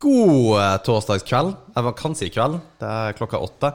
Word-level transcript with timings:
God 0.00 0.56
eh, 0.56 0.78
torsdagskveld. 0.86 1.54
Jeg 1.76 1.94
kan 1.98 2.16
si 2.16 2.30
kveld. 2.32 2.60
Det 2.80 2.88
er 2.88 3.16
klokka 3.18 3.40
åtte. 3.44 3.74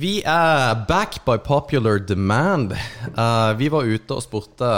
Vi 0.00 0.20
er 0.26 0.80
back 0.88 1.20
by 1.26 1.36
popular 1.44 2.00
demand. 2.02 2.72
Uh, 3.14 3.52
vi 3.58 3.68
var 3.70 3.86
ute 3.86 4.16
og 4.16 4.24
spurte 4.24 4.68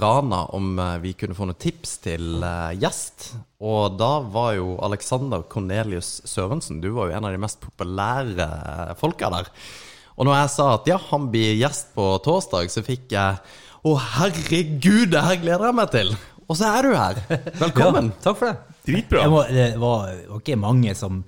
Rana 0.00 0.42
om 0.56 0.74
eh, 0.80 0.96
vi 1.04 1.12
kunne 1.16 1.36
få 1.36 1.48
noen 1.48 1.60
tips 1.60 1.94
til 2.04 2.42
uh, 2.44 2.72
gjest. 2.76 3.30
Og 3.60 3.96
da 4.00 4.10
var 4.32 4.56
jo 4.58 4.74
Alexander 4.84 5.44
Cornelius 5.48 6.18
Sørensen 6.28 6.80
Du 6.80 6.90
var 6.96 7.08
jo 7.08 7.16
en 7.16 7.28
av 7.28 7.36
de 7.36 7.40
mest 7.40 7.60
populære 7.64 8.48
folka 9.00 9.32
der. 9.32 9.48
Og 10.20 10.28
når 10.28 10.42
jeg 10.42 10.52
sa 10.56 10.66
at 10.74 10.90
ja, 10.92 10.98
han 11.08 11.30
blir 11.32 11.56
gjest 11.56 11.94
på 11.96 12.10
torsdag, 12.24 12.68
så 12.72 12.84
fikk 12.84 13.14
jeg 13.16 13.40
Å, 13.80 13.94
herregud, 14.18 15.08
det 15.14 15.24
her 15.24 15.40
gleder 15.40 15.70
jeg 15.70 15.78
meg 15.80 15.94
til! 15.94 16.12
Og 16.50 16.58
så 16.58 16.68
er 16.74 16.84
du 16.84 16.98
her. 16.98 17.22
Velkommen. 17.64 18.10
Ja, 18.10 18.22
takk 18.26 18.40
for 18.42 18.50
det. 18.50 18.69
Dritbra. 18.86 19.24
Jeg 19.24 19.32
må, 19.32 19.46
det 19.50 19.70
var, 19.80 20.12
ikke 20.40 20.58
mange 20.60 20.94
som 20.98 21.22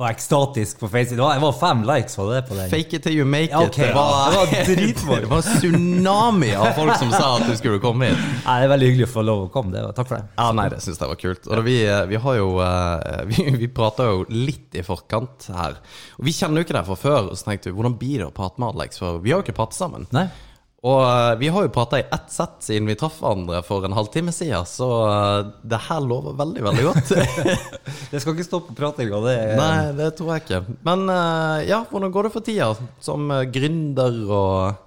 var 0.00 0.14
ekstatisk 0.14 0.80
på 0.80 0.88
Facebook. 0.88 1.16
Det 1.16 1.22
var, 1.22 1.34
det 1.34 1.42
var 1.44 1.56
fem 1.60 1.82
likes 1.84 2.18
var 2.18 2.34
det 2.34 2.42
på 2.48 2.54
den. 2.54 2.70
Fake 2.70 2.96
it 2.96 3.02
till 3.02 3.18
you 3.18 3.26
make 3.28 3.44
it. 3.44 3.50
Ja, 3.50 3.66
ok, 3.66 3.76
det, 3.76 3.92
var, 3.94 4.32
ja, 4.32 4.46
det 4.66 5.04
var 5.08 5.20
det 5.24 5.30
var 5.30 5.42
tsunami 5.42 6.54
av 6.56 6.72
folk 6.72 6.96
som 6.96 7.12
sa 7.12 7.36
at 7.36 7.44
du 7.50 7.56
skulle 7.58 7.80
komme 7.82 8.08
hit. 8.08 8.22
Nei, 8.46 8.56
det 8.62 8.68
er 8.68 8.72
veldig 8.72 8.90
hyggelig 8.90 9.08
å 9.10 9.12
få 9.12 9.24
lov 9.28 9.44
å 9.44 9.50
komme. 9.52 9.74
Det 9.76 9.84
var, 9.84 9.96
takk 9.96 10.08
for 10.08 10.16
det. 10.16 10.32
Ja, 10.40 10.50
nei, 10.56 10.68
det 10.72 10.80
syns 10.84 11.02
jeg 11.02 11.12
var 11.12 11.20
kult. 11.20 11.44
Og 11.50 11.52
da, 11.52 11.64
vi, 11.68 11.76
vi 12.14 12.22
har 12.26 12.38
jo 12.40 12.50
eh, 12.64 13.24
Vi, 13.30 13.44
vi 13.60 13.68
prata 13.74 14.08
jo 14.08 14.24
litt 14.32 14.78
i 14.80 14.84
forkant 14.86 15.50
her. 15.54 15.76
Og 16.16 16.24
vi 16.26 16.34
kjenner 16.34 16.62
jo 16.62 16.68
ikke 16.68 16.78
deg 16.78 16.88
fra 16.88 16.96
før, 16.98 17.34
så 17.36 17.50
tenkte 17.50 17.68
vi 17.68 17.76
hvordan 17.76 17.98
blir 18.00 18.22
det 18.22 18.30
å 18.30 18.34
prate 18.34 18.62
med 18.62 18.72
Alex? 18.72 19.02
For 19.02 19.20
vi 19.20 19.34
har 19.34 19.42
jo 19.42 19.46
ikke 19.46 19.58
pratet 19.60 19.78
sammen. 19.82 20.08
Nei? 20.16 20.30
Og 20.80 21.00
eh, 21.04 21.34
vi 21.36 21.48
har 21.52 21.66
jo 21.66 21.72
prata 21.74 21.98
i 22.00 22.06
ett 22.08 22.30
sett 22.32 22.62
siden 22.64 22.86
vi 22.88 22.94
traff 22.96 23.18
hverandre 23.20 23.58
for 23.66 23.84
en 23.84 23.92
halvtime 23.92 24.32
siden, 24.32 24.64
så 24.64 24.86
eh, 25.10 25.50
det 25.68 25.80
her 25.90 26.00
lover 26.00 26.32
veldig, 26.38 26.62
veldig 26.64 26.84
godt. 26.86 27.10
Det 28.10 28.20
skal 28.22 28.32
ikke 28.34 28.46
stoppe 28.48 28.76
pratinga. 28.78 29.18
Det 29.26 29.34
er 29.36 29.56
Nei, 29.60 29.74
det 29.98 30.06
tror 30.18 30.32
jeg 30.34 30.46
ikke. 30.46 30.62
Men 30.88 31.04
eh, 31.12 31.66
ja, 31.68 31.82
hvordan 31.90 32.14
går 32.14 32.28
det 32.28 32.32
for 32.38 32.46
tida 32.46 32.70
som 33.04 33.28
gründer 33.52 34.22
og 34.30 34.86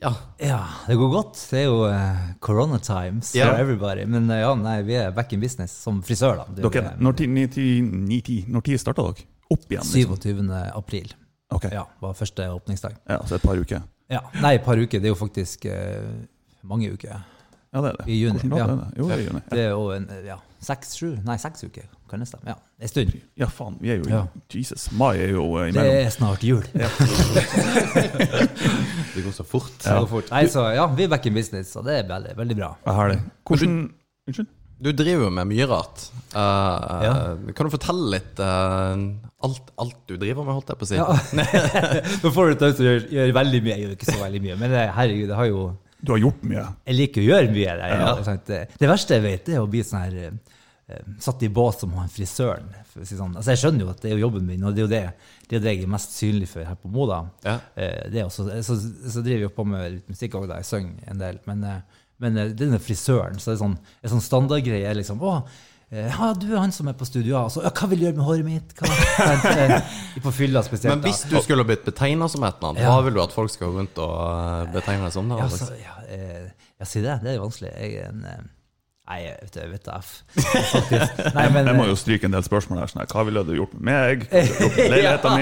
Ja. 0.00 0.12
Ja, 0.40 0.58
det 0.86 0.94
går 0.96 1.08
godt. 1.10 1.40
Det 1.50 1.58
er 1.58 1.64
jo 1.66 1.78
uh, 1.90 2.18
corona 2.40 2.78
times 2.78 3.32
Ja. 3.34 3.48
for 3.50 3.60
everybody. 3.64 4.04
Men 4.06 4.28
uh, 4.30 4.36
ja, 4.38 4.52
nei, 4.54 4.76
vi 4.86 4.94
er 4.94 5.10
back 5.12 5.32
in 5.34 5.40
business 5.42 5.74
som 5.74 6.00
frisør, 6.06 6.36
da. 6.38 6.44
Det 6.54 6.64
er 6.64 6.70
Dere, 6.76 6.92
når 7.02 7.16
tid, 7.18 7.28
ni- 7.34 7.48
ti- 8.22 8.62
ti- 8.62 8.78
starta 8.78 9.02
dere? 9.08 9.26
Opp 9.50 9.64
igjen? 9.68 9.82
Liksom. 9.82 10.16
27. 10.22 10.72
april 10.78 11.12
Okay. 11.50 11.72
ja, 11.74 11.82
var 12.00 12.14
første 12.14 12.44
åpningsdag. 12.52 12.94
ja, 13.08 13.18
Så 13.26 13.34
et 13.40 13.42
par 13.42 13.56
uker. 13.58 13.82
Ja, 14.08 14.20
Nei, 14.40 14.54
et 14.56 14.64
par 14.64 14.78
uker. 14.80 15.00
Det 15.02 15.08
er 15.10 15.12
jo 15.12 15.18
faktisk 15.20 15.66
eh, 15.68 16.02
mange 16.64 16.88
uker. 16.94 17.08
Ja, 17.68 17.82
det 17.84 17.90
er 17.90 17.96
det. 18.00 18.06
I 18.08 18.14
juni, 18.22 18.38
Hvordan 18.40 18.58
ja. 18.58 18.64
er 18.64 18.76
det? 18.76 18.86
Jo, 18.98 19.08
det 19.08 19.14
er 19.18 19.22
juni. 19.26 19.40
Det 19.52 19.60
er 19.60 19.70
jo 19.74 19.82
en, 19.92 20.06
ja, 20.24 20.36
seks-sju 20.64 21.10
Nei, 21.26 21.36
seks 21.42 21.64
uker. 21.68 21.84
Kan 22.08 22.22
det 22.24 22.28
stemme? 22.30 22.48
Ja, 22.48 22.54
en 22.80 22.88
stund. 22.88 23.12
Ja, 23.36 23.46
faen. 23.52 23.76
Vi 23.82 23.90
er 23.92 23.98
jo 24.00 24.06
i 24.08 24.12
Ja. 24.14 24.22
Jesus. 24.54 24.86
Mai 24.96 25.18
er 25.20 25.34
jo 25.34 25.44
eh, 25.60 25.68
Det 25.76 25.84
er 26.06 26.08
snart 26.14 26.40
jul. 26.46 26.64
Det 29.14 29.24
går 29.24 29.32
så 29.36 29.44
fort. 29.44 29.76
Ja. 29.84 29.98
Så 30.00 30.06
fort. 30.08 30.30
Nei, 30.32 30.46
så 30.48 30.64
ja, 30.72 30.86
vi 30.96 31.04
er 31.04 31.12
back 31.12 31.26
in 31.28 31.34
business, 31.36 31.74
og 31.76 31.84
det 31.88 31.98
er 32.00 32.08
veldig, 32.08 32.32
veldig 32.38 32.56
bra. 32.62 32.70
Ja. 32.86 33.18
Hvordan 33.48 33.76
Unnskyld? 34.28 34.48
Du 34.78 34.92
driver 34.94 35.24
jo 35.26 35.30
med 35.34 35.48
mye 35.50 35.66
rart. 35.66 36.04
Uh, 36.32 37.02
Ja. 37.02 37.12
Kan 37.56 37.66
du 37.66 37.72
fortelle 37.74 38.12
litt 38.14 38.38
eh, 38.38 38.96
alt, 39.46 39.70
alt 39.78 39.98
du 40.10 40.16
driver 40.18 40.42
med, 40.46 40.56
holdt 40.56 40.72
jeg 40.72 40.80
på 40.80 40.86
å 40.86 40.90
si? 40.90 40.96
Ja. 40.98 41.06
Nå 42.24 42.32
får 42.34 42.50
du 42.50 42.54
til 42.58 42.68
å 42.68 42.86
gjøre, 42.88 43.04
gjøre 43.14 43.34
veldig 43.36 43.60
mye. 43.62 43.74
Jeg 43.74 43.84
gjør 43.84 43.96
ikke 43.96 44.10
så 44.10 44.22
veldig 44.22 44.40
mye, 44.46 44.56
men 44.58 44.74
herregud, 44.96 45.28
det 45.30 45.38
har 45.38 45.50
jo 45.50 45.66
Du 46.00 46.12
har 46.14 46.22
gjort 46.22 46.42
mye. 46.46 46.64
Jeg 46.86 46.98
liker 46.98 47.22
å 47.22 47.26
gjøre 47.28 47.50
mye. 47.54 47.74
Det, 47.78 47.90
Ja. 47.92 48.12
Ja. 48.18 48.62
det, 48.78 48.88
verste 48.90 49.18
jeg 49.18 49.24
vet, 49.24 49.50
er 49.54 49.62
å 49.62 49.70
bli 49.70 49.82
sånn 49.86 50.02
her 50.04 50.18
eh, 50.88 51.04
satt 51.22 51.42
i 51.46 51.50
bås 51.54 51.80
som 51.82 51.94
han 51.98 52.10
frisøren. 52.10 52.68
For 52.90 53.02
å 53.02 53.06
si 53.06 53.18
sånn. 53.18 53.36
altså, 53.36 53.54
jeg 53.54 53.62
skjønner 53.62 53.86
jo 53.86 53.92
at 53.92 54.02
det 54.02 54.10
er 54.10 54.16
jo 54.16 54.24
jobben 54.26 54.46
min, 54.48 54.62
og 54.66 54.74
det 54.74 54.82
er 54.82 54.86
jo 54.86 54.90
det, 54.94 55.02
det, 55.46 55.58
er 55.58 55.64
det 55.64 55.74
jeg 55.76 55.86
er 55.86 55.94
mest 55.94 56.18
synlig 56.18 56.50
for 56.50 56.66
her 56.66 56.78
på 56.82 56.90
Moda. 56.94 57.22
Ja. 57.46 57.56
Eh, 57.78 58.04
det 58.10 58.22
er 58.22 58.26
også, 58.26 58.48
så, 58.66 58.78
så 58.78 59.22
driver 59.22 59.44
jeg 59.44 59.48
jo 59.48 59.54
på 59.54 59.66
med 59.68 59.98
litt 59.98 60.12
musikk 60.14 60.38
òg, 60.40 60.50
jeg 60.54 60.70
synger 60.70 61.10
en 61.14 61.22
del. 61.22 61.42
Men, 61.50 61.66
men 62.18 62.38
det 62.38 62.44
er 62.44 62.54
denne 62.64 62.82
frisøren, 62.82 63.38
så 63.38 63.52
er 63.52 63.58
det 63.58 63.62
sånn, 63.62 63.76
en 64.02 64.14
sånn 64.16 64.24
standardgreie 64.24 64.88
er 64.90 64.98
liksom 64.98 65.22
Å, 65.22 65.34
eh, 65.42 65.66
ja, 65.90 66.34
du 66.36 66.50
er 66.52 66.58
han 66.60 66.72
som 66.74 66.88
er 66.90 66.96
på 66.98 67.06
studio, 67.08 67.32
ja. 67.32 67.46
Ja, 67.64 67.70
hva 67.72 67.86
vil 67.88 68.02
du 68.02 68.04
gjøre 68.04 68.18
med 68.18 68.26
håret 68.26 68.44
mitt? 68.44 68.74
Hva? 68.76 68.90
Eh, 69.54 69.94
På 70.20 70.32
fylla 70.36 70.60
spesielt. 70.66 70.92
Men 70.92 71.04
hvis 71.06 71.22
du 71.30 71.38
skulle 71.40 71.64
blitt 71.64 71.86
betegna 71.86 72.28
som 72.28 72.44
et 72.44 72.58
eller 72.58 72.74
annet, 72.74 72.82
Ja. 72.84 72.92
hva 72.92 73.04
vil 73.06 73.14
du 73.16 73.22
at 73.22 73.32
folk 73.32 73.50
skal 73.54 73.70
gå 73.70 73.78
rundt 73.80 73.96
og 74.04 74.12
eh, 74.28 74.72
betegne 74.74 75.08
deg 75.08 75.12
som? 75.16 75.28
da? 75.32 75.38
Ja, 75.40 75.48
så, 75.48 75.70
ja, 75.80 75.96
eh, 76.12 76.46
ja, 76.76 76.84
si 76.84 77.00
det. 77.00 77.16
Det 77.24 77.32
er 77.32 77.36
jo 77.40 77.46
vanskelig. 77.48 77.72
Jeg 77.72 77.90
er 78.04 78.12
en 78.12 78.22
eh, 78.28 78.46
Nei, 79.08 79.22
jeg 79.24 79.36
vet, 79.40 79.54
jeg 79.56 79.70
vet 79.72 79.84
da 79.86 79.92
F. 80.04 80.08
Nei, 81.38 81.46
men 81.54 81.64
Jeg 81.64 81.76
må 81.78 81.86
eh, 81.86 81.88
jo 81.88 81.96
stryke 81.96 82.28
en 82.28 82.34
del 82.36 82.44
spørsmål 82.44 82.82
her. 82.82 82.90
Sånn, 82.92 83.08
hva 83.08 83.22
ville 83.24 83.40
du 83.48 83.54
gjort 83.56 83.72
med 83.80 83.88
meg? 83.88 84.28
Hva 84.28 84.44
ville 84.44 84.52
du 84.52 84.60
gjort 84.66 84.76
med 84.76 84.92
leiligheten 84.92 85.32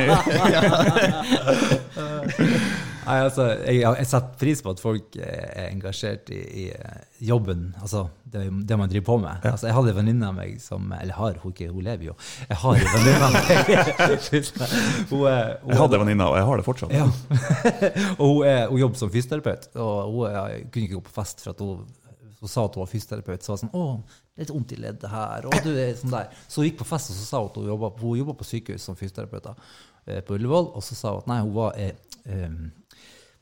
min? 2.46 2.70
nei, 3.06 3.16
altså, 3.24 3.48
jeg, 3.64 3.82
jeg 3.84 4.08
setter 4.10 4.38
pris 4.40 4.62
på 4.62 4.74
at 4.74 4.82
folk 4.82 5.18
eh, 5.18 5.48
er 5.62 5.68
engasjert 5.70 6.30
i, 6.34 6.40
i 6.62 6.64
eh, 6.74 7.02
jobben, 7.26 7.68
altså 7.80 8.06
det, 8.26 8.44
det 8.68 8.78
man 8.78 8.90
driver 8.90 9.06
på 9.06 9.16
med. 9.22 9.44
Altså, 9.46 9.68
jeg 9.68 9.76
hadde 9.76 9.92
en 9.92 9.98
venninne 10.00 10.28
av 10.28 10.34
meg 10.36 10.56
som 10.62 10.90
Eller 10.92 11.14
har, 11.16 11.36
hun, 11.42 11.52
ikke, 11.54 11.68
hun 11.72 11.84
lever 11.86 12.08
jo. 12.10 12.16
Jeg 12.48 12.58
har 12.62 12.80
en 12.80 12.90
venninne 12.94 13.28
av 13.28 13.36
meg. 13.36 13.46
hun, 15.10 15.12
hun, 15.12 15.28
Jeg 15.28 15.78
hadde 15.80 15.98
en 15.98 16.02
venninne, 16.02 16.26
og 16.26 16.36
jeg 16.36 16.48
har 16.50 16.60
det 16.60 16.66
fortsatt. 16.66 16.96
Ja. 16.96 17.06
og 18.20 18.26
hun, 18.26 18.42
er, 18.48 18.66
hun 18.70 18.82
jobber 18.82 19.00
som 19.00 19.12
fysioterapeut, 19.14 19.70
og 19.74 20.12
hun 20.12 20.26
er, 20.30 20.58
kunne 20.66 20.88
ikke 20.88 20.98
gå 20.98 21.04
på 21.08 21.16
fest 21.16 21.44
for 21.44 21.54
at 21.54 21.62
hun, 21.64 21.84
hun 22.40 22.52
sa 22.52 22.66
at 22.66 22.76
hun 22.76 22.84
var 22.84 22.90
fysioterapeut. 22.92 23.44
Så 23.44 23.52
var 23.52 23.60
det 23.60 23.64
sånn 23.64 23.76
'Å, 23.76 24.24
litt 24.42 24.54
vondt 24.54 24.74
i 24.76 24.80
leddet 24.82 25.12
her.' 25.12 25.50
Og 25.50 25.60
du 25.64 25.70
er 25.72 25.94
sånn 25.98 26.14
der. 26.14 26.32
Så 26.46 26.60
hun 26.60 26.68
gikk 26.68 26.80
på 26.82 26.88
fest, 26.88 27.12
og 27.12 27.20
så 27.20 27.28
sa 27.28 27.44
hun 27.44 27.52
at 27.52 27.60
hun 27.60 27.70
jobba 27.70 27.92
hun 28.02 28.40
på 28.42 28.48
sykehus 28.50 28.88
som 28.90 28.98
fysioterapeut 28.98 29.46
da, 29.46 29.54
eh, 30.06 30.20
på 30.20 30.36
Ullevål. 30.36 30.72
Og 30.74 30.84
så 30.84 30.98
sa 30.98 31.14
hun 31.14 31.24
at 31.24 31.30
nei, 31.30 31.40
hun 31.46 31.54
var 31.56 31.78
eh, 31.80 31.94
eh, 32.26 32.58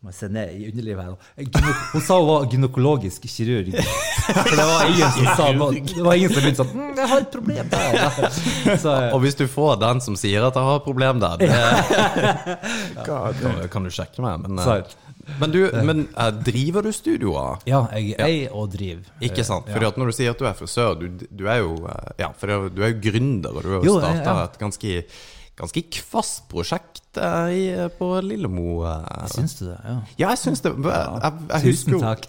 må 0.04 0.12
jeg 0.12 0.16
se 0.18 0.28
ned 0.28 0.50
i 0.52 0.66
underlivet 0.68 1.00
her. 1.00 1.12
nå. 1.14 1.70
Hun 1.94 2.02
sa 2.04 2.16
hun 2.18 2.26
var 2.28 2.42
gynekologisk 2.52 3.22
kirurg. 3.24 3.70
For 4.26 4.50
det 4.52 4.66
var 4.68 4.88
ingen 4.90 5.14
som 5.14 5.28
sa 5.38 5.46
noe. 5.56 5.80
Det 5.80 6.04
var 6.04 6.18
ingen 6.18 6.34
som 6.34 6.44
begynte 6.44 6.60
sånn 6.60 6.74
mm, 6.74 6.90
'Jeg 6.98 7.08
har 7.12 7.22
et 7.22 7.30
problem 7.32 7.70
der'. 7.72 8.36
Så, 8.84 8.92
eh, 8.92 9.14
Og 9.16 9.22
hvis 9.24 9.38
du 9.38 9.46
får 9.48 9.78
den 9.80 10.02
som 10.04 10.18
sier 10.20 10.44
at 10.44 10.58
jeg 10.60 10.68
har 10.68 10.76
et 10.76 10.84
problem 10.84 11.22
der, 11.24 11.40
det 11.40 11.48
kan, 13.06 13.68
kan 13.72 13.88
du 13.88 13.92
sjekke 13.96 14.20
meg. 14.26 14.44
Men, 14.44 14.60
eh, 14.60 14.92
men, 15.40 15.54
du, 15.54 15.60
men 15.88 16.04
eh, 16.12 16.32
driver 16.52 16.84
du 16.84 16.92
studioer? 16.92 17.64
ja, 17.64 17.86
jeg 17.96 18.18
eier 18.20 18.52
og 18.52 18.74
driver. 18.76 19.08
Ikke 19.24 19.46
sant? 19.46 19.72
Fordi 19.72 19.88
at 19.88 19.96
Når 19.96 20.12
du 20.12 20.18
sier 20.18 20.36
at 20.36 20.42
du 20.42 20.44
er 20.44 20.58
frisør, 20.58 21.00
du, 21.00 21.24
du 21.30 21.46
er 21.48 21.62
jo 21.64 21.78
Ja, 22.20 22.28
for 22.36 22.68
du 22.68 22.84
er 22.84 22.92
jo 22.92 23.00
gründer, 23.08 23.56
og 23.56 23.64
du 23.64 23.72
har 23.72 23.88
jo 23.88 23.96
starta 24.04 24.36
ja. 24.36 24.44
et 24.52 24.60
ganske 24.60 25.00
Ganske 25.54 25.82
kvass 25.86 26.40
prosjekt 26.50 27.18
eh, 27.22 27.50
i, 27.54 27.60
på 27.98 28.08
Lillemo. 28.26 28.80
eh. 28.90 29.26
Syns 29.30 29.54
du 29.60 29.66
det? 29.68 29.76
Ja. 29.86 29.92
Ja, 30.18 30.32
jeg 30.34 30.40
syns 30.42 30.64
det. 30.64 30.72
Jeg, 30.74 31.20
jeg, 31.22 31.44
jeg 31.52 31.62
Tusen 31.68 32.00
takk. 32.02 32.26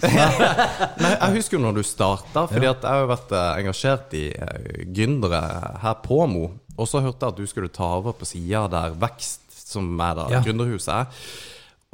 Nei, 1.02 1.10
jeg 1.16 1.34
husker 1.40 1.58
jo 1.58 1.64
når 1.64 1.80
du 1.80 1.84
starta, 1.90 2.44
fordi 2.52 2.68
ja. 2.70 2.76
jeg 2.76 2.86
har 2.86 3.02
jo 3.02 3.10
vært 3.16 3.34
eh, 3.34 3.50
engasjert 3.64 4.14
i 4.20 4.24
eh, 4.36 4.86
gründere 4.94 5.42
her 5.82 5.98
på 6.06 6.20
Mo. 6.30 6.46
Og 6.78 6.90
så 6.92 7.02
hørte 7.02 7.26
jeg 7.26 7.34
at 7.34 7.42
du 7.42 7.50
skulle 7.50 7.72
ta 7.74 7.88
over 7.98 8.14
på 8.20 8.28
sida 8.30 8.66
der 8.70 8.94
Vekst, 9.02 9.42
som 9.66 9.90
er 10.06 10.18
da 10.22 10.30
Ja. 10.36 10.44
gründerhuset, 10.46 10.94
er. 10.94 11.28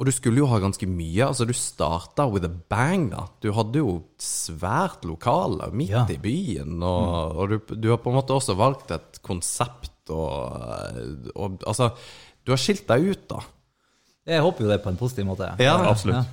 Og 0.02 0.08
du 0.08 0.10
skulle 0.12 0.40
jo 0.42 0.48
ha 0.50 0.56
ganske 0.58 0.82
mye. 0.90 1.28
altså 1.28 1.44
Du 1.46 1.52
starta 1.54 2.24
with 2.26 2.44
a 2.44 2.50
bang. 2.50 3.04
da 3.12 3.28
Du 3.40 3.52
hadde 3.54 3.78
jo 3.78 3.92
svært 4.18 5.04
lokale 5.06 5.68
midt 5.72 5.92
Ja. 5.94 6.04
i 6.10 6.16
byen. 6.18 6.82
Og, 6.82 7.36
og 7.38 7.48
du, 7.52 7.74
du 7.76 7.88
har 7.92 8.00
på 8.02 8.10
en 8.10 8.16
måte 8.18 8.34
også 8.34 8.56
valgt 8.58 8.90
et 8.90 9.20
konsept 9.22 9.91
og, 10.10 11.30
og 11.36 11.62
Altså, 11.66 11.90
du 12.44 12.52
har 12.54 12.58
skilt 12.60 12.86
deg 12.88 13.10
ut, 13.12 13.28
da. 13.30 13.42
Jeg 14.26 14.42
håper 14.42 14.64
jo 14.66 14.70
det 14.70 14.80
på 14.82 14.90
en 14.92 14.98
positiv 15.00 15.26
måte. 15.26 15.48
Ja, 15.62 15.76
Absolutt. 15.90 16.26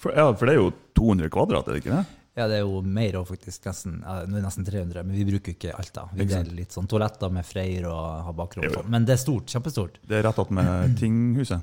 For, 0.00 0.12
ja, 0.16 0.30
for 0.32 0.48
det 0.48 0.54
er 0.54 0.60
jo 0.62 0.70
200 0.96 1.28
kvadrat, 1.32 1.66
er 1.68 1.76
det 1.76 1.82
ikke 1.84 1.96
det? 1.98 2.04
Ja, 2.34 2.46
det 2.50 2.56
er 2.56 2.62
jo 2.64 2.80
mer 2.82 3.14
òg, 3.20 3.28
faktisk. 3.28 3.62
Nesten, 3.68 4.00
ja, 4.02 4.14
nå 4.26 4.34
er 4.34 4.40
det 4.40 4.46
nesten 4.48 4.64
300, 4.66 5.04
men 5.06 5.14
vi 5.14 5.26
bruker 5.28 5.52
jo 5.52 5.56
ikke 5.58 5.74
alt. 5.78 5.92
da. 5.94 6.06
Vi 6.18 6.24
deler 6.26 6.56
litt 6.56 6.74
sånn 6.74 6.88
toaletter 6.90 7.30
med 7.30 7.46
Freyr 7.46 7.86
og 7.86 8.24
har 8.26 8.34
bakrom. 8.34 8.64
sånn. 8.72 8.88
Men 8.90 9.04
det 9.06 9.14
er 9.14 9.20
stort. 9.22 9.46
Kjempestort. 9.52 10.00
Det 10.02 10.18
er 10.18 10.24
rett 10.26 10.40
attmed 10.42 10.96
tinghuset. 11.00 11.62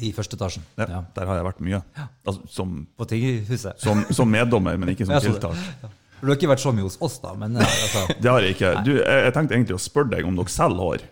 I 0.00 0.10
første 0.16 0.34
etasjen. 0.40 0.64
Ja, 0.80 0.86
Ja. 0.88 1.00
Der 1.14 1.28
har 1.28 1.36
jeg 1.38 1.44
vært 1.50 1.60
mye. 1.68 1.82
Altså, 2.24 2.40
som, 2.48 2.74
På 2.96 3.04
tinghuset. 3.06 3.76
som, 3.78 4.02
som 4.10 4.30
meddommer, 4.32 4.78
men 4.80 4.88
ikke 4.94 5.04
som 5.06 5.14
Ja, 5.14 5.20
tiltak. 5.20 5.92
Du 6.20 6.28
har 6.28 6.36
ikke 6.36 6.50
vært 6.50 6.62
så 6.62 6.72
mye 6.76 6.84
hos 6.84 6.98
oss, 7.00 7.18
da, 7.22 7.32
men 7.38 7.56
eh, 7.56 7.64
altså, 7.64 8.04
Det 8.22 8.30
har 8.30 8.44
jeg 8.44 8.56
ikke. 8.58 8.74
Du, 8.84 8.92
jeg, 8.98 9.24
jeg 9.26 9.34
tenkte 9.36 9.56
egentlig 9.56 9.78
å 9.78 9.82
spørre 9.82 10.12
deg 10.16 10.28
om 10.28 10.36
dere 10.38 10.52
selv 10.52 10.82
hår. 10.84 11.06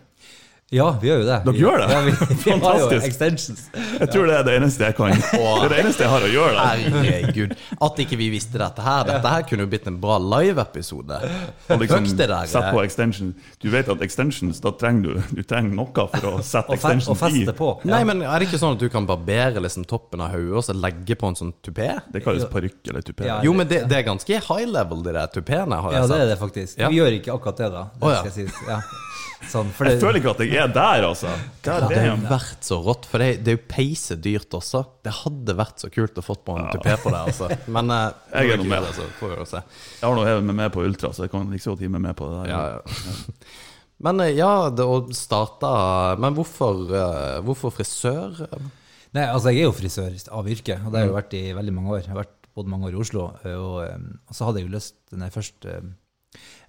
Ja, 0.71 0.91
vi 1.01 1.07
gjør 1.09 1.23
jo 1.23 1.25
det. 1.25 1.37
Dere 1.45 1.53
Vi- 1.55 1.61
gjør 1.63 1.77
det? 1.81 1.85
Ja, 1.89 1.99
vi, 2.05 2.11
vi 2.11 2.35
Fantastisk. 2.43 3.05
extensions. 3.07 3.61
Jeg 3.73 4.09
tror 4.13 4.27
det 4.29 4.35
er 4.37 4.43
det 4.45 4.53
eneste 4.59 4.83
jeg 4.85 4.95
kan. 4.99 5.09
Det 5.17 5.39
er 5.65 5.69
det 5.73 5.79
eneste 5.81 6.03
jeg 6.05 6.11
har 6.11 6.25
å 6.27 6.29
gjøre 6.29 6.51
der. 6.53 6.83
Herregud. 6.93 7.55
At 7.87 8.01
ikke 8.03 8.17
vi 8.19 8.27
visste 8.35 8.61
dette 8.61 8.83
her. 8.85 9.03
Dette 9.09 9.31
her 9.33 9.47
kunne 9.49 9.65
jo 9.65 9.71
blitt 9.71 9.87
en 9.89 9.97
bra 10.03 10.19
live-episode. 10.21 11.17
Liksom. 11.73 12.05
Sett 12.45 12.69
på 12.75 12.83
extension. 12.83 13.31
Du 13.59 13.69
vet 13.73 13.89
at 13.89 14.05
extensions, 14.05 14.61
da 14.61 14.69
trenger 14.77 15.01
du, 15.17 15.23
du 15.39 15.41
trenger 15.49 15.73
noe 15.73 16.05
for 16.13 16.29
å 16.29 16.35
sette 16.45 16.77
extensions 16.77 17.09
i. 17.09 17.15
og 17.15 17.21
feste 17.25 17.57
på. 17.57 17.71
Nei, 17.89 18.03
men 18.05 18.21
Er 18.21 18.37
det 18.37 18.51
ikke 18.51 18.61
sånn 18.61 18.77
at 18.77 18.85
du 18.85 18.87
kan 18.93 19.09
barbere 19.09 19.65
liksom 19.65 19.87
toppen 19.89 20.21
av 20.21 20.35
hodet 20.37 20.53
og 20.61 20.67
så 20.69 20.77
legge 20.77 21.17
på 21.17 21.33
en 21.33 21.39
sånn 21.39 21.53
tupé? 21.65 21.95
Det 22.13 22.21
kalles 22.23 22.45
parykk 22.51 22.93
eller 22.93 23.01
tupé. 23.09 23.25
Ja. 23.25 23.39
Jo, 23.43 23.57
men 23.57 23.65
det, 23.67 23.87
det 23.89 24.03
er 24.03 24.05
ganske 24.11 24.37
high 24.37 24.69
level, 24.69 25.01
de 25.01 25.17
der 25.17 25.33
tupeene. 25.33 25.81
har 25.81 25.97
jeg 25.97 26.01
Ja, 26.03 26.07
det 26.13 26.21
er 26.21 26.33
det 26.35 26.39
faktisk. 26.45 26.77
Ja. 26.77 26.93
Vi 26.93 27.01
gjør 27.01 27.17
ikke 27.17 27.33
akkurat 27.39 27.57
det, 27.65 27.71
da. 27.73 27.87
Det 27.97 28.13
ja. 28.13 28.19
skal 28.21 28.37
sies. 28.37 28.65
Ja. 28.69 28.81
Sånn, 29.47 29.69
for 29.71 29.87
Jeg 29.87 29.95
det, 29.95 30.03
føler 30.03 30.19
ikke 30.19 30.31
at 30.33 30.41
jeg 30.43 30.57
er 30.59 30.71
der, 30.75 31.05
altså. 31.07 31.29
God 31.63 31.85
Det 31.85 31.89
det 31.93 32.01
hadde 32.03 32.31
vært 32.31 32.65
så 32.67 32.79
rått, 32.83 33.07
for 33.07 33.23
det, 33.23 33.29
det 33.45 33.53
er 33.53 33.55
jo 33.55 33.61
peise 33.71 34.17
dyrt 34.19 34.57
også. 34.57 34.81
Det 35.05 35.13
hadde 35.21 35.55
vært 35.57 35.85
så 35.85 35.89
kult 35.93 36.19
å 36.19 36.23
fått 36.25 36.43
på 36.45 36.57
en 36.59 36.67
tupé 36.73 36.97
på 36.99 37.13
det, 37.13 37.21
altså. 37.31 37.47
Men 37.71 37.93
uh, 37.93 38.09
Jeg 38.35 38.53
er 38.57 38.61
noe 38.61 38.69
med. 38.69 38.89
Altså, 38.91 39.07
får 39.21 39.37
vi 39.37 39.47
se. 39.53 39.63
Jeg 40.01 40.05
har 40.05 40.17
nå 40.19 40.27
hevet 40.27 40.47
meg 40.49 40.59
med 40.59 40.73
på 40.75 40.83
Ultra, 40.83 41.13
så 41.15 41.25
jeg 41.25 41.33
kan 41.33 41.47
ikke 41.55 41.65
så 41.65 41.73
godt 41.73 41.85
gi 41.85 41.91
meg 41.95 42.03
med 42.09 42.17
på 42.19 42.29
det 42.29 42.41
der. 42.43 42.51
Ja, 42.51 42.61
ja. 42.75 43.23
Men 44.05 44.23
eh, 44.23 44.35
ja, 44.37 44.69
det 44.71 44.85
å 44.87 44.99
starte 45.11 45.69
Men 46.23 46.35
hvorfor, 46.37 46.85
uh, 46.87 47.39
hvorfor 47.43 47.73
frisør? 47.75 48.45
nei, 49.15 49.25
altså, 49.25 49.51
jeg 49.51 49.63
er 49.63 49.69
jo 49.69 49.75
frisør 49.75 50.19
av 50.35 50.51
yrke, 50.51 50.77
og 50.83 50.91
det 50.91 50.99
har 50.99 51.07
jeg 51.07 51.11
jo 51.11 51.17
vært 51.17 51.39
i 51.39 51.45
veldig 51.57 51.73
mange 51.75 51.95
år. 51.95 52.03
Jeg 52.03 52.13
har 52.13 52.21
vært 52.21 52.35
både 52.59 52.71
mange 52.71 52.89
år 52.89 52.95
i 52.95 53.01
Oslo, 53.01 53.31
og, 53.55 53.79
eh, 53.85 53.97
og 54.27 54.35
så 54.35 54.47
hadde 54.47 54.61
jeg 54.61 54.69
jo 54.69 54.75
lyst 54.75 54.97
når 55.13 55.29
jeg 55.29 55.35
først 55.37 55.69
uh, 55.69 55.89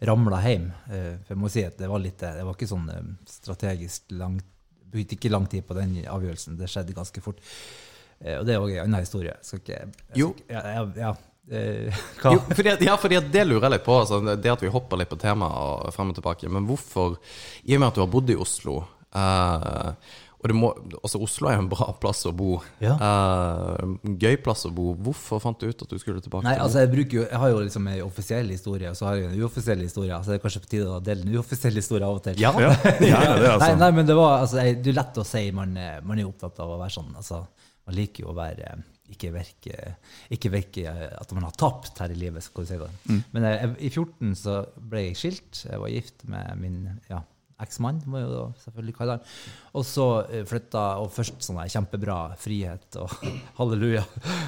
ramla 0.01 0.41
hjem 0.45 0.71
eh, 0.91 1.15
For 1.25 1.35
jeg 1.35 1.41
må 1.43 1.51
si 1.53 1.65
at 1.67 1.79
det 1.81 1.91
var 1.91 2.03
litt 2.03 2.23
Det 2.23 2.45
var 2.47 2.57
ikke 2.57 2.71
sånn 2.71 2.89
eh, 2.95 3.09
strategisk 3.29 4.15
langt 4.17 4.47
Brukte 4.91 5.15
ikke 5.15 5.31
lang 5.31 5.45
tid 5.47 5.63
på 5.63 5.75
den 5.77 5.93
avgjørelsen. 6.03 6.57
Det 6.59 6.67
skjedde 6.67 6.97
ganske 6.97 7.21
fort. 7.23 7.37
Eh, 8.19 8.41
og 8.41 8.47
det 8.47 8.57
er 8.57 8.65
òg 8.65 8.73
en 8.75 8.89
annen 8.89 9.05
historie. 9.05 9.37
Skal 9.47 9.61
ikke 9.61 9.77
jeg 9.77 10.19
Jo. 10.19 10.33
Ja, 10.51 10.63
ja, 10.75 10.87
ja. 10.99 11.13
Hva? 12.21 12.33
Jo, 12.35 12.41
fordi 12.51 12.73
ja, 12.89 12.97
fordi 12.99 13.21
det 13.31 13.45
lurer 13.47 13.69
jeg 13.69 13.75
litt 13.77 13.85
på. 13.87 14.01
Altså, 14.03 14.19
det 14.35 14.51
at 14.51 14.65
vi 14.65 14.73
hopper 14.75 14.99
litt 14.99 15.13
på 15.13 15.19
temaet 15.23 15.95
frem 15.95 16.11
og 16.11 16.19
tilbake. 16.19 16.51
Men 16.51 16.67
hvorfor, 16.67 17.21
i 17.63 17.77
og 17.77 17.85
med 17.85 17.89
at 17.93 18.01
du 18.01 18.03
har 18.03 18.11
bodd 18.11 18.35
i 18.35 18.39
Oslo 18.39 18.81
eh, 19.15 20.11
og 20.41 20.49
det 20.49 20.55
må, 20.57 20.71
altså 21.03 21.19
Oslo 21.21 21.51
er 21.51 21.59
jo 21.59 21.63
en 21.67 21.69
bra 21.69 21.91
plass 22.01 22.23
å 22.25 22.31
bo. 22.33 22.55
Ja. 22.81 22.95
Uh, 22.97 23.97
gøy 24.21 24.39
plass 24.41 24.65
å 24.65 24.71
bo. 24.73 24.95
Hvorfor 24.97 25.43
fant 25.43 25.61
du 25.61 25.69
ut 25.69 25.85
at 25.85 25.91
du 25.93 25.99
skulle 26.01 26.23
tilbake? 26.25 26.47
Nei, 26.47 26.55
til 26.57 26.65
altså 26.65 26.81
jeg 26.81 27.09
jo 27.13 27.25
Jeg 27.27 27.41
har 27.43 27.51
jo 27.53 27.59
liksom 27.61 27.89
en 27.93 27.99
offisiell 28.07 28.49
historie, 28.49 28.89
og 28.89 28.97
så 28.97 29.11
har 29.11 29.19
jeg 29.19 29.29
en 29.29 29.43
uoffisiell 29.43 29.83
historie. 29.85 30.21
Så 30.25 30.33
det 30.33 30.39
er 30.39 30.45
kanskje 30.47 30.63
på 30.65 30.71
tide 30.73 30.87
å 30.95 31.01
dele 31.05 31.27
en 31.27 31.37
uoffisiell 31.37 31.77
historie 31.77 32.09
av 32.09 32.17
og 32.23 32.25
til. 32.25 32.41
Ja. 32.41 32.55
Ja, 32.61 32.71
gjerne 33.05 33.37
det, 33.41 33.51
altså. 33.51 33.67
Nei, 33.67 33.75
nei, 33.83 33.91
men 33.99 34.09
det 34.09 34.17
var 34.17 34.39
altså, 34.47 34.61
jeg- 34.65 34.81
Det 34.85 34.93
er 34.93 34.97
lett 35.01 35.21
å 35.21 35.27
si 35.27 35.43
man, 35.57 35.77
eh, 35.77 35.99
man 36.05 36.19
er 36.19 36.25
jo 36.25 36.33
opptatt 36.33 36.61
av 36.65 36.73
å 36.73 36.79
være 36.81 36.95
sånn. 36.95 37.13
Altså, 37.21 37.43
man 37.87 37.97
liker 37.97 38.25
jo 38.25 38.33
å 38.33 38.37
være 38.37 38.71
eh, 38.71 38.83
ikke 39.11 39.33
virke, 39.35 39.93
ikke 40.33 40.53
virke 40.55 40.93
at 41.21 41.33
man 41.37 41.45
har 41.49 41.57
tapt 41.59 41.99
her 42.01 42.13
i 42.15 42.19
livet, 42.19 42.45
skal 42.47 42.65
du 42.65 42.71
si 42.71 42.79
det. 42.81 42.91
Mm. 43.11 43.21
Men 43.35 43.47
jeg, 43.49 43.71
i 43.77 43.91
14 43.91 44.37
så 44.39 44.57
ble 44.77 45.05
jeg 45.09 45.21
skilt. 45.21 45.65
Jeg 45.67 45.83
var 45.83 45.93
gift 45.93 46.25
med 46.31 46.61
min 46.63 46.81
ja, 47.11 47.21
eksmann, 47.65 48.01
må 48.11 48.23
jo 48.23 48.31
da 48.33 48.43
selvfølgelig 48.65 48.97
kalle 48.99 49.17
han. 49.17 49.31
Og 49.77 49.87
så 49.87 50.07
eh, 50.27 50.45
flytta 50.49 50.85
Og 51.03 51.11
først 51.15 51.41
sånn 51.45 51.61
der 51.61 51.73
kjempebra 51.73 52.19
frihet 52.41 53.01
og 53.01 53.15
halleluja. 53.61 54.05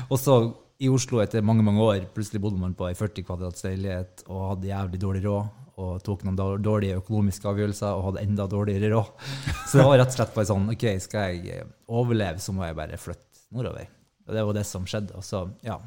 Og 0.08 0.18
så 0.20 0.36
i 0.82 0.90
Oslo 0.90 1.20
etter 1.22 1.44
mange 1.46 1.62
mange 1.62 1.82
år, 1.84 2.06
plutselig 2.14 2.42
bodde 2.42 2.58
man 2.58 2.74
på 2.74 2.88
ei 2.88 2.94
40 2.98 3.26
kvadrats 3.28 3.66
leilighet 3.68 4.24
og 4.26 4.48
hadde 4.54 4.70
jævlig 4.72 5.02
dårlig 5.02 5.24
råd. 5.28 5.58
Og 5.82 6.02
tok 6.04 6.26
noen 6.26 6.60
dårlige 6.62 6.98
økonomiske 7.00 7.48
avgjørelser 7.48 7.96
og 7.96 8.10
hadde 8.10 8.24
enda 8.26 8.44
dårligere 8.50 8.92
råd. 8.92 9.26
Så 9.70 9.78
det 9.78 9.86
var 9.88 10.00
rett 10.02 10.12
og 10.12 10.18
slett 10.18 10.34
bare 10.36 10.50
sånn 10.50 10.70
OK, 10.74 10.86
skal 11.02 11.32
jeg 11.32 11.60
eh, 11.60 11.74
overleve, 11.88 12.42
så 12.42 12.54
må 12.54 12.66
jeg 12.66 12.76
bare 12.78 13.00
flytte 13.00 13.46
nordover. 13.54 13.88
Og 14.26 14.34
det 14.36 14.44
var 14.48 14.58
det 14.58 14.66
som 14.68 14.84
skjedde. 14.88 15.16
Og 15.18 15.24
så, 15.26 15.42
ja, 15.66 15.78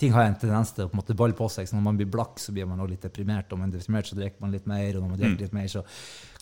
ting 0.00 0.14
har 0.14 0.28
en 0.28 0.38
tendens 0.40 0.72
til 0.76 0.86
å 0.86 0.90
på 0.90 0.96
en 0.96 1.00
måte 1.02 1.16
balle 1.18 1.36
på 1.36 1.48
seg. 1.52 1.68
Så 1.68 1.76
når 1.76 1.84
man 1.88 1.98
blir 1.98 2.08
blakk, 2.12 2.40
så 2.42 2.54
blir 2.54 2.68
man 2.68 2.80
også 2.80 2.94
litt 2.94 3.04
deprimert. 3.08 3.50
Og 3.50 3.56
når 3.56 3.62
man 3.62 3.72
er 3.72 3.78
deprimert, 3.80 4.10
så 4.10 4.18
drikker 4.18 4.44
man 4.44 4.54
litt 4.54 4.68
mer. 4.70 4.88
Og 4.94 5.02
når 5.04 5.12
man 5.12 5.20
drikker 5.20 5.44
litt 5.46 5.56
mer, 5.56 5.68
så 5.72 5.84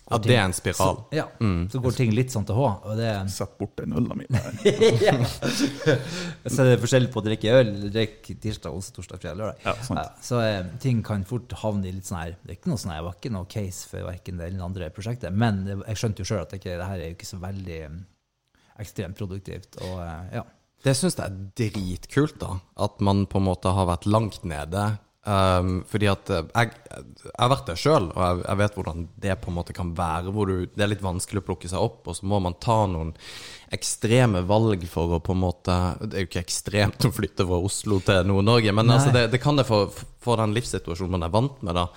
Ja, 0.04 0.18
det 0.20 0.34
er 0.36 0.42
en 0.44 0.52
spiral. 0.52 0.98
Så, 1.08 1.16
ja, 1.16 1.24
så 1.72 1.80
går 1.80 1.94
ting 1.96 2.10
litt 2.12 2.32
sånn 2.34 2.44
til 2.44 2.58
H. 2.58 2.64
Og 2.84 2.98
det, 2.98 3.08
Sett 3.32 3.54
bort 3.56 3.72
den 3.80 3.94
øla 3.96 4.16
mi 4.18 4.26
der. 4.28 4.50
så 6.44 6.58
er 6.60 6.74
det 6.74 6.80
forskjell 6.82 7.06
på 7.12 7.22
å 7.22 7.24
drikke 7.24 7.54
øl 7.56 7.70
drikke 7.94 8.36
tirsdag, 8.42 8.74
onsdag, 8.76 8.98
torsdag, 8.98 9.22
fredag, 9.22 9.38
lørdag. 9.40 9.62
Ja, 9.64 10.04
så 10.20 10.42
eh, 10.44 10.58
ting 10.82 11.00
kan 11.06 11.24
fort 11.28 11.54
havne 11.62 11.88
i 11.88 11.94
litt 11.96 12.08
sånn 12.08 12.20
her 12.20 12.34
Det 12.42 12.52
er 12.52 12.58
ikke 12.58 12.72
noe 12.74 12.82
sånn 12.82 12.92
her, 12.92 13.00
det 13.00 13.06
var 13.08 13.16
ikke 13.16 13.32
noe 13.38 13.48
case 13.56 13.88
for 13.88 14.04
verken 14.10 14.40
det 14.42 14.50
eller 14.50 14.60
det 14.60 14.66
andre 14.68 14.90
prosjektet. 14.98 15.38
Men 15.44 15.62
jeg 15.72 16.02
skjønte 16.02 16.20
jo 16.20 16.28
sjøl 16.28 16.42
at 16.44 16.52
det, 16.52 16.60
ikke, 16.60 16.76
det 16.82 16.90
her 16.90 17.00
er 17.00 17.08
jo 17.08 17.16
ikke 17.16 17.30
så 17.30 17.40
veldig 17.46 17.80
eh, 17.88 17.96
ekstremt 18.84 19.18
produktivt. 19.22 19.80
Og 19.88 19.96
eh, 20.04 20.36
ja. 20.40 20.44
Det 20.84 20.92
syns 20.98 21.16
jeg 21.16 21.24
er 21.24 21.40
dritkult, 21.56 22.36
da. 22.42 22.58
At 22.84 23.00
man 23.00 23.24
på 23.30 23.40
en 23.40 23.48
måte 23.48 23.72
har 23.72 23.88
vært 23.88 24.04
langt 24.04 24.44
nede. 24.44 24.84
Um, 25.24 25.78
fordi 25.88 26.04
at 26.12 26.28
eh, 26.36 26.42
jeg, 26.52 26.72
jeg 27.24 27.32
har 27.40 27.48
vært 27.48 27.70
der 27.70 27.78
sjøl, 27.80 28.10
og 28.12 28.18
jeg, 28.20 28.40
jeg 28.44 28.58
vet 28.60 28.74
hvordan 28.76 29.04
det 29.24 29.36
på 29.40 29.48
en 29.48 29.56
måte 29.56 29.72
kan 29.76 29.92
være. 29.96 30.32
Hvor 30.36 30.50
du, 30.50 30.66
det 30.68 30.84
er 30.84 30.90
litt 30.92 31.04
vanskelig 31.04 31.40
å 31.40 31.46
plukke 31.46 31.70
seg 31.70 31.80
opp, 31.80 32.02
og 32.12 32.18
så 32.18 32.28
må 32.28 32.42
man 32.44 32.58
ta 32.60 32.82
noen 32.90 33.14
ekstreme 33.72 34.42
valg 34.46 34.84
for 34.86 35.16
å 35.16 35.22
på 35.24 35.32
en 35.34 35.40
måte 35.40 35.74
Det 36.04 36.18
er 36.18 36.26
jo 36.26 36.28
ikke 36.28 36.42
ekstremt 36.44 37.06
å 37.08 37.12
flytte 37.16 37.46
fra 37.48 37.62
Oslo 37.70 37.98
til 38.04 38.28
Nord-Norge, 38.28 38.76
men 38.76 38.92
altså 38.92 39.14
det, 39.16 39.24
det 39.32 39.40
kan 39.42 39.56
det 39.58 39.64
for, 39.66 39.88
for 40.22 40.38
den 40.42 40.52
livssituasjonen 40.54 41.16
man 41.16 41.26
er 41.26 41.32
vant 41.34 41.64
med, 41.64 41.80
da. 41.80 41.88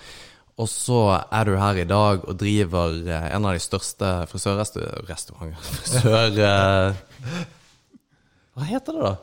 Og 0.58 0.66
så 0.72 1.02
er 1.20 1.46
du 1.46 1.54
her 1.60 1.76
i 1.84 1.86
dag 1.86 2.24
og 2.24 2.34
driver 2.40 2.96
eh, 3.04 3.28
en 3.36 3.44
av 3.46 3.54
de 3.54 3.62
største 3.62 4.08
frisørrestaurantene 4.32 5.54
Frisør... 5.68 6.40
eh, 6.48 7.44
Hva 8.56 8.66
heter 8.72 8.96
det, 8.96 9.04
da? 9.04 9.16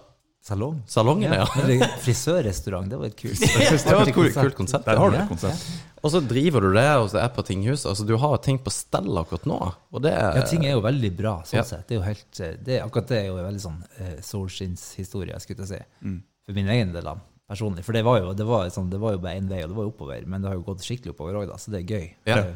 Salong. 0.45 0.77
Salongen, 0.86 1.31
ja. 1.33 1.45
ja. 1.74 1.88
Frisørrestaurant, 2.03 2.89
det 2.92 3.00
var 3.01 3.09
et 3.09 3.18
kult 3.18 3.39
Det 3.42 3.81
var 3.89 4.03
et 4.06 4.13
kult, 4.13 4.36
kult 4.38 4.57
konsept. 4.59 4.86
Der 4.86 5.00
har 5.01 5.09
du 5.09 5.18
et 5.18 5.30
konsept. 5.31 5.63
Og 6.06 6.12
så 6.13 6.19
driver 6.21 6.62
du 6.62 6.75
det, 6.75 6.86
og 7.01 7.07
så 7.09 7.18
er 7.24 7.31
på 7.33 7.42
tinghuset. 7.47 7.88
Altså, 7.89 8.06
du 8.06 8.13
har 8.21 8.36
ting 8.45 8.59
på 8.62 8.69
stell 8.69 9.09
akkurat 9.18 9.47
nå. 9.50 9.57
Og 9.89 10.03
det 10.06 10.12
er 10.13 10.38
Ja, 10.38 10.44
ting 10.45 10.68
er 10.68 10.75
jo 10.75 10.83
veldig 10.86 11.09
bra, 11.18 11.39
sånn 11.50 11.57
Ja. 11.57 11.63
sett. 11.65 11.88
Det 11.89 11.95
er 11.95 11.97
jo 11.97 12.06
helt, 12.06 12.42
eh, 12.45 12.57
det, 12.62 12.77
akkurat 12.83 13.07
det 13.09 13.18
er 13.24 13.25
jo 13.31 13.39
en 13.42 13.47
veldig 13.47 13.63
sånn 13.63 13.80
uh, 13.81 14.12
solskinnshistorie, 14.21 15.39
skulle 15.42 15.65
jeg 15.65 15.71
si. 15.71 15.80
Mm. 16.06 16.19
For 16.45 16.59
min 16.59 16.69
egen 16.75 16.94
del, 16.94 17.09
personlig. 17.50 17.86
For 17.88 17.98
det 17.98 18.03
var 18.06 18.19
jo, 18.21 18.33
det 18.38 18.45
var 18.45 18.69
sånn, 18.74 18.91
det 18.94 19.00
var 19.01 19.15
jo 19.15 19.24
bare 19.24 19.39
én 19.39 19.50
vei, 19.50 19.63
og 19.65 19.71
det 19.74 19.77
var 19.80 19.88
jo 19.88 19.94
oppover. 19.95 20.27
Men 20.30 20.45
det 20.45 20.51
har 20.51 20.59
jo 20.59 20.65
gått 20.68 20.86
skikkelig 20.86 21.15
oppover 21.15 21.41
òg, 21.41 21.56
så 21.57 21.74
det 21.74 21.81
er 21.81 21.89
gøy. 21.95 22.06
Ja. 22.30 22.36
Det 22.36 22.44
er 22.44 22.53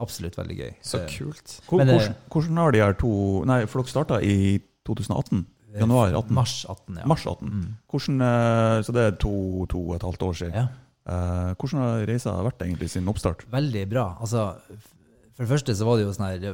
absolutt 0.00 0.36
veldig 0.36 0.58
gøy. 0.60 0.74
så 0.84 1.00
Eh, 1.00 1.08
kult. 1.16 1.56
Hvor, 1.68 1.80
Men 1.80 1.94
hvordan, 1.94 2.14
hvordan 2.28 2.60
har 2.64 2.72
de 2.76 2.84
her 2.84 2.92
to 3.00 3.44
Nei, 3.48 3.64
for 3.64 3.80
dere 3.80 3.92
starta 3.96 4.20
i 4.20 4.60
2018? 4.84 5.46
Januar 5.78 6.12
18? 6.18 6.34
Mars 6.34 6.54
18, 6.68 6.96
ja. 7.02 7.06
Mars 7.06 7.26
18. 7.26 7.50
Hvordan, 7.90 8.20
eh, 8.26 8.76
så 8.86 8.94
det 8.96 9.04
er 9.06 9.18
to, 9.22 9.34
to 9.70 9.82
og 9.88 9.94
et 9.98 10.06
halvt 10.08 10.22
år 10.30 10.38
siden. 10.42 10.54
ja. 10.64 10.68
Eh, 11.10 11.54
hvordan 11.58 11.80
har 11.80 12.02
reisa 12.06 12.34
vært 12.44 12.60
egentlig 12.62 12.90
siden 12.92 13.08
oppstart? 13.08 13.46
Veldig 13.50 13.84
bra. 13.90 14.02
Altså, 14.20 14.50
for 15.34 15.42
det 15.46 15.48
første 15.50 15.74
så 15.74 15.86
var 15.88 15.96
det 15.96 16.04
jo 16.04 16.12
sånn 16.14 16.26
her 16.28 16.42
Det 16.42 16.52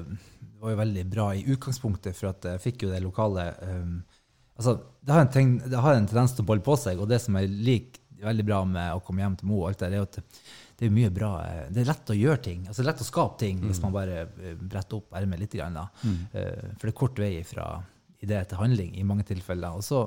var 0.63 0.71
jo 0.73 0.79
veldig 0.79 1.03
bra 1.11 1.27
i 1.35 1.43
utgangspunktet, 1.53 2.17
for 2.17 2.31
at 2.31 2.47
jeg 2.53 2.63
fikk 2.63 2.85
jo 2.87 2.93
det 2.93 3.03
lokale 3.05 3.49
um, 3.67 3.97
Altså, 4.57 4.79
det 5.05 5.13
har, 5.13 5.21
en 5.27 5.33
ting, 5.35 5.51
det 5.61 5.81
har 5.85 5.99
en 5.99 6.07
tendens 6.09 6.33
til 6.33 6.41
å 6.47 6.49
bolle 6.49 6.65
på 6.65 6.77
seg, 6.81 6.97
og 7.03 7.11
det 7.11 7.19
som 7.21 7.37
jeg 7.37 7.51
liker 7.51 8.01
veldig 8.25 8.47
bra 8.49 8.63
med 8.65 8.95
å 8.95 9.03
komme 9.05 9.21
hjem 9.21 9.35
til 9.37 9.51
Mo, 9.51 9.59
og 9.61 9.67
alt 9.69 9.83
det, 9.83 9.91
der, 9.93 9.99
er 9.99 10.07
at 10.07 10.41
det 10.79 10.87
er 10.87 10.95
mye 10.95 11.11
bra 11.13 11.33
eh, 11.45 11.67
Det 11.75 11.83
er 11.83 11.91
lett 11.91 12.15
å 12.15 12.17
gjøre 12.17 12.41
ting. 12.47 12.63
Altså, 12.65 12.81
det 12.81 12.87
er 12.87 12.93
lett 12.95 13.03
å 13.05 13.09
skape 13.11 13.37
ting 13.43 13.61
hvis 13.67 13.83
man 13.83 13.93
bare 13.93 14.23
bretter 14.63 15.03
opp 15.03 15.19
ermet 15.19 15.43
litt. 15.43 15.53
Grann, 15.59 15.77
da. 15.77 15.85
Eh, 16.33 16.73
For 16.79 16.87
det 16.89 16.95
er 16.95 16.99
kort 17.03 17.21
vei 17.21 17.35
fra 17.45 17.67
idé 18.25 18.43
til 18.49 18.61
handling 18.61 18.95
i 18.97 19.07
mange 19.07 19.27
tilfeller. 19.29 19.77
Og 19.77 19.85
så 19.85 20.07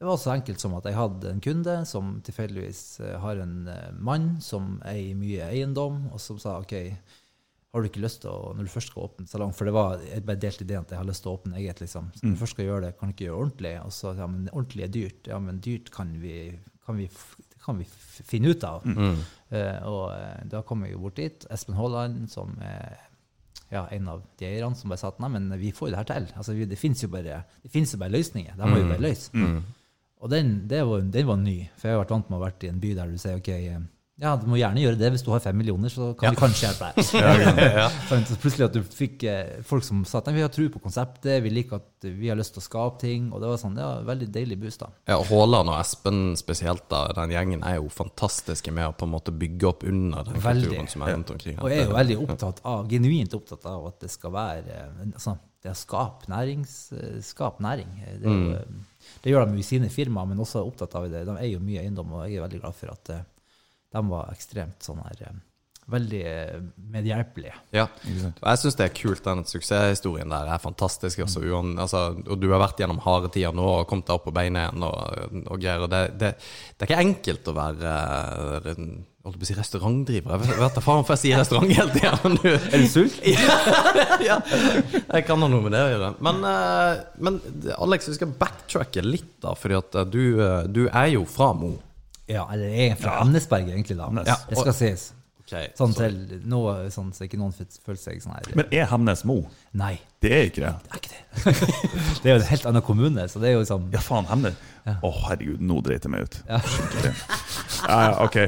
det 0.00 0.08
var 0.08 0.16
så 0.16 0.32
enkelt 0.32 0.62
som 0.62 0.72
at 0.78 0.86
jeg 0.88 0.96
hadde 0.96 1.28
en 1.28 1.42
kunde 1.44 1.74
som 1.88 2.14
tilfeldigvis 2.24 2.82
eh, 3.04 3.16
har 3.20 3.40
en 3.42 3.66
eh, 3.68 3.90
mann 4.00 4.30
som 4.40 4.78
eier 4.88 5.18
mye 5.18 5.50
eiendom, 5.52 6.06
og 6.08 6.22
som 6.24 6.38
sa 6.40 6.56
OK, 6.62 6.72
har 7.70 7.82
du 7.84 7.86
ikke 7.86 8.02
lyst 8.02 8.22
til 8.24 8.32
å, 8.32 8.54
når 8.56 8.66
du 8.66 8.72
først 8.72 8.90
skal 8.90 9.04
åpne 9.06 9.28
salong 9.30 9.52
For 9.54 9.68
det 9.68 9.74
var, 9.76 10.00
jeg 10.02 10.24
bare 10.26 10.40
delte 10.42 10.64
ideen 10.64 10.86
at 10.86 10.94
jeg 10.94 10.98
har 10.98 11.06
lyst 11.06 11.22
til 11.22 11.30
å 11.30 11.36
åpne 11.36 11.60
eget, 11.60 11.82
liksom. 11.84 12.08
Så 12.16 12.24
når 12.24 12.32
du 12.32 12.40
først 12.40 12.56
skal 12.56 12.66
gjøre 12.66 12.86
det, 12.86 12.94
kan 12.98 13.10
du 13.10 13.14
ikke 13.14 13.26
gjøre 13.28 13.42
ordentlig? 13.44 13.74
Og 13.84 13.92
så 13.94 14.14
ja, 14.16 14.30
men 14.32 14.48
ordentlig 14.50 14.86
er 14.86 14.96
dyrt. 14.96 15.30
Ja, 15.30 15.42
men 15.44 15.60
dyrt 15.62 15.92
kan 15.94 16.16
vi, 16.24 16.34
kan 16.88 16.98
vi, 16.98 17.06
kan 17.62 17.78
vi 17.78 17.86
finne 18.32 18.56
ut 18.56 18.66
av. 18.66 18.88
Eh, 19.50 19.78
og 19.86 20.02
eh, 20.16 20.42
da 20.50 20.64
kom 20.66 20.82
jeg 20.86 20.96
jo 20.96 21.04
bort 21.04 21.20
dit. 21.20 21.46
Espen 21.52 21.78
Haaland, 21.78 22.24
som 22.32 22.56
er 22.64 22.98
ja, 23.70 23.84
en 23.94 24.08
av 24.10 24.22
de 24.40 24.46
eierne, 24.48 24.76
som 24.76 24.90
bare 24.90 24.98
sa 25.02 25.12
at 25.12 25.20
nei, 25.22 25.30
men 25.36 25.50
vi 25.60 25.70
får 25.74 25.88
jo 25.88 25.92
det 25.94 26.00
her 26.00 26.08
til. 26.08 26.26
Altså, 26.36 26.54
vi, 26.58 26.66
det 26.66 26.78
finnes 26.78 27.04
jo 27.04 27.08
bare, 27.12 27.42
jo 27.62 28.00
bare 28.00 28.14
løsninger. 28.16 28.56
Det 28.58 28.66
må 28.66 28.80
vi 28.80 28.88
bare 28.88 29.04
løse. 29.04 29.30
Og 30.20 30.28
den, 30.32 30.50
det 30.68 30.82
var, 30.84 31.00
den 31.14 31.26
var 31.30 31.38
ny, 31.40 31.56
for 31.78 31.88
jeg 31.88 31.96
har 31.96 32.02
vært 32.02 32.10
vant 32.16 32.28
med 32.28 32.36
å 32.36 32.40
ha 32.40 32.48
vært 32.48 32.66
i 32.66 32.70
en 32.72 32.80
by 32.82 32.90
der 32.98 33.12
du 33.12 33.20
sier 33.22 33.38
ok, 33.40 33.52
Ja, 34.20 34.34
du 34.36 34.44
må 34.52 34.58
gjerne 34.60 34.82
gjøre 34.82 34.98
det 35.00 35.08
hvis 35.14 35.22
du 35.24 35.30
har 35.32 35.40
fem 35.40 35.56
millioner, 35.56 35.88
så 35.88 36.10
kan 36.18 36.34
vi 36.34 36.40
kanskje 36.42 36.66
hjelpe 36.66 36.90
deg. 36.92 37.06
Sant? 38.10 38.28
Så 38.30 38.36
plutselig 38.42 38.66
at 38.66 38.74
du 38.76 38.82
fikk 38.84 39.24
eh, 39.24 39.62
folk 39.66 39.86
som 39.86 40.02
sa 40.08 40.20
at 40.20 40.28
«Nei, 40.28 40.36
vi 40.36 40.44
har 40.44 40.52
tro 40.52 40.66
på 40.72 40.82
konseptet, 40.84 41.38
vi 41.44 41.52
liker 41.52 41.80
at 41.80 42.04
vi 42.04 42.28
har 42.28 42.36
lyst 42.36 42.52
til 42.56 42.60
å 42.60 42.66
skape 42.66 43.00
ting. 43.00 43.30
Og 43.32 43.40
det 43.40 43.48
var 43.48 43.60
sånn, 43.62 43.78
ja, 43.80 43.88
veldig 44.04 44.28
deilig 44.34 44.60
boost, 44.60 44.84
da. 44.84 44.90
Ja, 45.08 45.16
Haaland 45.30 45.72
og 45.72 45.78
Espen 45.78 46.20
spesielt, 46.36 46.84
da, 46.92 47.06
den 47.16 47.32
gjengen 47.32 47.64
er 47.64 47.78
jo 47.78 47.88
fantastiske 47.92 48.74
med 48.76 48.90
å 48.90 48.96
på 48.96 49.08
en 49.08 49.14
måte 49.14 49.32
bygge 49.32 49.70
opp 49.72 49.88
under 49.88 50.28
den 50.28 50.44
Veldig. 50.44 50.68
kulturen 50.68 50.92
som 50.92 51.06
er 51.06 51.16
rundt 51.16 51.34
omkring. 51.36 51.56
Og 51.56 51.72
jeg 51.72 51.86
er 51.86 51.88
jo 51.88 51.96
veldig 51.96 52.20
opptatt 52.26 52.62
av, 52.68 52.84
genuint 52.92 53.40
opptatt 53.40 53.66
av 53.72 53.88
at 53.88 54.04
det 54.04 54.12
skal 54.12 54.36
være 54.36 54.76
eh, 54.76 55.02
altså, 55.14 55.38
det 55.64 55.72
å 55.72 55.76
skape, 55.76 56.28
nærings, 56.32 56.76
skap 57.24 57.60
næring. 57.64 57.90
Det, 58.04 58.20
er 58.20 58.28
jo, 58.28 58.38
mm. 58.60 59.10
det 59.24 59.32
gjør 59.32 59.48
de 59.48 59.60
i 59.60 59.66
sine 59.66 59.90
firmaer, 59.92 60.28
men 60.28 60.40
også 60.40 60.62
opptatt 60.64 60.96
av 60.96 61.08
det. 61.12 61.26
De 61.28 61.36
eier 61.36 61.56
jo 61.56 61.64
mye 61.64 61.82
eiendom, 61.84 62.16
og 62.16 62.24
jeg 62.28 62.40
er 62.40 62.46
veldig 62.46 62.62
glad 62.62 62.76
for 62.78 62.92
at 62.94 63.12
eh, 63.16 63.28
de 63.90 64.02
var 64.10 64.34
ekstremt 64.34 64.84
sånn 64.84 65.02
her 65.04 65.24
eh, 65.28 65.38
Veldig 65.90 66.18
eh, 66.22 66.58
medhjelpelige. 66.92 67.56
Ja, 67.74 67.88
og 67.90 68.44
jeg 68.46 68.58
syns 68.60 68.76
det 68.78 68.84
er 68.84 68.92
kult. 68.94 69.24
Den 69.24 69.40
suksesshistorien 69.48 70.30
der 70.30 70.46
er 70.54 70.62
fantastisk. 70.62 71.24
Også, 71.24 71.40
mm. 71.42 71.72
altså, 71.82 72.02
og 72.30 72.38
du 72.38 72.46
har 72.52 72.62
vært 72.62 72.78
gjennom 72.78 73.00
harde 73.02 73.32
tider 73.34 73.56
nå 73.56 73.64
og 73.80 73.88
kommet 73.90 74.06
deg 74.06 74.20
opp 74.20 74.28
på 74.28 74.34
beina 74.36 74.68
igjen. 74.68 74.84
Og, 74.86 75.40
og 75.40 75.58
greier, 75.58 75.82
og 75.82 75.90
det, 75.90 76.04
det, 76.20 76.30
det 76.76 76.86
er 76.86 76.92
ikke 76.92 77.08
enkelt 77.08 77.50
å 77.50 77.56
være 77.58 77.96
eh, 77.96 78.80
holdt 79.26 79.40
på 79.40 79.48
å 79.48 79.50
si 79.50 79.58
restaurantdriver. 79.58 80.36
Jeg 80.36 80.62
vet- 80.62 80.78
da 80.78 80.86
faen 80.86 81.02
hvorfor 81.02 81.18
jeg 81.18 81.24
sier 81.24 81.42
restaurant 81.42 81.74
hele 81.74 81.98
tida. 81.98 82.14
Er 82.70 82.86
du 82.86 82.88
sulten? 82.94 83.44
ja, 84.30 84.38
jeg 84.46 85.26
kan 85.26 85.42
ha 85.42 85.50
noe 85.50 85.66
med 85.66 85.74
det 85.74 85.84
å 85.88 85.92
gjøre. 85.96 86.14
Men, 86.22 86.42
men 87.18 87.42
Alex, 87.82 88.12
vi 88.12 88.20
skal 88.20 88.38
backtracke 88.38 89.02
litt, 89.02 89.40
da. 89.42 89.58
fordi 89.58 89.82
at 89.82 90.02
du, 90.14 90.24
du 90.70 90.84
er 90.86 91.16
jo 91.18 91.26
fra 91.26 91.50
Mo. 91.56 91.80
Ja, 92.30 92.46
eller 92.52 92.70
jeg 92.70 92.92
er 92.94 93.00
fra 93.00 93.18
Hemnesberg, 93.24 93.68
egentlig, 93.74 93.96
da. 93.98 94.06
Hemnes. 94.10 94.28
Ja, 94.30 94.36
det 94.48 94.58
skal 94.62 94.76
sies. 94.78 95.10
Okay, 95.50 95.66
Sånn 95.74 95.90
så- 95.90 96.04
til 96.06 96.42
nå, 96.46 96.58
sånn, 96.94 97.08
så 97.10 97.24
ikke 97.26 97.34
noen 97.40 97.50
føler 97.50 97.98
seg 97.98 98.20
sånn 98.22 98.36
her 98.36 98.54
Men 98.54 98.68
er 98.70 98.84
Hemnes 98.86 99.24
Mo? 99.26 99.48
Nei, 99.74 99.96
Det 100.22 100.30
er 100.30 100.44
ikke 100.46 100.62
det. 100.62 100.74
det 100.84 100.92
er 100.92 101.00
ikke 101.00 101.10
det. 101.10 101.22
det 102.22 102.30
er 102.30 102.36
jo 102.36 102.40
en 102.44 102.46
helt 102.52 102.66
annen 102.70 102.82
kommune, 102.86 103.24
så 103.32 103.40
det 103.42 103.48
er 103.48 103.56
jo 103.56 103.64
sånn 103.66 103.88
Ja, 103.90 103.98
faen, 103.98 104.28
Hemnes. 104.30 104.54
Å, 104.86 105.10
herregud, 105.26 105.58
nå 105.60 105.80
dreit 105.82 106.06
jeg 106.06 106.12
meg 106.12 106.22
ut. 106.28 106.38
Ja. 106.48 106.60
Skikkelig. 106.62 107.12
Ja, 107.88 107.98
ja, 108.04 108.12
ok. 108.22 108.38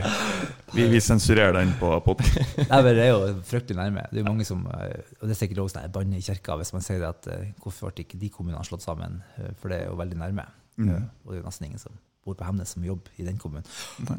Vi, 0.76 0.86
vi 0.94 1.00
sensurerer 1.02 1.52
den 1.58 1.74
på 1.80 1.90
podkasten. 2.06 2.46
Nei, 2.70 2.80
men 2.86 2.94
det 3.00 3.02
er 3.08 3.10
jo 3.16 3.34
fryktelig 3.50 3.76
nærme. 3.80 4.06
Det 4.12 4.20
er 4.20 4.22
jo 4.22 4.28
mange 4.30 4.46
som, 4.46 4.62
eh, 4.70 5.02
og 5.18 5.26
det 5.26 5.34
er 5.34 5.40
sikkert 5.42 5.64
også 5.64 5.80
sånn 5.80 5.92
banne 5.98 6.22
i 6.22 6.24
kirka 6.24 6.54
hvis 6.62 6.72
man 6.76 6.86
sier 6.86 7.02
det 7.02 7.10
at 7.10 7.26
eh, 7.34 7.50
hvorfor 7.64 7.90
ble 7.90 8.06
ikke 8.06 8.20
de 8.22 8.30
kommunene 8.30 8.62
slått 8.68 8.86
sammen, 8.86 9.18
Eh, 9.42 9.50
for 9.58 9.74
det 9.74 9.80
er 9.82 9.90
jo 9.90 9.98
veldig 9.98 10.22
nærme. 10.22 10.46
Eh, 10.78 11.02
Og 11.26 11.34
det 11.34 11.40
er 11.40 11.42
jo 11.42 11.48
nesten 11.50 11.66
ingen 11.66 11.82
som 11.82 11.98
bor 12.22 12.36
på 12.38 12.46
Hemnes 12.46 12.70
som 12.74 12.84
jobber 12.86 13.10
i 13.18 13.26
den 13.26 13.38
kommunen. 13.40 13.66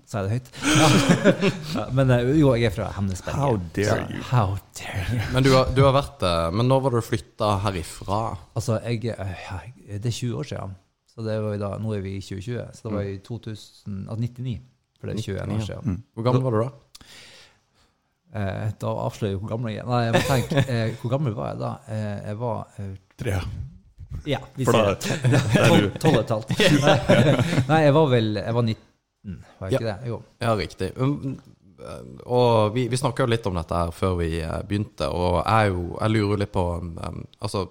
Så 0.10 0.20
er 0.20 0.28
det 0.28 0.38
høyt. 0.38 0.50
Ja. 0.68 1.86
Men 1.98 2.12
eh, 2.12 2.34
jo, 2.40 2.52
jeg 2.58 2.68
er 2.68 2.76
fra 2.76 2.90
Hemnesberget. 2.98 3.40
How 3.40 3.60
dare 3.76 4.08
you. 4.12 4.24
How 4.30 4.56
dare 4.80 5.06
you. 5.14 5.22
Men 5.36 5.48
du 5.48 5.52
har, 5.56 5.72
du 5.76 5.84
har 5.86 5.96
vært 5.96 6.18
det. 6.24 6.36
Men 6.58 6.68
når 6.72 6.84
var 6.88 6.98
du 6.98 7.04
flytta 7.06 7.54
herifra? 7.68 8.22
Altså, 8.60 8.80
jeg, 8.84 9.16
eh, 9.16 9.68
det 9.96 10.12
er 10.12 10.18
20 10.20 10.40
år 10.42 10.50
siden. 10.52 10.76
Så 11.14 11.22
det 11.26 11.36
var 11.46 11.60
da, 11.62 11.76
nå 11.78 11.94
er 11.94 12.02
vi 12.02 12.16
i 12.18 12.22
2020, 12.26 12.72
så 12.74 12.88
det 12.88 12.96
var 12.96 13.06
i 13.06 13.18
2000, 13.22 14.00
ah, 14.10 14.18
99. 14.18 14.56
For 14.98 15.10
det 15.12 15.14
er 15.14 15.28
21 15.38 15.54
år 15.60 15.68
siden. 15.68 16.00
Hvor 16.16 16.26
gammel 16.26 16.46
var 16.48 16.56
du 16.56 16.64
da? 16.64 16.70
Eh, 18.34 18.70
da 18.82 18.94
avslører 19.04 19.36
jeg 19.36 19.42
hvor 19.44 19.52
gammel 19.52 19.76
jeg 19.76 19.84
er. 19.84 19.90
Nei, 19.92 20.00
jeg 20.08 20.16
må 20.16 20.22
tenke, 20.26 20.64
eh, 20.74 20.96
hvor 21.02 21.14
gammel 21.14 21.36
var 21.38 21.52
jeg 21.52 21.60
da? 21.62 21.72
Eh, 21.94 22.16
jeg 22.32 22.40
var 22.42 22.80
eh, 22.82 22.96
Tre. 23.22 23.36
Ja, 24.30 24.40
vi 24.56 24.66
For 24.68 24.78
sier 24.78 24.86
da, 24.94 24.94
det. 25.34 25.90
Tolv 26.04 26.18
og 26.18 26.22
et 26.24 26.34
halvt. 26.36 26.54
Nei, 27.72 27.80
jeg 27.84 27.96
var 27.98 28.08
vel 28.14 28.30
Jeg 28.40 28.56
var 28.56 28.66
19, 28.68 29.42
var 29.60 29.72
jeg 29.72 29.80
ikke 29.80 29.90
det? 29.90 29.98
Jo. 30.12 30.20
Ja, 30.44 30.54
riktig. 30.60 30.92
Um, 30.98 31.34
Og 32.24 32.74
vi, 32.76 32.86
vi 32.88 33.00
snakka 33.00 33.26
jo 33.26 33.32
litt 33.34 33.48
om 33.50 33.58
dette 33.60 33.76
her 33.76 33.90
før 33.92 34.14
vi 34.22 34.30
eh, 34.40 34.60
begynte, 34.68 35.10
og 35.12 35.42
jeg, 35.42 35.74
jo, 35.74 35.82
jeg 36.00 36.14
lurer 36.14 36.30
jo 36.32 36.38
litt 36.40 36.54
på 36.56 36.64
um, 36.80 36.94
Altså, 37.44 37.66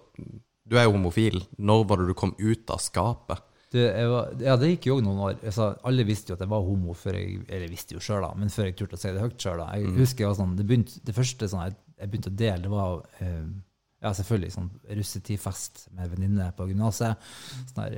du 0.68 0.76
er 0.76 0.84
jo 0.84 0.92
homofil. 0.98 1.38
Når 1.58 1.86
var 1.88 2.02
det 2.02 2.10
du 2.10 2.14
kom 2.18 2.34
ut 2.38 2.72
av 2.74 2.82
skapet? 2.84 3.40
Det, 3.72 3.86
jeg 3.88 4.08
var, 4.12 4.26
ja, 4.44 4.58
det 4.60 4.68
gikk 4.74 4.90
jo 4.90 4.98
også 4.98 5.06
noen 5.06 5.20
år. 5.30 5.36
Altså, 5.48 5.70
alle 5.88 6.04
visste 6.04 6.32
jo 6.32 6.36
at 6.36 6.42
jeg 6.44 6.50
var 6.52 6.64
homo 6.66 6.92
før 6.92 7.16
jeg 7.16 7.38
Eller 7.48 7.70
visste 7.72 7.96
jo 7.96 8.02
selv, 8.04 8.26
da, 8.26 8.34
men 8.36 8.52
før 8.52 8.68
jeg 8.68 8.76
turte 8.76 8.98
å 8.98 9.00
si 9.00 9.12
det 9.16 9.22
høyt 9.24 9.40
sjøl. 9.40 9.62
Jeg 9.64 9.94
husker 9.96 10.26
jeg 10.26 10.28
var 10.34 10.36
sånn, 10.42 10.56
det, 10.58 10.66
begynte, 10.68 11.00
det 11.08 11.14
første 11.16 11.48
sånn, 11.48 11.62
jeg, 11.70 11.78
jeg 12.02 12.12
begynte 12.12 12.32
å 12.34 12.36
dele, 12.42 12.60
det 12.66 12.72
var 12.74 12.98
eh, 13.24 13.46
ja, 14.02 14.10
selvfølgelig 14.18 14.56
sånn 14.56 14.72
russetidfest 14.98 15.86
med 15.96 16.10
venninne 16.12 16.50
på 16.56 16.66
gymnaset. 16.70 17.30
Sånn 17.70 17.84
her, 17.84 17.96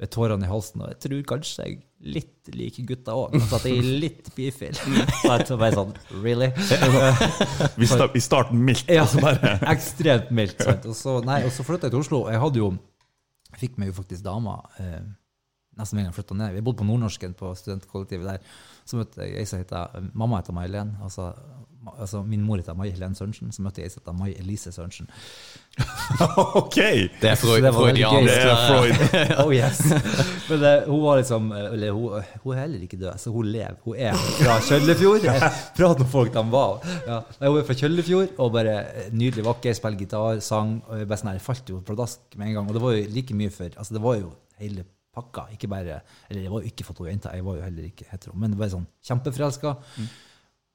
med 0.00 0.08
tårene 0.14 0.46
i 0.46 0.48
halsen, 0.48 0.80
og 0.80 0.94
jeg 0.94 1.00
tror 1.04 1.24
kanskje 1.34 1.64
jeg 1.66 1.80
litt 2.00 2.48
liker 2.56 2.86
gutta 2.88 3.12
òg. 3.20 3.34
Altså 3.36 3.58
at 3.58 3.66
jeg 3.68 3.82
er 3.82 3.88
litt 4.06 4.30
bifil. 4.32 4.78
Så 5.20 5.34
jeg 5.36 5.58
bare 5.60 5.74
sånn 5.76 5.92
Really? 6.22 6.48
Vi, 7.80 7.88
sta, 7.88 8.06
vi 8.08 8.22
starter 8.24 8.56
mildt. 8.56 8.88
Ja, 8.88 9.04
så 9.08 9.20
bare 9.20 9.58
ekstremt 9.74 10.32
mildt. 10.34 10.64
Sant? 10.64 10.88
Og 10.88 10.96
så, 10.96 11.18
nei, 11.26 11.42
og 11.44 11.52
så 11.52 11.64
flytta 11.66 11.88
jeg 11.88 11.94
til 11.94 12.00
Oslo. 12.00 12.22
Jeg 12.32 12.40
hadde 12.40 12.62
jo, 12.62 12.70
fikk 13.60 13.76
meg 13.80 13.92
jo 13.92 13.98
faktisk 14.00 14.24
dama 14.24 14.56
eh, 14.80 15.02
nesten 15.80 15.96
med 15.96 16.02
en 16.02 16.08
gang 16.08 16.14
jeg 16.14 16.18
flytta 16.18 16.38
ned. 16.40 16.56
Vi 16.56 16.64
bodde 16.64 16.80
på 16.80 16.88
Nordnorsken, 16.88 17.36
på 17.36 17.52
studentkollektivet 17.60 18.28
der. 18.32 18.56
Så 18.90 18.98
møtte 18.98 19.22
jeg 19.22 19.38
ei 19.38 19.46
som 19.46 19.60
heter 19.62 20.10
Mamma 20.18 20.40
heter 20.40 20.54
May-Helen. 20.56 20.96
Altså, 21.04 21.28
altså, 21.94 22.24
min 22.26 22.42
mor 22.42 22.58
heter 22.58 22.74
May-Helen 22.74 23.14
Sørensen. 23.14 23.52
Så 23.54 23.62
møtte 23.62 23.78
jeg 23.82 23.86
ei 23.86 23.92
som 23.94 24.02
heter 24.02 24.16
May-Elise 24.18 24.72
Sørensen. 24.74 25.06
OK! 26.58 26.78
Det 27.20 27.30
er 27.30 27.38
Freud, 27.38 27.62
det 27.62 27.70
freudiansk. 27.76 28.32
Det 28.32 28.50
er 28.50 28.64
Freud. 28.66 29.14
Oh 29.44 29.54
yes. 29.54 29.80
Men 30.48 30.62
det, 30.64 30.72
hun 30.88 31.04
var 31.04 31.20
liksom 31.20 31.52
Eller 31.54 31.94
hun, 31.94 32.26
hun 32.42 32.54
er 32.56 32.60
heller 32.64 32.82
ikke 32.88 32.98
død, 32.98 33.14
så 33.22 33.30
hun 33.30 33.46
lever. 33.54 33.78
Hun 33.86 33.96
er 34.10 34.18
fra 34.18 34.58
Kjøllefjord. 34.66 35.30
Prat 35.78 36.02
om 36.02 36.12
folk 36.18 36.34
de 36.34 36.46
var. 36.52 36.92
Ja. 37.06 37.22
Hun 37.46 37.60
er 37.62 37.66
fra 37.70 37.78
Kjøllefjord 37.84 38.38
og 38.42 38.54
bare 38.58 38.78
nydelig 39.14 39.46
vakker, 39.46 39.78
spiller 39.78 40.02
gitar, 40.02 40.42
sang. 40.44 40.80
og 40.88 40.98
jeg 41.04 41.10
bare 41.10 41.22
sånn 41.22 41.32
her, 41.32 41.38
Jeg 41.38 41.46
falt 41.46 41.76
jo 41.76 41.82
pladask 41.86 42.34
med 42.34 42.50
en 42.50 42.58
gang. 42.58 42.72
Og 42.72 42.76
det 42.80 42.88
var 42.88 42.98
jo 42.98 43.10
like 43.14 43.38
mye 43.38 43.54
for 43.54 43.70
Altså, 43.70 43.94
det 43.94 44.02
var 44.02 44.18
jo 44.18 44.34
hele 44.58 44.84
pakka. 45.14 45.46
Ikke 45.54 45.70
bare 45.70 46.00
Eller 46.28 46.44
jeg 46.44 46.52
var 46.52 46.62
jo 46.62 46.70
ikke 46.70 46.86
fått 46.86 47.02
henne 47.02 47.14
jenta, 47.16 47.34
jeg 47.34 47.46
var 47.46 47.58
jo 47.58 47.64
heller 47.66 47.88
ikke 47.88 48.08
hetero. 48.10 48.36
Men 48.38 48.58
bare 48.58 48.74
sånn 48.74 48.86
kjempeforelska. 49.06 49.74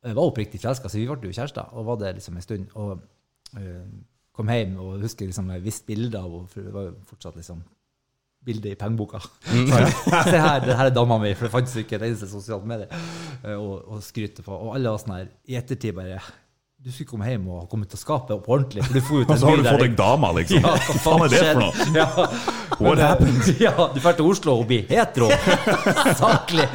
Jeg 0.05 0.17
var 0.17 0.27
oppriktig 0.27 0.61
forelska, 0.61 0.91
så 0.91 0.99
vi 0.99 1.07
ble 1.09 1.31
jo 1.31 1.37
kjærester. 1.37 1.71
Og 1.73 1.87
var 1.87 2.01
det 2.01 2.17
liksom 2.19 2.37
en 2.37 2.45
stund. 2.45 2.67
Og 2.75 2.99
eh, 3.61 3.87
kom 4.35 4.51
hjem 4.51 4.77
og 4.83 4.99
husker 5.05 5.29
liksom 5.29 5.49
jeg 5.55 5.65
visste 5.65 5.87
bilder 5.87 6.25
av 6.25 6.35
henne, 6.35 6.51
for 6.51 6.67
det 6.67 6.75
var 6.75 6.89
jo 6.89 6.95
fortsatt 7.09 7.39
liksom 7.39 7.63
bilde 8.45 8.69
i 8.69 8.77
pengeboka. 8.77 9.21
Se 10.29 10.37
her, 10.37 10.59
det 10.61 10.75
her 10.77 10.91
er 10.91 10.93
dama 10.93 11.17
mi, 11.17 11.31
for 11.33 11.47
det 11.47 11.53
fantes 11.55 11.79
ikke 11.81 11.97
et 11.97 12.09
eneste 12.11 12.29
sosialt 12.29 12.67
medie 12.69 12.85
eh, 12.93 13.55
å 13.57 13.97
skryte 14.05 14.45
på. 14.45 14.53
Og 14.53 14.75
alle 14.75 14.91
var 14.93 15.01
sånn 15.01 15.15
her 15.17 15.31
i 15.49 15.57
ettertid 15.57 15.95
bare 15.97 16.19
Du 16.85 16.91
skulle 16.93 17.09
komme 17.09 17.25
hjem 17.25 17.47
og 17.49 17.63
komme 17.65 17.87
til 17.89 17.97
skapet 17.97 18.43
på 18.45 18.51
ordentlig. 18.53 18.83
For 18.85 18.93
du 18.93 19.01
får 19.01 19.23
ut 19.23 19.29
en 19.33 19.39
så 19.41 19.47
har 19.49 19.57
du 19.57 19.63
fått 19.65 19.81
deg 19.81 19.95
dame, 19.97 20.27
liksom. 20.37 20.59
Ja, 20.67 20.73
Hva 20.85 20.97
faen 21.01 21.23
er 21.25 21.31
det 21.33 21.39
for 21.47 21.61
noe? 21.63 21.87
Ja. 21.95 22.25
What 22.85 22.99
happened? 23.01 23.47
Ja, 23.63 23.71
du 23.89 23.97
drar 24.03 24.17
til 24.19 24.27
Oslo 24.29 24.53
og 24.59 24.67
blir 24.69 24.83
hetero. 24.91 25.31
Saklig. 26.19 26.67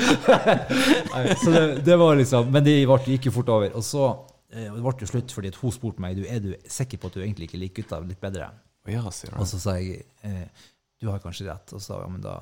Så 1.44 1.52
det, 1.54 1.62
det 1.86 1.98
var 2.00 2.16
liksom 2.18 2.48
Men 2.50 2.64
det 2.66 2.74
gikk 2.80 3.28
jo 3.28 3.34
fort 3.36 3.52
over. 3.54 3.70
Og 3.78 3.84
så 3.86 4.08
eh, 4.50 4.66
det 4.66 4.82
ble 4.82 4.94
jo 5.04 5.10
slutt 5.12 5.34
fordi 5.36 5.52
hun 5.60 5.74
spurte 5.76 6.02
meg 6.02 6.18
du, 6.18 6.24
er 6.26 6.42
du 6.42 6.48
sikker 6.66 6.98
på 6.98 7.10
at 7.12 7.18
du 7.18 7.22
egentlig 7.22 7.46
ikke 7.46 7.60
liker 7.62 7.84
gutta 7.84 8.00
litt 8.02 8.22
bedre. 8.22 8.48
Ja, 8.90 9.04
sier 9.14 9.36
Og 9.38 9.46
så 9.46 9.60
sa 9.62 9.76
jeg 9.78 10.00
eh, 10.26 10.64
du 10.98 11.06
har 11.12 11.22
kanskje 11.22 11.46
rett. 11.52 11.76
Og 11.76 11.84
så 11.84 12.00
ja, 12.02 12.08
men 12.10 12.24
da 12.24 12.40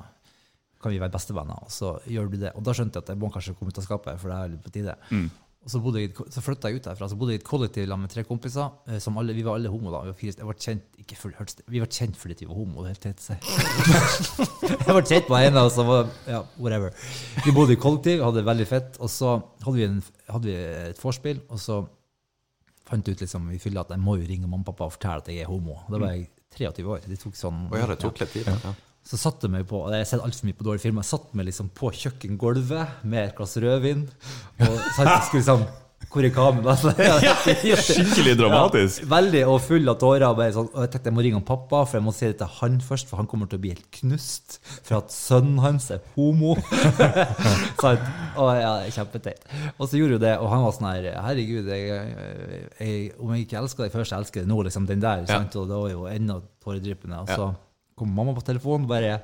kan 0.81 0.95
vi 0.95 0.97
være 1.03 1.13
bestevenner. 1.13 1.61
Og 1.67 1.69
så 1.75 1.93
gjør 2.09 2.33
du 2.33 2.39
det. 2.41 2.55
Og 2.57 2.65
da 2.65 2.73
skjønte 2.73 2.97
jeg 2.97 3.05
at 3.05 3.13
jeg 3.13 3.21
må 3.21 3.29
kanskje 3.29 3.53
komme 3.59 3.69
ut 3.69 3.77
av 3.83 3.85
skapet, 3.85 4.17
for 4.17 4.33
det 4.33 4.39
er 4.39 4.51
litt 4.55 4.65
på 4.65 4.73
tide. 4.73 4.97
Og 5.69 5.73
så, 5.75 5.79
bodde 5.85 6.01
jeg, 6.01 6.09
så 6.33 6.41
flytta 6.41 6.69
jeg 6.71 6.79
ut 6.79 6.87
derfra. 6.87 7.07
Så 7.11 7.17
bodde 7.19 7.35
jeg 7.35 7.37
i 7.37 7.41
et 7.43 7.45
kollektiv 7.45 7.91
med 7.93 8.09
tre 8.09 8.23
kompiser. 8.25 8.71
Eh, 8.89 8.97
som 9.03 9.19
alle, 9.21 9.35
vi 9.37 9.43
var 9.45 9.59
alle 9.59 9.69
homo 9.69 9.91
da. 9.93 9.99
Vi 10.01 10.09
var, 10.09 10.17
fire, 10.17 10.33
jeg 10.39 10.47
ble 10.47 10.55
kjent, 10.65 10.87
ikke 11.03 11.17
full, 11.19 11.35
hørtes 11.37 11.61
vi 11.69 11.83
var 11.83 11.91
kjent 11.93 12.17
fordi 12.17 12.37
vi 12.39 12.47
var 12.49 12.57
homo. 12.57 12.81
Det 12.81 12.95
helt 12.95 13.05
tett, 13.05 13.27
jeg 14.87 14.95
ble 14.95 15.05
kjent 15.05 15.29
med 15.29 15.45
en 15.51 15.61
av 15.61 15.69
oss 15.69 15.77
ja, 16.25 16.41
whatever. 16.57 16.97
Vi 17.45 17.53
bodde 17.53 17.77
i 17.77 17.81
kollektiv, 17.85 18.25
hadde 18.25 18.41
det 18.41 18.49
veldig 18.49 18.67
fett. 18.71 18.97
Og 18.97 19.13
så 19.13 19.37
hadde 19.61 19.77
vi, 19.77 19.85
en, 19.85 20.01
hadde 20.33 20.49
vi 20.49 20.57
et 20.89 21.05
vorspiel, 21.05 21.45
og 21.53 21.61
så 21.61 21.83
fant 22.89 23.13
ut 23.13 23.21
liksom, 23.21 23.45
vi 23.53 23.61
fylla 23.61 23.85
at 23.85 23.93
jeg 23.93 24.01
må 24.01 24.17
jo 24.17 24.25
ringe 24.25 24.49
mamma 24.49 24.65
og 24.65 24.71
pappa 24.71 24.89
og 24.89 24.97
fortelle 24.97 25.21
at 25.21 25.33
jeg 25.35 25.45
er 25.45 25.53
homo. 25.53 25.83
Da 25.85 26.01
var 26.01 26.17
jeg 26.17 26.31
23 26.57 26.89
år. 26.89 27.05
Det 27.05 27.21
tok 27.21 27.37
sånn 27.37 27.67
ja, 27.77 27.85
det 27.93 28.01
tok 28.01 28.25
litt 28.25 28.39
tid. 28.39 28.49
Ja. 28.49 28.73
Så 29.09 29.17
satte 29.17 29.47
jeg 29.47 29.55
meg 29.55 29.65
på 29.69 29.79
og 29.81 29.93
Jeg 29.93 30.03
har 30.03 30.09
sett 30.11 30.21
altfor 30.21 30.45
mye 30.45 30.57
på 30.59 30.65
dårlige 30.67 30.85
filmer. 30.85 31.01
Jeg 31.01 31.15
satte 31.15 31.37
meg 31.37 31.49
liksom 31.49 31.73
på 31.73 31.89
kjøkkengulvet 31.97 33.05
med 33.09 33.23
et 33.23 33.37
glass 33.37 33.57
rødvin. 33.57 34.03
Og 34.61 34.75
jeg 34.75 35.21
skulle 35.25 35.39
liksom 35.41 35.63
Hvor 36.09 36.25
er 36.25 36.31
kameraet? 36.33 37.23
Skikkelig 37.85 38.35
dramatisk. 38.37 39.01
Ja, 39.03 39.09
veldig, 39.11 39.41
og 39.49 39.57
full 39.65 39.89
av 39.91 39.97
tårer. 40.01 40.25
Og, 40.29 40.41
sånn, 40.55 40.69
og 40.71 40.85
jeg 40.85 40.91
tenkte 40.93 41.09
jeg 41.09 41.15
må 41.17 41.23
ringe 41.25 41.37
han 41.37 41.45
pappa, 41.45 41.81
for 41.89 41.97
jeg 41.97 42.05
må 42.05 42.13
si 42.15 42.29
det 42.29 42.37
til 42.39 42.49
han 42.59 42.77
først, 42.85 43.09
for 43.09 43.21
han 43.21 43.29
kommer 43.29 43.49
til 43.49 43.59
å 43.59 43.63
bli 43.65 43.73
helt 43.73 43.89
knust 43.97 44.59
for 44.77 44.99
at 45.01 45.13
sønnen 45.13 45.59
hans 45.61 45.89
er 45.93 46.01
homo. 46.15 46.55
Sant? 47.83 48.05
og 48.39 48.51
ja, 48.57 48.73
kjempeteit. 48.93 49.41
Og 49.75 49.89
så 49.89 49.99
gjorde 49.99 50.17
jo 50.19 50.21
det, 50.23 50.35
og 50.37 50.53
han 50.53 50.65
var 50.65 50.77
sånn 50.77 50.89
her 50.91 51.09
Herregud, 51.27 51.69
jeg, 51.73 52.03
jeg, 52.79 53.09
om 53.17 53.33
jeg 53.35 53.45
ikke 53.47 53.61
elsker 53.65 53.87
deg 53.87 53.97
først, 53.97 54.13
jeg 54.13 54.23
elsker 54.23 54.45
deg 54.45 54.53
nå, 54.53 54.61
liksom 54.69 54.85
den 54.89 55.01
der. 55.03 55.25
Ja. 55.25 55.41
Sant? 55.41 55.57
Og 55.59 55.69
det 55.69 55.81
var 55.81 55.97
jo 55.97 56.05
enda 56.09 56.39
tåredryppende. 56.63 57.25
Og 57.25 57.33
så 57.33 57.49
kom 57.99 58.13
mamma 58.15 58.35
på 58.37 58.45
telefonen 58.47 58.87
bare 58.89 59.19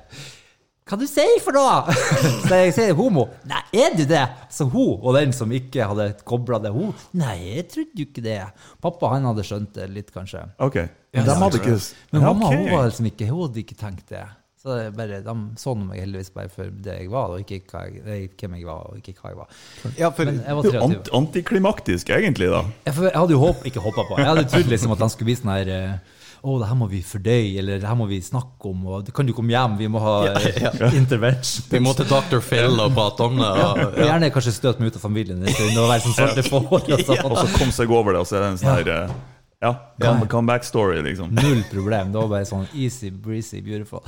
Hva 0.86 0.98
du 1.00 1.06
sier 1.10 1.40
for 1.42 1.56
noe?! 1.56 1.94
Så 2.46 2.60
jeg 2.60 2.74
sier 2.76 2.94
homo. 2.94 3.26
Nei, 3.50 3.64
er 3.74 3.96
du 3.98 4.04
det?! 4.06 4.22
Så 4.54 4.68
hun 4.70 5.00
og 5.00 5.16
den 5.18 5.34
som 5.34 5.50
ikke 5.50 5.88
hadde 5.90 6.12
kobla 6.28 6.60
det, 6.62 6.70
hun 6.76 6.94
Nei, 7.18 7.36
jeg 7.56 7.66
trodde 7.72 8.02
jo 8.04 8.06
ikke 8.06 8.24
det. 8.24 8.40
Pappa 8.84 9.16
han 9.16 9.26
hadde 9.26 9.46
skjønt 9.48 9.74
det 9.74 9.90
litt, 9.90 10.14
kanskje. 10.14 10.44
Ok. 10.62 10.84
Men 11.16 11.26
de 11.26 11.38
hadde 11.42 11.62
ikke 11.62 11.78
Men 12.12 12.26
mamma 12.28 12.50
okay. 12.50 12.60
hun 12.60 12.74
var 12.76 12.90
liksom 12.90 13.10
ikke, 13.10 13.30
hun 13.32 13.46
hadde 13.48 13.64
ikke 13.64 13.78
tenkt 13.80 14.12
det. 14.14 14.26
Så 14.66 14.74
det 14.74 14.86
bare, 14.98 15.20
De 15.22 15.34
så 15.62 15.72
meg 15.78 16.00
heldigvis 16.02 16.32
bare 16.34 16.50
for 16.50 16.70
det 16.82 16.94
jeg 16.98 17.10
var, 17.12 17.34
og 17.36 17.42
ikke 17.42 17.60
hva 17.70 17.84
jeg, 17.86 18.30
hvem 18.34 18.56
jeg 18.58 18.66
var, 18.66 18.88
og 18.90 18.96
ikke 18.98 19.12
hva 19.20 19.30
jeg 19.30 19.38
var. 19.38 19.60
Ja, 19.94 20.08
for 20.10 20.26
var 20.26 20.66
Det 20.66 20.72
jo 20.74 20.80
ant 20.82 21.10
antiklimaktisk, 21.14 22.10
egentlig, 22.10 22.48
da. 22.50 22.64
Jeg, 22.88 22.96
for, 22.96 23.06
jeg 23.06 23.14
hadde 23.14 23.36
jo 23.36 23.42
håp, 23.44 23.62
ikke 23.70 23.84
håpa 23.84 24.06
på. 24.08 24.18
Jeg 24.18 24.26
hadde 24.26 24.44
trodd 24.50 24.72
liksom 24.72 24.94
at 24.96 25.04
de 25.04 25.08
skulle 25.14 25.30
bli 25.30 25.36
sånn 25.38 25.52
her 25.54 25.70
eh, 25.70 26.15
Å, 26.46 26.56
det 26.62 26.66
her 26.70 26.76
må 26.78 26.86
vi 26.86 27.00
fordøye, 27.02 27.56
eller 27.58 27.80
det 27.82 27.88
her 27.90 27.96
må 27.98 28.06
vi 28.06 28.20
snakke 28.22 28.68
om, 28.70 28.84
og 28.86 29.08
kan 29.16 29.26
du 29.26 29.32
komme 29.34 29.50
hjem, 29.50 29.72
vi 29.80 29.88
må 29.90 29.98
ha 30.04 30.12
eh, 30.30 30.94
intervention. 30.94 31.66
vi 31.72 31.80
må 31.82 31.94
til 31.98 32.06
Dr. 32.06 32.38
Phil 32.44 32.78
og 32.84 32.92
prate 32.94 33.26
om 33.26 33.40
det. 33.40 33.48
Og, 33.50 33.80
Ja. 33.98 34.10
gjerne 34.12 34.30
kanskje 34.34 34.52
støte 34.54 34.78
meg 34.84 34.92
ut 34.94 35.00
av 35.00 35.06
familien 35.08 35.42
en 35.42 35.50
stund 35.56 35.80
og 35.82 35.90
være 35.90 36.04
sånn 36.06 36.14
svarte. 36.14 36.44
Og 36.54 36.86
sånn. 37.08 37.24
Og 37.32 37.40
så 37.42 37.48
kom 37.58 37.72
seg 37.74 37.90
over 37.90 38.14
det, 38.14 38.20
og 38.22 38.30
så 38.30 38.38
er 38.38 38.44
det 38.46 38.52
en 38.54 38.60
sånn 38.62 38.76
her 38.78 38.92
eh, 38.94 39.16
Ja, 39.58 39.70
come, 40.00 40.26
comeback 40.28 40.64
story, 40.64 40.98
liksom. 41.02 41.30
Null 41.42 41.62
problem. 41.70 42.10
Det 42.12 42.18
var 42.20 42.28
bare 42.28 42.44
sånn 42.44 42.66
easy, 42.76 43.08
breezy, 43.10 43.62
beautiful. 43.64 44.02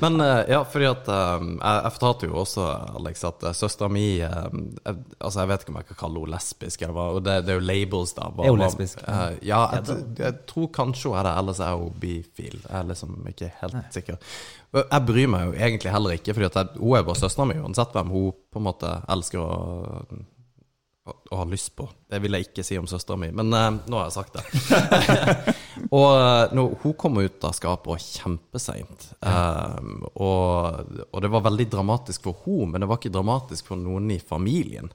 Men 0.00 0.20
eh, 0.22 0.44
ja, 0.54 0.60
fordi 0.64 0.86
at 0.86 1.08
eh, 1.10 1.42
jeg, 1.42 1.80
jeg 1.82 1.92
fortalte 1.96 2.28
jo 2.30 2.36
også, 2.44 2.66
Alex, 3.00 3.24
at 3.26 3.42
uh, 3.42 3.50
søstera 3.56 3.88
mi 3.90 4.04
eh, 4.22 4.28
jeg, 4.30 4.94
Altså, 5.18 5.40
jeg 5.42 5.50
vet 5.50 5.64
ikke 5.66 5.74
om 5.74 5.80
jeg 5.80 5.88
kan 5.90 5.98
kalle 6.04 6.22
henne 6.22 6.34
lesbisk, 6.36 6.84
eller 6.86 6.94
hva, 7.00 7.06
og 7.16 7.24
det, 7.26 7.34
det 7.48 7.54
er 7.56 7.58
jo 7.58 7.64
labels, 7.66 8.14
da. 8.14 8.28
hva- 8.30 8.46
Er 8.46 8.54
hun 8.54 8.62
hva- 8.62 8.68
lesbisk? 8.70 9.02
eh, 9.02 9.26
ja, 9.50 9.60
jeg, 9.80 9.98
jeg 10.22 10.38
tror 10.52 10.70
kanskje 10.78 11.10
hun 11.10 11.18
er 11.18 11.28
det, 11.28 11.34
ellers 11.42 11.62
er 11.66 11.76
hun 11.82 11.96
bifil. 12.06 12.60
Jeg 12.62 12.76
er 12.84 12.90
liksom 12.92 13.16
ikke 13.34 13.50
helt 13.58 13.80
sikker. 13.98 14.22
Jeg 14.86 15.06
bryr 15.10 15.28
meg 15.34 15.48
jo 15.50 15.56
egentlig 15.58 15.92
heller 15.98 16.14
ikke, 16.14 16.38
at 16.46 16.78
hun 16.78 16.94
er 16.96 17.02
bare 17.10 17.18
søstera 17.18 17.50
mi, 17.50 17.58
uansett 17.60 17.90
hvem 17.98 18.14
hun 18.14 18.30
på 18.54 18.62
en 18.62 18.68
måte 18.70 18.94
elsker 19.12 19.42
å 19.42 19.50
å 21.04 21.36
ha 21.36 21.44
lyst 21.50 21.72
på. 21.76 21.88
Det 22.08 22.20
vil 22.22 22.36
jeg 22.36 22.46
ikke 22.46 22.64
si 22.66 22.76
om 22.78 22.86
søstera 22.86 23.18
mi, 23.18 23.32
men 23.34 23.50
eh, 23.56 23.70
nå 23.90 23.98
har 23.98 24.06
jeg 24.06 24.14
sagt 24.14 24.38
det. 24.38 24.44
og 25.98 26.54
nå, 26.54 26.66
hun 26.84 26.94
kom 26.98 27.18
ut 27.18 27.48
av 27.48 27.56
skapet 27.58 28.08
kjempeseint, 28.20 29.10
Um, 29.22 30.00
og, 30.18 30.88
og 31.14 31.20
det 31.22 31.28
var 31.30 31.44
veldig 31.44 31.66
dramatisk 31.70 32.24
for 32.26 32.40
hun, 32.42 32.72
men 32.72 32.82
det 32.82 32.88
var 32.90 32.98
ikke 32.98 33.12
dramatisk 33.14 33.68
for 33.70 33.78
noen 33.78 34.10
i 34.10 34.18
familien. 34.18 34.90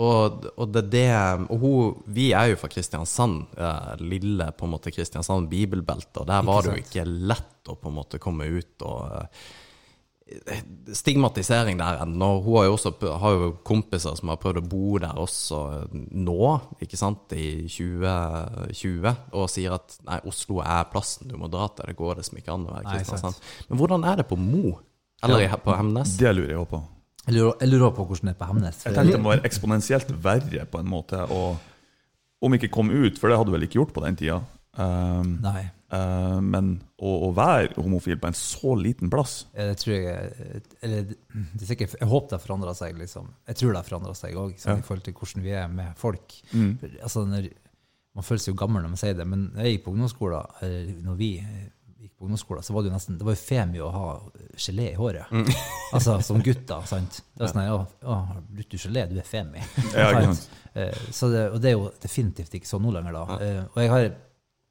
Og, 0.00 0.46
og 0.56 0.70
det 0.72 0.86
det 0.94 1.08
Og 1.52 1.60
hun, 1.60 1.96
vi 2.08 2.30
er 2.32 2.52
jo 2.52 2.60
fra 2.60 2.70
Kristiansand, 2.72 3.42
eh, 3.60 3.90
lille 4.00 4.48
på 4.56 4.66
en 4.66 4.72
måte 4.72 4.92
Kristiansand 4.94 5.50
bibelbelte, 5.50 6.22
og 6.22 6.30
der 6.30 6.46
var 6.46 6.64
det 6.64 6.72
jo 6.72 6.84
ikke 6.86 7.04
lett 7.04 7.68
å 7.68 7.76
på 7.76 7.90
en 7.90 7.98
måte 7.98 8.20
komme 8.22 8.48
ut 8.48 8.86
og 8.88 9.18
eh, 9.18 9.50
stigmatisering 10.92 11.78
der 11.80 12.02
ennå. 12.02 12.28
Hun 12.44 12.56
har 12.58 12.68
jo 12.68 12.74
også 12.76 12.92
har 13.22 13.36
jo 13.36 13.48
kompiser 13.66 14.14
som 14.18 14.32
har 14.32 14.38
prøvd 14.42 14.60
å 14.60 14.68
bo 14.70 14.98
der 15.02 15.18
også 15.18 15.60
nå, 15.90 16.50
ikke 16.82 16.98
sant, 17.00 17.32
i 17.34 17.66
2020, 17.70 19.16
og 19.34 19.50
sier 19.50 19.76
at 19.78 19.98
nei, 20.06 20.20
Oslo 20.30 20.60
er 20.64 20.86
plassen 20.92 21.30
du 21.30 21.36
må 21.40 21.50
dra 21.52 21.68
til, 21.74 21.90
det 21.90 21.98
går 21.98 22.20
liksom 22.20 22.40
ikke 22.40 22.54
an 22.54 22.68
å 22.68 22.76
være 22.76 22.94
Kristiansand. 22.94 23.42
Men 23.70 23.82
hvordan 23.82 24.06
er 24.12 24.22
det 24.22 24.28
på 24.30 24.38
Mo? 24.40 24.78
Eller 25.24 25.44
ja, 25.44 25.58
på 25.60 25.74
Hemnes? 25.76 26.14
Det 26.20 26.32
lurer 26.32 26.54
jeg 26.54 26.62
òg 26.62 26.70
på. 26.70 26.84
Jeg 27.26 27.36
lurer, 27.36 27.58
jeg 27.60 27.72
lurer 27.74 27.90
på 27.96 28.06
hvordan 28.08 28.30
det 28.30 28.32
er 28.32 28.38
på 28.40 28.48
Hemnes. 28.52 28.78
Jeg 28.86 28.96
tenkte 28.96 29.18
det 29.18 29.24
må 29.24 29.34
være 29.34 29.46
eksponentielt 29.50 30.14
verre, 30.24 30.64
på 30.70 30.80
en 30.80 30.88
måte, 30.88 31.20
og 31.28 31.60
om 32.40 32.56
ikke 32.56 32.72
kom 32.72 32.88
ut, 32.88 33.20
for 33.20 33.28
det 33.28 33.36
hadde 33.36 33.52
du 33.52 33.56
vel 33.58 33.66
ikke 33.66 33.82
gjort 33.82 33.92
på 33.96 34.02
den 34.06 34.16
tida. 34.16 34.40
Um, 34.78 35.36
Nei. 35.44 35.68
Uh, 35.92 36.38
men 36.42 36.72
å, 36.98 37.14
å 37.28 37.30
være 37.36 37.74
homofil 37.80 38.18
på 38.20 38.30
en 38.30 38.36
så 38.38 38.74
liten 38.78 39.10
plass 39.12 39.46
Ja, 39.54 39.68
Det 39.70 39.78
tror 39.82 39.96
jeg 39.96 40.62
Eller 40.82 41.08
det 41.10 41.62
er 41.64 41.70
sikkert, 41.72 41.96
jeg 42.00 42.08
håper 42.10 42.28
det 42.34 42.38
har 42.38 42.44
forandra 42.46 42.74
seg, 42.78 42.98
liksom. 43.00 43.32
Jeg 43.50 43.60
tror 43.60 43.72
det 43.74 43.82
har 43.82 43.88
forandra 43.88 44.14
seg 44.18 44.38
òg, 44.38 44.54
sånn, 44.60 44.80
i 44.82 44.86
forhold 44.86 45.04
til 45.08 45.16
hvordan 45.18 45.44
vi 45.46 45.56
er 45.56 45.68
med 45.72 45.98
folk. 46.00 46.38
Altså, 47.02 47.24
når, 47.28 47.50
man 48.16 48.26
føles 48.26 48.48
jo 48.48 48.56
gammel 48.58 48.82
når 48.82 48.94
man 48.94 49.00
sier 49.00 49.14
det, 49.18 49.26
men 49.28 49.48
når 49.54 49.66
jeg 49.66 49.76
gikk 49.76 49.84
på 49.86 49.92
ungdomsskolen, 49.94 50.56
eller 50.66 50.88
når 51.06 51.18
vi 51.20 51.28
eh, 51.38 51.68
gikk 52.00 52.14
på 52.18 52.26
ungdomsskolen, 52.26 52.64
så 52.66 52.74
var 52.74 52.82
det 52.82 52.90
jo 52.90 52.94
nesten 52.96 53.18
Det 53.20 53.26
var 53.28 53.36
jo 53.36 53.42
femi 53.44 53.82
å 53.84 53.90
ha 53.94 54.06
gelé 54.66 54.88
i 54.92 54.96
håret. 54.98 55.30
Altså 55.94 56.20
som 56.22 56.38
gutter, 56.42 56.84
sant. 56.90 57.20
Det 57.34 57.42
var 57.44 57.52
sånn 57.54 57.64
ja, 57.66 57.76
å, 58.06 58.16
har 58.30 58.42
du 58.46 58.76
gelé, 58.78 59.06
du 59.10 59.16
er 59.22 59.26
femi. 59.28 59.62
Ja? 59.94 60.10
Eh, 60.70 60.94
Så 61.10 61.26
det, 61.32 61.48
og 61.50 61.56
det 61.58 61.72
er 61.72 61.72
jo 61.74 61.88
definitivt 61.98 62.52
ikke 62.54 62.68
sånn 62.68 62.84
nå 62.86 62.92
lenger, 62.94 63.16
da. 63.16 63.38
Eh, 63.42 63.56
Og 63.72 63.78
jeg 63.82 63.90
har 63.90 64.04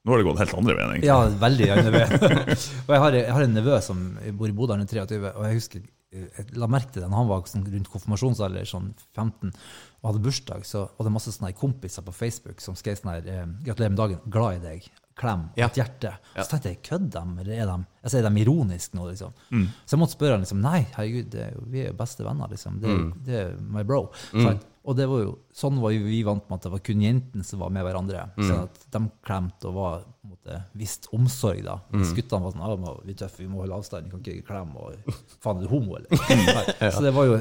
Nå 0.10 0.16
har 0.16 0.24
det 0.24 0.28
gått 0.32 0.42
helt 0.42 0.58
andre 0.58 0.75
veien, 0.80 0.96
egentlig. 0.96 1.10
ja, 1.12 1.18
veldig 1.46 1.68
gjerne 1.70 1.92
veien. 1.94 2.28
og 2.88 2.92
jeg 2.96 3.01
har, 3.06 3.18
jeg 3.20 3.34
har 3.38 3.46
en 3.46 3.58
nevø 3.60 3.80
som 3.86 4.04
bor 4.39 4.50
i 4.50 4.56
Bodø, 4.58 4.74
han 4.74 4.82
er 4.82 4.89
23, 4.89 5.20
og 5.30 5.46
jeg 5.46 5.60
husker 5.60 5.88
jeg 6.10 6.56
la 6.58 6.66
merke 6.66 6.89
til 6.89 7.04
det 7.04 7.10
når 7.12 7.22
han 7.22 7.28
var 7.30 7.44
sånn 7.50 7.68
rundt 7.70 7.89
konfirmasjonsalder, 7.94 8.66
sånn 8.66 8.88
15, 9.13 9.51
og 10.00 10.08
hadde 10.10 10.24
bursdag, 10.25 10.63
så 10.66 10.88
var 10.98 11.06
det 11.06 11.12
masse 11.13 11.34
sånne 11.36 11.51
kompiser 11.58 12.06
på 12.06 12.16
Facebook 12.16 12.63
som 12.63 12.78
skrev 12.80 12.98
sånn 12.98 13.12
her 13.13 13.30
eh, 13.30 13.46
'Gratulerer 13.68 13.94
med 13.94 14.01
dagen. 14.01 14.24
Glad 14.25 14.58
i 14.58 14.63
deg. 14.63 14.88
Klem. 15.20 15.44
Ja. 15.60 15.68
Et 15.68 15.78
hjerte.' 15.78 16.16
Så 16.39 16.48
tenkte 16.50 16.72
jeg, 16.72 16.82
kødder 16.88 17.13
de, 17.13 17.44
eller 17.44 17.54
er 17.54 17.70
de, 17.70 17.78
altså, 18.01 18.18
er 18.18 18.25
de 18.25 18.42
ironiske 18.42 18.98
nå, 18.98 19.06
liksom? 19.12 19.38
Så 19.86 19.94
jeg 19.94 20.01
måtte 20.01 20.18
spørre 20.18 20.39
han 20.39 20.48
liksom, 20.48 20.63
nei, 20.66 20.82
herregud, 20.96 21.30
det 21.36 21.48
vi 21.70 21.84
er 21.84 21.92
jo 21.92 22.00
beste 22.01 22.25
venner, 22.25 22.50
liksom. 22.56 22.82
Det 22.82 22.89
er, 22.89 23.06
det 23.28 23.39
er 23.44 23.56
my 23.78 23.86
bro. 23.86 24.08
Sant? 24.32 24.66
Og 24.89 24.96
det 24.98 25.05
var 25.05 25.19
jo, 25.22 25.34
sånn 25.53 25.77
var 25.84 25.91
jo 25.93 26.00
vi 26.08 26.24
vant 26.25 26.48
med 26.50 26.55
at 26.58 26.63
det 26.65 26.72
var 26.74 26.81
kun 26.88 27.01
jentene 27.03 27.46
som 27.46 27.60
var 27.62 27.69
med 27.75 27.84
hverandre. 27.86 28.24
Sånn 28.39 28.63
at 28.63 28.79
de 28.96 29.01
klemte 29.27 29.67
og 29.69 29.75
var 29.75 30.00
på 30.08 30.25
en 30.25 30.31
måte, 30.34 30.55
visst 30.81 31.05
omsorg, 31.13 31.60
da. 31.67 31.75
Mens 31.93 32.10
guttene 32.17 32.41
var 32.48 32.55
sånn 32.55 32.63
ah, 32.65 32.74
må- 32.81 32.96
vi 33.05 33.13
tøffe, 33.19 33.43
vi 33.43 33.50
må 33.51 33.62
holde 33.62 33.77
avstand, 33.77 34.08
vi 34.08 34.15
kan 34.15 34.23
ikke 34.23 34.47
klemme, 34.47 34.82
og 34.82 35.13
faen, 35.45 35.60
er 35.62 35.67
du 35.67 35.69
homo, 35.75 35.99
eller? 35.99 36.10
Nei. 36.49 36.89
Så 36.95 37.04
det 37.06 37.13
var 37.13 37.30
jo 37.30 37.38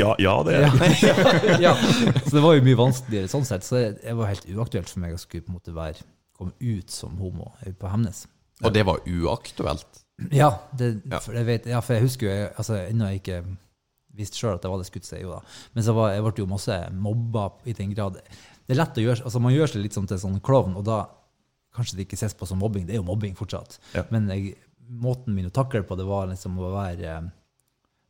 Ja, 0.00 0.14
ja, 0.24 0.34
det 0.48 0.54
er 0.56 0.64
ja, 0.64 0.72
ja. 1.68 1.74
Så 2.24 2.32
det 2.38 2.44
var 2.46 2.56
jo 2.56 2.64
mye 2.64 2.80
vanskeligere 2.80 3.28
sånn 3.28 3.44
sett. 3.44 3.66
Så 3.68 3.76
det, 3.76 3.90
det 4.06 4.16
var 4.16 4.32
helt 4.32 4.48
uaktuelt 4.56 4.88
for 4.88 5.04
meg 5.04 5.12
å 5.12 5.20
skulle 5.20 5.44
på 5.44 5.52
en 5.52 5.58
måte 5.60 5.76
være, 5.76 6.00
komme 6.38 6.56
ut 6.64 6.90
som 6.96 7.12
homo 7.20 7.52
på 7.80 7.92
Hemnes. 7.92 8.24
Og 8.64 8.72
det 8.72 8.86
var 8.88 9.04
uaktuelt? 9.04 10.02
Ja, 10.32 10.48
det, 10.72 10.94
For, 11.20 11.36
jeg 11.36 11.44
vet, 11.44 11.66
ja, 11.68 11.82
for 11.84 11.98
jeg 11.98 12.06
husker 12.08 12.26
jo 12.30 12.32
jeg- 12.40 12.52
altså, 12.56 12.78
ennå 12.88 13.10
jeg 13.12 13.20
ikke 13.20 13.42
visste 14.16 14.40
sjøl 14.40 14.56
at 14.56 14.64
det 14.64 14.72
var 14.72 14.82
det 14.82 14.88
skutt 14.88 15.08
seg, 15.08 15.22
jo 15.24 15.36
da. 15.36 15.40
Men 15.76 15.86
så 15.86 15.94
var, 15.96 16.12
jeg 16.14 16.24
ble 16.26 16.42
jo 16.42 16.48
masse 16.50 16.76
mobba 16.96 17.48
i 17.68 17.76
den 17.76 17.94
grad. 17.94 18.18
Det 18.66 18.74
er 18.74 18.80
lett 18.80 18.98
å 18.98 19.04
gjøre 19.04 19.28
altså 19.28 19.42
Man 19.42 19.54
gjør 19.54 19.72
seg 19.72 19.84
litt 19.84 19.96
sånn 19.96 20.08
til 20.10 20.20
sånn 20.22 20.40
klovn, 20.44 20.76
og 20.78 20.86
da 20.88 21.04
kanskje 21.76 21.98
det 21.98 22.06
ikke 22.06 22.18
ses 22.18 22.34
på 22.36 22.48
som 22.48 22.60
mobbing. 22.62 22.86
Det 22.88 22.96
er 22.96 23.02
jo 23.02 23.08
mobbing 23.08 23.36
fortsatt. 23.38 23.78
Ja. 23.94 24.06
Men 24.14 24.30
jeg, 24.32 24.56
måten 24.88 25.36
min 25.36 25.50
å 25.50 25.54
takle 25.54 25.84
på 25.86 25.98
det 25.98 26.06
var 26.08 26.30
liksom 26.30 26.56
å 26.58 26.72
være 26.72 27.10
eh, 27.18 27.28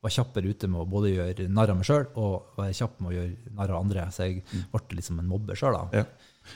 var 0.07 0.13
kjappere 0.13 0.53
ute 0.53 0.69
med 0.71 0.85
å 0.85 0.89
både 0.89 1.11
gjøre 1.11 1.49
narr 1.51 1.73
av 1.73 1.81
meg 1.81 1.89
sjøl 1.89 2.05
og 2.21 2.59
være 2.59 2.77
kjapp 2.79 3.01
med 3.01 3.11
å 3.11 3.17
gjøre 3.17 3.55
narr 3.59 3.73
av 3.75 3.81
andre. 3.83 4.07
Så 4.15 4.29
jeg 4.29 4.63
ble 4.73 5.01
liksom 5.01 5.19
en 5.23 5.31
mobber 5.31 5.59
sjøl, 5.59 5.79
ja. 5.97 6.05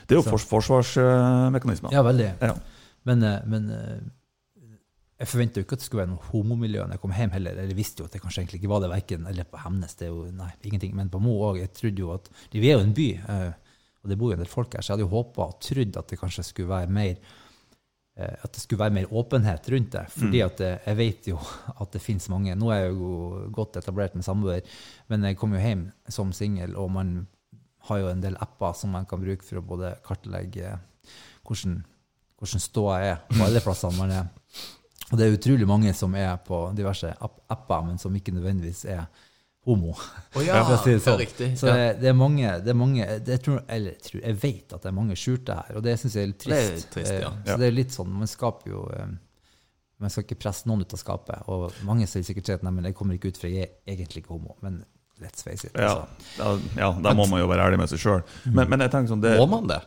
Det 0.07 0.15
er 0.15 0.21
jo 0.21 0.23
fors 0.23 0.45
forsvarsmekanismer. 0.47 1.91
Ja, 1.91 2.03
veldig. 2.07 2.29
Ja. 2.39 2.53
Men, 3.09 3.23
eh, 3.27 3.39
men 3.49 3.69
eh, 3.75 3.97
jeg 5.21 5.29
forventa 5.29 5.61
jo 5.61 5.65
ikke 5.67 5.77
at 5.77 5.81
det 5.83 5.85
skulle 5.85 6.01
være 6.01 6.11
noe 6.15 6.29
homomiljø 6.31 6.85
når 6.85 6.95
jeg 6.95 7.01
kom 7.03 7.11
hjem 7.13 7.33
heller. 7.35 7.59
Eller 7.61 7.77
visste 7.77 8.01
jo 8.01 8.07
at 8.09 8.15
det 8.15 8.21
kanskje 8.23 8.41
egentlig 8.41 8.61
ikke 8.61 8.71
var 8.71 8.81
det, 8.81 8.89
verken 8.89 9.27
eller 9.29 9.45
på 9.45 9.59
Hemnes. 9.61 9.93
Det 9.99 10.07
er 10.07 10.15
jo 10.15 10.23
nei, 10.33 10.49
ingenting. 10.65 10.95
Men 10.97 11.11
på 11.13 11.21
Mo 11.21 11.35
òg. 11.45 11.59
Jeg 11.61 11.73
trodde 11.77 12.01
jo 12.01 12.09
at 12.15 12.31
Vi 12.55 12.63
er 12.65 12.79
jo 12.79 12.87
en 12.87 12.95
by, 12.97 13.07
eh, 13.19 13.75
og 14.01 14.09
det 14.09 14.17
bor 14.17 14.31
jo 14.31 14.39
en 14.39 14.41
del 14.41 14.49
folk 14.49 14.73
her, 14.73 14.81
så 14.81 14.91
jeg 14.91 14.97
hadde 14.97 15.05
jo 15.05 15.13
håpa 15.13 15.45
og 15.45 15.59
trodd 15.61 15.99
at 16.01 16.09
det 16.09 16.17
kanskje 16.17 16.47
skulle 16.47 16.71
være 16.71 16.89
mer 16.89 17.13
eh, 17.13 18.33
at 18.33 18.49
det 18.49 18.63
skulle 18.63 18.81
være 18.81 18.95
mer 18.97 19.13
åpenhet 19.21 19.69
rundt 19.75 19.93
det. 19.99 20.03
Fordi 20.15 20.43
at 20.47 20.65
eh, 20.65 20.89
jeg 20.89 21.01
vet 21.03 21.31
jo 21.35 21.37
at 21.85 21.93
det 21.93 22.01
finnes 22.01 22.29
mange 22.33 22.57
Nå 22.57 22.73
er 22.73 22.87
jeg 22.87 22.97
jo 22.97 23.45
godt 23.53 23.77
etablert 23.77 24.17
med 24.17 24.25
samboer, 24.25 24.65
men 25.13 25.29
jeg 25.29 25.37
kom 25.37 25.53
jo 25.53 25.61
hjem 25.61 25.85
som 26.09 26.33
singel, 26.33 26.73
og 26.73 26.89
man 26.97 27.15
har 27.91 28.01
jo 28.01 28.09
en 28.09 28.25
del 28.25 28.41
apper 28.41 28.73
som 28.77 28.97
man 28.97 29.05
kan 29.09 29.21
bruke 29.21 29.45
for 29.45 29.61
å 29.61 29.65
både 29.65 29.95
kartlegge 30.05 30.75
hvordan, 31.45 31.81
hvordan 32.41 32.61
ståa 32.61 33.01
er 33.05 33.17
på 33.29 33.41
alle 33.45 33.61
plassene 33.61 34.01
man 34.01 34.13
er. 34.17 34.29
Og 35.11 35.17
det 35.19 35.27
er 35.27 35.35
utrolig 35.35 35.67
mange 35.67 35.91
som 35.97 36.13
er 36.15 36.37
på 36.47 36.61
diverse 36.77 37.09
app 37.19 37.41
apper, 37.51 37.83
men 37.89 37.97
som 37.99 38.13
ikke 38.15 38.31
nødvendigvis 38.31 38.85
er 38.85 39.05
homo. 39.67 39.91
ja, 40.41 40.61
si 40.83 40.93
det 40.93 40.93
ja, 40.95 40.99
sånn. 41.03 41.19
riktig. 41.19 41.49
Så 41.59 41.67
det, 41.67 41.89
det 42.01 42.07
er 42.09 42.15
mange, 42.17 42.53
det 42.65 42.71
er 42.73 42.77
mange 42.79 43.07
det 43.27 43.41
tror, 43.45 43.59
eller, 43.67 43.97
tror, 44.01 44.21
jeg 44.23 44.37
vet 44.41 44.73
at 44.73 44.81
det 44.81 44.89
er 44.89 44.95
mange 44.97 45.17
skjulte 45.19 45.57
her, 45.59 45.75
og 45.77 45.83
det 45.85 45.97
syns 46.01 46.15
jeg 46.17 46.23
er 46.23 46.31
litt 46.31 46.45
Det 46.47 46.55
er 46.61 46.71
trist. 46.71 46.89
trist, 46.95 47.11
ja. 47.19 47.33
Eh, 47.43 47.51
Så 47.51 47.57
det 47.61 47.67
er 47.67 47.75
litt 47.75 47.91
sånn, 47.93 48.15
man 48.23 48.31
skaper 48.31 48.71
jo 48.71 48.85
eh, 48.95 49.11
Man 50.01 50.09
skal 50.09 50.23
ikke 50.25 50.39
presse 50.41 50.65
noen 50.65 50.81
ut 50.81 50.95
av 50.95 50.97
skapet. 51.03 51.43
Og 51.53 51.75
mange 51.85 52.07
sier 52.09 52.23
sikkert 52.25 52.49
at 52.55 52.63
nei, 52.65 52.71
men 52.73 52.87
jeg 52.89 52.95
kommer 52.97 53.13
ikke 53.19 53.29
ut, 53.29 53.37
for 53.37 53.51
jeg 53.53 53.67
er 53.67 53.93
egentlig 53.93 54.23
ikke 54.23 54.33
homo. 54.33 54.55
Men 54.65 54.79
let's 55.21 55.43
face 55.45 55.67
it. 55.67 55.75
Ja, 55.77 55.91
Altså. 56.07 56.39
da, 56.39 56.81
ja, 56.81 56.87
da 57.05 57.11
må 57.13 57.27
man 57.29 57.37
jo 57.43 57.45
være 57.51 57.67
ærlig 57.67 57.77
med 57.83 57.91
seg 57.91 58.01
sjøl. 58.01 58.23
Men, 58.47 58.65
men 58.71 58.81
jeg 58.81 58.89
tenker 58.95 59.11
sånn 59.13 59.21
det, 59.21 59.35
Må 59.37 59.45
man 59.51 59.67
det? 59.69 59.77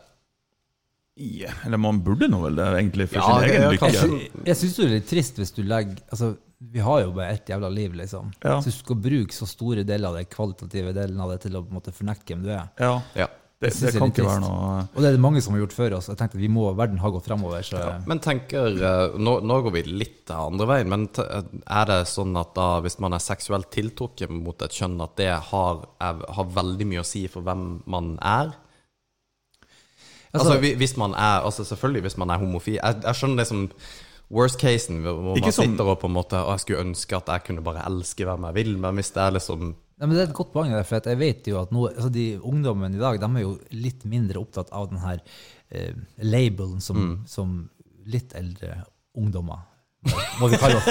Ja, 1.15 1.51
Eller 1.65 1.79
man 1.79 2.01
burde 2.03 2.27
nå 2.27 2.41
vel 2.43 2.57
det, 2.59 2.65
egentlig, 2.81 3.05
for 3.13 3.21
Ja, 3.21 3.37
sin 3.39 3.53
egen 3.53 3.69
lykke. 3.71 3.91
Jeg, 3.95 4.31
Jeg 4.49 4.57
syns 4.59 4.75
det 4.75 4.85
er 4.85 4.89
litt 4.97 5.07
trist 5.07 5.37
hvis 5.39 5.53
du 5.55 5.61
legger 5.63 6.01
altså, 6.11 6.33
Vi 6.75 6.81
har 6.83 7.05
jo 7.05 7.13
bare 7.15 7.29
ett 7.37 7.47
jævla 7.53 7.69
liv, 7.71 7.95
liksom. 7.95 8.33
Ja. 8.43 8.57
Så 8.59 8.67
hvis 8.67 8.81
du 8.81 8.83
skal 8.83 8.99
bruke 9.05 9.35
så 9.37 9.47
store 9.47 9.85
deler 9.87 10.09
av 10.11 10.17
det 10.19 10.25
kvalitative 10.33 10.91
delen 10.97 11.19
av 11.23 11.31
det 11.31 11.39
til 11.45 11.55
å 11.55 11.63
på 11.63 11.71
en 11.71 11.77
måte 11.79 11.93
fornekte 11.95 12.33
hvem 12.33 12.43
du 12.43 12.51
er, 12.51 12.67
Ja. 12.83 12.97
Ja. 13.15 13.29
Det, 13.55 13.69
det, 13.71 13.93
det 13.93 13.99
kan 14.01 14.09
ikke 14.11 14.25
være 14.27 14.41
noe 14.43 14.71
Og 14.91 14.97
det 14.99 15.07
er 15.07 15.13
det 15.15 15.21
mange 15.23 15.39
som 15.41 15.53
har 15.55 15.61
gjort 15.61 15.73
før 15.77 15.93
oss. 15.95 16.09
Jeg 16.11 16.17
tenkte 16.19 16.35
at 16.35 16.41
vi 16.41 16.49
må, 16.51 16.65
Verden 16.75 16.99
har 16.99 17.13
gått 17.15 17.23
fremover. 17.29 17.63
Så 17.63 17.79
Men 18.05 18.19
tenker 18.21 18.75
eh, 18.75 19.15
nå, 19.15 19.37
nå 19.47 19.59
går 19.63 19.73
vi 19.77 19.83
litt 19.87 20.33
andre 20.35 20.67
veien, 20.67 20.89
men 20.91 21.05
t- 21.15 21.23
er 21.23 21.87
det 21.87 22.01
sånn 22.11 22.35
at 22.37 22.51
da, 22.59 22.65
hvis 22.83 22.99
man 22.99 23.15
er 23.15 23.23
seksuelt 23.23 23.71
tiltrukket 23.71 24.29
mot 24.35 24.59
et 24.67 24.75
kjønn, 24.75 24.99
at 25.07 25.15
det 25.15 25.31
har, 25.53 25.79
er, 26.03 26.19
har 26.35 26.51
veldig 26.59 26.89
mye 26.91 27.05
å 27.05 27.07
si 27.07 27.23
for 27.31 27.47
hvem 27.47 27.63
man 27.87 28.17
er? 28.19 28.51
Altså, 30.35 30.53
Altså- 30.53 30.59
hvi- 30.63 30.75
hvis 30.77 30.97
man 30.97 31.11
er 31.13 31.45
Altså 31.45 31.63
selvfølgelig 31.65 32.01
hvis 32.05 32.17
man 32.17 32.29
er 32.29 32.37
homofil. 32.37 32.79
Jeg, 32.83 33.01
jeg 33.03 33.15
skjønner 33.15 33.37
det 33.43 33.47
som 33.47 33.71
worst 34.31 34.59
casen, 34.59 35.01
hvor 35.01 35.35
man 35.35 35.51
som- 35.51 35.65
sitter 35.65 35.83
og 35.85 35.99
på 36.01 36.07
en 36.07 36.13
måte 36.13 36.33
Og 36.37 36.51
jeg 36.55 36.59
skulle 36.59 36.81
ønske 36.81 37.15
at 37.15 37.27
jeg 37.27 37.43
kunne 37.47 37.63
bare 37.63 37.85
elske 37.89 38.25
hvem 38.25 38.43
jeg 38.49 38.53
vil, 38.55 38.77
men 38.77 38.95
hvis 38.95 39.11
det 39.11 39.21
er 39.23 39.31
liksom 39.31 39.75
men 39.97 40.09
Det 40.09 40.19
er 40.19 40.23
et 40.27 40.33
godt 40.35 40.51
poeng. 40.51 40.71
der, 40.73 40.83
For 40.83 40.99
jeg 41.05 41.17
vet 41.19 41.47
jo 41.47 41.61
at 41.61 41.71
nå, 41.71 41.87
altså 41.87 42.09
de 42.11 42.39
ungdommen 42.43 42.93
i 42.95 42.99
dag 42.99 43.17
de 43.19 43.25
er 43.25 43.41
jo 43.41 43.57
litt 43.71 44.03
mindre 44.05 44.39
opptatt 44.41 44.67
av 44.73 44.89
den 44.89 44.97
her 44.99 45.17
eh, 45.71 45.93
labelen 46.21 46.81
som, 46.81 46.95
Mm. 46.97 47.19
som 47.27 47.69
litt 48.05 48.33
eldre 48.35 48.83
ungdommer, 49.15 49.59
må 50.39 50.49
vi 50.51 50.57
kalle 50.61 50.77
oss. 50.77 50.89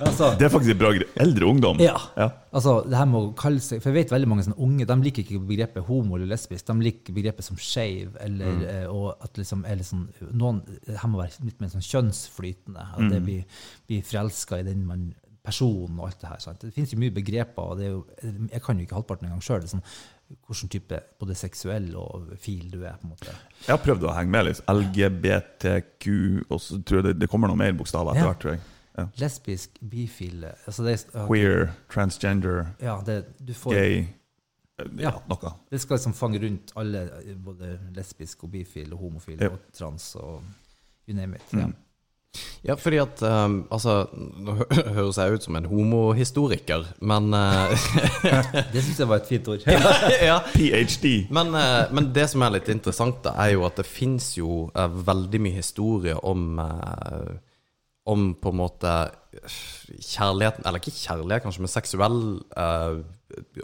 Altså, 0.00 0.30
Det 0.38 0.46
er 0.46 0.52
faktisk 0.52 0.70
et 0.74 0.78
bra 0.80 0.90
grep. 0.96 1.10
eldre 1.20 1.46
ungdom. 1.50 1.80
Ja. 1.80 1.96
Ja. 2.16 2.28
Altså, 2.56 2.78
det 2.88 2.96
her 2.96 3.06
med 3.10 3.20
å 3.20 3.34
kalle 3.36 3.60
seg 3.64 3.82
For 3.82 3.90
jeg 3.92 4.04
vet 4.04 4.14
veldig 4.14 4.28
mange 4.30 4.44
sånne 4.46 4.58
unge 4.66 4.86
de 4.88 4.96
liker 5.04 5.24
ikke 5.24 5.40
begrepet 5.48 5.84
homo 5.88 6.16
eller 6.16 6.30
lesbisk. 6.32 6.64
De 6.68 6.76
liker 6.86 7.12
begrepet 7.16 7.44
som 7.44 7.56
skeiv, 7.60 8.16
eller 8.20 8.46
Mm. 8.46 8.62
eh, 8.68 8.86
og 8.92 9.16
at 9.22 9.34
liksom 9.36 9.64
er 9.66 9.76
litt 9.76 9.86
sånn 9.90 10.08
noen, 10.32 10.62
Det 10.86 10.96
her 10.98 11.08
må 11.08 11.18
være 11.22 11.44
litt 11.44 11.60
mer 11.60 11.68
sånn 11.68 11.84
kjønnsflytende. 11.84 12.82
At 12.94 12.98
Mm. 13.00 13.10
det 13.10 13.22
blir, 13.24 13.44
blir 13.88 14.02
forelska 14.02 14.58
i 14.60 14.62
den 14.62 14.86
man, 14.86 15.14
personen 15.44 15.98
og 16.00 16.06
alt 16.08 16.20
det 16.20 16.28
her. 16.28 16.38
Sant? 16.40 16.58
Det 16.60 16.72
finnes 16.74 16.90
jo 16.92 16.98
mye 16.98 17.14
begreper, 17.14 17.62
og 17.62 17.78
det 17.78 17.86
jo, 17.90 18.04
jeg 18.50 18.62
kan 18.62 18.78
jo 18.78 18.84
ikke 18.86 18.96
halvparten 18.98 19.28
engang 19.28 19.40
sjøl. 19.42 19.62
Sånn, 19.62 19.82
hvilken 20.28 20.68
type 20.68 21.00
både 21.20 21.34
seksuell 21.38 21.92
og 21.96 22.32
fil 22.42 22.70
du 22.70 22.80
er. 22.84 22.96
på 23.00 23.06
en 23.06 23.10
måte. 23.14 23.34
Jeg 23.66 23.70
har 23.76 23.78
prøvd 23.84 24.02
å 24.08 24.14
henge 24.16 24.30
med 24.30 24.44
litt. 24.48 24.60
LGBTQ, 24.68 26.06
og 26.50 26.60
så 26.60 26.80
tror 26.82 27.00
jeg 27.02 27.04
det, 27.10 27.14
det 27.20 27.28
kommer 27.30 27.48
noen 27.52 27.58
mer 27.58 27.72
bokstaver 27.78 28.12
etter 28.14 28.24
Ja. 28.26 28.32
hvert. 28.32 28.40
tror 28.42 28.52
jeg. 28.56 28.60
Ja. 28.96 29.04
Lesbisk, 29.20 29.70
bifil 29.90 30.44
altså 30.66 30.82
det, 30.84 30.92
er- 31.14 31.26
Queer, 31.26 31.66
transgender, 31.92 32.66
ja, 32.80 32.94
det, 33.04 33.26
du 33.46 33.52
får, 33.52 33.74
gay 33.74 33.98
eh, 34.78 34.86
Ja, 34.98 35.10
noe. 35.28 35.52
Det 35.70 35.80
skal 35.80 35.96
liksom 35.98 36.14
fange 36.14 36.38
rundt 36.40 36.72
alle, 36.76 37.10
både 37.36 37.78
lesbisk 37.94 38.44
og 38.44 38.50
bifil 38.52 38.92
og 38.92 38.98
homofil 38.98 39.42
og 39.50 39.58
trans 39.72 40.14
og 40.16 40.42
you 41.06 41.14
name 41.14 41.36
it. 41.36 41.42
Ja. 41.52 41.66
Mm. 41.66 41.74
Ja, 42.66 42.74
fordi 42.74 42.98
at 43.00 43.20
um, 43.22 43.60
Altså, 43.72 44.08
nå 44.12 44.56
hø- 44.58 44.82
høres 44.98 45.16
jeg 45.22 45.36
ut 45.38 45.44
som 45.46 45.56
en 45.56 45.68
homohistoriker, 45.70 46.84
men 47.00 47.30
uh, 47.32 47.70
Det 48.74 48.82
syns 48.82 48.98
jeg 49.00 49.08
var 49.08 49.22
et 49.22 49.28
fint 49.30 49.48
ord. 49.52 49.62
ja. 50.30 50.40
PhD. 50.52 51.06
Men, 51.32 51.54
uh, 51.54 51.86
men 51.94 52.10
det 52.16 52.26
som 52.32 52.42
er 52.44 52.56
litt 52.58 52.68
interessant, 52.72 53.22
da, 53.24 53.36
er 53.46 53.54
jo 53.54 53.64
at 53.68 53.78
det 53.80 53.86
fins 53.88 54.32
jo 54.40 54.66
uh, 54.74 54.88
veldig 55.06 55.40
mye 55.46 55.60
historie 55.62 56.16
om 56.26 56.58
Om 58.06 58.26
på 58.38 58.50
en 58.52 58.58
måte 58.60 58.90
kjærligheten 59.98 60.66
Eller 60.66 60.78
ikke 60.82 60.92
kjærlighet, 60.94 61.42
kanskje, 61.42 61.62
men 61.64 61.72
seksuell 61.72 62.20
eh, 62.56 63.00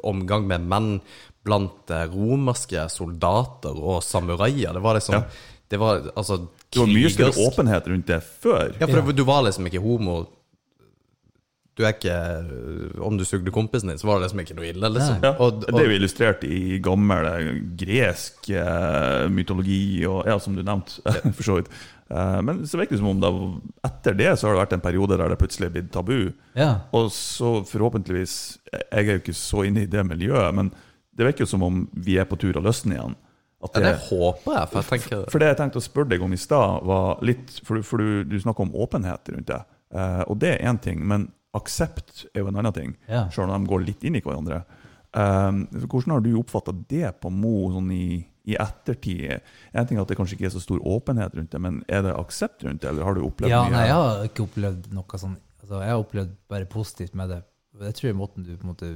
omgang 0.05 0.49
med 0.51 0.65
menn 0.69 0.89
blant 1.47 1.91
romerske 2.11 2.85
soldater 2.91 3.79
og 3.79 4.03
samuraier. 4.07 4.75
Det 4.75 4.83
var 4.83 4.99
liksom 4.99 5.17
Ja. 5.21 5.23
Det 5.73 5.79
var 5.81 6.05
altså 6.13 6.37
Det 6.69 6.83
var 6.83 6.91
mye 6.91 7.11
større 7.13 7.47
åpenhet 7.47 7.87
rundt 7.89 8.11
det 8.11 8.21
før. 8.45 8.75
Ja, 8.77 8.87
for 8.91 9.13
du 9.17 9.23
var 9.25 9.47
liksom 9.47 9.69
ikke 9.71 9.81
homo 9.81 10.19
Du 11.73 11.85
er 11.87 11.95
ikke 11.95 12.17
Om 13.01 13.17
du 13.17 13.25
sugde 13.25 13.55
kompisen 13.55 13.89
din, 13.89 14.01
så 14.01 14.11
var 14.11 14.21
det 14.21 14.27
liksom 14.27 14.43
ikke 14.45 14.59
noe 14.59 14.69
ille. 14.69 14.91
Liksom. 14.93 15.25
Ja, 15.25 15.33
Og, 15.41 15.65
Det 15.65 15.81
er 15.81 15.89
jo 15.89 15.97
illustrert 15.97 16.45
i 16.45 16.77
gammel 16.85 17.31
eh, 17.31 17.49
gresk 17.81 18.53
eh, 18.53 19.25
mytologi, 19.33 20.05
og 20.05 20.29
ja, 20.29 20.37
som 20.37 20.59
du 20.59 20.61
nevnte, 20.61 21.01
for 21.39 21.49
så 21.49 21.57
vidt. 21.63 21.73
Eh, 22.13 22.39
men 22.45 22.61
så 22.69 22.77
virker 22.77 22.99
det 22.99 23.01
som 23.01 23.11
om 23.15 23.25
det, 23.25 23.33
etter 23.89 24.21
det 24.21 24.31
så 24.37 24.51
har 24.51 24.59
det 24.59 24.65
vært 24.67 24.77
en 24.77 24.85
periode 24.85 25.17
der 25.17 25.33
det 25.33 25.41
plutselig 25.41 25.71
er 25.71 25.77
blitt 25.79 25.93
tabu. 25.97 26.17
Ja. 26.59 26.71
Og 26.93 27.09
så 27.17 27.63
forhåpentligvis 27.65 28.37
Jeg 28.69 29.07
er 29.07 29.15
jo 29.15 29.25
ikke 29.25 29.41
så 29.41 29.65
inne 29.65 29.87
i 29.87 29.91
det 29.97 30.05
miljøet, 30.05 30.53
men 30.53 30.75
det 31.17 31.31
virker 31.31 31.47
jo 31.47 31.53
som 31.57 31.65
om 31.65 31.87
vi 31.93 32.21
er 32.21 32.29
på 32.29 32.37
tur 32.41 32.61
å 32.61 32.65
løsne 32.69 32.99
igjen. 32.99 33.17
At 33.63 33.77
ja, 33.77 33.81
det, 33.85 33.91
det 33.93 34.01
håper 34.09 34.57
jeg, 34.59 34.69
for 34.73 34.79
jeg 34.81 34.89
tenker 34.91 35.25
for 35.31 35.39
det 35.39 35.49
jeg 35.53 35.57
tenkte 35.61 35.79
å 35.79 35.85
spørre 35.87 36.11
deg 36.11 36.23
om 36.27 36.33
i 36.35 36.39
stad, 36.41 36.83
var 36.89 37.21
litt 37.23 37.61
For, 37.63 37.79
du- 37.79 37.87
for 37.87 38.03
du, 38.03 38.25
du 38.27 38.35
snakker 38.43 38.65
om 38.67 38.73
åpenhet 38.75 39.29
rundt 39.37 39.47
det. 39.53 39.61
Eh, 39.95 40.23
og 40.27 40.39
det 40.43 40.57
er 40.57 40.67
én 40.71 40.81
ting, 40.83 40.99
men 41.07 41.29
aksept 41.55 42.25
er 42.35 42.41
jo 42.43 42.49
en 42.51 42.57
annen 42.59 42.73
ting. 42.75 42.95
Ja. 43.09 43.29
Selv 43.31 43.51
om 43.53 43.63
de 43.63 43.71
går 43.71 43.85
litt 43.87 44.03
inn 44.09 44.17
i 44.19 44.23
hverandre. 44.25 44.63
Eh, 45.15 45.53
hvordan 45.87 46.15
har 46.17 46.25
du 46.25 46.31
oppfatta 46.41 46.73
det 46.91 47.13
på 47.21 47.31
Mo 47.31 47.69
sånn 47.75 47.91
i, 47.95 48.23
i 48.49 48.57
ettertid? 48.59 49.43
En 49.77 49.87
ting 49.87 49.99
er 50.01 50.03
at 50.07 50.11
det 50.11 50.17
kanskje 50.19 50.39
ikke 50.39 50.49
er 50.51 50.55
så 50.57 50.63
stor 50.65 50.81
åpenhet 50.89 51.37
rundt 51.39 51.53
det, 51.55 51.61
men 51.63 51.83
er 51.93 52.03
det 52.09 52.15
aksept 52.19 52.65
rundt 52.67 52.83
det, 52.83 52.89
eller 52.91 53.05
har 53.07 53.15
du 53.15 53.23
opplevd 53.29 53.53
ja, 53.53 53.63
mye? 53.69 53.77
nei, 53.77 53.85
jeg 53.91 53.99
har 54.01 54.27
ikke 54.31 54.47
opplevd 54.49 54.89
noe 54.97 55.21
sånn 55.21 55.37
altså, 55.61 55.83
Jeg 55.85 55.93
har 55.93 56.03
opplevd 56.03 56.33
bare 56.51 56.67
positivt 56.73 57.15
med 57.21 57.31
det. 57.37 57.43
Jeg 57.77 57.85
Det 57.87 57.95
tror 58.01 58.09
jeg 58.11 58.19
måten 58.19 58.45
du 58.49 58.57
på 58.57 58.67
en 58.67 58.73
måte 58.75 58.91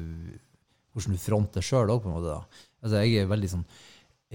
Hvordan 0.96 1.12
du 1.12 1.20
fronter 1.20 1.60
sjøl 1.64 1.90
òg, 1.92 2.02
på 2.02 2.08
en 2.08 2.14
måte. 2.16 2.32
da. 2.32 2.64
Altså, 2.82 3.02
jeg 3.04 3.20
er 3.20 3.28
veldig 3.28 3.50
sånn 3.52 3.66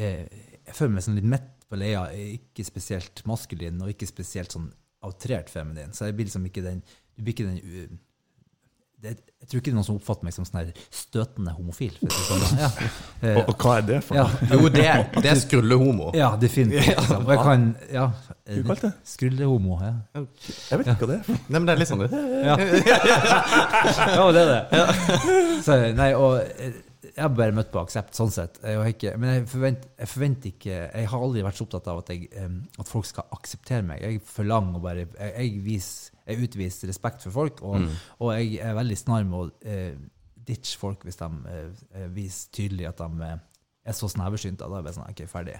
jeg, 0.02 0.44
jeg 0.68 0.78
føler 0.78 0.94
meg 0.98 1.06
sånn 1.08 1.18
litt 1.22 1.32
mett 1.38 1.50
på 1.72 1.80
leia. 1.80 2.06
Ikke 2.36 2.66
spesielt 2.68 3.24
maskulin, 3.30 3.82
og 3.86 3.94
ikke 3.94 4.10
spesielt 4.10 4.54
sånn 4.58 4.70
outrert 5.08 5.50
feminin. 5.50 5.94
Så 5.98 6.10
jeg 6.10 6.18
blir 6.20 6.28
liksom 6.30 6.44
ikke 6.50 6.62
den 6.66 6.84
Du 7.16 7.24
blir 7.26 7.34
ikke 7.34 7.48
den 7.48 8.00
det, 9.02 9.16
Jeg 9.42 9.48
tror 9.50 9.58
ikke 9.58 9.72
det 9.72 9.74
er 9.74 9.78
noen 9.80 9.86
som 9.88 9.96
oppfatter 9.98 10.28
meg 10.28 10.34
som 10.36 10.46
sånn 10.46 10.60
her 10.60 10.68
støtende 10.94 11.56
homofil. 11.58 11.96
Sånn. 12.06 12.44
ja. 12.60 12.68
Og, 13.32 13.50
og 13.50 13.56
hva 13.64 13.74
er 13.80 13.88
det 13.88 13.98
for 14.06 14.18
ja. 14.20 14.28
Jo, 14.52 14.70
det, 14.74 14.84
det 15.26 15.32
er 15.32 15.40
skrullehomo. 15.42 16.12
ja, 16.18 16.30
definitivt. 16.42 16.92
liksom. 17.00 17.26
Og 17.26 17.34
jeg 17.34 17.42
kan 17.48 17.66
Ja. 17.94 18.06
Du 18.52 18.62
kalte 18.68 18.92
det? 18.92 18.94
Skrullehomo. 19.10 19.80
Ja. 19.82 19.92
Jeg 20.22 20.82
vet 20.84 20.92
ikke 20.94 21.08
hva 21.08 21.10
det 21.16 21.18
er. 21.18 21.26
for. 21.32 21.42
Nei, 21.48 21.58
men 21.58 21.66
det 21.70 21.74
er 21.74 21.82
litt 21.82 21.92
sånn 21.92 22.06
Ja. 22.46 22.56
ja, 22.62 24.32
det 24.38 24.46
er 24.46 24.54
det. 24.54 24.86
Så, 25.66 25.78
nei, 25.98 26.12
og 26.18 26.38
eh, 26.46 26.78
jeg 27.15 27.21
har 27.26 27.34
bare 27.36 27.54
møtt 27.56 27.71
på 27.74 27.82
aksept, 27.82 28.15
sånn 28.17 28.32
sett. 28.34 28.58
Jeg 28.63 28.95
ikke, 28.95 29.13
men 29.19 29.34
jeg 29.36 29.45
forventer, 29.52 29.89
jeg 30.00 30.10
forventer 30.12 30.52
ikke 30.54 30.78
Jeg 31.02 31.10
har 31.12 31.26
aldri 31.28 31.43
vært 31.45 31.60
så 31.60 31.65
opptatt 31.67 31.88
av 31.91 32.00
at, 32.04 32.10
jeg, 32.13 32.30
at 32.80 32.88
folk 32.91 33.06
skal 33.10 33.28
akseptere 33.38 33.86
meg. 33.88 34.02
Jeg 34.06 34.21
forlanger 34.26 34.80
og 34.80 34.86
bare 34.86 35.06
Jeg, 35.06 35.32
jeg, 35.36 35.62
vis- 35.65 36.10
jeg 36.28 36.47
utviser 36.47 36.91
respekt 36.91 37.24
for 37.28 37.36
folk, 37.36 37.62
og, 37.67 37.88
og 38.19 38.34
jeg 38.38 38.60
er 38.63 38.76
veldig 38.78 38.97
snar 39.00 39.24
med 39.28 39.39
å 39.39 39.45
eh, 39.67 39.95
ditche 40.41 40.78
folk 40.80 41.04
hvis 41.06 41.19
de 41.19 41.28
eh, 41.52 42.06
viser 42.15 42.52
tydelig 42.56 42.88
at 42.89 43.02
de 43.04 43.26
eh, 43.28 43.39
er 43.82 43.95
så 43.97 44.06
sneversynte. 44.13 44.62
Da 44.69 44.78
er 44.78 44.86
jeg 44.91 44.93
sånn, 45.00 45.08
ok, 45.10 45.21
ferdig. 45.32 45.56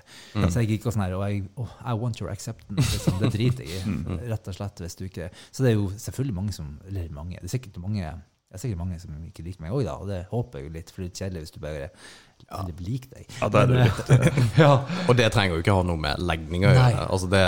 Så 0.53 0.61
jeg 0.61 0.75
gikk 0.75 0.83
og 0.85 0.93
sånn 0.93 1.01
her, 1.07 1.15
og 1.17 1.23
jeg, 1.25 1.39
oh, 1.57 1.71
I 1.81 1.95
want 1.97 2.19
your 2.21 2.29
acceptance. 2.29 2.91
Liksom, 2.93 3.17
det 3.23 3.31
driter 3.33 3.65
jeg 3.65 3.81
i, 3.81 4.17
rett 4.31 4.49
og 4.51 4.57
slett. 4.59 4.83
hvis 4.85 4.97
du 4.99 5.07
ikke... 5.07 5.31
Så 5.49 5.65
det 5.65 5.71
er 5.71 5.79
jo 5.79 5.87
selvfølgelig 5.97 6.35
mange 6.37 6.53
som 6.53 6.75
Eller 6.85 7.07
mange, 7.15 7.39
det 7.41 7.49
er 7.49 7.55
sikkert 7.55 7.79
mange 7.81 8.11
det 8.51 8.57
er 8.57 8.61
sikkert 8.65 8.79
mange 8.81 8.97
som 8.99 9.19
ikke 9.23 9.45
liker 9.45 9.63
meg 9.63 9.71
òg. 9.71 9.85
Og 9.93 10.09
det 10.09 10.17
håper 10.27 10.59
jeg 10.59 10.67
jo 10.67 10.71
litt, 10.73 10.89
for 10.91 11.05
det 11.05 11.07
er 11.07 11.19
kjedelig 11.21 11.43
hvis 11.45 11.53
du 11.55 11.59
bare 11.63 11.85
ja. 11.85 12.57
liker 12.83 13.13
deg. 13.13 13.29
Ja, 13.37 13.47
det 13.47 13.61
er 13.61 13.69
det 13.69 13.77
Men, 13.77 13.85
litt, 13.87 14.09
eh, 14.11 14.41
ja. 14.65 14.71
Og 15.05 15.15
det 15.15 15.29
trenger 15.31 15.55
jo 15.55 15.63
ikke 15.63 15.75
ha 15.77 15.85
noe 15.87 16.01
med 16.03 16.25
legning 16.27 16.65
å 16.67 16.73
gjøre. 16.75 17.05
Altså, 17.05 17.29
det, 17.31 17.43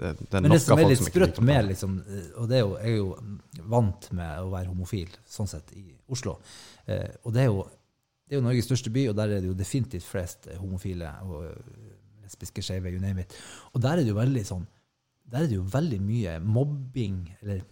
det, 0.00 0.14
det 0.22 0.40
Men 0.40 0.54
det 0.54 0.60
som 0.64 0.80
er 0.80 0.88
litt 0.88 1.04
sprøtt 1.04 1.42
med, 1.44 1.68
liksom, 1.74 1.98
eh, 2.08 2.30
og 2.40 2.48
det 2.48 2.56
er 2.56 2.64
jo, 2.64 2.72
jeg 2.80 2.94
er 2.94 2.96
jo 3.02 3.68
vant 3.76 4.08
med 4.16 4.46
å 4.46 4.48
være 4.54 4.72
homofil, 4.72 5.12
sånn 5.28 5.52
sett, 5.52 5.76
i 5.76 5.84
Oslo. 6.16 6.38
Eh, 6.88 7.10
og 7.26 7.36
det 7.36 7.44
er 7.44 7.52
jo 7.52 7.66
det 8.26 8.34
er 8.34 8.40
jo 8.40 8.46
Norges 8.48 8.66
største 8.66 8.90
by, 8.90 9.04
og 9.10 9.14
der 9.20 9.36
er 9.36 9.42
det 9.42 9.52
jo 9.52 9.54
definitivt 9.54 10.08
flest 10.08 10.48
eh, 10.50 10.58
homofile 10.58 11.12
og 11.28 11.44
eh, 11.46 11.84
lesbiske, 12.24 12.64
skeive, 12.64 12.90
you 12.90 13.02
name 13.02 13.22
it. 13.22 13.36
Og 13.76 13.84
der 13.84 14.00
er 14.00 14.02
det 14.02 14.10
jo 14.10 14.18
veldig 14.18 14.42
sånn 14.48 14.64
Der 15.30 15.44
er 15.44 15.50
det 15.50 15.56
jo 15.58 15.66
veldig 15.66 16.00
mye 16.02 16.36
mobbing, 16.42 17.20
eller 17.42 17.62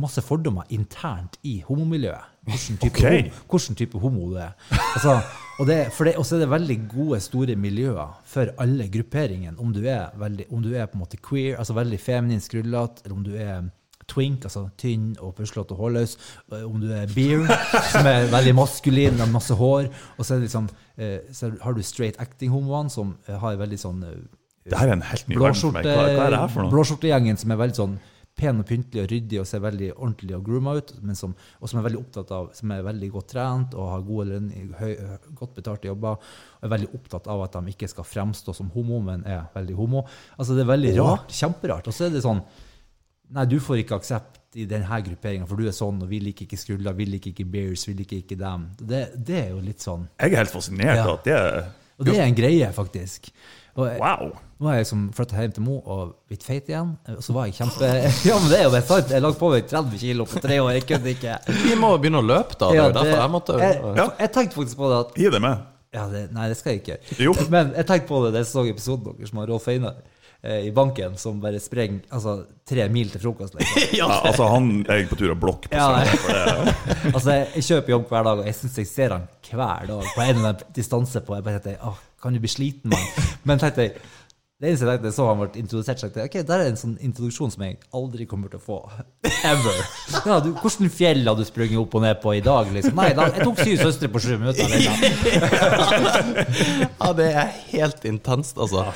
masse 0.00 0.22
fordommer 0.24 0.68
internt 0.74 1.38
i 1.46 1.58
homomiljøet. 1.66 2.32
Hvilken 2.46 2.78
type, 2.78 2.92
okay. 2.94 3.22
homo, 3.22 3.46
hvordan 3.50 3.76
type 3.78 3.98
homo 3.98 4.28
du 4.30 4.36
er. 4.38 4.52
Altså, 4.94 5.16
og 5.58 5.66
det, 5.66 5.78
det, 5.98 6.12
er 6.14 6.42
det 6.42 6.50
veldig 6.50 6.76
gode, 6.92 7.20
store 7.20 7.56
miljøer 7.56 8.20
for 8.28 8.52
alle 8.62 8.86
grupperingene. 8.92 9.58
Om 9.58 9.72
du 9.74 9.82
er, 9.82 10.12
veldig, 10.20 10.46
om 10.52 10.62
du 10.62 10.70
er 10.74 10.86
på 10.86 10.98
en 10.98 11.02
måte 11.02 11.18
queer, 11.18 11.56
altså 11.58 11.74
veldig 11.74 11.98
feminin, 12.00 12.40
skrullete, 12.40 13.02
eller 13.04 13.16
om 13.16 13.24
du 13.26 13.34
er 13.34 13.66
twink, 14.06 14.44
altså 14.46 14.68
tynn 14.78 15.14
og 15.18 15.34
puslete 15.34 15.74
og 15.74 15.82
hårløs, 15.82 16.16
eh, 16.52 16.64
om 16.66 16.80
du 16.80 16.90
er 16.94 17.10
beer, 17.14 17.46
som 17.92 18.06
er 18.06 18.30
veldig 18.30 18.54
maskulin 18.54 19.18
med 19.18 19.32
masse 19.34 19.54
hår, 19.54 19.88
og 20.16 20.24
så, 20.24 20.36
det 20.36 20.46
liksom, 20.46 20.68
så 21.32 21.50
har 21.62 21.74
du 21.74 21.82
straight 21.82 22.20
acting-homoene, 22.22 22.92
som 22.92 23.16
eh, 23.26 23.38
har 23.42 23.58
veldig 23.58 23.80
sånn 23.80 24.04
Det 24.66 24.78
her 24.78 24.92
er 24.92 24.98
en 24.98 25.06
helt 25.06 25.28
ny 25.28 25.38
verden 25.40 25.60
for 25.60 25.74
meg. 25.74 25.88
Hva, 25.88 26.04
hva 26.10 26.28
er 26.28 26.36
det 26.36 26.42
her 26.44 26.52
for 26.52 26.64
noe? 26.64 26.74
Blåskjortegjengen 26.74 27.42
som 27.42 27.54
er 27.54 27.60
veldig 27.64 27.78
sånn 27.80 27.98
pen 28.36 28.60
og 28.60 28.66
pyntelig 28.68 29.00
og 29.02 29.08
ryddig 29.10 29.38
og 29.40 29.46
ser 29.48 29.62
veldig 29.64 29.86
ordentlig 29.96 30.34
og 30.36 30.42
grooma 30.44 30.74
ut, 30.76 30.90
men 31.02 31.16
som, 31.16 31.32
og 31.60 31.70
som 31.70 31.78
er 31.80 31.86
veldig 31.86 32.00
opptatt 32.02 32.30
av, 32.36 32.50
som 32.56 32.70
er 32.74 32.82
veldig 32.84 33.08
godt 33.14 33.30
trent 33.32 33.74
og 33.78 33.88
har 33.94 34.04
gode 34.04 34.26
lønn, 34.34 34.50
høy, 34.76 34.92
godt 35.38 35.54
betalte 35.56 35.88
jobber, 35.88 36.20
og 36.60 36.66
er 36.68 36.72
veldig 36.74 36.90
opptatt 36.98 37.30
av 37.32 37.42
at 37.46 37.56
de 37.56 37.72
ikke 37.72 37.88
skal 37.88 38.04
fremstå 38.04 38.52
som 38.58 38.68
homo, 38.76 39.00
men 39.00 39.24
er 39.24 39.46
veldig 39.54 39.76
homo. 39.78 40.04
Altså 40.36 40.54
Det 40.58 40.66
er 40.66 40.72
veldig 40.74 40.92
rart. 41.00 41.32
Kjemperart. 41.32 41.88
Og 41.88 41.96
så 41.96 42.06
er 42.10 42.16
det 42.18 42.24
sånn 42.26 42.44
Nei, 43.34 43.42
du 43.50 43.56
får 43.58 43.80
ikke 43.82 43.96
aksept 43.98 44.54
i 44.54 44.68
denne 44.70 44.98
grupperinga, 45.02 45.48
for 45.50 45.58
du 45.58 45.66
er 45.66 45.74
sånn, 45.74 45.96
og 46.04 46.06
vi 46.12 46.20
liker 46.22 46.46
ikke 46.46 46.58
skruller, 46.60 46.94
vi 46.94 47.08
liker 47.10 47.32
ikke 47.32 47.48
bears, 47.50 47.82
vi 47.88 47.96
liker 47.98 48.20
ikke 48.22 48.36
dem. 48.38 48.68
Det, 48.78 49.00
det 49.18 49.40
er 49.40 49.48
jo 49.50 49.64
litt 49.64 49.82
sånn 49.82 50.04
Jeg 50.20 50.30
er 50.30 50.44
helt 50.44 50.52
fascinert 50.54 50.94
Ja. 51.00 51.08
av 51.08 51.16
at 51.16 51.26
det 51.26 51.40
Og 51.98 52.04
det 52.08 52.18
er 52.18 52.26
en 52.28 52.34
greie, 52.36 52.66
faktisk. 52.76 53.30
Og 53.76 53.86
jeg, 53.90 53.98
Wow! 54.00 54.30
nå 54.60 54.68
har 54.70 54.74
jeg 54.78 54.84
liksom 54.86 55.00
flytta 55.12 55.36
hjem 55.42 55.52
til 55.52 55.62
Mo 55.66 55.74
og 55.84 56.14
blitt 56.28 56.44
feit 56.44 56.68
igjen. 56.70 56.94
Og 57.12 57.22
så 57.24 57.32
var 57.36 57.44
jeg 57.48 57.54
kjempe 57.58 57.90
Ja, 58.28 58.38
men 58.40 58.48
det 58.52 58.58
er 58.58 58.64
jo 58.64 58.72
bare 58.72 58.86
sant. 58.88 59.10
Jeg 59.12 59.20
lagde 59.24 59.36
på 59.40 59.50
meg 59.52 59.66
30 59.68 59.98
kilo 60.00 60.24
på 60.28 60.40
tre 60.44 60.58
år. 60.64 60.70
Jeg 60.78 60.86
kunne 60.88 61.12
ikke. 61.12 61.34
Vi 61.66 61.76
må 61.80 61.90
begynne 62.00 62.22
å 62.22 62.26
løpe, 62.26 62.56
da. 62.60 62.70
Det 62.72 62.78
er 62.78 62.82
Ja, 62.82 62.86
det, 62.88 62.94
derfor 63.02 63.20
jeg 63.20 63.32
måtte 63.36 63.58
jeg, 63.60 63.80
Ja. 64.00 64.06
jeg 64.24 64.32
tenkte 64.36 64.56
faktisk 64.60 64.80
på 64.80 64.88
det 64.92 65.00
at 65.04 65.16
Gi 65.20 65.30
det 65.36 65.42
med. 65.44 65.64
ja, 65.96 66.06
det, 66.12 66.22
Nei, 66.32 66.48
det 66.52 66.56
skal 66.60 66.72
jeg 66.76 66.82
ikke. 66.84 66.98
Jo. 67.28 67.34
Men 67.52 67.72
jeg 67.76 67.86
tenkte 67.92 68.08
på 68.08 68.22
det 68.24 68.32
da 68.36 68.42
jeg 68.44 68.48
så 68.52 68.64
episoden 68.72 69.16
deres 69.20 69.32
med 69.36 69.48
Rolf 69.52 69.68
Einar 69.68 70.00
i 70.44 70.70
banken, 70.74 71.16
som 71.18 71.40
bare 71.42 71.58
sprenger 71.62 72.04
altså, 72.14 72.36
tre 72.68 72.84
mil 72.92 73.08
til 73.10 73.22
frokost. 73.24 73.56
Liksom. 73.56 73.86
Ja, 74.00 74.08
altså, 74.28 74.46
han 74.52 74.68
er 74.92 75.06
på 75.10 75.16
tur 75.18 75.32
å 75.32 75.38
blokke 75.38 75.70
på 75.72 75.78
Ja, 75.78 76.02
seg. 76.04 76.26
Det. 76.28 76.74
altså, 77.14 77.38
jeg 77.56 77.64
kjøper 77.70 77.94
jobb 77.96 78.10
hver 78.12 78.28
dag, 78.28 78.42
og 78.42 78.50
jeg 78.50 78.58
syns 78.60 78.76
jeg 78.82 78.90
ser 78.90 79.16
han 79.16 79.24
hver 79.48 79.88
dag 79.90 80.04
på 80.12 80.22
en 80.22 80.28
eller 80.34 80.50
annen 80.52 80.74
distanse 80.76 81.22
på 81.24 81.38
Jeg 81.38 81.46
bare 81.48 81.62
tenkte, 81.64 81.88
åh, 81.88 81.98
kan 82.22 82.36
du 82.36 82.42
bli 82.42 82.50
sliten, 82.52 82.92
mann? 82.92 83.26
Men 83.48 83.62
tenkte 83.62 83.88
jeg, 83.88 83.96
det 84.56 84.70
eneste 84.70 84.86
jeg 84.86 84.96
tenkte, 84.96 85.10
så 85.12 85.24
han 85.28 85.36
ble 85.36 85.60
introdusert, 85.60 86.00
så 86.00 86.08
tenkte 86.08 86.24
ok, 86.30 86.36
der 86.48 86.62
er 86.62 86.70
en 86.70 86.78
sånn 86.80 86.94
introduksjon 87.04 87.50
som 87.52 87.60
jeg 87.66 87.74
aldri 87.98 88.24
kommer 88.24 88.48
til 88.48 88.56
å 88.56 88.64
få. 88.64 88.78
Ever. 89.50 89.80
Ja, 90.24 90.38
du, 90.40 90.48
hvordan 90.56 90.88
fjell 90.94 91.20
har 91.28 91.36
du 91.36 91.44
sprunget 91.44 91.76
opp 91.82 91.92
og 91.98 92.02
ned 92.06 92.16
på 92.22 92.32
i 92.38 92.40
dag? 92.44 92.70
Liksom? 92.72 92.96
Nei, 92.96 93.10
da, 93.18 93.26
jeg 93.34 93.44
tok 93.44 93.60
syv 93.60 93.76
søstre 93.82 94.08
på 94.14 94.22
sju 94.24 94.38
minutter. 94.40 94.64
Liksom. 94.72 94.96
Ja, 96.96 97.12
det 97.18 97.26
er 97.36 97.50
helt 97.68 98.00
intenst, 98.08 98.56
altså. 98.56 98.86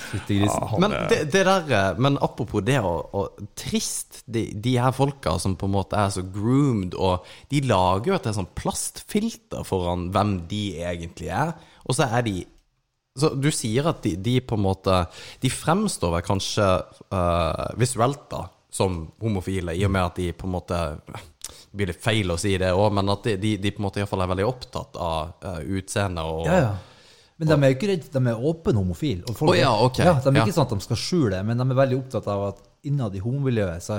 Men 0.81 0.95
det, 1.11 1.19
det 1.35 1.43
der, 1.45 1.69
eh, 1.69 1.99
men 2.01 2.17
apropos 2.25 2.65
det 2.65 2.79
og, 2.81 3.13
og 3.13 3.37
trist, 3.59 4.23
de, 4.25 4.57
de 4.57 4.81
her 4.81 4.97
folka 4.97 5.37
som 5.43 5.59
på 5.61 5.69
en 5.69 5.75
måte 5.77 6.01
er 6.01 6.09
så 6.15 6.25
groomed, 6.25 6.97
og 6.97 7.21
de 7.53 7.61
lager 7.69 8.15
jo 8.15 8.17
et 8.17 8.31
sånn 8.39 8.49
plastfilter 8.57 9.69
foran 9.69 10.09
hvem 10.15 10.39
de 10.51 10.63
egentlig 10.81 11.29
er, 11.37 11.53
og 11.85 12.01
så 12.01 12.09
er 12.09 12.25
de 12.25 12.39
så 13.19 13.33
Du 13.35 13.51
sier 13.51 13.87
at 13.91 14.03
de, 14.05 14.15
de 14.17 14.37
på 14.41 14.55
en 14.59 14.63
måte 14.65 15.01
De 15.43 15.51
fremstår 15.51 16.13
vel 16.15 16.23
kanskje 16.27 16.67
uh, 17.11 17.71
visuelt 17.81 18.29
da 18.31 18.45
som 18.71 19.01
homofile, 19.19 19.75
i 19.75 19.83
og 19.83 19.91
med 19.91 20.05
at 20.05 20.19
de 20.21 20.29
på 20.39 20.47
en 20.47 20.53
måte 20.55 20.77
Det 21.11 21.75
blir 21.75 21.91
litt 21.91 22.03
feil 22.05 22.31
å 22.31 22.37
si 22.39 22.53
det 22.63 22.69
òg, 22.71 22.93
men 22.95 23.11
at 23.11 23.25
de, 23.27 23.35
de, 23.43 23.57
de 23.59 23.73
på 23.75 23.83
en 23.83 23.89
måte 23.89 23.99
iallfall 23.99 24.23
er 24.23 24.31
veldig 24.31 24.47
opptatt 24.47 24.95
av 25.03 25.33
uh, 25.43 25.59
utseende 25.75 26.23
og 26.23 26.47
Ja, 26.47 26.61
ja. 26.69 26.71
Men 27.41 27.49
de 27.49 27.57
er 27.57 27.73
ikke 27.73 27.89
redd, 27.89 28.05
de 28.13 28.21
er 28.29 28.43
åpne 28.51 28.77
homofile. 28.77 29.23
og 29.25 29.37
folk- 29.39 29.55
oh, 29.55 29.57
ja, 29.59 29.71
okay. 29.81 30.05
Ja, 30.05 30.13
de 30.21 30.29
er 30.35 30.43
ikke 30.43 30.53
sånn 30.53 30.67
at 30.69 30.75
de 30.77 30.85
skal 30.85 30.99
skjule 31.01 31.31
det, 31.33 31.39
men 31.49 31.57
de 31.57 31.65
er 31.65 31.79
veldig 31.79 31.97
opptatt 32.03 32.27
av 32.29 32.43
at 32.51 32.59
innad 32.85 33.15
i 33.17 33.23
homomiljøet 33.25 33.81
så 33.87 33.97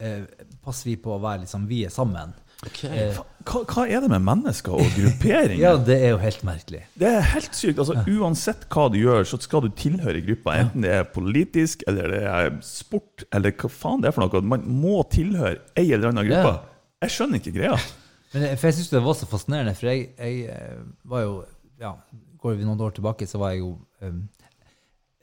eh, 0.00 0.22
passer 0.64 0.88
vi 0.88 0.94
på 0.96 1.12
å 1.12 1.18
være 1.20 1.42
liksom 1.42 1.66
vi 1.68 1.82
er 1.84 1.92
sammen. 1.92 2.32
Eh, 2.60 3.16
Hva, 3.48 3.62
hva 3.64 3.86
er 3.88 4.02
det 4.04 4.10
med 4.12 4.20
mennesker 4.20 4.74
og 4.76 4.90
grupperinger? 4.92 5.62
ja, 5.64 5.70
det 5.80 5.96
er 5.96 6.10
jo 6.12 6.18
helt 6.20 6.42
merkelig. 6.44 6.82
Det 7.00 7.08
er 7.08 7.22
helt 7.32 7.56
sykt. 7.56 7.78
altså 7.80 8.02
Uansett 8.04 8.66
hva 8.68 8.84
du 8.92 8.98
gjør, 9.00 9.24
så 9.30 9.38
skal 9.40 9.64
du 9.64 9.70
tilhøre 9.76 10.20
gruppa. 10.26 10.58
Enten 10.60 10.84
det 10.84 10.92
er 10.98 11.06
politisk, 11.08 11.86
eller 11.88 12.12
det 12.12 12.20
er 12.28 12.50
sport, 12.66 13.24
eller 13.32 13.54
hva 13.56 13.70
faen 13.72 14.04
det 14.04 14.10
er 14.10 14.16
for 14.16 14.26
noe. 14.26 14.42
Man 14.52 14.66
må 14.82 14.98
tilhøre 15.12 15.56
ei 15.80 15.86
eller 15.88 16.10
annen 16.12 16.28
gruppe. 16.28 16.52
Jeg 17.00 17.16
skjønner 17.16 17.40
ikke 17.40 17.54
greia. 17.56 17.78
Men 18.34 18.44
jeg, 18.46 18.60
for 18.60 18.68
jeg 18.68 18.76
syns 18.76 18.92
det 18.92 19.02
var 19.08 19.16
så 19.18 19.30
fascinerende, 19.30 19.74
for 19.78 19.90
jeg, 19.90 20.10
jeg 20.20 20.52
eh, 20.52 20.84
var 21.10 21.24
jo 21.24 21.32
ja, 21.80 21.96
Går 22.40 22.54
vi 22.60 22.64
noen 22.68 22.80
år 22.84 22.92
tilbake, 22.96 23.26
så 23.26 23.40
var 23.40 23.50
jeg 23.52 23.64
jo 23.64 23.72
um, 24.04 24.20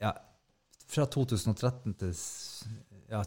ja, 0.02 0.10
Fra 0.90 1.06
2013 1.08 1.94
til 2.02 2.12
ja, 3.08 3.22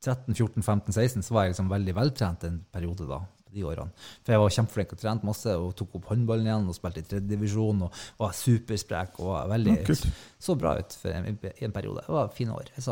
13, 0.00 0.32
14, 0.34 0.62
15, 0.64 0.94
16 0.96 1.26
så 1.26 1.34
var 1.36 1.44
jeg 1.44 1.52
liksom 1.52 1.68
veldig 1.70 1.94
veltrent 1.98 2.46
en 2.48 2.56
periode 2.72 3.04
da. 3.10 3.20
De 3.52 3.64
årene. 3.66 3.90
For 4.24 4.32
jeg 4.34 4.40
var 4.44 4.52
kjempeflink 4.54 4.92
og 4.94 5.00
trente 5.02 5.26
masse 5.26 5.54
og 5.58 5.72
tok 5.78 5.96
opp 5.98 6.10
håndballen 6.12 6.46
igjen 6.46 6.68
og 6.70 6.76
spilte 6.76 7.02
i 7.02 7.06
tredjedivisjon 7.10 7.80
og 7.88 7.96
var 8.22 8.36
supersprek 8.38 9.18
og 9.24 9.32
var 9.32 9.48
veldig 9.50 9.74
Ja, 9.80 9.96
så 10.40 10.54
bra 10.56 10.76
ut 10.78 10.94
for 11.02 11.10
en, 11.12 11.26
i 11.34 11.64
en 11.66 11.74
periode. 11.74 12.04
Det 12.06 12.14
var 12.14 12.30
fine 12.36 12.54
år. 12.54 12.70
Jeg 12.76 12.84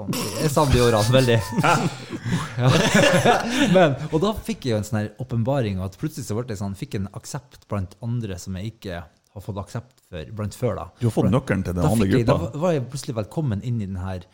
savner 0.51 0.75
de 0.75 0.83
årene 0.85 1.14
veldig. 1.14 1.38
Ja. 2.59 2.68
Men, 3.77 3.94
og 4.12 4.18
da 4.25 4.33
fikk 4.44 4.66
jeg 4.66 4.75
jo 4.75 4.81
en 4.81 4.87
sånn 4.88 5.09
åpenbaring, 5.23 5.79
at 5.85 5.97
plutselig 6.01 6.27
så 6.29 6.37
ble 6.38 6.47
jeg 6.53 6.61
sånn, 6.62 6.77
fikk 6.79 6.99
en 6.99 7.09
aksept 7.18 7.66
blant 7.71 7.94
andre 8.05 8.38
som 8.40 8.57
jeg 8.59 8.75
ikke 8.75 9.01
har 9.05 9.44
fått 9.44 9.61
aksept 9.62 10.03
for 10.09 10.35
blant 10.35 10.57
før. 10.59 10.75
da. 10.81 10.87
Du 11.01 11.07
har 11.09 11.14
fått 11.14 11.31
nøkkelen 11.33 11.64
til 11.66 11.77
den 11.77 11.85
Da, 11.85 11.92
andre 11.94 12.11
gruppa? 12.11 12.37
da 12.53 12.62
var 12.64 12.75
jeg 12.77 12.87
plutselig 12.90 13.16
velkommen 13.21 13.62
inn 13.62 13.81
i 13.85 13.87
den 13.88 14.01
her 14.03 14.25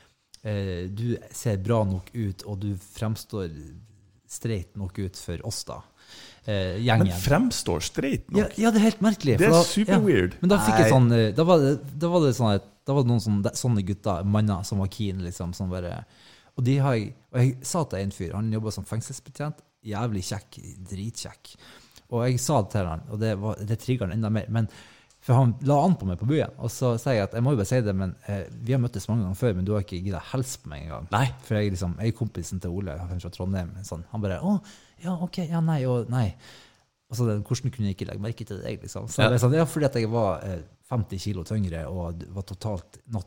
eh, 0.46 0.86
Du 0.88 1.06
ser 1.34 1.58
bra 1.64 1.82
nok 1.88 2.10
ut, 2.14 2.44
og 2.48 2.60
du 2.62 2.70
fremstår 2.94 3.50
streit 4.30 4.76
nok 4.76 4.98
ut 4.98 5.16
for 5.16 5.40
oss, 5.46 5.62
da. 5.68 5.80
Eh, 6.46 6.76
Men 6.84 7.06
fremstår 7.08 7.80
streit 7.80 8.30
nok. 8.30 8.52
ja, 8.58 8.70
det 8.70 8.80
er 8.80 8.84
helt 8.90 9.00
merkelig. 9.00 9.38
Det 9.38 9.46
er 9.48 9.50
da- 9.54 9.62
super-weird. 9.64 10.34
Men 10.42 10.50
da 10.52 10.58
fikk 10.60 10.78
jeg 10.82 10.92
sånn 10.92 11.10
eh, 11.12 11.32
Da 11.32 11.44
var 11.48 11.58
det, 11.58 11.98
da 11.98 12.08
var 12.12 12.20
det 12.26 12.34
sånn 12.36 12.54
at 12.54 12.64
da 12.84 12.92
var 12.92 13.02
det 13.02 13.08
noen 13.08 13.20
sånne, 13.24 13.52
sånne 13.56 13.84
gutter, 13.86 14.24
manner, 14.28 14.62
som 14.62 14.78
var 14.78 14.88
keen, 14.92 15.22
liksom. 15.24 15.54
Som 15.56 15.70
bare, 15.70 16.04
og 16.58 16.64
de 16.64 16.76
har 16.78 16.94
Og 16.96 17.38
jeg 17.40 17.56
sa 17.64 17.84
til 17.84 17.98
en 17.98 18.10
fyr, 18.10 18.34
han 18.34 18.52
jobba 18.52 18.70
som 18.70 18.84
fengselsbetjent, 18.84 19.62
jævlig 19.84 20.22
kjekk, 20.22 20.60
dritkjekk. 20.90 21.54
Og 22.12 22.28
jeg 22.28 22.38
sa 22.40 22.60
det 22.62 22.70
til 22.76 22.86
han, 22.86 23.00
og 23.10 23.18
det, 23.18 23.32
var, 23.40 23.56
det 23.56 23.78
trigger 23.80 24.06
han 24.06 24.12
enda 24.18 24.30
mer. 24.30 24.44
Men 24.48 24.68
for 25.24 25.38
han 25.38 25.54
la 25.64 25.78
an 25.86 25.94
på 25.96 26.04
meg 26.08 26.18
på 26.20 26.26
byen, 26.28 26.50
og 26.60 26.68
så 26.72 26.94
sier 27.00 27.14
jeg 27.16 27.24
at 27.30 27.32
jeg 27.38 27.44
må 27.46 27.54
jo 27.54 27.60
bare 27.62 27.70
si 27.70 27.78
det, 27.80 27.94
men 27.96 28.10
eh, 28.28 28.42
vi 28.60 28.74
har 28.76 28.80
møttes 28.82 29.06
mange 29.08 29.24
ganger 29.24 29.38
før, 29.40 29.54
men 29.56 29.64
du 29.64 29.72
har 29.72 29.84
ikke 29.86 30.02
gidda 30.04 30.20
å 30.20 30.28
hilse 30.34 30.58
på 30.60 30.68
meg 30.68 30.82
engang. 30.84 31.06
Nei. 31.14 31.24
For 31.46 31.56
jeg, 31.56 31.72
liksom, 31.72 31.94
jeg 32.02 32.12
er 32.12 32.18
kompisen 32.18 32.60
til 32.60 32.74
Ole, 32.76 32.96
fra 33.08 33.30
Trondheim. 33.32 33.70
Sånn. 33.88 34.04
Han 34.12 34.20
bare 34.20 34.36
'Å, 34.44 34.58
ja, 35.06 35.14
ok, 35.24 35.38
ja, 35.48 35.60
nei, 35.64 35.78
og 35.88 36.10
nei'. 36.12 36.34
Og 37.10 37.16
så 37.16 37.26
den, 37.28 37.40
hvordan 37.46 37.72
kunne 37.72 37.88
jeg 37.88 37.96
ikke 37.96 38.08
legge 38.10 38.22
merke 38.26 38.44
til 38.48 38.60
deg? 38.60 38.82
Liksom? 38.82 39.08
Så 39.08 39.22
Ja. 39.22 39.28
det 39.30 39.36
er 39.40 39.46
sånn, 39.46 39.56
ja, 39.56 39.64
fordi 39.64 39.86
at 39.86 39.94
jeg 39.96 40.10
var 40.12 40.44
eh, 40.44 40.60
50 40.90 41.18
kilo 41.24 41.42
tyngre 41.44 41.86
og 41.88 42.22
var 42.34 42.42
totalt 42.42 43.00
not, 43.12 43.26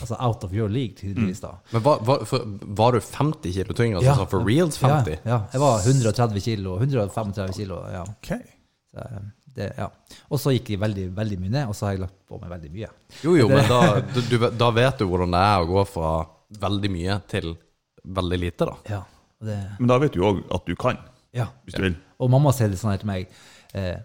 altså 0.00 0.16
out 0.18 0.42
of 0.44 0.52
your 0.52 0.68
league, 0.68 0.94
tydeligvis. 0.98 1.40
da. 1.40 1.54
Men 1.72 1.82
var, 1.82 1.98
var, 2.02 2.24
for, 2.24 2.42
var 2.82 2.92
du 2.92 3.00
50 3.00 3.52
kilo 3.52 3.74
tyngre? 3.74 3.98
Altså 4.02 4.14
sånn 4.24 4.30
for 4.30 4.42
reals 4.46 4.78
50? 4.78 5.20
Ja, 5.24 5.30
ja, 5.30 5.40
jeg 5.52 5.60
var 5.60 5.82
130 5.86 6.40
kilo, 6.50 6.78
135 6.82 7.52
kilo, 7.62 7.82
ja. 7.92 8.02
Ok. 8.02 8.32
Så, 8.90 8.98
eh, 9.06 9.20
det, 9.58 9.68
ja. 9.78 9.88
Og 10.28 10.40
så 10.40 10.54
gikk 10.54 10.72
de 10.72 10.80
veldig, 10.80 11.06
veldig 11.16 11.38
mye 11.42 11.54
ned, 11.54 11.70
og 11.70 11.76
så 11.76 11.88
har 11.88 11.96
jeg 11.96 12.04
lagt 12.06 12.18
på 12.28 12.40
meg 12.40 12.52
veldig 12.54 12.72
mye. 12.74 12.90
Jo, 13.24 13.36
jo, 13.38 13.48
men 13.50 13.68
da, 13.70 13.80
du, 14.16 14.36
da 14.60 14.68
vet 14.76 15.00
du 15.02 15.08
hvordan 15.10 15.34
det 15.34 15.44
er 15.50 15.62
å 15.64 15.70
gå 15.70 15.84
fra 15.90 16.12
veldig 16.62 16.90
mye 16.94 17.18
til 17.30 17.52
veldig 18.18 18.38
lite, 18.40 18.68
da. 18.68 18.76
Ja, 18.88 19.00
det, 19.44 19.56
Men 19.78 19.90
da 19.90 19.98
vet 20.02 20.14
du 20.16 20.22
òg 20.26 20.44
at 20.54 20.68
du 20.68 20.76
kan, 20.78 21.00
ja. 21.36 21.50
hvis 21.66 21.76
du 21.76 21.84
vil. 21.88 21.98
Og 22.18 22.30
mamma 22.32 22.54
sier 22.56 22.70
det 22.72 22.80
sånn 22.80 22.94
her 22.94 23.02
til 23.02 23.10
meg 23.10 23.28
eh, 23.76 23.98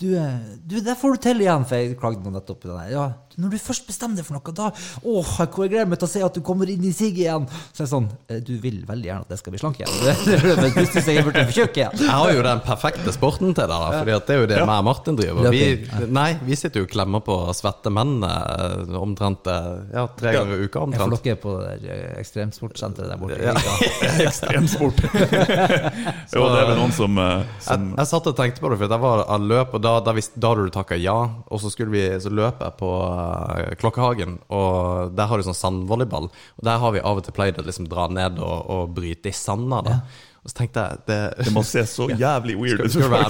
du, 0.00 0.16
eh, 0.16 0.36
du, 0.64 0.78
det 0.80 0.94
får 0.96 1.16
du 1.16 1.20
til 1.26 1.42
igjen, 1.44 1.66
for 1.68 1.76
jeg 1.76 1.96
klagde 2.00 2.24
nå 2.24 2.32
nettopp 2.32 2.62
på 2.62 2.70
den 2.70 2.78
her. 2.80 2.92
Ja, 2.94 3.08
når 3.40 3.52
du 3.54 3.58
først 3.62 3.86
bestemmer 3.88 4.18
deg 4.18 4.26
for 4.26 4.36
noe, 4.36 4.52
da 4.56 4.68
Åh, 5.06 5.28
hvor 5.38 5.64
jeg 5.64 5.72
gleder 5.72 5.88
meg 5.88 6.00
til 6.00 6.08
å 6.08 6.10
se 6.10 6.22
at 6.24 6.36
du 6.36 6.42
kommer 6.44 6.70
inn 6.72 6.84
i 6.88 6.92
sig 6.94 7.14
igjen. 7.14 7.46
Så 7.70 7.82
er 7.82 7.86
det 7.86 7.90
sånn 7.92 8.08
eh, 8.28 8.40
Du 8.44 8.52
vil 8.62 8.80
veldig 8.88 9.06
gjerne 9.06 9.26
at 9.26 9.34
jeg 9.34 9.42
skal 9.42 9.54
bli 9.54 9.60
slank 9.62 9.80
igjen. 9.80 9.92
Men 10.60 10.72
du 10.74 10.80
synes 10.82 11.10
jeg 11.10 11.24
burde 11.26 11.44
forsøke 11.50 11.82
igjen. 11.82 12.02
Jeg 12.02 12.10
har 12.10 12.32
jo 12.34 12.44
den 12.46 12.62
perfekte 12.66 13.14
sporten 13.14 13.54
til 13.54 13.68
deg, 13.70 13.74
da, 13.74 13.90
fordi 14.00 14.16
det 14.26 14.34
er 14.34 14.40
jo 14.40 14.48
det 14.50 14.60
meg 14.64 14.82
og 14.82 14.86
Martin 14.88 15.18
driver. 15.20 15.50
Vi, 15.54 16.08
nei, 16.10 16.28
vi 16.48 16.58
sitter 16.58 16.82
jo 16.82 16.88
og 16.88 16.92
klemmer 16.92 17.24
på 17.24 17.36
svette 17.56 17.92
menn 17.94 18.24
eh, 18.26 18.96
omtrent 19.00 19.48
ja, 19.50 20.06
tre 20.16 20.34
ganger 20.36 20.56
i 20.56 20.68
uka. 20.68 20.84
Jeg 20.90 21.02
får 21.04 21.16
dere 21.28 21.40
på 21.44 21.54
det 21.60 22.00
ekstremsportsenteret 22.20 23.12
der 23.12 23.20
borte. 23.20 23.40
Ja. 23.40 23.56
Ja. 24.00 24.26
Ekstremsport. 24.26 25.00
jo, 26.34 26.42
det 26.50 26.60
er 26.60 26.68
vel 26.70 26.78
noen 26.78 26.92
som, 26.94 27.16
som... 27.62 27.86
Jeg, 27.90 27.96
jeg 27.98 28.08
satt 28.10 28.28
og 28.30 28.36
tenkte 28.38 28.62
på 28.62 28.70
det, 28.72 28.78
for 28.80 28.94
jeg 28.94 29.02
var 29.02 29.22
av 29.26 29.44
løp, 29.50 29.74
og 29.76 29.82
da, 29.84 29.89
da, 30.04 30.14
visste, 30.16 30.38
da 30.40 30.52
hadde 30.52 30.68
du 30.68 30.72
takka 30.74 30.98
ja. 31.00 31.16
Og 31.50 31.60
så 31.62 31.70
skulle 31.72 31.92
vi 31.94 32.04
så 32.22 32.32
løpe 32.32 32.66
jeg 32.66 32.76
på 32.80 32.90
uh, 32.90 33.74
Klokkehagen, 33.80 34.38
og 34.54 35.14
der 35.16 35.30
har 35.30 35.40
du 35.40 35.46
sånn 35.46 35.58
sandvolleyball. 35.58 36.30
Og 36.30 36.66
der 36.66 36.80
har 36.82 36.94
vi 36.94 37.02
av 37.02 37.20
og 37.20 37.26
til 37.26 37.36
pleid 37.36 37.60
å 37.60 37.66
liksom 37.66 37.88
dra 37.90 38.08
ned 38.12 38.38
og, 38.38 38.58
og 38.70 38.94
bryte 38.96 39.32
i 39.32 39.36
sanda. 39.36 39.82
da. 39.86 39.98
Og 40.40 40.52
så 40.52 40.62
tenkte 40.62 40.86
jeg 40.86 41.02
det, 41.10 41.20
Det 41.48 41.54
må 41.56 41.64
se 41.66 41.84
så 41.88 42.08
jævlig 42.12 42.56
weird 42.60 42.84
ut. 42.84 42.94
Skal 42.94 43.12
da 43.12 43.26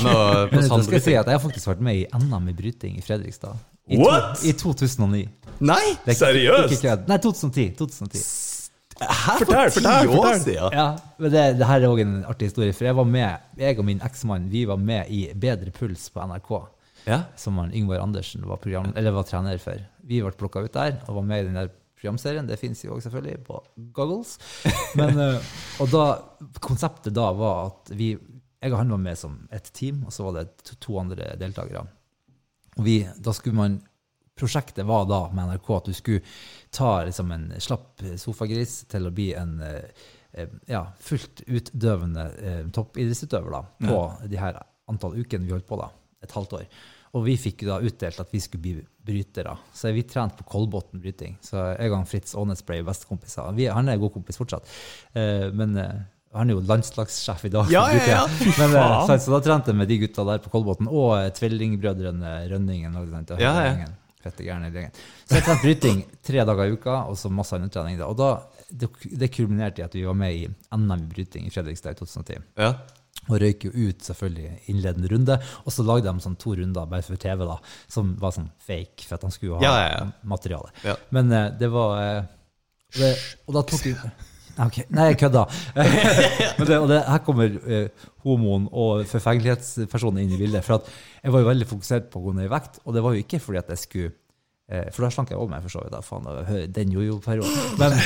skal 0.85 0.99
jeg 0.99 1.07
si 1.09 1.16
at 1.16 1.27
jeg 1.27 1.35
har 1.38 1.42
faktisk 1.42 1.73
vært 1.73 1.83
med 1.88 2.05
i 2.05 2.07
NM 2.20 2.53
i 2.53 2.57
bryting 2.57 3.01
i 3.01 3.05
Fredrikstad. 3.05 3.59
I, 3.90 3.99
to? 3.99 4.20
I 4.46 4.55
2009. 4.55 5.25
Nei! 5.66 5.83
Er 6.07 6.14
Seriøst? 6.14 6.87
Nei, 7.11 7.18
2010. 7.18 7.75
2010. 7.81 8.50
Fortell, 9.01 9.71
for 9.71 9.81
ti 9.81 9.87
fortell, 9.87 10.11
år 10.11 10.17
fortell. 10.17 10.43
siden! 10.45 10.77
Ja, 10.77 10.89
men 11.17 11.33
det, 11.33 11.45
det 11.61 11.69
her 11.71 11.81
er 11.81 11.89
òg 11.89 12.03
en 12.03 12.17
artig 12.29 12.51
historie. 12.51 12.75
For 12.77 12.89
jeg 12.89 12.99
var 12.99 13.09
med, 13.09 13.49
jeg 13.61 13.79
og 13.81 13.87
min 13.89 14.03
eksmann 14.05 14.51
vi 14.53 14.67
var 14.69 14.81
med 14.81 15.09
i 15.13 15.23
Bedre 15.41 15.73
puls 15.75 16.09
på 16.13 16.25
NRK. 16.29 16.53
Ja. 17.07 17.23
Som 17.41 17.59
han 17.59 17.73
Yngvar 17.73 18.03
Andersen 18.05 18.45
var, 18.49 18.61
program, 18.61 18.93
eller 18.97 19.15
var 19.17 19.29
trener 19.29 19.61
for. 19.63 19.81
Vi 20.05 20.21
ble 20.21 20.33
plukka 20.37 20.65
ut 20.67 20.75
der 20.77 20.99
og 21.07 21.23
var 21.23 21.29
med 21.31 21.45
i 21.45 21.49
den 21.49 21.57
der 21.57 21.71
programserien. 22.01 22.49
Det 22.49 22.59
fins 22.61 22.85
jo 22.85 22.95
også 22.95 23.09
selvfølgelig 23.09 23.45
på 23.47 23.61
Goggles. 23.97 24.37
Men, 25.01 25.17
eh, 25.25 25.53
og 25.81 25.93
da, 25.93 26.05
konseptet 26.61 27.17
da 27.17 27.31
var 27.37 27.71
at 27.71 27.95
vi 27.97 28.17
Jeg 28.61 28.75
og 28.75 28.77
han 28.77 28.91
var 28.93 28.99
med 29.01 29.17
som 29.17 29.39
et 29.57 29.71
team, 29.73 30.03
og 30.05 30.13
så 30.13 30.27
var 30.27 30.35
det 30.37 30.51
to, 30.61 30.75
to 30.85 30.99
andre 31.01 31.31
deltakere. 31.41 31.87
Og 32.77 32.85
vi, 32.85 32.99
da 33.17 33.33
skulle 33.33 33.57
man 33.57 33.79
Prosjektet 34.41 34.87
var 34.89 35.05
da 35.05 35.27
med 35.37 35.51
NRK 35.51 35.67
at 35.75 35.89
du 35.91 35.93
skulle 35.93 36.21
ta 36.71 37.05
liksom 37.05 37.33
en 37.35 37.51
slapp 37.59 38.03
sofagris 38.21 38.85
til 38.91 39.09
å 39.09 39.15
bli 39.15 39.33
en 39.39 39.59
eh, 39.67 40.07
eh, 40.33 40.53
ja, 40.71 40.85
fullt 41.03 41.43
utdøvende 41.47 42.27
eh, 42.39 42.63
toppidrettsutøver 42.75 43.57
da, 43.57 43.65
på 43.83 43.99
de 44.31 44.39
her 44.41 44.61
antall 44.91 45.19
ukene 45.19 45.47
vi 45.47 45.55
holdt 45.55 45.69
på, 45.69 45.79
da, 45.81 45.91
et 46.23 46.35
halvt 46.37 46.57
år. 46.61 46.69
Og 47.19 47.25
vi 47.27 47.35
fikk 47.41 47.65
da 47.67 47.81
utdelt 47.83 48.23
at 48.23 48.31
vi 48.31 48.39
skulle 48.43 48.63
bli 48.63 48.77
brytere. 49.11 49.57
Så 49.75 49.91
vi 49.91 50.05
trente 50.07 50.39
på 50.39 50.47
Kolbotn 50.47 51.01
bryting. 51.03 51.35
Så 51.43 51.59
jeg 51.73 51.91
og 51.91 52.07
Fritz 52.07 52.37
Aanes 52.39 52.63
ble 52.63 52.85
bestekompiser. 52.87 53.51
Han 53.75 53.91
er 53.91 53.99
god 53.99 54.15
kompis 54.15 54.39
fortsatt. 54.39 54.71
Eh, 55.19 55.49
men 55.51 55.75
han 55.75 56.47
er 56.47 56.55
jo 56.55 56.63
landslagssjef 56.63 57.49
i 57.49 57.51
dag. 57.51 57.73
Ja, 57.75 57.89
ja, 57.91 58.05
ja. 58.07 58.21
Men, 58.61 58.77
så, 59.09 59.17
så 59.19 59.35
da 59.35 59.41
trente 59.43 59.73
jeg 59.73 59.81
med 59.81 59.91
de 59.91 59.99
gutta 60.05 60.23
der 60.29 60.45
på 60.45 60.53
Kolbotn, 60.53 60.87
og 60.87 61.19
tvillingbrødrene 61.35 62.37
Rønningen. 62.53 62.95
og 62.95 63.11
og 63.11 63.43
Ja, 63.43 63.51
ja. 63.51 63.73
Rønningen. 63.73 63.97
Fette 64.21 64.45
gærne 64.45 64.69
i 64.69 64.75
gjengen. 64.75 64.97
Så 65.25 65.39
jeg 65.39 65.47
trente 65.47 65.65
bryting 65.65 66.01
tre 66.27 66.45
dager 66.45 66.69
i 66.69 66.77
uka, 66.77 66.97
og 67.09 67.19
så 67.19 67.31
masse 67.33 67.57
annen 67.57 67.73
trening. 67.73 68.01
Og 68.05 68.17
da, 68.19 68.31
det, 68.69 68.91
det 69.17 69.31
kulminerte 69.33 69.83
i 69.83 69.87
at 69.87 69.97
vi 69.97 70.07
var 70.07 70.19
med 70.19 70.37
i 70.37 70.49
NM 70.77 70.97
i 70.97 71.13
bryting 71.15 71.47
i 71.49 71.53
Fredrikstad 71.55 71.97
i 71.97 72.01
2010. 72.01 72.43
Ja. 72.61 72.75
Og 73.29 73.37
røyk 73.43 73.67
jo 73.69 73.71
ut 73.75 74.05
selvfølgelig 74.05 74.71
innledende 74.73 75.11
runde. 75.13 75.37
Og 75.65 75.75
så 75.75 75.85
lagde 75.87 76.11
de 76.11 76.25
sånn 76.25 76.39
to 76.41 76.55
runder 76.59 76.89
bare 76.91 77.05
for 77.07 77.21
TV, 77.21 77.45
da, 77.49 77.57
som 77.91 78.15
var 78.21 78.35
sånn 78.37 78.51
fake, 78.67 79.07
for 79.07 79.19
at 79.19 79.27
de 79.27 79.33
skulle 79.35 79.61
ha 79.61 79.65
Ja, 79.67 79.89
ja, 79.89 80.05
materiale. 80.29 80.73
Men 81.15 81.33
uh, 81.33 81.47
det 81.57 81.71
var 81.73 81.97
uh, 82.01 82.37
det, 82.97 83.15
Og 83.47 83.55
da 83.55 83.65
tok 83.71 83.87
vi 83.87 83.95
Ok, 84.59 84.81
Nei, 84.91 85.11
jeg 85.11 85.21
kødda. 85.23 85.45
Her 87.11 87.21
kommer 87.27 87.55
eh, 87.67 88.09
homoen 88.25 88.67
og 88.73 89.05
forfengelighetspersonen 89.11 90.25
inn 90.25 90.35
i 90.35 90.41
bildet. 90.41 90.67
For 90.67 90.81
at 90.81 90.91
jeg 91.23 91.35
var 91.35 91.45
jo 91.45 91.51
veldig 91.51 91.69
fokusert 91.71 92.11
på 92.13 92.21
å 92.21 92.27
gå 92.29 92.35
ned 92.39 92.49
i 92.49 92.53
vekt, 92.53 92.83
og 92.85 92.97
det 92.97 93.05
var 93.05 93.15
jo 93.15 93.25
ikke 93.25 93.41
fordi 93.43 93.63
at 93.63 93.73
jeg 93.75 93.85
skulle 93.85 94.11
eh, 94.71 94.91
For 94.93 95.07
da 95.07 95.13
slank 95.15 95.33
jeg 95.33 95.41
over 95.41 95.55
meg, 95.55 95.65
for 95.65 95.77
så 95.77 95.85
vidt. 95.85 95.95
da, 95.95 96.03
faen, 96.05 96.29
Den 96.75 96.93
jojo-perioden. 96.97 97.81
Men 97.81 97.97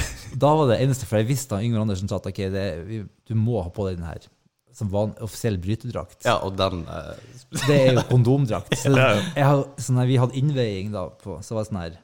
da 0.44 0.54
var 0.60 0.72
det 0.72 0.80
eneste, 0.84 1.08
for 1.10 1.22
jeg 1.22 1.30
visste 1.32 1.56
da 1.56 1.64
Yngve 1.64 1.82
Andersen 1.86 2.10
sa 2.10 2.20
at 2.20 2.30
okay, 2.30 2.52
det, 2.52 3.04
du 3.28 3.36
må 3.38 3.62
ha 3.62 3.72
på 3.74 3.88
deg 3.88 4.00
den 4.00 4.08
her 4.10 4.30
som 4.74 4.88
var 4.90 5.04
en 5.06 5.12
offisiell 5.22 5.56
brytedrakt. 5.62 6.24
ja, 6.26 6.40
og 6.42 6.56
den 6.58 6.82
Uh... 6.84 7.14
Det 7.54 7.74
er 7.74 7.92
jo 7.94 8.02
kondomdrakt. 8.08 8.72
Så 8.80 8.90
jeg 9.38 9.64
så 9.78 9.94
når 9.94 10.08
vi 10.10 10.16
hadde 10.18 10.38
innveiing 10.40 10.90
da, 10.90 11.04
på, 11.20 11.38
så 11.46 11.54
var 11.54 11.62
det 11.62 11.70
sånn 11.70 11.78
her 11.78 11.98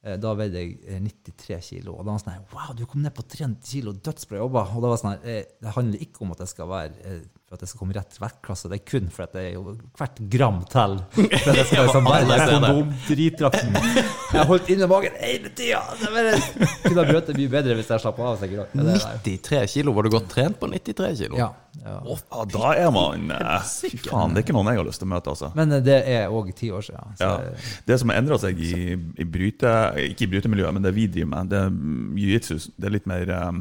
Da 0.00 0.32
veide 0.32 0.62
jeg 0.62 0.78
eh, 0.88 1.00
93 1.04 1.58
kilo. 1.74 1.96
Og 1.98 2.06
da 2.06 2.14
var 2.14 2.20
det 2.20 2.24
sånn 2.24 2.32
her 2.32 2.54
Wow, 2.54 2.70
du 2.76 2.86
kom 2.88 3.02
ned 3.04 3.12
på 3.16 3.24
300 3.34 3.68
kilo, 3.68 3.92
dødsbra 3.92 4.40
jobba. 4.40 4.62
Og 4.72 4.80
da 4.80 4.88
var 4.88 4.96
det 4.96 5.02
sånn 5.02 5.12
her 5.12 5.28
eh, 5.28 5.50
Det 5.60 5.74
handler 5.76 6.04
ikke 6.06 6.24
om 6.24 6.32
at 6.34 6.44
jeg 6.44 6.52
skal 6.54 6.70
være 6.70 7.04
eh, 7.04 7.20
for 7.50 7.58
at 7.58 7.64
jeg 7.64 7.70
skal 7.72 7.80
komme 7.80 7.90
i 7.90 7.96
rett 7.98 8.16
vektklasse. 8.22 8.68
Det 8.70 8.76
er 8.78 8.82
kun 8.86 9.06
for 9.10 9.24
at 9.26 9.32
det 9.34 9.40
er 9.42 9.54
jo 9.56 9.72
hvert 9.98 10.18
gram 10.30 10.60
teller. 10.70 11.00
For 11.16 11.48
at 11.50 11.56
jeg 11.58 11.66
skal 11.66 11.88
liksom 11.88 12.04
være 12.06 12.28
det. 12.30 12.44
kondomdritdrakten. 12.52 13.72
Jeg 13.74 14.36
har 14.36 14.46
holdt 14.46 14.68
inne 14.70 14.86
magen 14.92 15.16
hele 15.18 15.50
tida! 15.58 15.80
Det 15.98 16.60
kunne 16.84 17.02
ha 17.02 17.06
brøt 17.08 17.32
mye 17.34 17.50
bedre 17.50 17.74
hvis 17.80 17.90
jeg 17.90 18.04
slapp 18.04 18.20
av. 18.22 18.44
i 18.46 18.52
dag. 18.54 18.70
Det 18.70 18.84
det. 18.86 19.40
93 19.42 19.74
kilo. 19.74 19.96
Var 19.98 20.06
du 20.06 20.10
godt 20.14 20.28
trent 20.30 20.60
på 20.62 20.70
93 20.70 21.24
kilo? 21.24 21.40
Ja, 21.40 21.48
ja. 21.82 21.96
Ja, 22.06 22.44
da 22.54 22.70
er 22.84 22.94
man 22.94 23.26
Fy 23.66 23.90
faen, 24.06 24.30
det 24.36 24.44
er 24.44 24.46
ikke 24.46 24.54
noen 24.54 24.70
jeg 24.70 24.78
har 24.84 24.86
lyst 24.92 25.02
til 25.02 25.10
å 25.10 25.12
møte, 25.16 25.34
altså. 25.34 25.50
Men 25.58 25.74
eh, 25.74 25.82
det 25.90 25.98
er 26.06 26.30
òg 26.30 26.54
ti 26.54 26.70
år 26.70 26.86
siden. 26.86 27.18
Så, 27.18 27.26
Ja. 27.26 27.74
Det 27.90 27.98
som 27.98 28.14
har 28.14 28.22
endra 28.22 28.38
seg 28.38 28.62
i, 28.62 28.94
i 28.94 29.26
bryte, 29.26 29.74
ikke 30.06 30.28
i 30.28 30.32
brytemiljøet, 30.36 30.78
men 30.78 30.86
det 30.86 30.94
vi 30.94 31.10
driver 31.10 31.34
med, 31.34 31.50
det 31.50 31.64
er 31.66 31.74
jiu-jitsu. 32.22 32.70
Det 32.78 32.86
er 32.92 32.94
litt 33.00 33.10
mer 33.10 33.34
eh, 33.34 33.52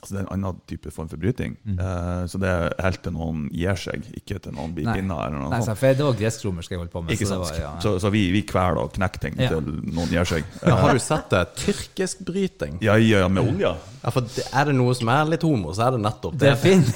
altså 0.00 0.14
det 0.14 0.20
er 0.20 0.26
en 0.26 0.32
annen 0.44 0.60
type 0.66 0.90
form 0.90 1.08
for 1.08 1.16
bryting. 1.20 1.56
Eh, 1.78 2.22
så 2.26 2.38
det 2.40 2.48
er 2.48 2.74
helt 2.82 3.02
til 3.04 3.12
noen 3.12 3.42
gir 3.52 3.76
seg, 3.76 4.06
ikke 4.16 4.38
til 4.42 4.52
noen 4.56 4.72
blir 4.74 4.88
pinna 4.94 5.18
eller 5.26 5.38
noe 5.38 5.50
Nei, 5.52 5.60
sant, 5.66 5.78
for 5.78 5.94
det 5.94 6.06
var 6.06 6.16
gresk-romersk 6.18 6.70
jeg 6.74 6.78
holdt 6.80 6.92
på 6.94 7.02
med. 7.04 7.12
Ikke 7.16 7.28
så 7.28 7.38
det 7.40 7.46
sant? 7.50 7.60
var, 7.60 7.64
ja. 7.66 7.72
Så, 7.84 7.94
så 8.00 8.10
vi, 8.14 8.24
vi 8.32 8.42
kveler 8.48 8.80
og 8.84 8.92
knekker 8.96 9.20
ting 9.26 9.38
Ja. 9.40 9.48
til 9.54 9.62
noen 9.92 10.08
gir 10.10 10.24
seg. 10.24 10.44
Ja, 10.66 10.76
har 10.80 10.92
du 10.96 11.00
sett 11.04 11.30
det? 11.30 11.44
Tyrkisk 11.60 12.24
bryting. 12.26 12.78
Ja, 12.84 12.96
ja, 12.96 13.28
med 13.28 13.44
olja. 13.48 13.74
Ja, 14.00 14.10
for 14.10 14.24
det- 14.24 14.46
Er 14.56 14.64
det 14.70 14.74
noe 14.78 14.94
som 14.96 15.08
er 15.12 15.24
litt 15.28 15.42
homo, 15.44 15.74
så 15.76 15.86
er 15.86 15.90
det 15.98 16.00
nettopp 16.00 16.32
Det 16.38 16.40
det. 16.40 16.50
er 16.50 16.56
fint. 16.56 16.86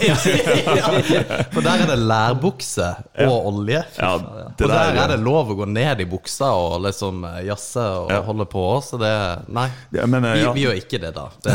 For 1.53 1.61
der 1.65 1.83
er 1.85 1.87
det 1.91 1.99
lærbukse 2.01 2.87
og 3.27 3.47
olje. 3.51 3.83
Ja, 3.99 4.15
og 4.15 4.55
det 4.59 4.69
der 4.69 4.75
der, 4.95 5.01
er 5.05 5.09
det 5.15 5.19
lov 5.25 5.51
å 5.53 5.57
gå 5.59 5.67
ned 5.69 6.01
i 6.01 6.07
buksa 6.09 6.49
og 6.57 6.81
liksom 6.87 7.25
eh, 7.29 7.43
jazze 7.49 7.85
og 8.01 8.11
Ja. 8.15 8.21
holde 8.27 8.47
på. 8.51 8.65
Så 8.85 8.99
det 9.01 9.13
Nei. 9.55 9.69
Ja, 9.93 10.07
men, 10.07 10.25
eh, 10.25 10.33
Vi, 10.35 10.41
ja. 10.43 10.53
vi 10.53 10.65
gjør 10.65 10.79
ikke 10.81 11.01
det, 11.01 11.13
da. 11.15 11.29
Det, 11.45 11.55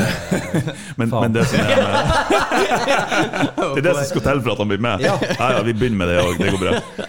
Men, 1.00 1.10
men 1.10 1.34
det 1.34 1.39
som 1.48 1.60
er 1.64 1.80
Det 3.76 3.82
er 3.82 3.86
det 3.86 3.96
som 3.96 4.10
skal 4.10 4.26
til 4.26 4.42
for 4.44 4.54
at 4.54 4.62
han 4.64 4.72
blir 4.72 4.84
med. 4.84 5.04
Ja, 5.06 5.16
ja, 5.22 5.64
Vi 5.66 5.76
begynner 5.78 6.02
med 6.02 6.12
det 6.12 6.20
òg, 6.24 6.38
det 6.40 6.54
går 6.54 6.62
bra. 6.62 7.08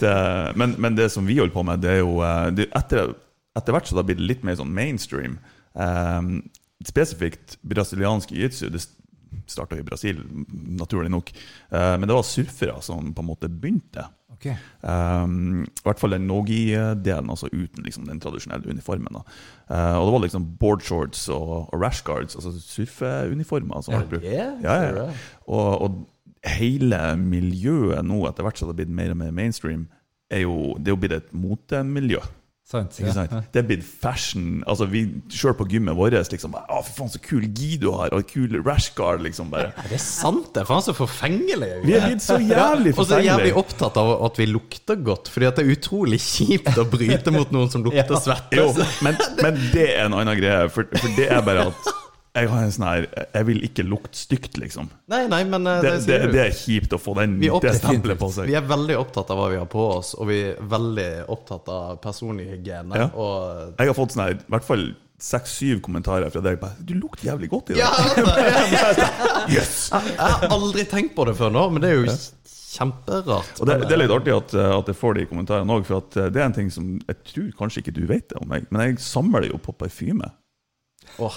Det, 0.00 0.14
men, 0.60 0.74
men 0.78 0.96
det 0.98 1.10
som 1.14 1.26
vi 1.26 1.38
holder 1.38 1.54
på 1.54 1.64
med, 1.66 1.82
det 1.84 1.90
er 1.96 2.00
jo 2.02 2.16
eh, 2.24 2.48
det, 2.56 2.68
etter, 2.78 3.14
etter 3.58 3.76
hvert 3.76 3.88
så 3.88 3.96
det 3.96 4.02
har 4.04 4.10
blitt 4.12 4.24
litt 4.32 4.46
mer 4.46 4.58
sånn 4.58 4.72
mainstream. 4.74 5.38
Um, 5.72 6.34
spesifikt 6.86 7.56
brasiliansk 7.66 8.32
jiu-jitsu. 8.34 8.68
Det 8.72 8.82
starta 9.50 9.78
i 9.78 9.86
Brasil, 9.86 10.20
naturlig 10.78 11.12
nok. 11.12 11.32
Uh, 11.72 11.94
men 11.98 12.06
det 12.08 12.16
var 12.16 12.26
surfere 12.26 12.80
som 12.84 13.12
på 13.14 13.24
en 13.24 13.30
måte 13.32 13.50
begynte. 13.50 14.06
Ok. 14.42 14.50
Um, 14.82 15.62
I 15.62 15.84
hvert 15.86 16.00
fall 16.02 16.16
den 16.16 16.26
nogi-delen, 16.26 17.30
altså 17.30 17.46
uten 17.52 17.86
liksom, 17.86 18.08
den 18.08 18.20
tradisjonelle 18.20 18.74
uniformen. 18.74 19.14
Da. 19.14 19.22
Eh, 19.70 19.98
og 20.00 20.08
det 20.08 20.14
var 20.16 20.24
liksom 20.24 20.48
boardshorts 20.58 21.28
og, 21.30 21.52
og 21.72 21.82
rashguards, 21.82 22.34
altså 22.34 22.50
surfeuniformer. 22.58 23.76
Altså, 23.78 23.92
ja, 23.92 24.02
yeah, 24.18 24.62
Ja, 24.62 24.74
ja? 24.82 25.08
Og, 25.46 25.82
og 25.82 26.48
hele 26.58 26.98
miljøet 27.16 28.02
nå, 28.04 28.24
etter 28.26 28.46
hvert 28.46 28.58
som 28.58 28.68
det 28.68 28.74
har 28.74 28.82
blitt 28.82 28.96
mer 28.98 29.14
og 29.14 29.20
mer 29.22 29.34
mainstream, 29.36 29.86
er 30.32 30.42
jo, 30.42 30.74
det 30.78 30.90
er 30.90 30.96
jo 30.96 31.02
blitt 31.04 31.18
et 31.20 31.34
motemiljø. 31.36 32.22
Sant. 32.62 32.94
Ikke 33.00 33.12
sant? 33.12 33.32
Det 33.52 33.58
er 33.58 33.64
blitt 33.66 33.82
fashion. 33.84 34.62
Altså 34.70 34.86
vi 34.88 35.02
Sjøl 35.34 35.54
på 35.58 35.66
gymmet 35.68 35.96
vårt 35.98 36.14
liksom 36.32 36.54
Å, 36.56 36.78
fy 36.86 36.94
faen, 36.94 37.10
så 37.10 37.20
kul 37.20 37.44
gi 37.50 37.74
du 37.82 37.88
har, 37.92 38.14
og 38.14 38.28
kul 38.30 38.54
rashguard, 38.62 39.24
liksom. 39.26 39.50
bare 39.52 39.72
er 39.82 39.90
det 39.90 39.98
sant? 40.00 40.52
Det 40.54 40.62
er 40.62 40.68
faen 40.70 40.84
så 40.86 40.94
forfengelig. 40.96 41.72
Vi 41.82 41.96
er 41.98 42.06
blitt 42.06 42.24
så 42.24 42.38
jævlig 42.38 42.94
Og 42.94 43.08
så 43.08 43.18
er 43.18 43.26
jævlig 43.26 43.54
opptatt 43.60 43.98
av 44.00 44.14
at 44.28 44.38
vi 44.40 44.46
lukter 44.48 45.00
godt, 45.02 45.32
Fordi 45.32 45.50
at 45.50 45.58
det 45.58 45.66
er 45.66 45.74
utrolig 45.74 46.20
kjipt 46.22 46.78
å 46.78 46.86
bryte 46.88 47.34
mot 47.34 47.50
noen 47.54 47.72
som 47.72 47.84
lukter 47.84 48.22
svette. 48.22 48.56
Jo, 48.56 48.70
men, 49.04 49.18
men 49.42 49.58
det 49.74 49.88
er 49.96 50.06
en 50.06 50.16
annen 50.22 50.38
greie, 50.38 50.70
for, 50.72 50.88
for 50.96 51.18
det 51.18 51.28
er 51.34 51.44
bare 51.44 51.68
at 51.72 51.92
jeg 52.32 52.48
har 52.48 52.62
en 52.64 52.70
sånn 52.72 52.86
her 52.86 53.06
Jeg 53.34 53.44
vil 53.44 53.58
ikke 53.66 53.84
lukte 53.84 54.16
stygt, 54.16 54.56
liksom. 54.56 54.88
Nei, 55.12 55.26
nei, 55.28 55.42
men 55.44 55.66
eh, 55.68 55.82
Det, 55.84 55.92
det, 56.06 56.18
det, 56.22 56.30
det 56.32 56.42
er 56.46 56.54
kjipt 56.56 56.94
å 56.96 57.00
få 57.00 57.12
den, 57.18 57.36
det 57.42 57.74
stempelet 57.76 58.20
på 58.20 58.30
seg. 58.32 58.48
Vi 58.48 58.56
er 58.56 58.64
veldig 58.68 58.96
opptatt 59.02 59.32
av 59.34 59.40
hva 59.42 59.50
vi 59.52 59.60
har 59.60 59.68
på 59.70 59.84
oss, 59.98 60.14
og 60.16 60.30
vi 60.30 60.40
er 60.48 60.60
veldig 60.72 61.08
opptatt 61.32 61.68
av 61.72 62.00
personlig 62.04 62.48
hygiene. 62.54 63.04
Ja. 63.04 63.10
Og 63.12 63.74
Jeg 63.76 63.92
har 63.92 63.98
fått 63.98 64.16
sånn 64.16 64.24
her, 64.24 64.38
i 64.40 64.54
hvert 64.56 64.68
fall 64.68 64.86
seks-syv 65.22 65.82
kommentarer 65.84 66.32
fra 66.34 66.40
deg. 66.42 66.56
Bare, 66.62 66.74
'Du 66.80 66.96
lukter 66.98 67.28
jævlig 67.28 67.50
godt 67.52 67.70
i 67.70 67.76
dag'. 67.78 67.84
ja, 68.18 69.46
Yes! 69.54 69.90
Jeg 69.92 70.16
har 70.18 70.48
aldri 70.50 70.84
tenkt 70.88 71.14
på 71.14 71.26
det 71.28 71.36
før 71.38 71.52
nå, 71.54 71.68
men 71.74 71.84
det 71.84 71.92
er 71.92 72.00
jo 72.00 72.16
kjemperart. 72.72 73.60
Og 73.60 73.68
det, 73.68 73.76
det 73.86 73.96
er 73.96 74.00
litt 74.02 74.14
artig 74.14 74.34
at, 74.34 74.54
eh, 74.56 74.72
at 74.78 74.88
jeg 74.90 74.98
får 74.98 75.18
de 75.18 75.26
kommentarene 75.30 75.76
òg, 75.76 75.84
for 75.88 76.00
at 76.00 76.16
eh, 76.16 76.30
det 76.32 76.40
er 76.42 76.48
en 76.48 76.56
ting 76.56 76.72
som 76.72 76.94
jeg 77.04 77.18
tror 77.28 77.50
kanskje 77.60 77.84
ikke 77.84 77.94
du 78.00 78.06
vet 78.08 78.28
det 78.32 78.40
om 78.40 78.48
meg, 78.50 78.66
men 78.72 78.86
jeg 78.88 79.02
samler 79.04 79.46
jo 79.50 79.60
på 79.62 79.74
parfyme. 79.76 80.32
Å, 81.20 81.30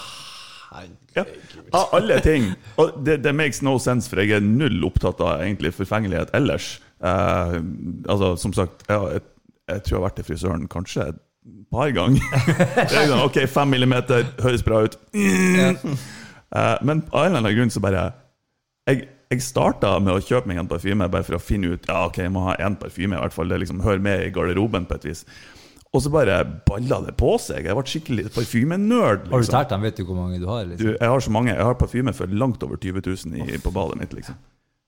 Ja. 1.16 1.24
Av 1.72 1.94
alle 1.96 2.18
ting. 2.24 2.50
Og 2.82 2.98
det, 3.08 3.22
det 3.24 3.32
makes 3.36 3.62
no 3.64 3.78
sense, 3.80 4.10
for 4.12 4.22
jeg 4.22 4.36
er 4.38 4.44
null 4.46 4.84
opptatt 4.88 5.22
av 5.24 5.44
egentlig 5.46 5.74
forfengelighet 5.78 6.34
ellers. 6.36 6.76
Eh, 7.00 7.56
altså, 8.10 8.34
som 8.42 8.54
sagt, 8.56 8.84
jeg, 8.90 9.16
jeg, 9.16 9.24
jeg 9.72 9.86
tror 9.86 9.96
jeg 9.96 10.02
har 10.02 10.08
vært 10.10 10.20
til 10.20 10.28
frisøren 10.30 10.68
kanskje 10.72 11.10
et 11.14 11.22
par 11.74 11.94
ganger. 11.96 12.22
Er 12.86 13.10
sånn, 13.10 13.24
ok, 13.24 13.42
fem 13.52 13.74
millimeter, 13.76 14.28
høres 14.44 14.66
bra 14.66 14.86
ut. 14.88 15.00
Eh, 16.56 16.78
men 16.86 17.02
av 17.10 17.26
en 17.26 17.34
eller 17.34 17.42
annen 17.42 17.56
grunn 17.58 17.72
så 17.74 17.82
bare 17.84 18.04
Jeg, 18.88 19.08
jeg 19.34 19.44
starta 19.44 19.96
med 20.00 20.14
å 20.14 20.22
kjøpe 20.24 20.48
meg 20.48 20.60
en 20.62 20.70
parfyme 20.70 21.08
bare 21.12 21.26
for 21.26 21.36
å 21.36 21.42
finne 21.42 21.74
ut 21.74 21.90
Ja, 21.90 22.06
ok, 22.06 22.20
jeg 22.22 22.32
må 22.32 22.44
ha 22.46 22.54
én 22.62 22.78
parfyme, 22.80 23.18
i 23.18 23.20
hvert 23.20 23.34
fall. 23.36 23.50
Det 23.52 23.58
liksom 23.64 23.82
hører 23.84 24.04
med 24.06 24.22
i 24.24 24.30
garderoben 24.32 24.86
på 24.88 24.96
et 24.96 25.08
vis. 25.10 25.26
Og 25.96 26.02
så 26.04 26.12
bare 26.12 26.42
balla 26.68 26.98
det 27.06 27.16
på 27.20 27.34
seg. 27.40 27.64
Jeg 27.70 27.78
ble 27.78 27.86
skikkelig 27.88 28.28
parfymenerd. 28.36 29.26
Har 29.30 29.40
du 29.40 29.40
Liksom. 29.40 29.56
tært 29.56 29.70
dem? 29.72 29.82
Vet 29.88 29.96
du 30.02 30.04
hvor 30.10 30.18
mange 30.20 30.40
du 30.44 30.48
har? 30.52 30.66
Du, 30.68 30.74
Liksom? 30.76 30.94
jeg 31.00 31.10
har 31.16 31.20
så 31.24 31.32
mange. 31.32 31.54
Jeg 31.56 31.64
har 31.72 31.78
parfyme 31.80 32.14
for 32.14 32.28
langt 32.28 32.64
over 32.68 32.76
20 32.76 33.02
000 33.06 33.36
i, 33.56 33.58
på 33.64 33.72
badet 33.72 33.98
mitt. 34.04 34.14
liksom 34.14 34.36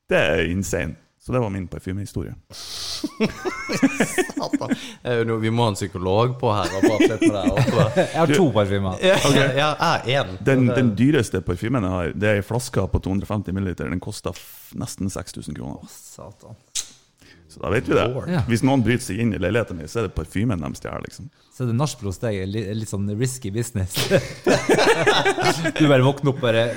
Det 0.09 0.17
er 0.19 0.45
insane. 0.51 0.95
Så 1.19 1.33
det 1.33 1.39
var 1.43 1.49
min 1.51 1.65
parfymehistorie. 1.67 2.35
Satan. 4.37 4.69
Eh, 5.03 5.17
Vi 5.41 5.49
må 5.51 5.63
ha 5.63 5.69
en 5.73 5.75
psykolog 5.75 6.37
på 6.39 6.51
her. 6.55 6.69
Jeg 7.97 8.13
har 8.15 8.31
to 8.31 8.45
parfymer. 8.55 8.95
Ja, 9.03 9.17
jeg 9.33 9.63
har 9.79 9.99
én. 10.07 10.37
Den, 10.45 10.67
den 10.71 10.93
dyreste 10.95 11.41
parfymen 11.41 11.83
jeg 11.83 11.91
har, 11.91 12.13
det 12.15 12.29
er 12.29 12.39
ei 12.41 12.45
flaske 12.45 12.85
på 12.93 13.01
250 13.03 13.51
ml. 13.57 13.73
Den 13.79 13.99
koster 14.03 14.37
nesten 14.77 15.09
6000 15.11 15.55
kroner. 15.57 15.83
Satan. 15.91 16.55
Så 17.57 17.63
da 17.63 17.71
vet 17.73 17.89
vi 17.89 17.97
det. 17.97 18.05
Ja. 18.29 18.43
Hvis 18.45 18.61
noen 18.65 18.83
bryter 18.85 19.07
seg 19.07 19.23
inn 19.23 19.33
i 19.33 19.41
leiligheten 19.41 19.79
min, 19.79 19.89
så 19.89 20.03
er 20.03 20.07
det 20.07 20.13
parfymen 20.17 20.61
de 20.61 20.69
stjeler. 20.77 21.01
Liksom. 21.07 21.31
Så 21.49 21.65
er 21.65 21.71
det 21.71 21.77
nachspiel 21.79 22.11
hos 22.11 22.21
deg 22.21 22.37
er 22.43 22.51
litt, 22.51 22.69
litt 22.83 22.91
sånn 22.91 23.09
risky 23.17 23.49
business. 23.55 23.97
du 25.79 25.83
bare 25.89 26.05
våkner 26.05 26.35
opp 26.35 26.41
bare 26.45 26.69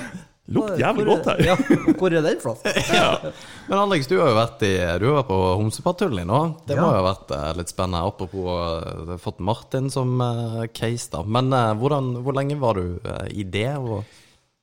Lukter 0.51 0.79
jævlig 0.81 1.05
godt 1.05 1.27
her. 1.29 1.41
Ja, 1.45 1.55
hvor 1.99 2.11
er 2.11 2.23
den 2.25 2.39
flasken? 2.41 3.35
Men 3.69 3.77
Alex, 3.77 4.09
du 4.09 4.17
har 4.17 4.31
jo 4.31 4.37
vært 4.39 4.63
i 4.65 4.71
Du 4.99 5.05
har 5.07 5.19
vært 5.21 5.29
på 5.29 5.37
Homsepatruljen 5.61 6.27
nå. 6.27 6.39
Det 6.67 6.75
må 6.79 6.89
jo 6.89 6.97
ha 6.97 7.05
vært 7.05 7.31
eh, 7.37 7.51
litt 7.59 7.71
spennende. 7.71 8.01
Apropos 8.09 8.49
uh, 8.49 9.13
fått 9.21 9.39
Martin 9.39 9.87
som 9.93 10.17
eh, 10.25 10.65
case, 10.73 11.11
da. 11.13 11.21
Men 11.23 11.53
eh, 11.55 11.69
hvordan, 11.79 12.15
hvor 12.25 12.35
lenge 12.35 12.57
var 12.59 12.81
du 12.81 12.97
eh, 12.99 13.29
i 13.37 13.45
det? 13.47 13.69
Og, 13.77 14.01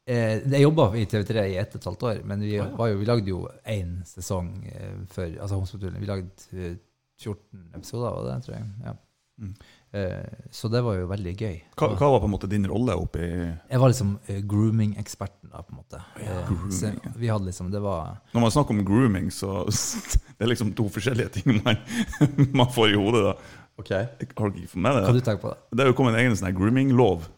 Eh, 0.09 0.39
jeg 0.49 0.63
jobba 0.65 0.87
i 0.97 1.03
TV3 1.05 1.43
i 1.53 1.57
ett 1.61 1.75
og 1.77 1.83
et 1.83 1.89
halvt 1.91 2.05
år, 2.09 2.21
men 2.25 2.41
vi, 2.41 2.55
var 2.59 2.89
jo, 2.89 3.01
vi 3.03 3.09
lagde 3.09 3.29
jo 3.35 3.43
én 3.69 3.99
sesong 4.09 4.55
eh, 4.71 4.95
før 5.13 5.35
altså 5.37 5.59
Homsepatruljen. 5.59 6.01
Vi 6.01 6.09
lagde 6.09 6.47
eh, 6.57 6.79
14 7.21 7.75
episoder, 7.77 8.15
var 8.15 8.25
det, 8.31 8.39
tror 8.47 8.57
jeg. 8.57 8.71
Ja. 8.87 8.95
Mm. 9.39 9.53
Eh, 9.99 10.39
så 10.51 10.69
det 10.73 10.81
var 10.87 10.97
jo 10.99 11.11
veldig 11.11 11.35
gøy. 11.39 11.59
Hva, 11.79 11.91
hva 11.99 12.09
var 12.15 12.23
på 12.23 12.29
en 12.29 12.33
måte 12.33 12.49
din 12.51 12.65
rolle 12.69 12.97
oppi 12.99 13.23
Jeg 13.23 13.79
var 13.81 13.93
liksom 13.93 14.17
eh, 14.27 14.41
grooming-eksperten, 14.49 15.53
da, 15.53 15.63
på 15.63 15.75
en 15.75 15.81
måte. 15.83 16.01
Ja, 16.23 16.39
Eh, 16.39 16.43
grooming, 16.49 16.73
så 16.75 16.91
ja. 16.93 17.13
vi 17.17 17.31
hadde 17.33 17.49
liksom 17.51 17.71
Det 17.73 17.81
var 17.85 18.17
Når 18.33 18.45
man 18.47 18.51
snakker 18.57 18.75
om 18.77 18.85
grooming, 18.89 19.31
så 19.33 19.65
det 20.39 20.45
er 20.45 20.51
liksom 20.53 20.73
to 20.79 20.89
forskjellige 20.93 21.37
ting 21.39 21.61
man, 21.65 21.79
man 22.63 22.73
får 22.75 22.95
i 22.95 22.99
hodet. 22.99 23.25
da. 23.29 23.37
Ok. 23.79 23.93
Har 23.93 24.09
du 24.51 24.59
ikke 24.59 24.73
fått 24.73 24.83
med 24.89 24.97
Hva 24.99 25.13
det? 25.13 25.21
du 25.21 25.27
tenker 25.29 25.43
på 25.45 25.53
det? 25.53 25.61
Det 25.77 25.85
er 25.85 25.93
jo 25.93 25.99
kommet 26.01 26.17
en 26.17 26.23
egen 26.25 26.37
sånn 26.41 26.57
grooming-lov 26.57 27.29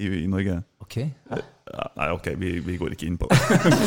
i, 0.00 0.12
i 0.22 0.28
Norge. 0.30 0.60
Ok. 0.84 1.00
Ja, 1.02 1.40
nei, 1.96 2.08
ok, 2.14 2.32
vi, 2.40 2.54
vi 2.64 2.78
går 2.80 2.96
ikke 2.96 3.06
inn 3.08 3.18
på 3.20 3.28
det. 3.30 3.38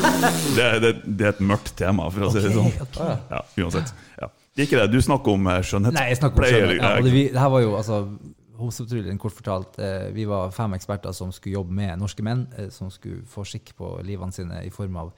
det, 0.58 0.70
det. 0.84 0.94
Det 1.06 1.28
er 1.28 1.34
et 1.34 1.42
mørkt 1.44 1.74
tema, 1.80 2.08
for 2.14 2.28
å 2.28 2.32
si 2.34 2.44
det 2.46 2.54
sånn. 2.56 2.72
ok. 2.86 3.02
Ja, 3.04 3.42
uansett. 3.64 3.94
Ja. 4.22 4.30
Det 4.54 4.64
er 4.64 4.70
ikke 4.70 4.80
det. 4.84 4.88
Du 4.94 5.02
snakker 5.02 5.36
om 5.36 5.50
skjønnhet. 5.66 5.98
Nei, 5.98 6.08
jeg 6.12 6.22
snakker 6.22 6.44
om 6.44 6.48
skjønnhet. 6.48 6.80
Ja, 6.80 6.96
det, 7.02 7.14
vi, 7.16 7.26
det 7.34 7.42
her 7.42 7.52
var 7.54 7.66
jo 7.66 7.76
altså 7.80 8.06
Homsepatruljen, 8.54 9.18
kort 9.18 9.34
fortalt. 9.34 9.80
Eh, 9.82 10.12
vi 10.14 10.28
var 10.30 10.52
fem 10.54 10.76
eksperter 10.78 11.12
som 11.18 11.32
skulle 11.34 11.58
jobbe 11.58 11.74
med 11.74 11.98
norske 12.00 12.24
menn, 12.24 12.46
eh, 12.58 12.70
som 12.72 12.92
skulle 12.94 13.26
få 13.28 13.42
skikk 13.50 13.74
på 13.80 13.96
livene 14.06 14.36
sine 14.36 14.62
i 14.64 14.70
form 14.72 15.00
av 15.02 15.10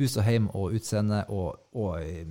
hus 0.00 0.16
og 0.16 0.26
heim 0.26 0.48
og 0.50 0.74
utseende 0.76 1.22
og, 1.30 1.62
og, 1.78 2.02
eh, 2.02 2.26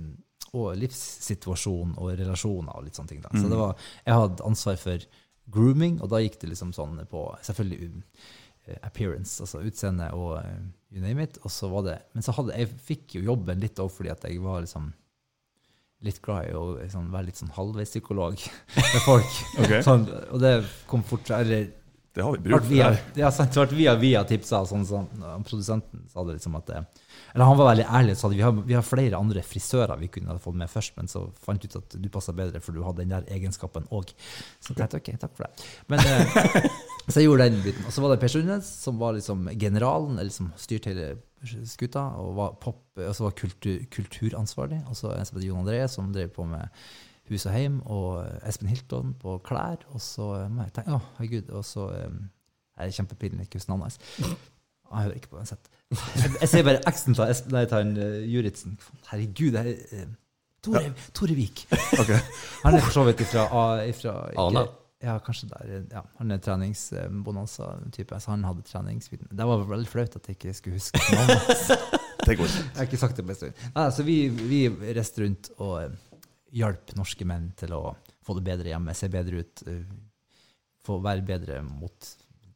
og 0.52 0.76
livssituasjon 0.76 1.96
og 1.96 2.12
relasjoner 2.20 2.76
og 2.76 2.86
litt 2.86 2.98
sånne 2.98 3.14
ting. 3.14 3.24
Da. 3.24 3.32
Så 3.32 3.48
det 3.48 3.58
var, 3.58 3.80
jeg 4.04 4.20
hadde 4.20 4.46
ansvar 4.46 4.78
for 4.82 5.08
grooming, 5.52 5.98
og 6.02 6.12
da 6.12 6.20
gikk 6.22 6.38
det 6.42 6.52
liksom 6.52 6.72
sånn 6.76 7.00
på 7.10 7.24
selvfølgelig 7.48 7.88
eh, 7.88 8.30
appearance, 8.82 9.40
altså 9.42 9.62
utseende 9.66 10.08
og 10.14 10.36
eh, 10.38 10.64
you 10.94 11.02
name 11.02 11.26
it. 11.26 11.38
Og 11.42 11.50
så 11.50 11.70
var 11.72 11.86
det, 11.88 11.98
men 12.14 12.24
så 12.24 12.34
hadde, 12.36 12.56
jeg 12.58 12.70
fikk 12.88 13.16
jo 13.18 13.26
jobben 13.32 13.62
litt 13.62 13.80
òg 13.82 13.90
fordi 13.92 14.12
at 14.12 14.24
jeg 14.28 14.42
var 14.44 14.62
liksom 14.64 14.90
litt 16.02 16.18
glad 16.22 16.48
i 16.50 16.54
å 16.58 16.64
liksom, 16.80 17.10
være 17.12 17.28
litt 17.28 17.38
sånn 17.38 17.52
halvveis 17.54 17.92
psykolog 17.92 18.38
med 18.76 19.02
folk. 19.04 19.38
okay. 19.62 19.82
sånn, 19.86 20.08
og 20.34 20.42
det 20.42 20.56
kom 20.90 21.04
fort 21.06 21.30
Eller 21.36 21.70
Det 22.12 22.24
har 22.24 22.34
vi 22.36 22.42
bruk 22.44 22.60
for. 22.60 22.68
via, 22.68 22.90
ja, 23.16 23.30
sant, 23.32 23.56
ble 23.56 23.78
via, 23.78 23.94
via 23.96 24.22
tipsa. 24.28 24.62
Sånn, 24.68 24.84
sånn, 24.88 25.08
produsenten 25.48 26.04
sa 26.12 26.24
det 26.28 26.36
liksom 26.36 26.58
at 26.58 26.68
det, 26.68 26.82
Eller 27.32 27.48
han 27.48 27.56
var 27.56 27.70
veldig 27.70 27.86
ærlig 27.88 28.16
og 28.16 28.20
sa 28.20 28.28
at 28.28 28.36
vi 28.36 28.44
har, 28.44 28.52
vi 28.68 28.76
har 28.76 28.84
flere 28.84 29.20
andre 29.20 29.44
frisører 29.46 30.00
vi 30.00 30.10
kunne 30.12 30.36
fått 30.44 30.58
med 30.60 30.70
først, 30.70 30.96
men 30.98 31.08
så 31.08 31.24
fant 31.40 31.64
vi 31.64 31.70
ut 31.72 31.78
at 31.80 31.96
du 31.96 32.08
passa 32.12 32.34
bedre, 32.36 32.60
for 32.60 32.76
du 32.76 32.84
hadde 32.84 33.00
den 33.00 33.14
der 33.14 33.28
egenskapen 33.32 33.88
òg. 33.90 34.12
Så 34.60 34.74
jeg 34.74 34.82
tenkte 34.82 35.00
ok, 35.00 35.12
takk 35.24 35.38
for 35.38 35.48
det. 35.48 35.70
Men 35.92 36.04
eh, 36.04 36.68
Så 37.08 37.18
jeg 37.18 37.26
gjorde 37.26 37.48
den 37.50 37.62
biten. 37.64 37.86
Og 37.86 37.94
så 37.94 38.02
var 38.02 38.12
det 38.12 38.20
Per 38.22 38.30
Sundnes, 38.30 38.68
som 38.84 38.98
var 39.00 39.16
liksom 39.16 39.48
generalen, 39.58 40.18
eller 40.20 40.30
som 40.30 40.52
styrte 40.60 40.92
hele 40.92 41.66
skuta, 41.66 42.04
og 42.20 42.36
var 42.36 42.52
pop, 42.62 42.84
og 42.94 43.16
så 43.16 43.26
var 43.26 43.34
kultur, 43.38 43.80
kulturansvarlig. 43.90 44.78
Og 44.86 44.98
så 44.98 45.10
en 45.10 45.26
som 45.26 45.38
heter 45.38 45.48
Jon 45.48 45.64
André, 45.64 45.80
som 45.90 46.12
drev 46.14 46.30
på 46.36 46.46
med 46.46 46.70
Hus 47.32 47.46
og 47.48 47.54
Heim, 47.56 47.80
og 47.90 48.22
Espen 48.48 48.70
Hilton 48.70 49.14
på 49.20 49.38
klær. 49.46 49.82
Og 49.92 50.00
så 50.04 50.28
eh, 50.42 50.48
må 50.52 50.66
jeg 50.66 50.74
tenke, 50.78 50.96
å 50.96 51.02
herregud, 51.18 51.52
og 51.58 51.64
så 51.66 51.88
eh, 51.96 52.08
er 52.78 52.88
det 52.90 52.96
kjempepinlig, 52.98 53.46
ikke 53.48 53.60
huske 53.60 53.72
navnet 53.72 53.90
hans. 53.90 54.36
Jeg 54.92 55.06
hører 55.06 55.16
ikke 55.16 55.32
på 55.32 55.40
uansett. 55.40 55.70
Jeg, 55.92 56.34
jeg 56.40 56.48
ser 56.52 56.66
bare 56.66 56.82
eksen 56.88 57.16
til 57.16 57.24
Espen, 57.32 57.54
nei, 57.56 57.64
til 57.68 57.94
uh, 57.96 58.18
Juritzen. 58.28 58.76
Herregud, 59.08 59.56
det 59.56 59.62
er 59.62 60.02
eh, 60.02 60.10
Tore, 60.62 60.84
Tore 61.16 61.34
Vik. 61.36 61.64
Okay. 61.72 62.20
Han 62.62 62.76
er 62.76 62.84
for 62.84 62.94
så 62.94 63.04
vidt 63.08 63.24
ifra, 63.24 63.48
ifra 63.88 64.14
ikke- 64.30 64.68
Ja, 65.02 65.16
kanskje 65.18 65.48
der. 65.50 65.70
Ja, 65.90 66.04
han 66.20 66.30
er 66.30 66.38
treningsbonanza-type, 66.38 68.20
så 68.22 68.30
han 68.30 68.44
hadde 68.46 68.62
treningsbiten. 68.62 69.26
Det 69.32 69.46
var 69.48 69.64
veldig 69.66 69.88
flaut 69.90 70.14
at 70.16 70.28
jeg 70.28 70.36
ikke 70.36 70.54
skulle 70.54 70.78
huske 70.78 71.00
navnet 71.10 71.42
hans. 71.48 71.72
Det 72.26 72.36
går 72.38 72.46
Jeg 72.46 72.76
har 72.76 72.86
ikke 72.86 73.00
sagt 73.00 73.16
det 73.18 73.24
på 73.26 73.32
en 73.34 73.38
stund. 73.40 73.62
Altså, 73.74 74.04
vi, 74.06 74.28
vi 74.28 74.60
reiste 74.94 75.24
rundt 75.24 75.48
og 75.58 75.72
eh, 75.82 75.96
hjalp 76.52 76.94
norske 76.98 77.26
menn 77.28 77.50
til 77.58 77.74
å 77.76 77.84
få 78.22 78.36
det 78.38 78.46
bedre 78.46 78.72
hjemme, 78.72 78.94
se 78.96 79.08
bedre 79.12 79.42
ut, 79.42 79.62
eh, 79.66 79.84
få 80.86 80.98
være 81.02 81.24
bedre 81.26 81.62
mot 81.66 82.12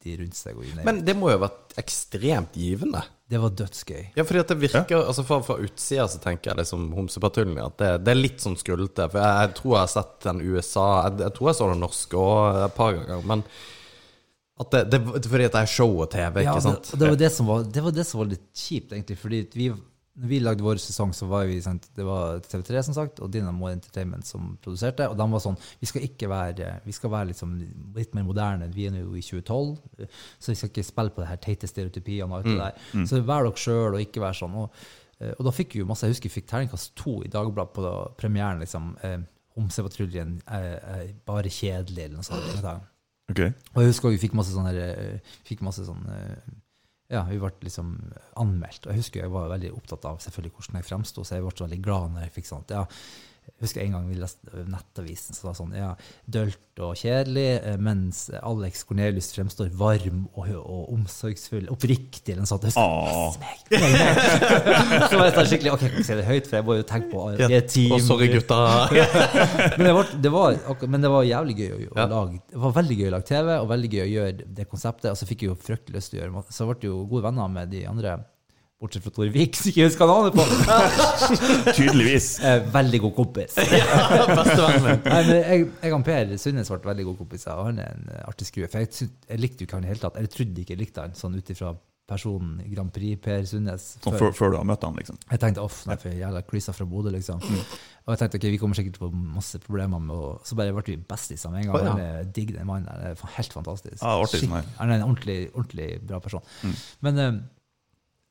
de 0.06 0.16
rundt 0.20 0.38
seg. 0.38 0.58
Og. 0.58 0.80
Men 0.86 1.00
det 1.06 1.14
må 1.18 1.30
jo 1.30 1.38
ha 1.38 1.46
vært 1.48 1.76
ekstremt 1.80 2.56
givende. 2.58 3.02
det 3.26 3.40
var 3.42 3.54
dødsgøy. 3.58 4.02
Ja, 4.14 4.24
fordi 4.26 4.42
at 4.42 4.50
det 4.52 4.56
virker 4.62 5.00
altså 5.00 5.24
Fra, 5.26 5.40
fra 5.42 5.56
utsida 5.58 6.04
så 6.06 6.20
tenker 6.22 6.52
jeg 6.52 6.60
liksom 6.60 6.92
Homsepatruljen 6.94 7.58
at 7.58 7.74
det, 7.80 7.88
det 8.06 8.12
er 8.12 8.20
litt 8.20 8.44
sånn 8.44 8.54
skrullete. 8.60 9.08
For 9.10 9.18
jeg, 9.18 9.40
jeg 9.42 9.56
tror 9.58 9.72
jeg 9.72 9.80
har 9.80 9.90
sett 9.96 10.14
den 10.28 10.44
USA 10.46 10.84
Jeg, 11.08 11.16
jeg 11.24 11.34
tror 11.38 11.50
jeg 11.50 11.58
så 11.58 11.70
den 11.72 11.82
norske 11.82 12.20
òg 12.22 12.60
et 12.68 12.76
par 12.76 12.94
ganger. 12.94 13.26
Men 13.32 13.42
at 14.56 14.72
det, 14.72 14.84
det, 14.94 15.00
fordi 15.26 15.48
at 15.50 15.56
det 15.58 15.64
er 15.66 15.74
show 15.74 15.98
og 15.98 16.06
TV, 16.12 16.40
Ja, 16.46 16.54
ikke 16.54 16.60
det, 16.60 16.64
sant? 16.64 16.92
Det, 16.92 17.00
det, 17.00 17.10
var 17.10 17.20
det, 17.20 17.32
som 17.34 17.50
var, 17.50 17.66
det 17.74 17.82
var 17.84 17.96
det 17.98 18.06
som 18.08 18.22
var 18.22 18.30
litt 18.30 18.46
kjipt, 18.56 18.94
egentlig. 18.94 19.18
fordi 19.20 19.42
vi, 19.52 19.66
når 20.16 20.30
vi 20.30 20.38
lagde 20.40 20.64
vår 20.64 20.78
sesong, 20.80 21.12
så 21.12 21.26
var 21.28 21.44
vi 21.48 21.58
sendt, 21.60 21.90
det 21.96 22.04
var 22.06 22.40
TV3 22.40 22.82
som 22.86 22.94
sagt, 22.96 23.20
og 23.20 23.30
Dynamo 23.32 23.68
Entertainment 23.68 24.26
som 24.26 24.54
produserte. 24.64 25.08
Og 25.12 25.16
de 25.18 25.26
var 25.32 25.42
sånn 25.44 25.58
Vi 25.80 25.88
skal 25.90 26.06
ikke 26.06 26.30
være 26.32 26.70
Vi 26.86 26.94
skal 26.96 27.12
være 27.12 27.30
liksom 27.32 27.56
litt 27.96 28.16
mer 28.16 28.24
moderne. 28.24 28.70
Vi 28.72 28.86
er 28.88 28.94
nå 28.94 29.04
i 29.12 29.24
2012, 29.24 30.08
så 30.40 30.52
vi 30.52 30.56
skal 30.56 30.72
ikke 30.72 30.86
spille 30.88 31.12
på 31.12 31.22
det 31.22 31.28
her 31.30 31.42
teite 31.44 31.68
stereotypiene 31.68 32.30
og 32.30 32.38
alt 32.38 32.48
det 32.48 32.58
der. 32.62 33.06
Så 33.10 33.20
vær 33.20 33.44
dere 33.44 33.60
sjøl, 33.60 33.98
og 33.98 34.00
ikke 34.00 34.24
vær 34.24 34.36
sånn. 34.40 34.56
Og, 34.64 34.82
eh, 35.20 35.34
og 35.36 35.44
da 35.48 35.54
fikk 35.54 35.76
vi 35.76 35.84
jo 35.84 35.88
masse 35.90 36.08
Jeg 36.08 36.16
husker 36.16 36.30
vi 36.30 36.40
fikk 36.40 36.50
terningkast 36.52 36.94
to 36.96 37.20
i 37.26 37.32
Dagbladet 37.32 37.76
på 37.76 37.84
da, 37.84 37.96
premieren. 38.16 38.60
liksom, 38.64 38.96
eh, 39.02 39.18
Homsepatruljen 39.56 40.40
er, 40.52 40.72
er 40.84 41.14
bare 41.24 41.48
kjedelig, 41.48 42.04
eller 42.04 42.16
noe 42.20 42.24
sånt. 42.24 42.84
Okay. 43.30 43.52
Og 43.74 43.82
jeg 43.82 43.90
husker 43.90 44.12
vi 44.12 44.20
fikk 44.22 44.36
masse 44.38 44.52
sånne, 44.54 44.72
eh, 44.76 45.34
fikk 45.48 45.64
masse 45.66 45.84
sånne 45.84 46.16
eh, 46.16 46.54
Ja, 47.12 47.22
vi 47.28 47.38
ble 47.38 47.52
liksom 47.62 47.92
anmeldt. 48.40 48.86
Og 48.86 48.92
jeg 48.92 49.04
husker 49.04 49.22
jeg 49.22 49.32
var 49.34 49.50
veldig 49.52 49.70
opptatt 49.76 50.06
av 50.10 50.18
selvfølgelig 50.24 50.56
hvordan 50.56 50.80
jeg 50.80 50.88
fremsto, 50.88 51.22
så 51.24 51.36
jeg 51.36 51.44
ble 51.46 51.54
så 51.54 51.66
veldig 51.66 51.82
glad 51.84 52.14
når 52.14 52.26
jeg 52.26 52.34
fikk 52.40 52.48
sånt. 52.50 52.74
Ja, 52.74 52.82
jeg 53.46 53.62
husker 53.64 53.80
en 53.86 53.92
gang 53.94 54.06
vi 54.10 54.16
leste 54.20 54.64
Nettavisen, 54.68 55.32
så 55.36 55.46
var 55.46 55.54
det 55.54 55.58
sånn 55.62 55.74
ja, 55.78 55.90
dølt 56.28 56.80
og 56.84 56.92
kjedelig, 57.00 57.44
eh, 57.64 57.76
mens 57.80 58.26
Alex 58.42 58.82
Cornelius 58.84 59.30
fremstår 59.32 59.70
varm 59.80 60.26
og, 60.36 60.50
og 60.60 60.90
omsorgsfull, 60.92 61.70
oppriktig, 61.72 62.34
eller 62.34 62.42
noe 62.44 62.50
sånt. 62.50 62.66
Jeg 62.66 62.74
husker. 62.76 63.46
Så 65.08 65.16
var 65.16 65.24
jeg 65.28 65.34
sånn 65.38 65.48
skikkelig 65.50 65.72
Ok, 65.72 65.84
jeg 65.86 66.04
si 66.08 66.18
det 66.18 66.26
høyt, 66.28 66.48
for 66.50 66.58
jeg 66.58 66.66
må 66.68 66.76
jo 66.80 66.84
tenke 66.90 67.08
på 67.14 67.24
det 67.38 67.48
er 67.48 67.64
team. 67.70 67.94
Og 67.96 68.02
sorry, 68.04 68.28
gutta. 68.34 68.58
Men 69.78 69.86
det 69.88 69.94
var, 69.96 70.12
det 70.26 70.32
var, 70.34 70.60
men 70.90 71.04
det 71.06 71.10
var 71.12 71.24
jævlig 71.26 71.56
gøy 71.62 71.70
å, 71.70 71.80
å 71.94 71.96
Ja. 71.96 72.06
lage 72.12 72.40
Det 72.52 72.60
var 72.66 72.74
veldig 72.76 72.96
gøy 73.00 73.08
å 73.08 73.14
lage 73.16 73.28
TV, 73.30 73.52
og 73.56 73.68
veldig 73.72 73.90
gøy 73.94 74.02
å 74.04 74.10
gjøre 74.12 74.48
det 74.60 74.68
konseptet. 74.70 75.10
Og 75.12 75.18
så 75.20 75.28
fikk 75.28 75.44
jeg 75.46 75.52
jo 75.52 75.58
fryktelig 75.58 75.96
lyst 76.00 76.12
til 76.12 76.20
å 76.20 76.22
gjøre 76.24 76.34
det, 76.44 76.56
Så 76.56 76.68
ble 76.68 76.76
jeg 76.82 76.90
jo 76.92 77.02
gode 77.08 77.24
venner 77.30 77.48
med 77.56 77.72
de 77.72 77.84
andre, 77.88 78.18
bortsett 78.80 79.06
fra 79.06 79.12
Tore 79.16 79.32
Vik, 79.32 79.56
som 79.56 79.70
ikke 79.70 79.86
husker 79.88 80.10
navnet 80.10 80.36
på. 80.36 80.44
Tydeligvis. 81.78 82.28
Eh, 82.46 82.62
veldig 82.72 83.00
god 83.06 83.14
kompis. 83.16 83.56
Bestevennen 84.38 84.84
min. 84.84 85.06
Jeg, 85.08 85.66
jeg 85.82 85.94
og 85.96 86.04
Per 86.06 86.36
Sundnes 86.38 86.70
ble 86.70 86.78
veldig 86.92 87.06
gode 87.08 87.20
kompiser, 87.24 87.56
og 87.58 87.70
han 87.70 87.80
er 87.82 87.94
en 87.96 88.10
artig 88.28 88.46
skrue. 88.50 88.68
For 88.70 88.84
jeg, 88.84 89.08
jeg 89.30 89.40
likte 89.42 89.64
jo 89.64 89.68
ikke 89.70 89.78
han 89.80 89.86
i 89.86 89.88
det 89.88 89.94
hele 89.96 90.04
tatt. 90.04 90.18
Eller 90.20 90.30
trodde 90.32 90.62
ikke 90.62 90.76
jeg 90.76 90.82
likte 90.84 91.06
han, 91.06 91.16
sånn 91.18 91.38
ut 91.38 91.52
ifra 91.56 91.72
personen 92.06 92.60
Grand 92.70 92.92
Prix 92.94 93.18
Per 93.24 93.42
Sundnes. 93.50 93.86
Sånn 93.96 94.14
før. 94.14 94.20
før, 94.28 94.36
før 94.38 94.52
du 94.52 94.58
har 94.60 94.68
møtt 94.68 94.84
han, 94.86 95.00
liksom. 95.00 95.18
Jeg 95.32 95.42
tenkte 95.42 95.64
off, 95.64 95.80
nei, 95.90 95.96
for 95.98 96.14
jævla 96.14 96.44
Chrisa 96.46 96.76
fra 96.76 96.86
Bodø, 96.92 97.10
liksom. 97.16 97.42
Og 97.42 98.12
jeg 98.14 98.20
tenkte 98.22 98.38
ok, 98.38 98.46
vi 98.54 98.60
kommer 98.62 98.78
sikkert 98.78 99.00
på 99.02 99.10
masse 99.10 99.58
problemer 99.64 100.02
med 100.04 100.14
å 100.14 100.36
Så 100.46 100.54
bare 100.58 100.76
ble 100.76 100.84
vi 100.92 101.00
bestiser 101.10 101.50
med 101.50 101.64
en 101.64 101.72
gang. 101.72 101.90
Oh, 101.96 102.04
ja. 102.04 102.22
Digg, 102.36 102.54
den 102.54 102.68
mannen 102.68 102.86
der. 102.86 103.16
Er 103.16 103.34
helt 103.40 103.56
fantastisk. 103.56 103.98
Ja, 103.98 104.14
artig 104.22 104.44
Skikk- 104.44 104.52
sånn 104.52 104.72
han 104.78 104.92
er 104.92 105.00
en 105.00 105.08
ordentlig, 105.08 105.40
ordentlig 105.56 105.90
bra 106.06 106.22
person. 106.22 106.44
Men 107.02 107.22
eh, 107.24 107.32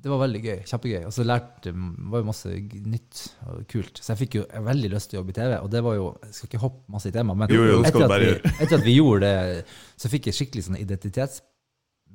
det 0.03 0.11
var 0.11 0.19
veldig 0.21 0.41
gøy. 0.43 0.57
Kjempegøy. 0.69 1.05
Og 1.07 1.13
så 1.15 1.23
lærte 1.25 1.71
var 2.11 2.21
jo 2.21 2.27
masse 2.27 2.51
nytt 2.85 3.21
og 3.47 3.63
kult. 3.71 4.01
Så 4.01 4.11
jeg 4.11 4.21
fikk 4.25 4.37
jo 4.41 4.43
veldig 4.67 4.91
lyst 4.93 5.09
til 5.11 5.17
å 5.17 5.21
jobbe 5.21 5.33
i 5.33 5.37
TV, 5.39 5.55
og 5.57 5.71
det 5.73 5.81
var 5.85 5.97
jo 5.97 6.09
Jeg 6.27 6.35
skal 6.37 6.49
ikke 6.51 6.63
hoppe 6.65 6.95
masse 6.97 7.09
i 7.09 7.15
tema, 7.15 7.37
men 7.37 7.53
Jo, 7.53 7.63
jo, 7.71 7.79
etter, 7.87 8.05
at 8.05 8.21
vi, 8.21 8.51
etter 8.51 8.77
at 8.77 8.85
vi 8.85 8.97
gjorde 8.99 9.31
det, 9.31 9.63
så 9.97 10.11
fikk 10.11 10.29
jeg 10.29 10.39
skikkelig 10.39 10.67
sånn 10.67 10.81
identitets 10.81 11.41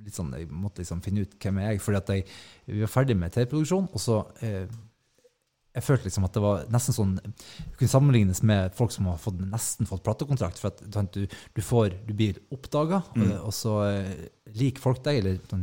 litt 0.05 0.17
sånn, 0.17 0.31
Jeg 0.39 0.49
måtte 0.53 0.85
liksom 0.85 1.03
finne 1.05 1.25
ut 1.25 1.35
hvem 1.41 1.59
er 1.61 1.75
jeg 1.75 1.83
fordi 1.85 2.01
at 2.01 2.15
jeg, 2.15 2.29
vi 2.69 2.85
var 2.85 2.93
ferdig 2.93 3.17
med 3.19 3.35
TV-produksjon, 3.35 3.91
og 3.93 4.01
så 4.01 4.23
eh, 4.45 4.79
jeg 5.71 5.87
følte 5.87 6.09
liksom 6.09 6.25
at 6.27 6.35
det 6.35 6.43
var 6.43 6.63
nesten 6.75 6.97
sånn 6.97 7.13
Det 7.23 7.77
kunne 7.79 7.93
sammenlignes 7.93 8.41
med 8.47 8.75
folk 8.75 8.91
som 8.95 9.07
har 9.07 9.21
fått, 9.23 9.39
nesten 9.39 9.87
fått 9.87 10.03
platekontrakt. 10.07 10.59
For 10.59 10.73
at 10.73 11.13
du, 11.15 11.29
du, 11.31 11.61
får, 11.63 11.95
du 12.09 12.11
blir 12.17 12.41
oppdaga, 12.51 13.05
og 13.47 13.53
så 13.55 13.77
eh, 13.87 14.25
liker 14.59 14.83
folk 14.83 15.05
deg. 15.07 15.21
eller 15.23 15.39
sånn, 15.51 15.63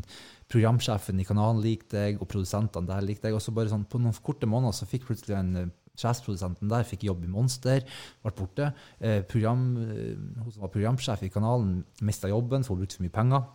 Programsjefen 0.51 1.19
i 1.19 1.25
kanalen 1.27 1.59
likte 1.63 1.97
deg, 1.97 2.21
og 2.21 2.29
produsentene 2.31 2.87
der 2.87 3.03
likte 3.03 3.27
deg. 3.27 3.35
Og 3.35 3.43
så 3.43 3.53
bare 3.55 3.71
sånn, 3.71 3.87
på 3.89 3.99
noen 3.99 4.15
korte 4.23 4.49
måneder 4.49 4.75
så 4.77 4.87
fikk 4.87 5.09
plutselig 5.09 5.35
en 5.35 5.53
eh, 5.59 5.69
sjefsprodusenten 5.97 6.71
der 6.71 6.87
fikk 6.87 7.07
jobb 7.07 7.25
i 7.25 7.31
Monster, 7.31 7.83
ble 8.23 8.33
borte. 8.37 8.71
Eh, 8.99 9.21
program, 9.27 9.69
eh, 9.83 10.15
hun 10.15 10.51
som 10.53 10.65
var 10.65 10.73
programsjef 10.73 11.25
i 11.27 11.31
kanalen, 11.33 11.81
mista 12.05 12.31
jobben, 12.31 12.63
for 12.63 12.75
hun 12.75 12.83
brukte 12.85 12.99
for 12.99 13.07
mye 13.07 13.17
penger. 13.17 13.47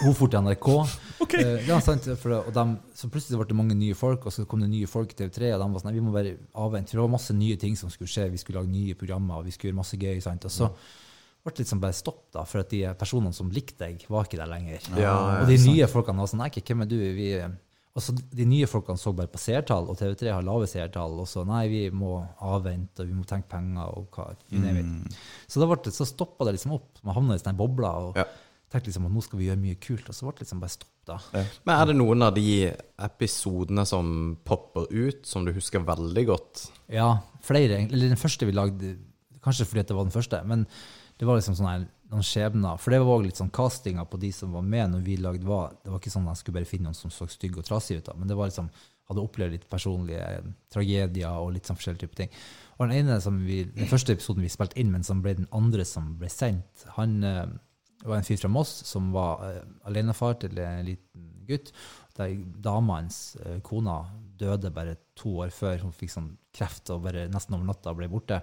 Hun 0.00 0.14
for 0.16 0.32
til 0.32 0.46
NRK. 0.46 0.70
Eh, 1.40 1.62
ja, 1.68 1.76
sant, 1.80 2.04
for, 2.18 2.32
og 2.40 2.48
de, 2.52 2.62
så 2.98 3.08
plutselig 3.08 3.38
ble 3.38 3.46
det 3.48 3.56
mange 3.56 3.74
nye 3.78 3.94
folk, 3.94 4.24
og 4.26 4.34
så 4.34 4.42
kom 4.50 4.60
det 4.64 4.68
nye 4.72 4.88
folk 4.90 5.12
i 5.14 5.16
TV3, 5.20 5.52
og 5.54 5.62
de 5.62 5.68
var 5.72 5.82
sånn, 5.84 5.94
vi 5.94 6.02
må 6.02 6.10
bare 6.12 6.32
avvente. 6.58 6.90
For 6.90 6.98
det 6.98 7.04
var 7.04 7.12
masse 7.12 7.36
nye 7.38 7.58
ting 7.60 7.78
som 7.78 7.92
skulle 7.92 8.10
skje. 8.10 8.26
Vi 8.32 8.40
skulle 8.42 8.58
lage 8.58 8.72
nye 8.72 8.96
programmer, 8.98 9.38
og 9.38 9.46
vi 9.46 9.54
skulle 9.54 9.70
gjøre 9.70 9.78
masse 9.78 9.96
gøy. 10.00 10.18
Sant? 10.24 10.48
Og 10.48 10.52
så 10.52 10.68
ble 11.44 11.54
liksom 11.56 11.80
bare 11.80 11.96
stopp, 11.96 12.26
da, 12.34 12.44
for 12.44 12.60
at 12.60 12.70
de 12.70 12.82
personene 13.00 13.32
som 13.36 13.48
likte 13.50 13.78
deg, 13.86 14.04
var 14.12 14.26
ikke 14.28 14.38
der 14.40 14.50
lenger. 14.50 14.80
Ja, 15.00 15.14
og 15.40 15.48
de 15.48 15.56
nye 15.64 15.86
folkene 15.88 16.20
var 16.20 16.28
sånn 16.30 16.42
Nei, 16.42 16.50
hvem 16.60 16.82
er 16.86 16.90
du? 16.90 16.96
Vi, 17.16 17.32
Altså, 17.90 18.12
de 18.14 18.44
nye 18.46 18.68
folkene 18.70 19.00
så 19.02 19.10
bare 19.12 19.26
på 19.26 19.40
seertall, 19.42 19.88
og 19.90 19.96
TV3 19.98 20.28
har 20.30 20.44
lave 20.46 20.68
seertall. 20.70 21.16
Og 21.18 21.26
så 21.26 21.42
nei, 21.44 21.64
vi 21.68 21.80
må 21.90 22.20
avvente, 22.46 23.02
og 23.02 23.08
vi 23.10 23.16
må 23.18 23.24
tenke 23.26 23.50
penger 23.50 23.90
og 23.98 24.06
hva 24.14 24.28
you 24.52 24.60
name 24.62 24.78
it. 24.84 25.16
Så 25.50 25.58
da 25.58 25.66
ble 25.66 25.80
det, 25.82 25.92
så 25.96 26.06
stoppa 26.06 26.46
det 26.46 26.54
liksom 26.54 26.76
opp. 26.76 27.00
Man 27.02 27.16
havna 27.18 27.34
i 27.34 27.42
sånne 27.42 27.58
bobler 27.58 28.06
og 28.12 28.16
Ja. 28.20 28.28
tenkte 28.70 28.92
liksom 28.92 29.06
at 29.06 29.12
nå 29.16 29.22
skal 29.26 29.40
vi 29.40 29.48
gjøre 29.48 29.58
mye 29.64 29.80
kult. 29.82 30.06
Og 30.08 30.14
så 30.14 30.22
ble 30.28 30.36
det 30.38 30.44
liksom 30.46 30.60
bare 30.62 30.76
stopp, 30.76 30.94
da. 31.10 31.18
Men 31.66 31.74
er 31.80 31.86
det 31.90 31.96
noen 31.98 32.22
av 32.22 32.34
de 32.38 32.46
episodene 33.10 33.84
som 33.90 34.36
popper 34.46 34.86
ut, 34.94 35.26
som 35.26 35.44
du 35.44 35.52
husker 35.52 35.82
veldig 35.84 36.26
godt? 36.30 36.68
Ja, 36.94 37.10
flere. 37.42 37.82
Eller 37.90 38.08
den 38.14 38.20
første 38.22 38.46
vi 38.46 38.54
lagde, 38.54 38.94
kanskje 39.42 39.66
fordi 39.66 39.82
at 39.82 39.90
det 39.90 39.96
var 39.98 40.06
den 40.06 40.14
første, 40.14 40.44
men 40.46 40.66
det 41.20 41.28
var 41.28 41.36
liksom 41.36 41.56
sånn 41.58 41.88
noen 42.10 42.24
skjebner. 42.26 42.78
For 42.80 42.94
det 42.94 43.02
var 43.02 43.12
også 43.12 43.26
litt 43.28 43.40
sånn 43.40 43.52
castinga 43.54 44.06
på 44.08 44.18
de 44.22 44.32
som 44.34 44.54
var 44.56 44.64
med 44.66 44.94
når 44.94 45.04
vi 45.06 45.18
lagde 45.20 45.46
var, 45.46 45.76
Det 45.84 45.92
var 45.92 46.00
ikke 46.00 46.12
sånn 46.14 46.26
at 46.26 46.38
jeg 46.38 46.42
skulle 46.42 46.58
bare 46.58 46.70
finne 46.70 46.88
noen 46.88 46.98
som 46.98 47.12
så 47.12 47.28
stygge 47.30 47.60
og 47.60 47.68
trassige 47.68 48.00
ut, 48.00 48.08
da, 48.08 48.16
men 48.18 48.30
det 48.30 48.38
var 48.38 48.50
liksom 48.50 48.70
hadde 49.10 49.22
opplevd 49.26 49.56
litt 49.56 49.70
personlige 49.70 50.26
tragedier 50.70 51.42
og 51.42 51.50
litt 51.56 51.66
sånn 51.66 51.78
forskjellige 51.78 52.06
typer 52.06 52.20
ting. 52.22 52.36
Og 52.78 52.84
den 52.86 53.00
ene 53.00 53.16
som 53.22 53.40
vi, 53.42 53.64
den 53.74 53.90
første 53.90 54.14
episoden 54.14 54.46
vi 54.46 54.52
spilte 54.52 54.78
inn, 54.80 54.92
men 54.94 55.06
som 55.06 55.22
ble 55.24 55.34
den 55.40 55.50
andre 55.56 55.84
som 55.88 56.12
ble 56.20 56.30
sendt, 56.30 56.86
han 56.94 57.18
eh, 57.26 57.48
var 58.06 58.20
en 58.20 58.26
fyr 58.26 58.38
fra 58.40 58.52
Moss 58.52 58.70
som 58.86 59.10
var 59.14 59.42
eh, 59.48 59.64
alenefar 59.90 60.38
til 60.40 60.62
en 60.62 60.86
liten 60.86 61.26
gutt. 61.48 61.72
Der 62.16 62.36
dama 62.62 63.00
hans, 63.00 63.34
eh, 63.42 63.58
kona, 63.66 63.98
døde 64.40 64.70
bare 64.74 64.96
to 65.18 65.34
år 65.44 65.52
før 65.54 65.82
hun 65.84 65.92
fikk 65.94 66.12
sånn 66.14 66.30
kreft 66.56 66.90
og 66.94 67.04
bare 67.06 67.26
nesten 67.30 67.56
over 67.56 67.68
natta 67.68 67.92
ble 67.96 68.08
borte. 68.10 68.40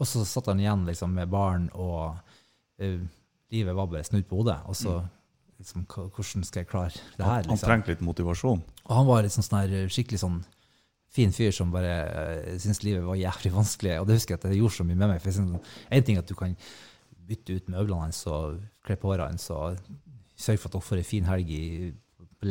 Og 0.00 0.08
så 0.10 0.24
satt 0.28 0.50
han 0.50 0.60
igjen 0.62 0.82
liksom, 0.88 1.14
med 1.16 1.30
barn, 1.32 1.68
og 1.74 2.18
uh, 2.82 3.06
livet 3.54 3.78
var 3.78 3.88
bare 3.92 4.04
snudd 4.08 4.26
på 4.28 4.40
hodet. 4.42 4.58
Og 4.66 4.76
så 4.76 4.96
liksom, 5.60 5.86
hvordan 5.88 6.44
skal 6.44 6.64
jeg 6.64 6.70
klare 6.72 6.92
det 7.16 7.24
her? 7.24 7.46
Han 7.46 7.54
Liksom? 7.54 7.64
trengte 7.68 7.94
litt 7.94 8.04
motivasjon. 8.04 8.64
Og 8.86 8.92
han 8.98 9.08
var 9.08 9.24
liksom 9.26 9.46
sånn 9.46 9.60
her, 9.62 9.88
skikkelig 9.92 10.20
sånn 10.24 10.40
fin 11.16 11.30
fyr 11.32 11.54
som 11.54 11.70
bare 11.72 11.94
uh, 12.10 12.56
syntes 12.60 12.82
livet 12.84 13.06
var 13.06 13.16
jævlig 13.16 13.54
vanskelig. 13.54 13.94
Og 14.02 14.10
det 14.10 14.18
husker 14.18 14.34
jeg 14.34 14.42
at 14.42 14.48
det 14.50 14.58
gjorde 14.58 14.76
så 14.80 14.84
mye 14.88 14.98
med 14.98 15.14
meg. 15.14 15.22
For 15.24 15.32
synes, 15.38 15.78
en 15.88 16.04
ting 16.04 16.18
er 16.18 16.26
at 16.26 16.32
du 16.32 16.36
kan 16.36 16.58
bytte 17.26 17.56
ut 17.56 17.70
møblene 17.72 18.04
hans 18.04 18.20
og 18.30 18.60
kle 18.86 18.98
på 19.00 19.08
håret 19.10 19.30
hans 19.32 19.48
og 19.50 19.80
sørge 20.36 20.60
for 20.60 20.68
at 20.68 20.76
dere 20.76 20.86
får 20.90 21.00
ei 21.00 21.06
fin 21.08 21.24
helg 21.26 21.48
i 21.50 21.62
på 22.40 22.48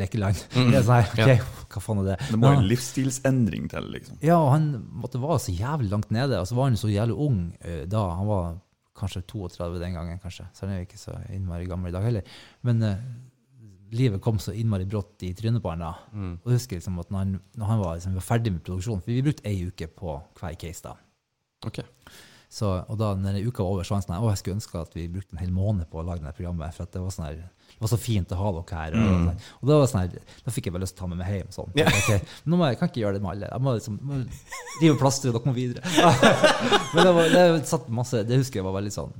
Mm. 0.56 0.70
Det 0.72 0.78
er 0.78 0.84
sånn 0.86 1.02
her, 1.02 1.36
ja. 1.36 1.36
hva 1.72 1.82
faen 1.82 2.02
er 2.02 2.08
det? 2.10 2.16
Det 2.30 2.38
må 2.40 2.52
jo 2.52 2.60
en 2.60 2.68
livsstilsendring 2.70 3.68
til, 3.72 3.90
liksom. 3.94 4.18
ja, 4.24 4.38
og 4.38 4.50
han 4.54 4.70
måtte 5.02 5.20
være 5.22 5.38
så 5.46 5.54
jævlig 5.54 5.90
langt 5.92 6.10
nede. 6.14 6.40
Og 6.40 6.48
så 6.48 6.58
var 6.58 6.70
han 6.70 6.78
så 6.80 6.90
jævlig 6.90 7.16
ung 7.26 7.40
eh, 7.60 7.84
da. 7.90 8.02
Han 8.18 8.30
var 8.30 8.56
kanskje 8.96 9.22
32 9.28 9.78
den 9.82 9.96
gangen, 9.96 10.18
kanskje. 10.22 10.48
Så 10.56 10.64
han 10.64 10.74
er 10.74 10.82
jo 10.82 10.88
ikke 10.88 11.00
så 11.00 11.16
innmari 11.34 11.68
gammel 11.68 11.92
i 11.92 11.96
dag 11.96 12.06
heller. 12.06 12.36
Men 12.66 12.82
uh, 12.82 12.94
livet 13.96 14.22
kom 14.24 14.38
så 14.42 14.54
innmari 14.56 14.88
brått 14.88 15.22
i 15.26 15.32
trynet 15.36 15.62
på 15.62 15.72
han 15.72 15.84
da. 15.84 15.92
Og 16.40 16.50
jeg 16.50 16.60
husker 16.60 16.80
liksom 16.80 17.02
at 17.02 17.12
når 17.12 17.22
han, 17.24 17.34
når 17.60 17.72
han 17.72 17.82
var, 17.82 17.98
liksom, 17.98 18.16
var 18.16 18.26
ferdig 18.30 18.54
med 18.54 18.64
produksjonen 18.66 19.04
For 19.04 19.12
vi 19.12 19.26
brukte 19.26 19.46
ei 19.48 19.68
uke 19.68 19.90
på 19.92 20.16
hver 20.40 20.56
case 20.60 20.86
da. 20.88 20.96
Ok. 21.66 21.82
Så, 22.52 22.68
og 22.86 22.98
da 23.00 23.10
når 23.18 23.40
uka 23.48 23.64
var 23.64 23.74
over, 23.74 23.86
så 23.86 23.94
var 23.94 24.00
han 24.00 24.06
sånn 24.06 24.16
at 24.16 24.24
Å, 24.24 24.30
jeg 24.30 24.40
skulle 24.40 24.58
ønske 24.60 24.80
at 24.80 24.94
vi 24.96 25.08
brukte 25.10 25.34
en 25.34 25.42
hel 25.42 25.52
måned 25.52 25.88
på 25.90 26.00
å 26.00 26.04
lage 26.06 26.22
det 26.22 26.34
programmet. 26.36 26.74
For 26.76 26.86
at 26.86 26.94
det 26.94 27.02
var 27.02 27.14
sånn 27.14 27.28
her 27.28 27.40
det 27.76 27.82
var 27.84 27.90
så 27.90 27.98
fint 28.00 28.30
å 28.32 28.36
ha 28.40 28.50
dere 28.56 28.78
her. 28.78 28.94
Og, 28.96 29.16
mm. 29.20 29.40
og 29.60 29.68
da, 29.68 29.74
var 29.82 29.88
sånn 29.90 30.04
her, 30.06 30.36
da 30.46 30.52
fikk 30.54 30.68
jeg 30.68 30.72
bare 30.72 30.86
lyst 30.86 30.94
til 30.96 31.02
å 31.02 31.04
ta 31.04 31.08
med 31.10 31.18
meg 31.20 31.32
hjem. 31.34 31.50
Sånn. 31.52 31.74
Yeah. 31.76 31.92
Okay, 31.92 32.22
nå 32.48 32.56
må 32.56 32.64
jeg, 32.64 32.76
jeg 32.76 32.80
kan 32.80 32.90
ikke 32.92 33.02
gjøre 33.02 33.18
det 33.18 33.24
med 33.26 33.32
alle. 33.34 33.50
Jeg 33.52 33.64
må 33.66 33.74
liksom 33.76 33.98
må 34.00 34.20
rive 34.80 34.94
plaster, 35.02 35.34
dere 35.34 35.50
må 35.50 35.52
videre. 35.56 35.82
men 36.94 37.02
det, 37.02 37.12
var, 37.18 37.34
det, 37.34 37.42
satt 37.68 37.90
masse, 37.92 38.22
det 38.24 38.38
husker 38.40 38.62
jeg 38.62 38.68
var 38.68 38.78
veldig 38.78 38.94
sånn. 38.94 39.12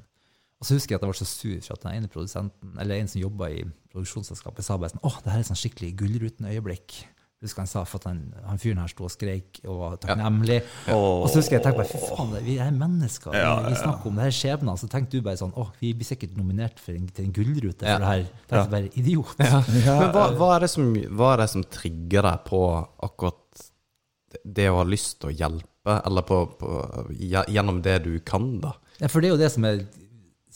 Og 0.56 0.64
så 0.64 0.78
husker 0.78 0.94
jeg 0.94 1.02
at 1.02 1.04
jeg 1.04 1.12
var 1.12 1.18
så 1.18 1.28
sur 1.28 1.58
for 1.66 1.76
at 1.76 1.84
den 1.84 1.98
ene 1.98 2.12
produsenten, 2.12 2.72
eller 2.80 3.02
en 3.02 3.12
som 3.12 3.20
jobba 3.20 3.50
i 3.52 3.60
produksjonsselskapet, 3.92 4.64
sa 4.64 4.78
bare 4.80 4.94
sånn 4.94 5.04
Å, 5.04 5.12
det 5.26 5.34
her 5.34 5.42
er 5.42 5.50
sånn 5.50 5.60
skikkelig 5.60 5.92
Gullruten-øyeblikk. 6.00 6.96
Husker 7.44 7.60
han 7.60 7.68
sa 7.68 7.82
for 7.84 8.00
at 8.00 8.06
han, 8.08 8.20
han 8.48 8.56
fyren 8.58 8.78
her 8.80 8.88
sto 8.88 9.04
og 9.04 9.10
skreik 9.12 9.58
og 9.68 9.76
var 9.82 9.96
takknemlig. 10.00 10.56
Og 10.94 11.26
så 11.28 11.42
husker 11.42 11.58
jeg 11.58 11.64
tenkte 11.66 11.82
bare, 11.82 11.90
fy 11.90 11.98
faen, 12.00 12.30
vi 12.46 12.54
er 12.64 12.70
mennesker. 12.72 13.34
Ja, 13.36 13.50
Vi 13.66 13.74
ja. 13.74 13.80
snakker 13.82 14.08
om 14.08 14.16
det 14.16 14.24
her 14.24 14.36
skjebner. 14.38 14.78
Så 14.80 14.88
tenkte 14.88 15.18
du 15.20 15.26
bare 15.26 15.36
sånn, 15.42 15.52
åh, 15.60 15.68
vi 15.82 15.90
blir 15.98 16.08
sikkert 16.08 16.32
nominert 16.38 16.80
for 16.80 16.96
en, 16.96 17.04
til 17.12 17.26
en 17.28 17.34
gullrute 17.36 17.84
Ja. 17.84 17.98
for 17.98 18.06
det 18.06 18.12
her. 18.14 18.24
Det 18.48 18.58
er 18.62 18.72
bare 18.72 18.90
idiot. 19.02 19.36
Men 19.42 20.14
hva, 20.16 20.24
hva, 20.40 20.48
er 20.56 20.64
det 20.64 20.70
som, 20.72 20.88
hva 21.20 21.34
er 21.34 21.44
det 21.44 21.48
som 21.52 21.66
trigger 21.76 22.30
deg 22.30 22.48
på 22.48 22.62
akkurat 23.10 23.66
det 24.56 24.70
å 24.72 24.80
ha 24.80 24.88
lyst 24.88 25.20
til 25.20 25.30
å 25.30 25.36
hjelpe, 25.36 26.00
eller 26.08 26.24
på, 26.32 26.40
på, 26.58 26.72
gjennom 27.20 27.84
det 27.84 28.00
du 28.08 28.14
kan, 28.26 28.48
da? 28.64 28.72
Ja, 28.98 29.12
for 29.12 29.20
det 29.20 29.28
er 29.28 29.36
jo 29.36 29.42
det 29.44 29.52
som 29.52 29.68
er, 29.68 29.84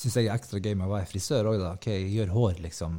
syns 0.00 0.16
jeg 0.16 0.26
er 0.32 0.34
ekstra 0.40 0.58
gøy 0.64 0.72
med 0.80 0.88
å 0.88 0.94
være 0.96 1.12
frisør 1.12 1.52
òg, 1.52 1.60
da. 1.60 1.76
Ok, 1.76 1.92
jeg 1.92 2.08
gjør 2.16 2.32
hår, 2.34 2.58
liksom. 2.64 2.98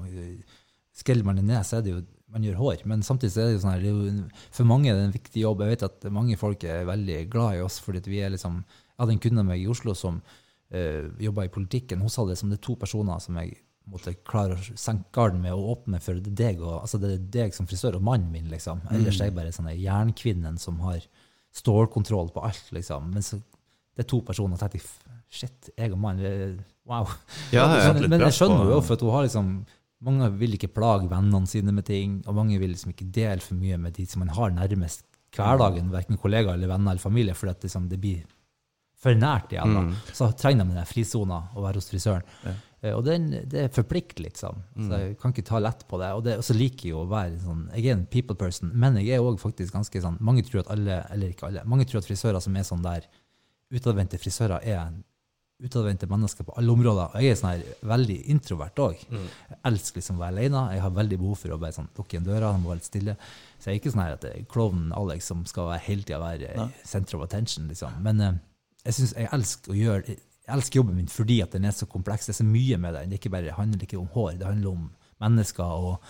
Skreller 1.01 1.25
man 1.25 1.41
det 1.41 1.49
ned, 1.49 1.65
så 1.65 1.79
er 1.81 1.85
det 1.89 1.95
jo, 1.97 2.01
man 2.31 2.43
gjør 2.47 2.59
hår. 2.61 2.83
Men 2.89 3.01
samtidig 3.03 3.33
så 3.33 3.41
er 3.43 3.49
det 3.49 3.57
jo 3.57 3.63
sånn 3.65 3.73
her, 3.75 3.87
er 3.87 4.45
for 4.55 4.67
mange 4.69 4.91
er 4.91 4.95
det 4.99 5.07
en 5.09 5.15
viktig 5.17 5.41
jobb. 5.43 5.63
Jeg 5.65 5.75
vet 5.75 5.83
at 5.89 6.05
mange 6.15 6.37
folk 6.39 6.63
er 6.63 6.85
veldig 6.87 7.17
glad 7.33 7.57
i 7.57 7.65
oss, 7.65 7.79
fordi 7.83 8.01
vi 8.07 8.21
er 8.23 8.31
liksom, 8.33 8.61
jeg 8.63 9.01
hadde 9.03 9.15
en 9.17 9.23
kunde 9.25 9.43
av 9.43 9.49
meg 9.49 9.63
i 9.63 9.67
Oslo 9.71 9.95
som 9.97 10.21
uh, 10.21 11.09
jobba 11.19 11.45
i 11.47 11.51
politikken. 11.53 11.99
Hun 12.03 12.09
sa 12.13 12.23
det 12.29 12.37
som 12.39 12.49
det 12.53 12.59
er 12.61 12.65
to 12.69 12.75
personer 12.79 13.19
som 13.23 13.35
jeg 13.41 13.57
måtte 13.91 14.13
klare 14.29 14.55
å 14.55 14.77
senke 14.77 15.09
garden 15.11 15.41
med 15.43 15.51
og 15.57 15.71
åpne 15.73 15.99
for 15.99 16.19
det 16.21 16.31
deg, 16.37 16.59
og, 16.61 16.77
altså 16.83 16.99
det 17.01 17.09
er 17.15 17.23
deg 17.33 17.55
som 17.57 17.65
frisør 17.67 17.97
og 17.97 18.03
mannen 18.05 18.29
min, 18.31 18.47
liksom. 18.53 18.79
Ellers 18.93 19.17
er 19.19 19.31
jeg 19.31 19.35
bare 19.35 19.51
sånn 19.51 19.67
en 19.71 19.79
jernkvinnen 19.81 20.59
som 20.61 20.77
har 20.85 21.01
stålkontroll 21.57 22.29
på 22.31 22.43
alt, 22.45 22.69
liksom. 22.75 23.09
Men 23.11 23.25
så, 23.25 23.39
det 23.97 24.05
er 24.05 24.09
to 24.11 24.21
personer, 24.23 24.55
og 24.55 24.61
tenkte 24.61 24.85
shit, 25.31 25.71
jeg 25.77 25.91
og 25.95 25.99
mannen, 26.03 26.59
wow. 26.87 27.09
Ja, 27.51 27.65
jeg 27.87 27.93
Men- 27.99 28.09
men 28.13 28.25
jeg 28.27 28.37
skjønner 28.37 28.69
jo, 28.71 28.79
for 28.85 28.95
at 28.99 29.03
hun 29.05 29.13
har 29.15 29.25
liksom, 29.27 29.51
mange 30.05 30.27
vil 30.39 30.57
ikke 30.57 30.71
plage 30.73 31.09
vennene 31.11 31.49
sine 31.49 31.73
med 31.75 31.85
ting, 31.87 32.19
og 32.25 32.37
mange 32.37 32.59
vil 32.61 32.73
liksom 32.73 32.93
ikke 32.95 33.09
dele 33.13 33.43
for 33.43 33.59
mye 33.59 33.77
med 33.81 33.95
de 33.97 34.05
som 34.09 34.23
man 34.23 34.33
har 34.35 34.53
nærmest 34.55 35.05
hverdagen, 35.35 35.91
hverken 35.93 36.19
kollegaer 36.19 36.57
eller 36.57 36.71
venner 36.71 36.95
eller 36.95 37.03
familie, 37.03 37.35
fordi 37.37 37.53
at 37.53 37.67
liksom 37.67 37.87
det 37.91 37.99
blir 38.01 38.25
for 39.01 39.17
nært 39.17 39.53
igjen. 39.53 39.77
Mm. 39.77 39.93
Så 40.13 40.29
trenger 40.37 40.67
de 40.67 40.75
den 40.77 40.89
frisona 40.89 41.39
å 41.55 41.63
være 41.63 41.81
hos 41.81 41.89
frisøren. 41.89 42.27
Ja. 42.45 42.57
Og 42.95 43.03
den, 43.05 43.27
det 43.49 43.67
forplikter, 43.75 44.23
liksom. 44.25 44.61
Så 44.73 44.97
jeg 44.97 45.17
kan 45.21 45.33
ikke 45.33 45.45
ta 45.45 45.59
lett 45.61 45.83
på 45.89 45.99
det. 46.01 46.07
Og, 46.17 46.23
det, 46.25 46.39
så 46.45 46.55
liker 46.57 46.87
jeg 46.89 46.97
å 46.97 47.05
være 47.09 47.37
sånn 47.43 47.67
Jeg 47.75 47.91
er 47.91 47.97
en 47.97 48.07
people 48.09 48.37
person, 48.37 48.71
men 48.73 48.97
jeg 48.97 49.19
er 49.19 49.25
òg 49.25 49.37
faktisk 49.41 49.75
ganske 49.75 50.01
sånn 50.01 50.17
Mange 50.25 50.41
tror 50.47 50.63
at 50.63 50.71
alle, 50.73 50.97
eller 51.13 51.35
ikke 51.35 51.45
alle, 51.49 51.61
mange 51.69 51.85
tror 51.85 52.01
at 52.01 52.09
frisører 52.09 52.41
som 52.41 52.57
er 52.57 52.65
sånn 52.65 52.81
der 52.85 53.05
utadvendte 53.71 54.17
frisører, 54.19 54.65
er 54.65 54.89
utadvendte 55.61 56.09
mennesker 56.09 56.45
på 56.47 56.55
alle 56.57 56.73
områder. 56.73 57.13
Og 57.13 57.23
jeg 57.23 57.33
er 57.33 57.37
sånn 57.39 57.51
her 57.51 57.85
veldig 57.91 58.17
introvert 58.33 58.81
òg. 58.81 59.03
Jeg 59.11 59.59
elsker 59.69 60.01
liksom 60.01 60.17
å 60.17 60.23
være 60.23 60.35
alene. 60.35 60.63
Jeg 60.75 60.83
har 60.85 60.95
veldig 60.95 61.19
behov 61.21 61.37
for 61.43 61.53
å 61.53 61.59
bare 61.61 61.75
sånn, 61.75 61.91
lukke 61.97 62.17
igjen 62.17 62.27
døra, 62.27 62.53
han 62.55 62.63
må 62.63 62.71
være 62.71 62.81
litt 62.81 62.89
stille. 62.89 63.15
Så 63.57 63.69
jeg 63.69 63.77
er 63.77 63.81
ikke 63.81 63.93
sånn 63.93 64.03
her 64.03 64.17
at 64.17 64.25
det 64.25 64.33
er 64.33 64.49
klovnen 64.51 64.95
Alex 64.97 65.29
som 65.31 65.45
skal 65.49 65.69
være, 65.69 65.85
hele 65.85 66.07
tida 66.07 66.19
være 66.21 66.51
eh, 66.55 66.81
center 66.87 67.19
of 67.19 67.27
attention, 67.27 67.69
liksom. 67.69 68.01
Men 68.05 68.25
eh, 68.25 68.41
jeg 68.87 68.97
synes 68.97 69.15
jeg 69.19 69.31
elsker 69.37 69.73
å 69.73 69.77
gjøre 69.77 70.17
jeg 70.41 70.57
elsker 70.57 70.81
jobben 70.81 70.97
min 70.97 71.11
fordi 71.11 71.37
at 71.45 71.53
den 71.53 71.67
er 71.69 71.75
så 71.77 71.85
kompleks. 71.87 72.27
Det 72.27 72.33
er 72.33 72.41
så 72.41 72.47
mye 72.47 72.81
med 72.81 72.97
den. 72.97 73.11
Det 73.11 73.19
er 73.19 73.21
ikke 73.21 73.33
bare, 73.35 73.47
det 73.47 73.55
handler 73.55 73.85
ikke 73.85 74.01
om 74.01 74.09
hår, 74.15 74.33
det 74.41 74.49
handler 74.49 74.73
om 74.73 74.89
mennesker. 75.21 75.63
og, 75.63 76.01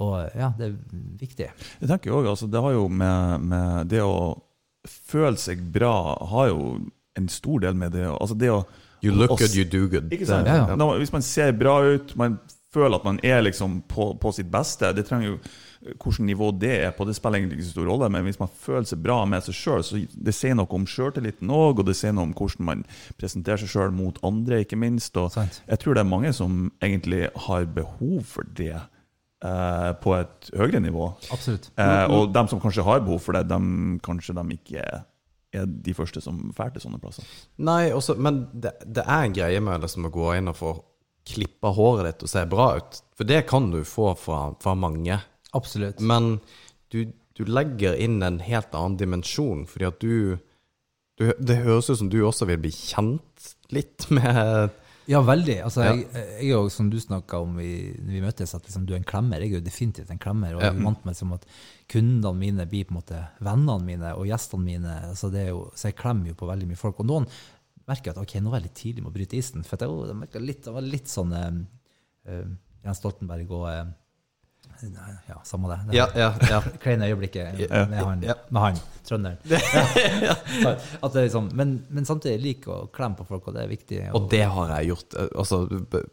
og 0.00 0.16
ja, 0.34 0.50
det 0.56 0.70
er 0.70 0.74
viktig. 1.20 1.50
Jeg 1.82 1.90
tenker 1.90 2.10
jo 2.10 2.22
også, 2.22 2.32
altså, 2.32 2.48
Det 2.54 2.62
har 2.64 2.76
jo 2.78 2.88
med, 2.88 3.46
med 3.52 3.92
det 3.92 4.02
å 4.02 4.16
føle 4.86 5.36
seg 5.40 5.62
bra 5.74 6.16
har 6.32 6.50
jo 6.52 6.60
en 7.16 7.28
stor 7.32 7.62
del 7.64 7.76
med 7.78 7.94
det 7.96 8.04
altså 8.06 8.36
det 8.38 8.50
å 8.52 8.64
You 9.04 9.14
look 9.14 9.38
good, 9.38 9.54
you 9.56 9.64
do 9.64 9.86
good. 9.88 10.12
Ikke 10.12 10.26
sant? 10.28 10.48
Ja, 10.48 10.64
ja. 10.70 10.76
Når, 10.78 10.98
hvis 11.02 11.12
man 11.12 11.22
ser 11.22 11.52
bra 11.56 11.78
ut, 11.84 12.16
man 12.16 12.38
føler 12.76 12.98
at 12.98 13.06
man 13.06 13.20
er 13.24 13.40
liksom 13.44 13.80
på, 13.88 14.10
på 14.20 14.32
sitt 14.34 14.50
beste 14.52 14.92
Det 14.96 15.06
trenger 15.08 15.34
jo 15.34 15.38
Hvilket 15.86 16.24
nivå 16.26 16.48
det 16.58 16.72
er 16.82 16.90
på, 16.96 17.04
det 17.06 17.14
spiller 17.14 17.38
egentlig 17.38 17.60
ikke 17.60 17.66
så 17.68 17.74
stor 17.76 17.86
rolle. 17.86 18.08
Men 18.10 18.24
hvis 18.26 18.40
man 18.40 18.48
føler 18.50 18.88
seg 18.88 18.98
bra 19.04 19.20
med 19.28 19.44
seg 19.46 19.54
sjøl, 19.54 19.84
så 19.86 20.00
det 20.00 20.32
sier 20.34 20.56
noe 20.58 20.66
om 20.74 20.86
sjøltilliten 20.88 21.52
òg. 21.52 21.78
Og 21.78 21.86
det 21.86 21.94
sier 21.94 22.16
noe 22.16 22.26
om 22.26 22.32
hvordan 22.34 22.66
man 22.66 22.82
presenterer 23.20 23.60
seg 23.62 23.70
sjøl 23.70 23.94
mot 23.94 24.18
andre, 24.26 24.64
ikke 24.64 24.78
minst. 24.80 25.14
Og 25.20 25.30
Sant. 25.36 25.60
jeg 25.68 25.78
tror 25.78 25.94
det 25.94 26.02
er 26.02 26.10
mange 26.10 26.32
som 26.34 26.72
egentlig 26.82 27.28
har 27.46 27.68
behov 27.76 28.24
for 28.26 28.48
det 28.58 28.74
Uh, 29.44 29.92
på 30.00 30.14
et 30.16 30.46
høyere 30.56 30.80
nivå. 30.80 31.10
Absolutt. 31.30 31.68
Uh, 31.76 32.08
og 32.08 32.30
dem 32.32 32.48
som 32.48 32.58
kanskje 32.58 32.86
har 32.86 33.02
behov 33.04 33.20
for 33.20 33.36
det, 33.36 33.44
de, 33.50 33.58
kanskje 34.02 34.32
de 34.34 34.56
ikke 34.56 34.84
er 35.60 35.70
de 35.88 35.94
første 35.96 36.22
som 36.24 36.38
drar 36.56 36.72
til 36.74 36.84
sånne 36.84 37.00
plasser. 37.02 37.26
Nei, 37.64 37.90
også, 37.94 38.16
men 38.20 38.44
det, 38.52 38.74
det 38.84 39.04
er 39.04 39.26
en 39.26 39.36
greie 39.36 39.62
med 39.64 39.84
liksom 39.84 40.08
å 40.08 40.12
gå 40.14 40.30
inn 40.36 40.52
og 40.52 40.58
få 40.58 40.74
klippa 41.26 41.72
håret 41.74 42.06
ditt 42.08 42.24
og 42.26 42.30
se 42.30 42.44
bra 42.48 42.68
ut. 42.78 43.00
For 43.18 43.28
det 43.28 43.44
kan 43.50 43.70
du 43.72 43.80
få 43.86 44.12
fra, 44.20 44.40
fra 44.62 44.76
mange. 44.78 45.18
Absolutt. 45.56 46.00
Men 46.00 46.36
du, 46.94 47.12
du 47.36 47.44
legger 47.48 47.98
inn 47.98 48.20
en 48.22 48.40
helt 48.44 48.74
annen 48.76 48.98
dimensjon, 49.00 49.66
fordi 49.70 49.88
at 49.88 50.00
du, 50.02 50.36
du 51.18 51.30
Det 51.38 51.62
høres 51.64 51.90
ut 51.90 52.00
som 52.02 52.10
du 52.12 52.20
også 52.22 52.48
vil 52.50 52.60
bli 52.62 52.72
kjent 52.74 53.54
litt 53.74 54.06
med 54.14 54.70
Ja, 55.06 55.20
veldig. 55.22 55.56
Altså, 55.62 55.84
Ja. 55.84 55.92
jeg, 55.94 56.06
jeg 56.40 56.48
jo, 56.50 56.68
som 56.72 56.88
du 56.90 56.96
snakka 56.98 57.38
om 57.42 57.52
når 57.54 58.10
vi 58.10 58.20
møttes, 58.24 58.54
at 58.56 58.64
liksom, 58.66 58.86
du 58.86 58.92
er 58.94 58.98
en 58.98 59.04
klemmer. 59.06 59.38
Jeg 59.40 59.52
er 59.52 59.60
jo 59.60 59.64
definitivt 59.66 60.10
en 60.10 60.18
klemmer. 60.18 60.56
Og 60.56 60.62
Ja. 60.62 60.72
jeg 60.72 60.82
vant 60.82 61.04
meg 61.06 61.14
som 61.16 61.32
at 61.36 61.44
kundene 61.88 62.34
mine 62.34 62.66
blir 62.66 62.84
på 62.88 62.90
en 62.94 63.00
måte 63.00 63.20
vennene 63.40 63.84
mine 63.84 64.14
og 64.16 64.26
gjestene 64.26 64.64
mine. 64.64 64.96
Altså, 65.12 65.30
det 65.30 65.44
er 65.46 65.48
jo, 65.54 65.70
så 65.74 65.88
jeg 65.92 65.96
klemmer 65.96 66.26
jo 66.32 66.34
på 66.34 66.48
veldig 66.50 66.66
mye 66.66 66.76
folk. 66.80 66.98
Og 67.00 67.06
noen 67.06 67.26
merker 67.86 68.10
at 68.10 68.18
ok, 68.18 68.34
nå 68.42 68.50
er 68.50 68.60
jeg 68.60 68.66
litt 68.66 68.74
tidlig 68.82 69.02
med 69.04 69.12
å 69.12 69.14
bryte 69.14 69.36
isen. 69.38 69.62
For 69.64 69.76
jeg, 69.78 70.08
jeg 70.08 70.16
merka 70.16 70.42
litt, 70.42 70.64
var 70.66 70.82
litt 70.82 71.06
sånn 71.06 71.32
eh, 71.32 72.32
eh, 72.32 72.44
Jens 72.84 72.98
Stoltenberg 72.98 73.50
og 73.50 73.68
eh, 73.70 73.84
Ja, 75.28 75.38
samme 75.44 75.68
det. 75.72 75.78
det 75.88 75.96
Ja, 75.98 76.06
ja, 76.16 76.28
ja. 76.50 76.60
Kleine 76.82 77.08
øyeblikket 77.10 77.58
med 77.70 77.98
han, 77.98 78.22
Ja. 78.26 78.34
med 78.48 78.62
han 78.62 78.80
trønderen. 79.06 79.38
At 81.02 81.12
det 81.12 81.20
er 81.20 81.26
liksom, 81.28 81.50
men, 81.56 81.76
men 81.94 82.06
samtidig 82.08 82.40
liker 82.42 82.72
å 82.74 82.80
klemme 82.94 83.18
på 83.20 83.26
folk, 83.28 83.46
og 83.50 83.56
det 83.56 83.64
er 83.64 83.70
viktig. 83.72 84.00
Og 84.16 84.28
det 84.32 84.42
har 84.50 84.72
jeg 84.76 84.90
gjort. 84.92 85.16
eh, 85.20 85.30
Altså, 85.36 85.62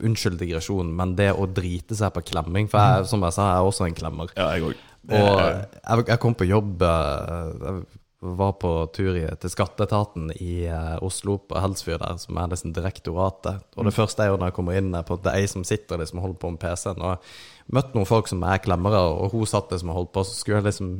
unnskyld 0.03 0.39
digresjonen, 0.41 0.93
men 0.95 1.15
det 1.19 1.31
å 1.33 1.47
drite 1.49 1.97
seg 1.97 2.13
på 2.15 2.23
klemming 2.33 2.69
For 2.71 2.79
jeg, 2.83 3.09
som 3.11 3.23
jeg 3.25 3.35
sa, 3.35 3.49
jeg 3.53 3.63
er 3.63 3.71
også 3.71 3.87
en 3.89 3.97
klemmer. 3.97 4.33
Ja, 4.37 4.51
jeg 4.55 4.69
også. 4.69 4.89
Og 5.03 5.41
jeg, 5.43 6.07
jeg 6.07 6.19
kom 6.23 6.35
på 6.39 6.45
jobb 6.47 6.81
eh, 6.87 7.49
Jeg 7.67 8.37
var 8.39 8.53
på 8.55 8.69
tur 8.95 9.17
til 9.19 9.51
skatteetaten 9.51 10.29
i 10.39 10.61
eh, 10.71 10.93
Oslo, 11.03 11.35
på 11.43 11.59
Helsfyr 11.59 11.97
der, 11.99 12.15
som 12.21 12.37
er 12.39 12.53
liksom 12.53 12.71
direktoratet. 12.77 13.65
Og 13.75 13.83
det 13.89 13.91
første 13.97 14.23
jeg 14.23 14.31
gjør 14.31 14.39
når 14.39 14.51
jeg 14.53 14.55
kommer 14.61 14.77
inn, 14.79 14.93
er 14.95 15.03
på 15.07 15.17
at 15.17 15.25
det 15.25 15.33
er 15.33 15.41
ei 15.43 15.49
som 15.51 15.65
sitter 15.67 15.99
liksom 15.99 16.21
og 16.21 16.29
holder 16.29 16.39
på 16.45 16.53
med 16.53 16.61
PC-en. 16.63 17.03
Og 17.03 17.33
jeg 17.63 17.77
møtte 17.77 17.95
noen 17.95 18.09
folk 18.09 18.27
som 18.27 18.43
er 18.43 18.61
klemmere, 18.63 18.99
og 18.99 19.31
hun 19.33 19.47
satt 19.47 19.71
liksom 19.71 19.91
og 19.93 19.99
holdt 20.01 20.13
på, 20.15 20.23
så 20.27 20.35
skulle 20.35 20.59
jeg 20.59 20.67
liksom 20.69 20.95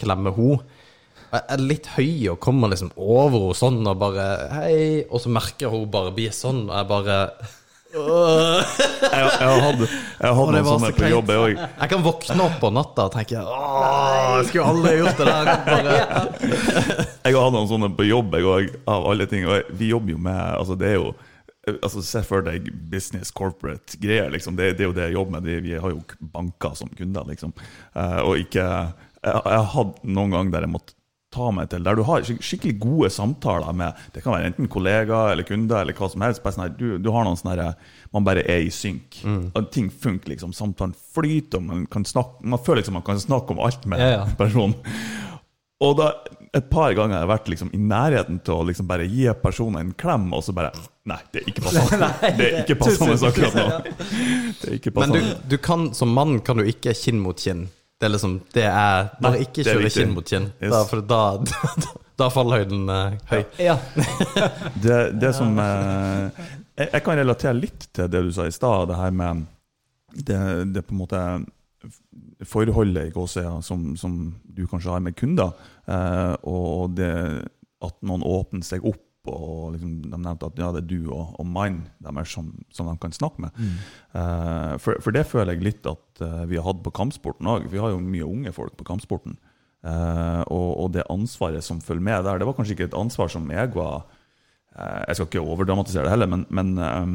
klemme 0.00 0.32
henne. 0.36 0.62
Jeg 1.34 1.42
er 1.50 1.62
litt 1.66 1.86
høy 1.96 2.28
og 2.30 2.38
kommer 2.42 2.70
liksom 2.70 2.92
over 2.94 3.40
henne 3.40 3.58
sånn 3.58 3.80
og 3.90 3.98
bare 3.98 4.26
Hei. 4.52 4.78
Og 5.10 5.18
så 5.22 5.32
merker 5.34 5.72
hun 5.72 5.88
bare 5.90 6.12
blir 6.14 6.34
sånn, 6.34 6.68
og 6.68 6.76
jeg 6.78 6.90
bare 6.92 7.18
Jeg, 7.94 9.26
jeg 9.26 9.48
har 9.48 9.60
hatt, 9.62 9.82
jeg 9.82 10.30
det 10.34 10.46
noen 10.54 10.66
sånne 10.66 10.88
så 10.90 10.96
på 10.98 11.10
jobb, 11.10 11.28
jeg 11.30 11.42
òg. 11.42 11.60
Jeg 11.62 11.90
kan 11.92 12.06
våkne 12.06 12.46
opp 12.46 12.56
på 12.62 12.70
natta 12.74 13.04
og 13.06 13.12
tenke 13.14 13.42
Åh, 13.42 14.30
jeg 14.38 14.48
skulle 14.48 14.70
aldri 14.72 14.94
gjort 14.98 15.20
det 15.20 15.28
der. 15.28 15.52
Bare, 15.68 15.98
Jeg 17.24 17.36
har 17.36 17.44
hatt 17.44 17.54
noen 17.54 17.70
sånne 17.70 17.90
på 17.98 18.08
jobb, 18.08 18.34
jeg 18.38 18.50
òg, 18.50 18.74
av 18.94 19.06
alle 19.12 19.28
ting. 19.30 19.46
Og 19.46 19.70
vi 19.78 19.90
jobber 19.92 20.14
jo 20.16 20.22
med 20.26 20.42
Altså, 20.58 20.78
det 20.78 20.90
er 20.90 20.98
jo 21.00 21.14
Altså, 21.82 22.02
Se 22.04 22.20
for 22.26 22.44
deg 22.44 22.66
business, 22.92 23.30
corporate 23.32 23.96
greier. 24.02 24.30
liksom. 24.34 24.56
Det, 24.56 24.74
det 24.76 24.84
er 24.84 24.90
jo 24.90 24.96
det 24.96 25.06
jeg 25.08 25.16
jobber 25.18 25.38
med. 25.38 25.46
Det, 25.48 25.60
vi 25.64 25.78
har 25.80 25.90
jo 25.94 26.02
banker 26.34 26.74
som 26.76 26.90
kunder, 26.96 27.24
liksom. 27.30 27.54
Eh, 27.94 28.20
og 28.24 28.36
ikke 28.42 28.66
Jeg, 29.24 29.40
har 29.46 29.70
hatt 29.72 30.02
noen 30.04 30.34
ganger 30.34 30.52
der 30.52 30.66
jeg 30.68 30.74
måtte 30.74 30.94
ta 31.34 31.48
meg 31.50 31.66
til, 31.72 31.82
der 31.82 31.96
du 31.98 32.04
har 32.06 32.22
skikkelig 32.22 32.76
gode 32.78 33.08
samtaler 33.10 33.72
med 33.74 33.96
Det 34.14 34.20
kan 34.22 34.36
være 34.36 34.52
enten 34.52 34.68
kollegaer 34.70 35.32
eller 35.32 35.42
kunder 35.48 35.80
eller 35.80 35.96
hva 35.98 36.06
som 36.12 36.22
helst. 36.22 36.44
Sånn 36.44 36.76
du, 36.78 36.98
du 37.02 37.08
har 37.10 37.24
noen 37.26 37.40
sånne 37.40 37.72
Man 38.14 38.22
bare 38.28 38.44
er 38.46 38.62
i 38.62 38.70
synk. 38.70 39.18
Og 39.26 39.70
ting 39.74 39.88
funker, 39.90 40.30
liksom. 40.34 40.52
Samtalen 40.54 40.94
flyter, 41.16 41.58
og 41.58 41.66
man 41.72 41.86
kan 41.90 42.04
snakke 42.06 42.44
Man 42.46 42.62
føler 42.62 42.82
liksom 42.84 43.00
man 43.00 43.08
kan 43.08 43.18
snakke 43.18 43.56
om 43.56 43.64
alt 43.66 43.88
med 43.90 43.98
Ja, 44.04 44.10
ja. 44.20 44.24
personen. 44.38 44.76
Og 45.84 45.96
da, 45.98 46.08
et 46.54 46.66
par 46.70 46.94
ganger 46.96 47.18
har 47.18 47.24
jeg 47.24 47.30
vært 47.32 47.48
liksom 47.52 47.70
i 47.74 47.80
nærheten 47.82 48.40
til 48.46 48.56
å 48.56 48.66
liksom 48.68 48.88
bare 48.88 49.06
gi 49.10 49.26
personen 49.42 49.80
en 49.82 49.94
klem, 49.98 50.28
og 50.36 50.44
så 50.46 50.54
bare 50.56 50.72
Nei, 51.04 51.18
det 51.34 51.42
er 51.42 51.48
ikke 51.50 51.62
passende. 51.66 52.06
det 52.38 52.44
er 52.46 52.60
ikke 52.62 52.76
passende 52.80 53.16
akkurat 53.28 53.56
nå. 53.58 53.64
Det 54.60 54.70
er 54.70 54.76
ikke 54.78 54.92
men 54.96 55.12
du, 55.12 55.18
du 55.52 55.56
kan, 55.60 55.90
som 55.96 56.14
mann 56.16 56.38
kan 56.46 56.56
du 56.56 56.64
ikke 56.70 56.94
kinn 56.96 57.18
mot 57.20 57.36
kinn. 57.36 57.66
Det 58.00 58.08
er 58.08 58.14
liksom 58.14 58.38
Det 58.54 58.64
er 58.64 59.10
Bare 59.22 59.42
ikke 59.44 59.66
kjøre 59.66 59.90
kinn 59.92 60.14
mot 60.16 60.28
kinn. 60.28 60.48
Da, 60.62 60.80
for 60.88 61.04
da, 61.04 61.20
da, 61.44 61.90
da 62.22 62.30
faller 62.32 62.64
høyden 62.64 62.88
uh, 62.88 63.18
høy. 63.30 63.42
Ja. 63.60 63.76
Det, 64.84 64.98
det 65.20 65.34
som 65.36 65.58
uh, 65.60 66.30
jeg, 66.74 66.88
jeg 66.88 67.04
kan 67.04 67.20
relatere 67.20 67.54
litt 67.58 67.88
til 67.94 68.08
det 68.10 68.24
du 68.24 68.32
sa 68.34 68.48
i 68.48 68.54
stad, 68.54 68.88
det 68.90 68.98
her 68.98 69.12
med 69.14 69.44
det, 70.14 70.40
det 70.72 70.82
på 70.86 70.94
en 70.94 71.02
måte 71.02 71.20
forholdet 72.42 73.08
i 73.08 73.14
gåsøya 73.14 73.60
som, 73.62 73.92
som 73.96 74.34
du 74.44 74.64
kanskje 74.70 74.92
har 74.94 75.02
med 75.04 75.16
kunder, 75.18 75.54
eh, 75.86 76.34
og 76.48 76.96
det 76.98 77.12
at 77.84 77.98
noen 78.06 78.24
åpner 78.26 78.64
seg 78.66 78.84
opp, 78.88 79.02
og 79.30 79.72
liksom, 79.72 79.92
de 80.04 80.18
nevnte 80.18 80.48
at 80.50 80.58
ja, 80.60 80.68
det 80.74 80.82
er 80.82 80.88
du 80.88 81.06
og, 81.08 81.32
og 81.40 81.46
mannen 81.48 81.86
deres 82.04 82.34
som, 82.34 82.50
som 82.74 82.90
de 82.90 82.96
kan 83.00 83.14
snakke 83.14 83.46
med. 83.46 83.62
Eh, 84.12 84.74
for, 84.82 85.00
for 85.00 85.16
det 85.16 85.24
føler 85.30 85.56
jeg 85.56 85.64
litt 85.64 85.88
at 85.88 86.24
eh, 86.24 86.42
vi 86.50 86.58
har 86.60 86.66
hatt 86.66 86.82
på 86.84 86.92
kampsporten 86.92 87.48
òg. 87.48 87.70
Vi 87.72 87.80
har 87.80 87.94
jo 87.94 88.02
mye 88.04 88.28
unge 88.28 88.52
folk 88.52 88.76
på 88.76 88.84
kampsporten. 88.88 89.38
Eh, 89.84 90.42
og, 90.52 90.68
og 90.80 90.92
det 90.96 91.06
ansvaret 91.12 91.64
som 91.64 91.80
følger 91.84 92.04
med 92.04 92.28
der, 92.28 92.40
det 92.40 92.48
var 92.48 92.56
kanskje 92.56 92.76
ikke 92.76 92.90
et 92.90 93.00
ansvar 93.00 93.32
som 93.32 93.48
jeg 93.52 93.72
var 93.74 94.06
eh, 94.76 95.02
Jeg 95.08 95.16
skal 95.16 95.28
ikke 95.28 95.44
overdramatisere 95.44 96.06
det 96.06 96.14
heller, 96.14 96.30
men, 96.34 96.46
men 96.52 96.76
eh, 96.80 97.10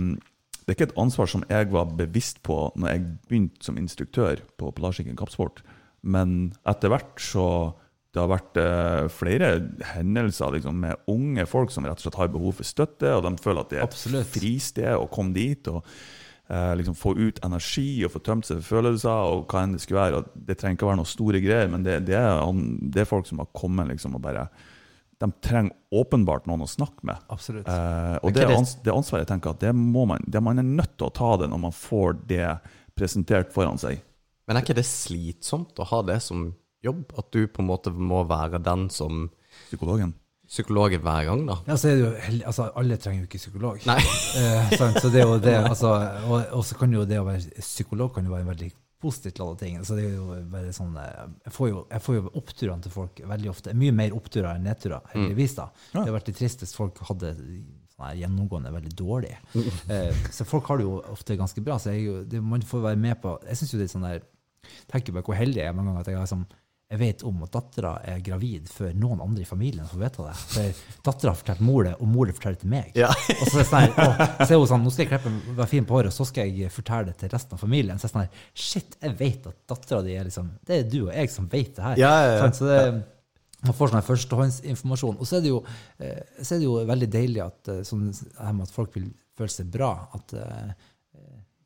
det 0.70 0.76
er 0.76 0.78
ikke 0.78 0.92
et 0.92 1.00
ansvar 1.02 1.30
som 1.32 1.44
jeg 1.50 1.72
var 1.74 1.94
bevisst 1.98 2.44
på 2.46 2.56
når 2.78 2.92
jeg 2.92 3.06
begynte 3.26 3.66
som 3.66 3.78
instruktør 3.82 4.44
på 4.62 4.70
Polarskikken 4.78 5.18
kappsport, 5.18 5.64
Men 6.06 6.54
etter 6.70 6.94
hvert 6.94 7.18
så 7.20 7.74
det 8.14 8.22
har 8.22 8.30
vært 8.30 8.58
eh, 8.58 9.08
flere 9.14 9.50
hendelser 9.96 10.54
liksom, 10.56 10.78
med 10.82 11.10
unge 11.10 11.44
folk 11.50 11.74
som 11.74 11.86
rett 11.86 11.98
og 11.98 12.06
slett 12.06 12.20
har 12.22 12.32
behov 12.34 12.56
for 12.58 12.66
støtte, 12.66 13.12
og 13.18 13.26
de 13.26 13.34
føler 13.42 13.62
at 13.62 13.70
det 13.74 13.80
er 13.80 13.84
et 13.84 13.90
Absolutt. 13.92 14.30
fristed 14.34 14.94
å 14.94 15.10
komme 15.12 15.34
dit 15.36 15.70
og 15.70 15.82
eh, 15.84 16.72
liksom 16.80 16.98
få 16.98 17.16
ut 17.18 17.42
energi 17.46 18.06
og 18.06 18.14
få 18.14 18.24
tømt 18.26 18.50
seg 18.50 18.62
for 18.62 18.80
følelser 18.80 19.34
og 19.34 19.46
hva 19.50 19.66
enn 19.66 19.76
det 19.76 19.84
skulle 19.84 20.06
være. 20.06 20.22
Og 20.22 20.46
det 20.48 20.58
trenger 20.58 20.78
ikke 20.78 20.88
å 20.88 20.92
være 20.94 21.02
noen 21.02 21.14
store 21.18 21.44
greier, 21.44 21.70
men 21.74 21.86
det, 21.86 22.00
det, 22.10 22.18
er, 22.18 22.42
det 22.94 23.04
er 23.04 23.10
folk 23.10 23.30
som 23.30 23.42
har 23.42 23.50
kommet 23.58 23.90
liksom, 23.90 24.18
og 24.18 24.26
bare 24.26 24.48
De 25.20 25.28
trenger 25.44 25.76
åpenbart 25.92 26.46
noen 26.48 26.64
å 26.64 26.70
snakke 26.70 27.04
med. 27.04 27.20
Absolutt. 27.34 27.68
Eh, 27.68 28.18
og 28.24 28.32
det, 28.36 28.46
ans 28.56 28.78
det 28.86 28.94
ansvaret 28.94 29.26
jeg 29.26 29.34
tenker 29.34 29.52
at 29.52 29.64
det 29.66 29.74
må 29.76 30.06
man, 30.08 30.24
det 30.24 30.40
man 30.44 30.62
er 30.62 30.68
nødt 30.68 30.94
til 30.96 31.10
å 31.10 31.16
ta 31.16 31.34
det 31.42 31.50
når 31.52 31.60
man 31.66 31.76
får 31.76 32.22
det 32.30 32.46
presentert 32.96 33.52
foran 33.56 33.80
seg. 33.82 34.00
Men 34.48 34.58
er 34.58 34.64
ikke 34.64 34.78
det 34.80 34.88
slitsomt 34.88 35.78
å 35.80 35.90
ha 35.92 36.00
det 36.08 36.22
som 36.26 36.48
jobb? 36.86 37.04
At 37.20 37.28
du 37.36 37.44
på 37.52 37.62
en 37.62 37.68
måte 37.70 37.92
må 37.92 38.24
være 38.30 38.62
den 38.64 38.88
som 38.94 39.28
Psykologen. 39.68 40.14
psykologen 40.48 41.02
hver 41.04 41.26
gang, 41.28 41.44
da? 41.50 41.60
Ja, 41.68 41.76
så 41.78 41.92
er 41.92 41.98
det 42.00 42.06
jo, 42.06 42.12
heldig, 42.24 42.46
altså, 42.50 42.70
alle 42.80 42.98
trenger 42.98 43.26
jo 43.26 43.28
ikke 43.28 43.42
psykolog. 43.44 43.82
Nei. 43.90 44.00
Eh, 44.40 44.72
sant? 44.80 45.02
Så 45.04 45.12
det 45.14 45.22
er 45.22 45.28
jo 45.28 45.36
det, 45.44 45.58
altså, 45.68 45.92
og, 46.30 46.38
og 46.56 46.64
så 46.66 46.80
kan 46.80 46.96
jo 46.96 47.04
det 47.10 47.20
å 47.20 47.26
være 47.28 47.60
psykolog 47.60 48.14
kan 48.16 48.26
jo 48.26 48.34
være 48.34 48.48
en 48.48 48.54
veldig 48.54 48.72
positivt 49.02 49.40
alle 49.44 49.58
ting. 49.60 49.80
Så 49.86 49.96
det 49.98 50.06
er 50.10 50.16
jo 50.18 50.38
bare 50.52 50.72
sånn, 50.76 50.96
eh, 51.00 51.28
jeg, 51.48 51.54
får 51.56 51.70
jo, 51.72 51.84
jeg 51.92 52.06
får 52.06 52.18
jo 52.18 52.32
oppturene 52.42 52.86
til 52.86 52.94
folk 52.94 53.22
veldig 53.34 53.52
ofte. 53.52 53.76
Mye 53.78 53.96
mer 53.96 54.16
oppturer 54.18 54.52
enn 54.54 54.66
nedturer, 54.68 55.06
heldigvis. 55.14 55.56
da. 55.60 55.70
Det 55.94 56.04
har 56.04 56.18
vært 56.18 56.32
det 56.32 56.38
tristeste 56.40 56.78
folk 56.78 57.00
hadde 57.10 57.34
sånn 57.96 58.20
gjennomgående 58.20 58.74
veldig 58.76 58.96
dårlig. 59.00 59.36
Eh, 59.90 60.26
så 60.36 60.48
folk 60.48 60.68
har 60.72 60.80
det 60.80 60.88
jo 60.88 61.00
ofte 61.12 61.40
ganske 61.40 61.64
bra. 61.66 61.80
så 61.80 61.96
jeg, 61.96 62.26
det, 62.32 62.42
Man 62.44 62.62
får 62.62 62.84
være 62.92 63.00
med 63.00 63.22
på 63.22 63.40
Jeg 63.48 63.58
synes 63.58 63.74
jo 63.74 63.80
det 63.80 63.88
er 63.88 63.94
sånn 63.96 64.08
der, 64.08 64.26
tenker 64.92 65.16
bare 65.16 65.26
hvor 65.26 65.40
heldig 65.40 65.64
jeg 65.64 65.72
er 65.72 65.76
mange 65.76 65.92
ganger 65.92 66.06
at 66.06 66.12
jeg 66.12 66.20
har 66.20 66.30
sånn 66.30 66.46
jeg 66.90 66.98
vet 66.98 67.24
om 67.30 67.44
at 67.46 67.52
dattera 67.54 67.92
er 68.02 68.22
gravid 68.26 68.70
før 68.74 68.96
noen 68.98 69.20
andre 69.22 69.44
i 69.44 69.48
familien 69.48 69.86
får 69.86 70.00
vite 70.02 70.24
det. 70.26 70.32
For 70.56 70.80
dattera 71.06 71.34
har 71.36 71.38
fortalt 71.38 71.62
mor 71.62 71.86
det, 71.86 71.92
og 72.02 72.10
mor 72.10 72.26
det 72.26 72.34
forteller 72.40 72.58
til 72.64 72.72
meg. 72.72 72.90
Ja. 72.98 73.12
Og 73.36 73.44
så 73.44 73.60
er, 73.60 73.62
det 73.62 73.68
sånn 73.70 73.84
her, 73.84 73.94
å, 73.94 74.30
så 74.40 74.48
er 74.48 74.58
hun 74.58 74.72
sånn, 74.72 74.88
nå 74.88 74.94
skal 74.96 75.06
jeg 75.06 75.12
klippe 75.12 75.54
være 75.60 75.70
fin 75.70 75.86
på 75.86 75.98
håret, 76.00 76.10
og 76.10 76.18
så 76.18 76.26
skal 76.26 76.50
jeg 76.50 76.74
fortelle 76.74 77.12
det 77.12 77.20
til 77.22 77.32
resten 77.36 77.54
av 77.60 77.62
familien. 77.62 78.02
Så 78.02 78.08
er 78.08 78.10
det 78.10 78.16
sånn 78.16 78.24
her, 78.26 78.50
shit, 78.66 78.98
jeg 79.06 79.16
vet 79.22 79.46
at 79.52 79.60
dattera 79.70 80.02
di 80.08 80.18
er 80.18 80.26
liksom 80.32 80.50
Det 80.66 80.80
er 80.80 80.90
du 80.90 80.98
og 81.04 81.14
jeg 81.14 81.34
som 81.36 81.52
vet 81.54 81.72
det 81.78 81.86
her. 81.86 82.02
Ja, 82.02 82.14
ja, 82.26 82.36
ja. 82.40 82.52
Så 82.58 82.72
det, 82.72 82.82
man 83.68 83.78
får 83.78 83.94
sånn 83.94 84.08
førstehåndsinformasjon. 84.10 85.22
Og 85.22 85.30
så 85.30 85.38
er 85.38 85.46
det 85.46 85.54
jo, 85.54 85.62
eh, 86.02 86.22
så 86.42 86.56
er 86.56 86.64
det 86.64 86.72
jo 86.72 86.78
veldig 86.90 87.12
deilig 87.20 87.46
at, 87.46 87.74
eh, 87.76 87.84
sånn, 87.86 88.10
det 88.10 88.66
at 88.66 88.74
folk 88.74 88.98
vil 88.98 89.12
føle 89.38 89.54
seg 89.54 89.70
bra. 89.78 89.94
at 90.18 90.34
eh, 90.42 90.74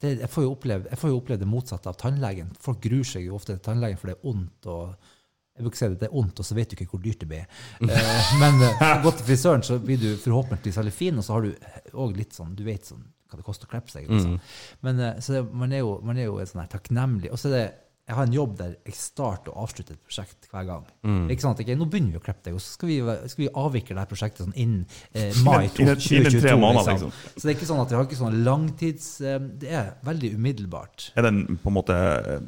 det, 0.04 0.14
jeg, 0.22 0.30
får 0.30 0.46
jo 0.46 0.54
oppleve, 0.54 0.90
jeg 0.92 1.00
får 1.00 1.12
jo 1.14 1.18
oppleve 1.22 1.42
det 1.42 1.50
motsatte 1.50 1.92
av 1.92 1.98
tannlegen. 2.00 2.54
Folk 2.62 2.82
gruer 2.84 3.08
seg 3.08 3.28
jo 3.28 3.38
ofte 3.38 3.56
til 3.56 3.66
tannlegen 3.66 4.00
for 4.00 4.12
det 4.12 4.18
er 4.18 4.32
ondt. 4.34 4.72
og 4.72 5.12
jeg 5.54 5.68
bruker 5.68 5.78
å 5.78 5.80
si 5.80 5.86
at 5.86 5.98
det 6.02 6.08
er 6.08 6.16
ondt, 6.18 6.40
og 6.42 6.48
så 6.48 6.56
vet 6.58 6.72
du 6.72 6.76
ikke 6.76 6.88
hvor 6.96 7.02
dyrt 7.04 7.24
det 7.24 7.30
blir. 7.30 7.50
Eh, 7.94 8.30
men 8.42 8.64
eh, 8.66 8.94
gå 9.04 9.12
til 9.14 9.28
frisøren, 9.28 9.66
så 9.66 9.78
blir 9.82 10.00
du 10.02 10.10
forhåpentligvis 10.18 10.80
veldig 10.82 10.94
fin, 10.96 11.20
og 11.20 11.26
så 11.26 11.36
har 11.36 11.46
du 11.46 11.92
òg 12.00 12.16
litt 12.18 12.34
sånn 12.34 12.56
Du 12.58 12.64
vet 12.66 12.88
sånn, 12.90 13.04
hva 13.30 13.38
det 13.38 13.46
koster 13.46 13.70
å 13.70 13.74
klippe 13.74 13.94
seg. 13.94 14.08
Liksom. 14.10 14.40
Men, 14.86 15.02
eh, 15.04 15.20
så 15.22 15.38
det, 15.38 15.44
man, 15.54 15.76
er 15.76 15.84
jo, 15.84 15.98
man 16.06 16.18
er 16.18 16.30
jo 16.30 16.40
sånn 16.50 16.64
her 16.64 16.72
takknemlig. 16.74 17.30
Og 17.34 17.42
så 17.42 17.52
er 17.52 17.56
det 17.56 17.66
jeg 18.04 18.18
har 18.18 18.26
en 18.28 18.34
jobb 18.36 18.56
der 18.60 18.72
jeg 18.84 18.96
starter 19.00 19.54
og 19.54 19.62
avslutter 19.64 19.96
et 19.96 20.02
prosjekt 20.04 20.50
hver 20.52 20.66
gang. 20.68 20.82
Det 21.06 21.14
er 21.30 21.36
ikke 21.38 21.46
sant? 21.46 21.62
Okay, 21.64 21.76
Nå 21.80 21.86
begynner 21.88 22.18
vi 22.18 22.20
å 22.20 22.24
klippe 22.26 22.44
deg, 22.50 22.58
og 22.58 22.64
så 22.64 22.74
skal 22.76 22.90
vi, 22.92 22.98
skal 23.32 23.44
vi 23.46 23.48
avvikle 23.62 23.96
dette 23.96 24.12
prosjektet 24.12 24.42
sånn 24.44 24.58
innen 24.60 24.82
eh, 25.16 25.30
mai 25.46 25.70
Innen- 25.70 25.86
innen 25.86 26.02
2022. 26.04 26.58
måneder, 26.60 26.90
liksom. 26.98 27.14
liksom. 27.14 27.38
Så 27.38 27.46
det 27.48 27.54
er 27.54 27.56
ikke 27.56 27.70
sånn 27.70 27.84
at 27.86 27.94
vi 27.94 27.98
har 28.00 28.10
ikke 28.10 28.20
sånn 28.20 28.36
langtids... 28.44 29.08
Eh, 29.24 29.40
det 29.64 29.72
er 29.80 29.94
veldig 30.04 30.34
umiddelbart. 30.36 31.08
Er 31.16 31.24
det 31.28 31.32
en 31.32 31.42
på 31.64 31.72
en 31.72 31.78
måte 31.80 31.96
eh, 31.96 32.44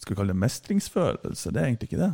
Skal 0.00 0.14
vi 0.14 0.18
kalle 0.22 0.32
det 0.32 0.40
mestringsfølelse? 0.46 1.52
Det 1.52 1.60
er 1.60 1.68
egentlig 1.68 1.90
ikke 1.92 2.00
det. 2.06 2.12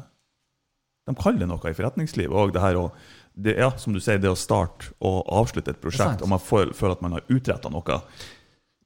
De 1.06 1.14
kaller 1.22 1.44
det 1.44 1.48
noe 1.52 1.70
i 1.70 1.76
forretningslivet 1.78 2.34
òg, 2.34 2.50
det 2.56 2.64
her 2.66 2.80
å 2.82 2.88
det, 3.36 3.52
Ja, 3.60 3.70
som 3.78 3.92
du 3.94 4.00
sier, 4.00 4.18
det 4.18 4.30
å 4.32 4.38
starte 4.38 4.90
og 5.04 5.22
avslutte 5.28 5.70
et 5.74 5.80
prosjekt, 5.82 6.22
og 6.24 6.30
man 6.32 6.40
føler 6.42 6.94
at 6.96 7.02
man 7.04 7.14
har 7.18 7.26
utretta 7.30 7.68
noe. 7.70 7.98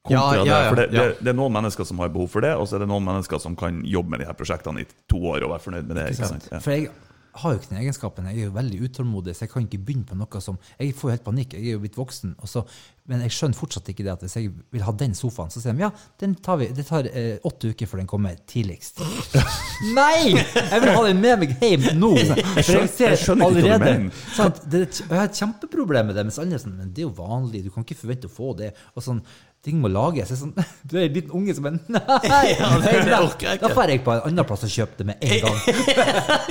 Ja, 0.09 0.23
ja, 0.33 0.41
ja, 0.41 0.45
det, 0.45 0.69
for 0.69 0.79
det, 0.79 0.87
det, 0.95 1.03
det 1.21 1.29
er 1.29 1.37
noen 1.37 1.53
mennesker 1.53 1.85
som 1.85 1.99
har 2.01 2.09
behov 2.09 2.31
for 2.33 2.41
det, 2.41 2.55
og 2.57 2.65
så 2.65 2.79
er 2.79 2.85
det 2.85 2.89
noen 2.89 3.05
mennesker 3.05 3.41
som 3.43 3.53
kan 3.59 3.83
jobbe 3.85 4.15
med 4.15 4.23
de 4.23 4.29
her 4.31 4.37
prosjektene 4.37 4.81
i 4.81 4.89
to 5.11 5.21
år 5.29 5.45
og 5.45 5.53
være 5.53 5.65
fornøyd 5.67 5.91
med 5.91 5.99
det. 5.99 6.07
Ikke 6.15 6.21
ikke 6.21 6.33
sant? 6.33 6.49
Ja. 6.51 6.61
For 6.63 6.73
jeg 6.73 6.89
har 7.31 7.53
jo 7.53 7.59
ikke 7.61 7.69
den 7.69 7.79
egenskapen. 7.79 8.25
Jeg 8.27 8.41
er 8.41 8.49
jo 8.49 8.55
veldig 8.55 8.79
utålmodig, 8.87 9.35
så 9.35 9.45
jeg 9.45 9.51
kan 9.53 9.67
ikke 9.67 9.79
begynne 9.85 10.07
på 10.07 10.17
noe 10.19 10.41
som 10.43 10.57
Jeg 10.79 10.95
får 10.97 11.07
jo 11.07 11.13
helt 11.15 11.23
panikk. 11.23 11.53
Jeg 11.55 11.69
er 11.69 11.77
jo 11.77 11.83
blitt 11.83 11.99
voksen. 11.99 12.33
Så, 12.49 12.63
men 13.07 13.21
jeg 13.23 13.35
skjønner 13.35 13.57
fortsatt 13.57 13.91
ikke 13.93 14.03
det 14.03 14.11
at 14.11 14.25
hvis 14.25 14.35
jeg 14.35 14.49
vil 14.73 14.83
ha 14.83 14.93
den 14.99 15.15
sofaen, 15.15 15.51
så 15.53 15.61
sier 15.63 15.77
de 15.77 15.85
ja, 15.85 15.91
den 16.19 16.35
tar 16.43 16.59
vi, 16.59 16.67
det 16.75 16.85
tar 16.89 17.07
eh, 17.07 17.37
åtte 17.47 17.71
uker 17.71 17.87
før 17.87 18.01
den 18.03 18.09
kommer 18.11 18.35
tidligst. 18.51 18.99
Nei! 19.97 20.33
Jeg 20.35 20.83
vil 20.83 20.91
ha 20.91 21.05
den 21.07 21.23
med 21.23 21.45
meg 21.45 21.55
hjem 21.61 21.87
nå! 22.01 22.11
For 22.17 22.81
jeg 22.81 22.91
ser 22.97 23.15
jeg 23.15 23.23
skjønner 23.23 23.55
ikke 23.55 23.77
allerede 23.77 23.95
sant, 24.35 24.59
det, 24.71 24.83
Jeg 24.99 25.15
har 25.15 25.29
et 25.29 25.39
kjempeproblem 25.39 26.11
med 26.11 26.19
det, 26.19 26.27
mens 26.27 26.41
andre 26.41 26.59
er 26.59 26.65
sånn 26.65 26.75
Men 26.81 26.91
det 26.91 27.05
er 27.05 27.07
jo 27.07 27.15
vanlig, 27.21 27.63
du 27.63 27.71
kan 27.71 27.87
ikke 27.87 28.01
forvente 28.03 28.27
å 28.27 28.33
få 28.33 28.51
det. 28.59 28.73
Og 28.95 29.07
sånn, 29.07 29.23
ting 29.65 29.77
må 29.81 29.89
lages. 29.93 30.31
Jeg 30.31 30.37
er 30.37 30.39
sånn, 30.41 30.53
du 30.89 30.95
er 30.97 31.03
en 31.07 31.15
liten 31.17 31.33
unge 31.37 31.55
som 31.57 31.67
er 31.69 31.75
Nei! 31.95 32.53
det 33.07 33.17
orker 33.17 33.47
jeg 33.47 33.59
ikke. 33.59 33.67
Da 33.67 33.73
drar 33.75 33.93
jeg 33.93 34.03
på 34.05 34.15
en 34.15 34.23
annen 34.29 34.47
plass 34.49 34.65
og 34.67 34.73
kjøper 34.73 35.01
det 35.03 35.07
med 35.11 35.25
en 35.27 35.43
gang. 35.45 35.59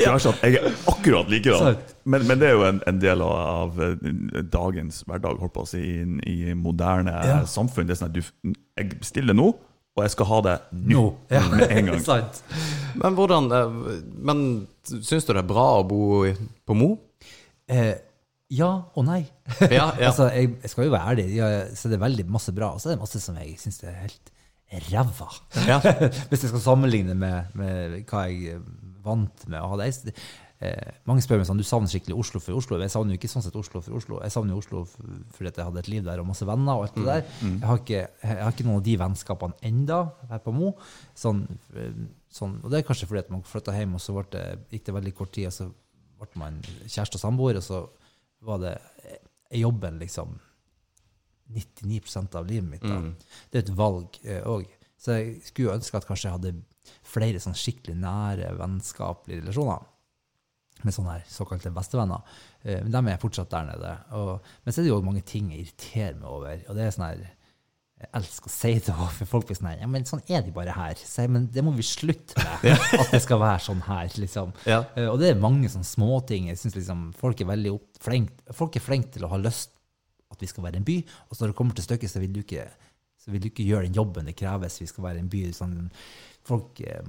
ja. 0.01 0.13
jeg 0.45 0.61
er 0.61 0.69
akkurat 0.93 1.33
likedan. 1.33 1.81
Men, 2.05 2.27
men 2.29 2.43
det 2.43 2.51
er 2.51 2.55
jo 2.59 2.67
en, 2.69 2.79
en 2.91 3.01
del 3.03 3.25
av, 3.27 3.35
av 3.65 3.83
eh, 3.87 4.45
dagens 4.53 5.03
hverdag, 5.09 5.41
holdt 5.43 5.57
på 5.57 5.65
å 5.67 5.71
si, 5.73 5.83
i, 5.83 6.05
i 6.31 6.55
moderne 6.59 7.17
Ja. 7.27 7.41
samfunn. 7.51 7.89
Det 7.91 7.97
er 7.97 8.01
sånn 8.05 8.13
at 8.13 8.17
du, 8.21 8.55
jeg 8.79 8.93
bestiller 9.01 9.37
nå, 9.37 9.51
og 9.99 10.05
jeg 10.07 10.13
skal 10.15 10.29
ha 10.31 10.39
det 10.47 10.57
nå. 10.95 11.05
Ja. 11.35 11.43
Med 11.51 11.67
en 11.75 11.91
gang. 11.91 12.03
Sant. 12.05 12.43
Men 13.01 13.17
hvordan 13.19 13.51
eh, 13.55 13.81
Men 14.23 14.45
syns 14.87 15.27
du 15.27 15.33
det 15.35 15.43
er 15.43 15.49
bra 15.51 15.67
å 15.81 15.87
bo 15.87 16.23
på 16.67 16.77
Mo? 16.79 16.93
Eh, 17.71 17.93
ja 18.51 18.71
og 18.95 19.07
nei. 19.07 19.23
Ja, 19.71 19.91
ja. 19.95 20.11
altså, 20.11 20.29
jeg, 20.35 20.57
jeg 20.63 20.73
skal 20.73 20.89
jo 20.89 20.95
være 20.95 21.15
ærlig, 21.15 21.27
Jeg 21.37 21.79
så 21.79 21.91
det 21.91 21.99
er 21.99 22.05
veldig 22.05 22.27
masse 22.31 22.55
bra, 22.57 22.75
og 22.75 22.83
så 22.83 22.91
er 22.91 22.97
det 22.97 23.05
masse 23.05 23.23
som 23.23 23.39
jeg 23.41 23.57
syns 23.63 23.83
er 23.87 23.97
helt 24.05 24.37
ræva. 24.91 25.31
Ja. 25.67 25.81
Hvis 26.31 26.45
jeg 26.45 26.53
skal 26.53 26.63
sammenligne 26.63 27.17
med, 27.19 27.51
med 27.59 27.99
hva 28.11 28.29
jeg 28.31 28.55
er 28.55 28.63
vant 29.05 29.49
med 29.51 29.59
å 29.63 29.73
ha 29.73 29.81
det. 29.81 30.15
Eh, 30.61 30.91
mange 31.09 31.23
spør 31.25 31.41
meg 31.41 31.47
sånn, 31.49 31.61
du 31.61 31.65
savner 31.65 31.89
skikkelig 31.89 32.19
Oslo 32.21 32.41
for 32.45 32.59
Oslo. 32.61 32.77
Jeg 32.83 32.93
savner 32.93 33.17
jo 33.17 33.21
ikke 33.21 33.31
sånn 33.33 33.45
sett 33.47 33.57
Oslo 33.57 33.81
for 33.81 33.97
Oslo. 33.97 34.19
Jeg 34.21 34.35
savner 34.35 34.53
jo 34.53 34.61
Oslo 34.61 34.83
fordi 34.91 35.49
jeg 35.49 35.67
hadde 35.67 35.81
et 35.81 35.89
liv 35.89 36.03
der 36.05 36.21
og 36.21 36.29
masse 36.29 36.47
venner 36.49 36.77
og 36.77 36.85
alt 36.87 36.99
det 36.99 37.07
der. 37.07 37.23
Jeg, 37.41 37.63
har 37.65 37.81
ikke, 37.81 38.03
jeg 38.27 38.41
har 38.45 38.53
ikke 38.53 38.67
noen 38.69 38.83
av 38.83 38.85
de 38.91 38.97
vennskapene 39.01 39.71
enda 39.71 40.01
her 40.31 40.43
på 40.45 40.53
Mo. 40.55 40.75
Sånn, 41.19 41.47
eh, 41.75 42.03
sånn, 42.31 42.59
og 42.61 42.69
det 42.69 42.83
er 42.83 42.89
kanskje 42.91 43.09
fordi 43.09 43.25
at 43.25 43.33
man 43.33 43.47
flytta 43.49 43.75
hjem, 43.79 43.97
og 43.97 44.05
så 44.05 44.27
det, 44.37 44.45
gikk 44.75 44.91
det 44.91 44.97
veldig 45.01 45.15
kort 45.17 45.33
tid, 45.39 45.49
og 45.49 45.57
så 45.57 45.71
ble 46.21 46.43
man 46.43 46.61
kjæreste 46.85 47.17
og 47.17 47.25
samboer, 47.25 47.63
og 47.63 47.65
så 47.65 47.81
var 48.47 48.59
det 48.63 48.75
eh, 49.05 49.59
jobben 49.61 49.99
liksom 50.01 50.39
99% 51.51 52.35
av 52.39 52.47
livet 52.47 52.69
mitt. 52.71 52.83
Da. 52.83 53.01
Det 53.51 53.59
er 53.59 53.65
et 53.67 53.77
valg 53.77 54.19
òg. 54.47 54.67
så 55.01 55.17
jeg 55.19 55.41
skulle 55.49 55.75
ønske 55.75 55.97
at 55.99 56.07
kanskje 56.07 56.29
jeg 56.29 56.37
hadde 56.37 56.53
flere 57.07 57.41
sånn 57.43 57.57
skikkelig 57.59 57.97
nære 57.99 58.53
vennskapelige 58.59 59.43
relasjoner 59.43 59.87
med 60.85 60.95
sånne 60.97 61.17
her 61.19 61.25
såkalte 61.29 61.73
bestevenner. 61.75 62.23
Eh, 62.63 62.81
Men 62.83 62.93
dem 62.93 63.09
er 63.09 63.17
jeg 63.17 63.21
fortsatt 63.27 63.51
der 63.51 63.67
nede. 63.69 63.91
Og, 64.17 64.47
men 64.65 64.73
så 64.73 64.81
er 64.81 64.85
det 64.87 64.93
jo 64.95 65.01
mange 65.05 65.25
ting 65.27 65.51
jeg 65.53 65.67
irriterer 65.67 66.15
meg 66.17 66.31
over. 66.31 66.63
Og 66.69 66.77
det 66.79 66.87
er 66.87 66.95
sånn 66.95 67.09
her 67.09 67.27
Jeg 68.01 68.09
elsker 68.17 68.49
å 68.49 68.53
si 68.55 68.71
det, 68.81 68.95
for 69.19 69.29
folk 69.29 69.47
blir 69.51 69.59
sånn 69.59 69.75
Ja, 69.83 69.87
men 69.91 70.07
sånn 70.09 70.23
er 70.33 70.41
de 70.47 70.53
bare 70.57 70.73
her. 70.73 70.97
Så 70.97 71.27
jeg, 71.27 71.31
men 71.35 71.49
det 71.53 71.61
må 71.67 71.75
vi 71.77 71.85
slutte 71.85 72.41
med. 72.41 72.79
At 72.97 73.11
det 73.13 73.21
skal 73.21 73.41
være 73.43 73.61
sånn 73.67 73.83
her, 73.85 74.09
liksom. 74.23 74.55
Ja. 74.65 74.79
Eh, 74.97 75.09
Og 75.13 75.19
det 75.21 75.35
er 75.35 75.43
mange 75.43 75.69
sånne 75.69 75.85
småting. 75.85 76.49
Jeg 76.49 76.57
synes 76.63 76.79
liksom 76.79 77.03
folk 77.21 77.43
er 77.45 77.51
veldig 77.53 77.75
opp, 77.77 77.89
flink, 78.01 78.33
folk 78.57 78.79
er 78.81 78.87
flinke 78.87 79.13
til 79.19 79.27
å 79.29 79.33
ha 79.35 79.41
lyst 79.43 79.77
at 80.33 80.41
vi 80.41 80.49
skal 80.49 80.65
være 80.65 80.79
en 80.81 80.87
by, 80.87 80.95
og 81.29 81.35
så 81.37 81.43
når 81.43 81.51
det 81.53 81.59
kommer 81.59 81.75
til 81.77 81.85
stykket, 81.89 82.11
så 82.13 82.21
vil 82.23 82.33
du 82.37 82.41
ikke, 82.45 82.65
så 83.19 83.33
vil 83.35 83.41
du 83.43 83.49
ikke 83.51 83.65
gjøre 83.67 83.89
den 83.89 83.97
jobben 83.99 84.29
det 84.31 84.37
kreves. 84.39 84.77
Vi 84.81 84.87
skal 84.87 85.05
være 85.09 85.19
en 85.25 85.29
by. 85.33 85.41
Sånn, 85.57 85.77
folk 86.47 86.81
eh, 86.87 87.03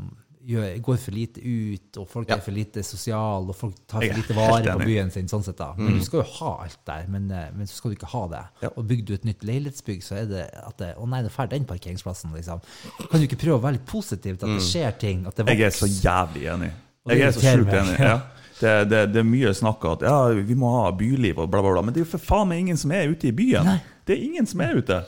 gjør, 0.48 0.82
går 0.82 0.98
for 0.98 1.12
lite 1.16 1.42
ut, 1.44 1.98
og 2.02 2.08
folk 2.10 2.30
Ja. 2.30 2.36
er 2.36 2.42
for 2.42 2.52
lite 2.52 2.84
sosiale, 2.84 3.50
og 3.50 3.56
folk 3.56 3.76
tar 3.88 4.02
for 4.02 4.18
lite 4.18 4.34
vare 4.36 4.74
på 4.78 4.86
byen 4.86 5.12
sin. 5.12 5.28
sånn 5.28 5.44
sett 5.44 5.58
da. 5.58 5.74
Men 5.78 6.00
du 6.00 6.04
skal 6.06 6.22
jo 6.24 6.28
ha 6.40 6.64
alt 6.64 6.78
der, 6.86 7.06
men, 7.08 7.30
eh, 7.32 7.50
men 7.56 7.68
så 7.68 7.76
skal 7.80 7.92
du 7.92 7.96
ikke 7.98 8.12
ha 8.12 8.28
det. 8.28 8.44
Ja. 8.64 8.70
Og 8.76 8.88
bygger 8.88 9.06
du 9.06 9.14
et 9.14 9.24
nytt 9.26 9.44
leilighetsbygg, 9.44 10.02
så 10.04 10.16
er 10.22 10.26
det 10.26 10.50
at 10.54 10.78
det, 10.78 10.96
å 10.98 11.08
nei, 11.08 11.22
det 11.22 11.32
er 11.32 11.36
ferdig 11.36 11.50
den 11.60 11.66
parkeringsplassen. 11.66 12.34
liksom. 12.34 12.62
Kan 13.10 13.20
du 13.22 13.28
ikke 13.28 13.40
prøve 13.40 13.60
å 13.60 13.62
være 13.62 13.74
litt 13.80 13.86
positiv 13.86 14.38
til 14.38 14.50
at 14.50 14.60
det 14.60 14.68
skjer 14.68 15.00
ting? 15.00 15.26
at 15.28 15.36
det 15.36 15.46
Jeg 15.48 15.62
er 15.62 15.70
så 15.70 15.88
jævlig 15.88 16.46
enig. 16.48 16.72
Jeg 17.08 17.22
er 17.22 17.32
så 17.32 17.42
sjukt 17.42 17.74
enig. 17.74 18.00
Ja. 18.00 18.22
Det, 18.62 18.90
det, 18.90 19.00
det 19.14 19.20
er 19.20 19.26
mye 19.26 19.50
snakk 19.58 19.84
om 19.86 19.94
at 19.98 20.02
ja, 20.06 20.28
vi 20.46 20.54
må 20.54 20.70
ha 20.84 20.92
byliv 20.92 21.40
og 21.40 21.50
bla, 21.50 21.62
bla, 21.64 21.72
bla. 21.74 21.82
Men 21.82 21.94
det 21.96 22.02
er 22.02 22.06
jo 22.06 22.12
for 22.12 22.20
faen 22.22 22.48
meg 22.48 22.60
ingen 22.60 22.78
som 22.78 22.92
er 22.92 23.10
ute 23.10 23.26
i 23.28 23.32
byen. 23.32 23.66
Nei. 23.66 23.80
Det 24.06 24.14
er 24.18 24.22
ingen 24.24 24.46
som 24.46 24.62
er 24.62 24.76
ute. 24.78 25.00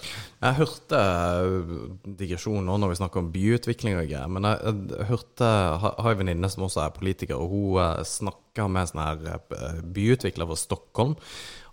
Jeg 0.44 0.58
hørte 0.58 1.00
eh, 1.00 1.76
digresjon 2.20 2.66
nå 2.68 2.76
når 2.82 2.92
vi 2.92 2.98
snakker 3.00 3.22
om 3.22 3.30
byutvikling 3.32 3.96
og 3.96 4.10
greier, 4.10 4.32
men 4.32 4.48
jeg, 4.50 4.74
jeg 4.92 5.08
hørte 5.08 5.52
har 5.80 6.10
en 6.10 6.20
venninne 6.20 6.50
som 6.52 6.66
også 6.68 6.82
er 6.84 6.96
politiker, 6.98 7.40
og 7.40 7.54
hun 7.54 7.78
uh, 7.80 8.02
snakka 8.04 8.68
med 8.72 8.92
en 8.92 9.04
eh, 9.32 9.80
byutvikler 9.96 10.50
fra 10.50 10.58
Stockholm. 10.60 11.16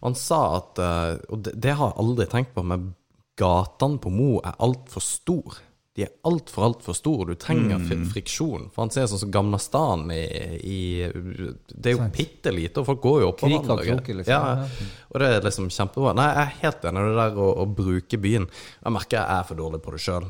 Han 0.05 0.15
sa 0.17 0.41
at 0.61 0.81
eh, 0.81 1.17
Og 1.35 1.43
det, 1.49 1.57
det 1.61 1.75
har 1.77 1.91
jeg 1.91 2.01
aldri 2.05 2.29
tenkt 2.31 2.55
på, 2.55 2.65
men 2.65 2.93
gatene 3.41 3.99
på 4.01 4.13
Mo 4.15 4.31
er 4.39 4.59
altfor 4.63 5.03
store. 5.03 5.59
De 6.01 6.07
er 6.07 6.13
altfor, 6.25 6.65
altfor 6.71 6.97
store. 6.97 7.35
Du 7.35 7.41
trenger 7.41 7.77
mm. 7.77 8.07
friksjon. 8.15 8.71
For 8.73 8.87
han 8.87 8.93
ser 8.95 9.09
sånn 9.11 9.21
som 9.21 9.33
gamle 9.35 9.59
stan 9.61 10.07
i, 10.15 10.23
i 10.65 10.81
Det 11.13 11.93
er 11.93 11.97
jo 11.99 12.07
bitte 12.15 12.55
lite, 12.55 12.81
og 12.81 12.89
folk 12.89 13.03
går 13.05 13.19
jo 13.21 13.29
oppå 13.35 13.51
hverandre. 13.51 14.17
liksom. 14.17 14.33
Ja, 14.33 14.65
og 15.11 15.21
det 15.21 15.29
er 15.29 15.45
liksom 15.45 15.69
kjempebra. 15.75 16.15
Nei, 16.17 16.29
jeg 16.31 16.43
er 16.47 16.59
helt 16.63 16.89
enig 16.89 17.05
i 17.05 17.11
det 17.11 17.21
der 17.21 17.41
å, 17.45 17.51
å 17.61 17.69
bruke 17.83 18.23
byen. 18.25 18.49
Jeg 18.81 18.97
merker 18.97 19.21
jeg 19.21 19.37
er 19.37 19.49
for 19.51 19.61
dårlig 19.61 19.83
på 19.85 19.95
det 19.97 20.03
sjøl. 20.07 20.29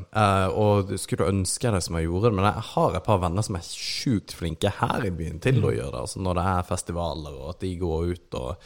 og 0.59 0.95
skulle 0.99 1.31
ønske 1.31 1.71
det 1.71 1.83
som 1.87 1.99
jeg 1.99 2.09
gjorde 2.09 2.27
det, 2.27 2.37
men 2.41 2.49
jeg 2.49 2.67
har 2.73 2.99
et 2.99 3.07
par 3.07 3.21
venner 3.23 3.47
som 3.47 3.59
er 3.61 3.67
sjukt 3.71 4.35
flinke 4.35 4.75
her 4.81 5.07
i 5.07 5.15
byen 5.15 5.39
til 5.39 5.61
Mm. 5.61 5.67
å 5.69 5.75
gjøre 5.75 5.91
det. 5.91 6.01
Altså 6.01 6.19
når 6.25 6.39
det 6.39 6.47
er 6.51 6.67
festivaler, 6.67 7.37
og 7.37 7.49
at 7.55 7.59
de 7.63 7.75
går 7.77 8.11
ut 8.11 8.41
og 8.41 8.57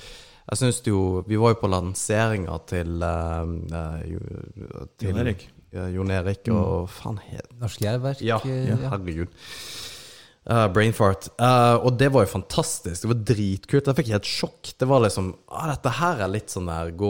jeg 0.46 0.58
synes 0.58 0.82
det 0.86 0.92
jo 0.92 1.24
Vi 1.26 1.38
var 1.42 1.56
jo 1.56 1.62
på 1.62 1.70
lanseringa 1.74 2.60
til, 2.70 3.02
uh, 3.02 3.46
eh, 3.74 4.88
til 4.98 5.10
Jon 5.10 5.22
Erik. 5.24 5.48
Ja, 5.76 5.90
Jon 5.92 6.14
Erik 6.14 6.48
og 6.54 6.88
faen 6.94 7.20
het 7.28 7.52
Norsk 7.60 7.82
Jærverk? 7.84 8.22
ja, 8.24 8.40
eh, 8.48 8.70
ja, 8.72 8.80
herregud. 8.94 9.34
Uh, 10.46 10.68
brainfart. 10.70 11.26
Uh, 11.42 11.82
og 11.82 11.96
det 11.98 12.12
var 12.14 12.22
jo 12.22 12.30
fantastisk. 12.36 13.02
Det 13.02 13.10
var 13.10 13.22
dritkult. 13.32 13.88
Jeg 13.90 13.98
fikk 13.98 14.12
helt 14.14 14.30
sjokk. 14.30 14.70
Det 14.78 14.86
var 14.86 15.02
liksom 15.02 15.32
ah, 15.50 15.72
Dette 15.72 15.94
her 15.98 16.22
er 16.22 16.30
litt 16.30 16.54
sånn 16.54 16.70
der 16.70 16.92
gå, 16.94 17.10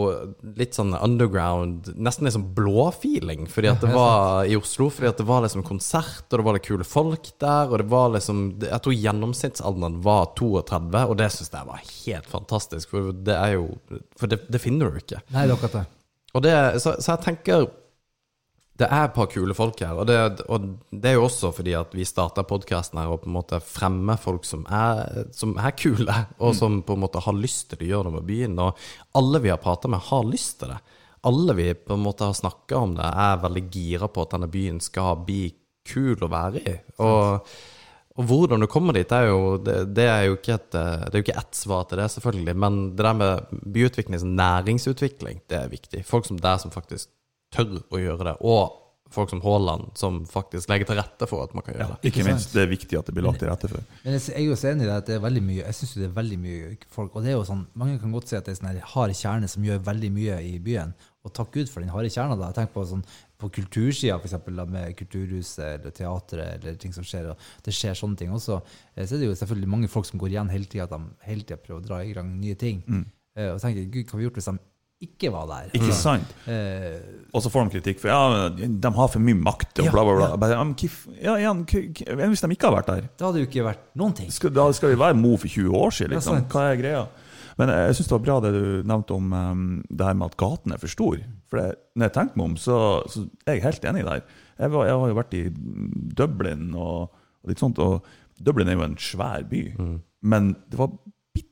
Litt 0.56 0.78
sånn 0.78 0.96
underground, 0.96 1.90
nesten 2.00 2.24
litt 2.24 2.32
sånn 2.38 2.48
blå-feeling. 2.56 3.44
Fordi 3.52 3.74
at 3.74 3.80
det 3.84 3.92
var 3.92 4.48
i 4.48 4.56
Oslo. 4.56 4.88
Fordi 4.88 5.12
at 5.12 5.20
det 5.20 5.28
var 5.28 5.44
liksom 5.44 5.66
konsert, 5.68 6.24
og 6.30 6.40
det 6.40 6.48
var 6.48 6.56
litt 6.56 6.64
kule 6.70 6.88
folk 6.88 7.28
der. 7.44 7.68
Og 7.68 7.84
det 7.84 7.90
var 7.92 8.14
liksom 8.16 8.44
Jeg 8.64 8.82
tror 8.86 9.00
gjennomsnittsalderen 9.04 10.00
var 10.08 10.32
32, 10.40 11.04
og 11.04 11.16
det 11.20 11.32
syns 11.36 11.52
jeg 11.52 11.72
var 11.74 11.88
helt 11.92 12.32
fantastisk. 12.38 12.96
For 12.96 13.12
det 13.12 13.36
er 13.36 13.58
jo 13.58 13.68
For 14.16 14.32
det, 14.32 14.46
det 14.48 14.64
finner 14.64 14.88
du 14.88 15.04
ikke. 15.04 15.20
Nei, 15.28 15.44
det 15.44 15.52
er 15.52 15.58
akkurat 15.60 15.82
det. 15.82 15.88
Og 16.32 16.44
det, 16.44 16.56
så, 16.80 16.96
så 16.96 17.18
jeg 17.18 17.28
tenker 17.28 17.68
det 18.76 18.86
er 18.92 19.06
et 19.06 19.14
par 19.16 19.28
kule 19.32 19.54
folk 19.56 19.80
her, 19.80 19.96
og 19.96 20.08
det, 20.08 20.16
og 20.52 20.64
det 20.92 21.10
er 21.10 21.16
jo 21.16 21.26
også 21.26 21.48
fordi 21.56 21.72
at 21.78 21.94
vi 21.96 22.04
starta 22.04 22.44
podkasten 22.46 23.00
her 23.00 23.12
og 23.12 23.22
på 23.22 23.30
en 23.30 23.36
måte 23.38 23.60
fremmer 23.64 24.18
folk 24.20 24.44
som 24.44 24.66
er, 24.68 25.30
som 25.36 25.54
er 25.56 25.72
kule, 25.78 26.16
og 26.36 26.52
som 26.58 26.82
på 26.84 26.96
en 26.96 27.04
måte 27.06 27.22
har 27.24 27.36
lyst 27.36 27.70
til 27.72 27.86
å 27.86 27.90
gjøre 27.90 28.10
noe 28.10 28.18
med 28.18 28.28
byen. 28.28 28.58
Og 28.60 29.16
alle 29.16 29.40
vi 29.44 29.52
har 29.52 29.62
prata 29.62 29.88
med, 29.88 30.04
har 30.10 30.28
lyst 30.28 30.58
til 30.60 30.74
det. 30.74 30.80
Alle 31.26 31.56
vi 31.56 31.70
på 31.72 31.96
en 31.96 32.04
måte 32.04 32.28
har 32.28 32.36
snakka 32.36 32.82
om 32.82 32.98
det, 32.98 33.08
er 33.08 33.40
veldig 33.46 33.64
gira 33.72 34.10
på 34.12 34.26
at 34.26 34.36
denne 34.36 34.50
byen 34.52 34.82
skal 34.84 35.24
bli 35.24 35.48
kul 35.86 36.20
å 36.20 36.30
være 36.30 36.60
i. 36.60 36.76
Og, 37.00 37.56
og 38.16 38.28
hvordan 38.28 38.60
du 38.60 38.68
kommer 38.70 38.98
dit, 38.98 39.08
er 39.08 39.30
jo, 39.30 39.56
det, 39.56 39.78
det 39.96 40.10
er 40.12 40.28
jo 40.28 40.36
ikke 40.36 40.58
et, 40.60 40.68
det 40.76 41.14
er 41.14 41.16
jo 41.22 41.24
ikke 41.24 41.40
ett 41.40 41.58
svar 41.64 41.88
til 41.88 42.02
det, 42.02 42.12
selvfølgelig. 42.12 42.60
Men 42.60 42.80
det 42.92 43.08
der 43.08 43.20
med 43.24 43.60
byutvikling, 43.64 44.20
næringsutvikling, 44.36 45.46
det 45.48 45.62
er 45.64 45.72
viktig. 45.72 46.04
Folk 46.04 46.28
som 46.28 46.44
der 46.44 46.60
som 46.60 46.74
faktisk 46.74 47.08
tør 47.54 47.78
å 47.90 48.00
gjøre 48.02 48.24
det. 48.30 48.36
Og 48.46 48.82
folk 49.16 49.30
som 49.30 49.40
Haaland, 49.40 49.92
som 49.94 50.24
faktisk 50.26 50.68
legger 50.68 50.88
til 50.90 50.98
rette 50.98 51.28
for 51.30 51.44
at 51.46 51.52
man 51.54 51.62
kan 51.64 51.76
gjøre 51.76 51.94
det. 51.94 52.10
Ikke 52.10 52.24
minst. 52.26 52.50
Det 52.52 52.64
er 52.64 52.70
viktig 52.72 52.98
at 52.98 53.06
det 53.06 53.14
blir 53.14 53.24
lagt 53.24 53.38
til 53.38 53.48
rette 53.48 53.68
for. 53.70 53.84
Men 54.02 54.16
jeg 54.18 54.34
er 54.34 54.42
jo 54.48 54.56
så 54.58 54.72
enig 54.72 54.82
i 54.82 54.88
det 54.88 54.96
at 54.96 55.06
det 55.06 55.14
er 55.16 55.22
veldig 55.22 55.42
mye 55.46 55.62
Jeg 55.62 55.76
synes 55.78 55.92
jo 55.94 56.00
det 56.02 56.08
er 56.08 56.16
veldig 56.16 56.38
mye 56.42 56.72
folk 56.90 57.14
Og 57.14 57.22
det 57.22 57.30
er 57.30 57.36
jo 57.36 57.44
sånn 57.46 57.62
Mange 57.78 58.00
kan 58.02 58.12
godt 58.16 58.32
si 58.32 58.36
at 58.38 58.48
det 58.48 58.56
er 58.56 58.58
sånn 58.58 58.80
hard 58.96 59.14
kjerne 59.14 59.50
som 59.52 59.64
gjør 59.64 59.78
veldig 59.86 60.10
mye 60.16 60.40
i 60.42 60.56
byen. 60.58 60.92
Og 61.26 61.32
takk 61.38 61.54
Gud 61.54 61.70
for 61.70 61.82
den 61.82 61.90
harde 61.94 62.10
kjerna. 62.10 62.36
da. 62.38 62.50
Tenk 62.54 62.74
på 62.74 62.84
sånn 62.86 63.06
på 63.36 63.50
kultursida, 63.52 64.16
f.eks. 64.16 64.36
med 64.70 64.94
Kulturhuset 64.96 65.64
eller 65.78 65.92
teatret 65.92 66.54
eller 66.60 66.78
ting 66.80 66.94
som 66.94 67.04
skjer. 67.06 67.30
og 67.32 67.48
Det 67.66 67.74
skjer 67.74 67.94
sånne 67.98 68.16
ting 68.16 68.30
også. 68.32 68.60
Eh, 68.94 69.04
Så 69.06 69.16
er 69.16 69.18
det 69.22 69.26
jo 69.30 69.34
selvfølgelig 69.38 69.68
mange 69.68 69.88
folk 69.92 70.06
som 70.06 70.18
går 70.22 70.34
igjen 70.34 70.50
hele 70.50 70.64
tida, 70.64 70.86
at 70.86 70.94
de 70.94 71.26
hele 71.26 71.42
tida 71.44 71.58
prøver 71.60 71.82
å 71.82 71.86
dra 71.86 71.98
i 72.02 72.14
gang 72.16 72.30
nye 72.40 72.54
ting. 72.58 72.82
Mm. 72.86 73.04
Og 73.52 73.60
tenker 73.60 73.90
Gud, 73.92 74.06
hva 74.06 74.14
har 74.16 74.18
vi 74.22 74.24
gjort 74.30 74.38
hvis 74.40 74.48
de 74.48 74.58
ikke 75.04 75.28
var 75.34 75.44
der? 75.50 75.66
Ikke 75.76 75.92
sant? 75.92 76.30
Eh, 76.48 76.96
Og 77.36 77.42
så 77.44 77.50
får 77.52 77.66
de 77.66 77.74
kritikk 77.76 77.98
for 78.00 78.08
ja, 78.08 78.48
de 78.56 78.90
har 78.96 79.10
for 79.12 79.20
mye 79.20 79.36
makt 79.36 79.82
og 79.82 79.88
Ja, 79.88 79.92
bla, 79.92 80.04
bla, 80.08 80.14
bla. 80.16 80.28
ja. 80.32 80.38
Bare, 80.40 80.56
ja, 81.20 81.34
igjen, 81.42 81.64
hvis 82.30 82.40
de 82.46 82.50
ikke 82.54 82.70
har 82.70 82.76
vært 82.78 82.88
der? 82.94 83.08
Da 83.20 83.28
hadde 83.28 83.42
jo 83.42 83.48
ikke 83.50 83.66
vært 83.66 83.82
noen 84.00 84.14
ting. 84.16 84.30
Skal, 84.32 84.54
da 84.56 84.64
skal 84.72 84.94
vi 84.94 84.98
være 85.02 85.18
Mo 85.20 85.34
for 85.36 85.52
20 85.52 85.76
år 85.76 85.92
siden, 85.92 86.16
liksom. 86.16 86.40
sant. 86.40 86.48
Hva 86.54 86.70
er 86.72 86.80
greia? 86.80 87.04
Men 87.56 87.70
jeg 87.72 87.94
syns 87.96 88.08
det 88.08 88.12
var 88.16 88.24
bra 88.24 88.34
det 88.44 88.52
du 88.52 88.64
nevnte 88.88 89.14
om 89.16 89.30
um, 89.32 89.60
det 89.88 90.04
her 90.08 90.16
med 90.20 90.26
at 90.32 90.36
gaten 90.40 90.72
er 90.74 90.80
for 90.80 90.92
stor. 90.92 91.20
For 91.48 91.60
det, 91.60 91.68
når 91.96 92.08
jeg 92.10 92.14
tenker 92.16 92.36
meg 92.40 92.48
om, 92.50 92.56
så, 92.60 92.80
så 93.08 93.22
er 93.48 93.56
jeg 93.56 93.64
helt 93.64 93.86
enig 93.92 94.04
der. 94.04 94.24
Jeg, 94.60 94.72
var, 94.74 94.88
jeg 94.88 94.96
har 95.00 95.12
jo 95.12 95.16
vært 95.20 95.36
i 95.38 95.44
Dublin 96.16 96.70
og, 96.76 97.12
og 97.42 97.48
litt 97.52 97.60
sånt, 97.62 97.80
og 97.80 98.04
Dublin 98.40 98.68
er 98.68 98.76
jo 98.76 98.84
en 98.84 98.98
svær 99.00 99.44
by. 99.48 99.62
Men 100.26 100.50
det 100.68 100.80
var 100.80 100.92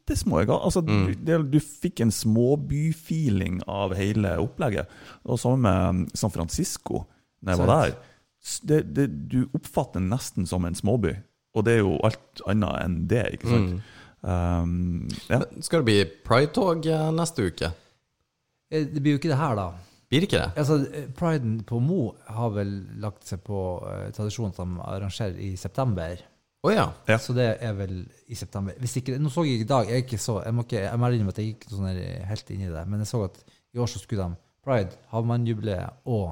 bitte 0.04 0.18
små 0.20 0.42
mm. 0.42 0.50
altså, 0.50 0.80
du, 0.80 1.42
du 1.48 1.60
fikk 1.60 2.00
en 2.04 2.12
småbyfeeling 2.12 3.62
av 3.66 3.94
hele 3.96 4.36
opplegget. 4.38 4.90
Og 5.24 5.40
samme 5.40 5.64
med 5.64 5.88
um, 5.88 6.02
San 6.14 6.30
Francisco, 6.30 7.04
når 7.40 7.52
jeg 7.52 7.62
var 7.62 7.72
der. 7.72 7.94
Det, 8.62 8.82
det, 8.92 9.06
du 9.32 9.46
oppfatter 9.56 10.00
det 10.00 10.10
nesten 10.10 10.46
som 10.46 10.64
en 10.64 10.76
småby. 10.76 11.14
Og 11.54 11.64
det 11.64 11.78
er 11.78 11.84
jo 11.84 11.96
alt 12.04 12.42
annet 12.50 12.82
enn 12.82 12.98
det, 13.08 13.24
ikke 13.38 13.48
sant? 13.48 13.90
Um, 14.24 15.08
ja. 15.28 15.40
Skal 15.60 15.82
det 15.82 15.88
bli 15.88 15.98
Pride-tog 16.26 16.86
eh, 16.88 17.08
neste 17.14 17.48
uke? 17.48 17.70
Eh, 18.72 18.86
Det 18.88 19.00
blir 19.00 19.16
jo 19.16 19.20
ikke 19.20 19.32
det 19.32 19.40
her, 19.40 19.56
da. 19.58 19.68
Blir 20.10 20.26
ikke 20.26 20.40
det? 20.40 20.50
Altså, 20.60 20.78
eh, 20.92 21.08
Priden 21.16 21.58
på 21.68 21.80
Mo 21.80 22.14
har 22.28 22.52
vel 22.56 22.74
lagt 23.00 23.28
seg 23.28 23.44
på 23.46 23.60
uh, 23.84 24.08
tradisjonen 24.16 24.56
som 24.56 24.78
arrangerer 24.84 25.38
i 25.40 25.54
september. 25.60 26.20
Å 26.64 26.72
ja. 26.72 26.86
Ja. 27.10 27.18
Så 27.20 27.34
det 27.36 27.48
er 27.60 27.74
vel 27.76 27.98
i 28.32 28.36
september. 28.38 28.76
Hvis 28.80 28.96
ikke, 29.00 29.18
nå 29.20 29.32
så 29.32 29.44
jeg 29.44 29.64
i 29.64 29.68
dag, 29.68 29.90
jeg 29.90 30.06
ikke 30.06 30.20
så, 30.22 30.38
jeg 30.46 30.56
må 30.56 30.64
ikke, 30.64 30.80
jeg 30.86 31.00
må 31.00 31.10
innrømme 31.12 31.34
at 31.34 31.40
jeg 31.42 31.50
gikk 31.52 31.66
sånn 31.68 31.90
her 31.90 32.00
helt 32.30 32.52
inne 32.54 32.70
i 32.70 32.72
det, 32.72 32.84
men 32.88 33.04
jeg 33.04 33.10
så 33.10 33.20
at 33.26 33.40
i 33.74 33.82
år 33.82 33.90
så 33.90 34.00
skulle 34.00 34.28
de 34.30 34.40
Pride, 34.64 34.96
Havmannjubileet 35.10 36.06
og 36.08 36.30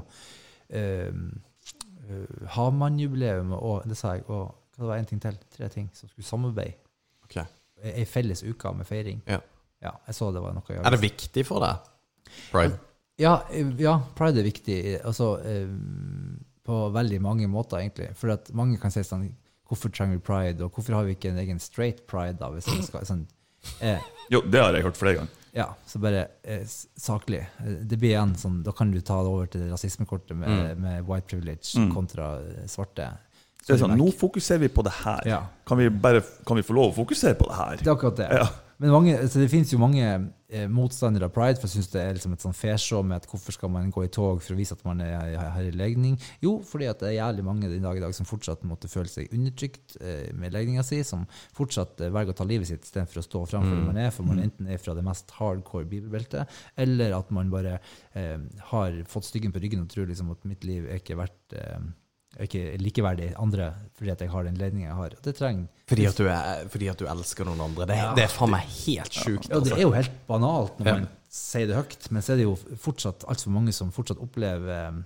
um, 0.72 1.24
Havmannjubileet 2.08 2.54
Havmannjubileum 2.54 3.52
og 3.58 3.84
det 3.88 3.98
sa 3.98 4.14
jeg, 4.16 4.24
og 4.32 4.54
hva 4.72 4.86
det 4.86 4.88
var 4.88 5.02
en 5.02 5.10
ting 5.10 5.20
til, 5.20 5.36
tre 5.52 5.68
ting 5.72 5.90
som 5.94 6.08
skulle 6.08 6.26
samarbeide. 6.26 6.78
Okay. 7.26 7.44
Ei 7.92 8.06
felles 8.08 8.42
uke 8.46 8.72
med 8.76 8.88
feiring. 8.88 9.20
Ja. 9.28 9.38
Ja, 9.82 9.92
jeg 10.06 10.16
så 10.16 10.30
det 10.32 10.40
var 10.42 10.54
noe 10.54 10.64
jeg 10.70 10.80
Er 10.80 10.94
det 10.94 11.02
viktig 11.02 11.44
for 11.46 11.64
deg? 11.64 11.90
Pride? 12.52 12.78
Ja, 13.20 13.34
eh, 13.52 13.68
ja, 13.82 13.98
pride 14.16 14.40
er 14.40 14.46
viktig 14.46 14.78
altså, 15.04 15.34
eh, 15.44 15.68
på 16.64 16.78
veldig 16.94 17.20
mange 17.22 17.48
måter, 17.50 17.82
egentlig. 17.82 18.12
For 18.18 18.32
at 18.36 18.52
mange 18.56 18.78
kan 18.80 18.94
si 18.94 19.02
sånn 19.06 19.26
Hvorfor 19.72 19.88
trenger 19.94 20.18
vi 20.18 20.24
pride, 20.26 20.60
og 20.66 20.74
hvorfor 20.76 20.98
har 20.98 21.06
vi 21.08 21.14
ikke 21.16 21.30
en 21.32 21.38
egen 21.40 21.60
straight 21.62 22.04
pride? 22.10 22.36
da, 22.40 22.50
hvis 22.52 22.68
vi 22.68 22.82
skal, 22.84 23.06
sånn, 23.08 23.22
eh, 23.80 24.02
Jo, 24.30 24.42
det 24.44 24.60
har 24.60 24.76
jeg 24.76 24.84
hørt 24.84 25.00
flere 25.00 25.22
ganger. 25.22 25.38
Ja, 25.52 25.66
så 25.88 26.00
bare 26.00 26.26
eh, 26.48 26.62
saklig. 26.96 27.42
Eh, 27.60 27.74
Det 27.88 27.98
blir 28.00 28.14
igjen 28.14 28.34
sånn, 28.40 28.62
Da 28.64 28.72
kan 28.72 28.90
du 28.92 29.00
ta 29.04 29.18
det 29.24 29.28
over 29.32 29.46
til 29.52 29.66
rasismekortet 29.68 30.36
med, 30.36 30.78
med 30.80 31.04
white 31.08 31.28
privilege 31.28 31.76
kontra 31.92 32.34
eh, 32.40 32.64
svarte. 32.72 33.10
Er 33.68 33.78
sånn, 33.78 33.92
nå 33.96 34.08
fokuserer 34.18 34.64
vi 34.64 34.68
på 34.72 34.82
det 34.82 34.92
her. 35.04 35.20
Ja. 35.28 35.40
Kan, 35.68 35.78
vi 35.78 35.88
bare, 35.88 36.22
kan 36.48 36.56
vi 36.58 36.64
få 36.66 36.74
lov 36.74 36.90
å 36.92 36.96
fokusere 37.04 37.36
på 37.38 37.46
det 37.50 37.58
her? 37.58 37.76
Det 37.82 37.86
er 37.86 37.92
akkurat 37.94 38.16
det. 38.18 38.28
Ja. 38.40 38.48
Men 38.82 38.90
mange, 38.90 39.18
så 39.30 39.38
det 39.38 39.50
finnes 39.52 39.70
jo 39.70 39.78
mange 39.78 40.06
eh, 40.52 40.68
motstandere 40.70 41.28
av 41.28 41.32
pride, 41.34 41.58
for 41.60 41.68
jeg 41.68 41.80
syns 41.80 41.90
det 41.92 42.02
er 42.02 42.16
liksom 42.16 42.34
et 42.36 42.44
sånn 42.44 42.56
fesjå 42.56 43.00
med 43.06 43.22
at 43.22 43.28
hvorfor 43.30 43.56
skal 43.56 43.72
man 43.72 43.90
gå 43.94 44.04
i 44.06 44.10
tog 44.12 44.42
for 44.44 44.54
å 44.54 44.58
vise 44.58 44.76
at 44.76 44.84
man 44.86 45.00
er, 45.04 45.36
her 45.40 45.68
i 45.68 45.72
legning? 45.74 46.18
Jo, 46.44 46.58
fordi 46.66 46.88
at 46.90 47.02
det 47.02 47.10
er 47.10 47.18
jævlig 47.18 47.46
mange 47.46 47.70
den 47.72 47.86
dag 47.86 47.98
i 47.98 48.04
dag 48.04 48.14
som 48.16 48.28
fortsatt 48.28 48.66
måtte 48.68 48.90
føle 48.92 49.10
seg 49.10 49.32
undertrykt 49.34 49.96
eh, 50.00 50.28
med 50.38 50.54
legninga 50.54 50.84
si, 50.86 51.00
som 51.06 51.24
fortsatt 51.56 52.04
eh, 52.04 52.12
velger 52.14 52.34
å 52.36 52.40
ta 52.42 52.48
livet 52.48 52.70
sitt 52.70 52.86
istedenfor 52.86 53.22
å 53.22 53.26
stå 53.26 53.44
fram 53.54 53.66
for 53.68 53.78
mm. 53.80 53.88
man 53.88 54.02
er, 54.04 54.12
for 54.14 54.28
man 54.28 54.42
enten 54.42 54.70
er 54.70 54.82
fra 54.82 54.96
det 54.98 55.06
mest 55.06 55.32
hardcore 55.38 55.88
bibelbeltet, 55.90 56.60
eller 56.84 57.16
at 57.16 57.32
man 57.34 57.52
bare 57.52 57.78
eh, 58.18 58.38
har 58.72 59.02
fått 59.10 59.30
styggen 59.30 59.54
på 59.54 59.62
ryggen 59.62 59.84
og 59.84 59.90
tror 59.92 60.10
liksom 60.10 60.34
at 60.34 60.46
mitt 60.48 60.66
liv 60.68 60.86
er 60.88 61.02
ikke 61.02 61.18
verdt 61.20 61.58
eh, 61.58 61.80
ikke 62.40 62.62
likeverdig 62.80 63.32
andre 63.36 63.72
fordi 63.98 64.10
at 64.14 64.22
jeg 64.24 64.30
har 64.32 64.44
den 64.48 64.56
ledningen 64.58 64.88
jeg 64.88 64.96
har. 64.96 65.16
Det 65.22 65.34
trenger 65.36 65.66
Fordi 65.92 66.06
at 66.08 66.16
du, 66.16 66.26
er, 66.32 66.62
fordi 66.72 66.88
at 66.88 66.98
du 66.98 67.06
elsker 67.06 67.44
noen 67.44 67.60
andre. 67.60 67.86
Det, 67.90 67.98
det 68.16 68.24
er 68.24 68.32
faen 68.32 68.50
meg 68.54 68.64
helt 68.66 69.12
sjukt. 69.12 69.50
Ja, 69.50 69.58
det 69.60 69.72
altså. 69.72 69.76
er 69.76 69.82
jo 69.84 69.92
helt 69.96 70.16
banalt 70.26 70.78
når 70.80 70.88
Ja. 70.88 70.94
man 71.02 71.08
sier 71.32 71.66
det 71.68 71.76
høyt, 71.76 72.10
men 72.10 72.22
så 72.24 72.32
er 72.34 72.40
det 72.42 72.46
jo 72.48 72.56
fortsatt 72.80 73.24
altfor 73.28 73.52
mange 73.54 73.72
som 73.76 73.92
fortsatt 73.92 74.20
opplever 74.20 75.02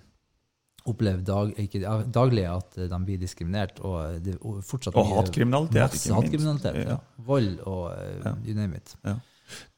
opplever 0.86 1.22
dag, 1.26 1.52
ikke, 1.58 1.80
daglig 2.14 2.44
at 2.46 2.76
de 2.78 2.98
blir 3.02 3.18
diskriminert, 3.18 3.80
og 3.82 4.20
det 4.22 4.36
og 4.38 4.60
fortsatt 4.66 4.94
Og 4.94 5.08
hatkriminalitet, 5.16 5.80
Masse 5.82 6.14
hatkriminalitet, 6.14 6.76
ja. 6.84 6.94
Ja. 6.94 7.24
Vold 7.26 7.56
og 7.66 7.88
eh, 7.96 8.28
you 8.46 8.54
name 8.54 8.78
it. 8.78 8.94
Ja. 9.02 9.16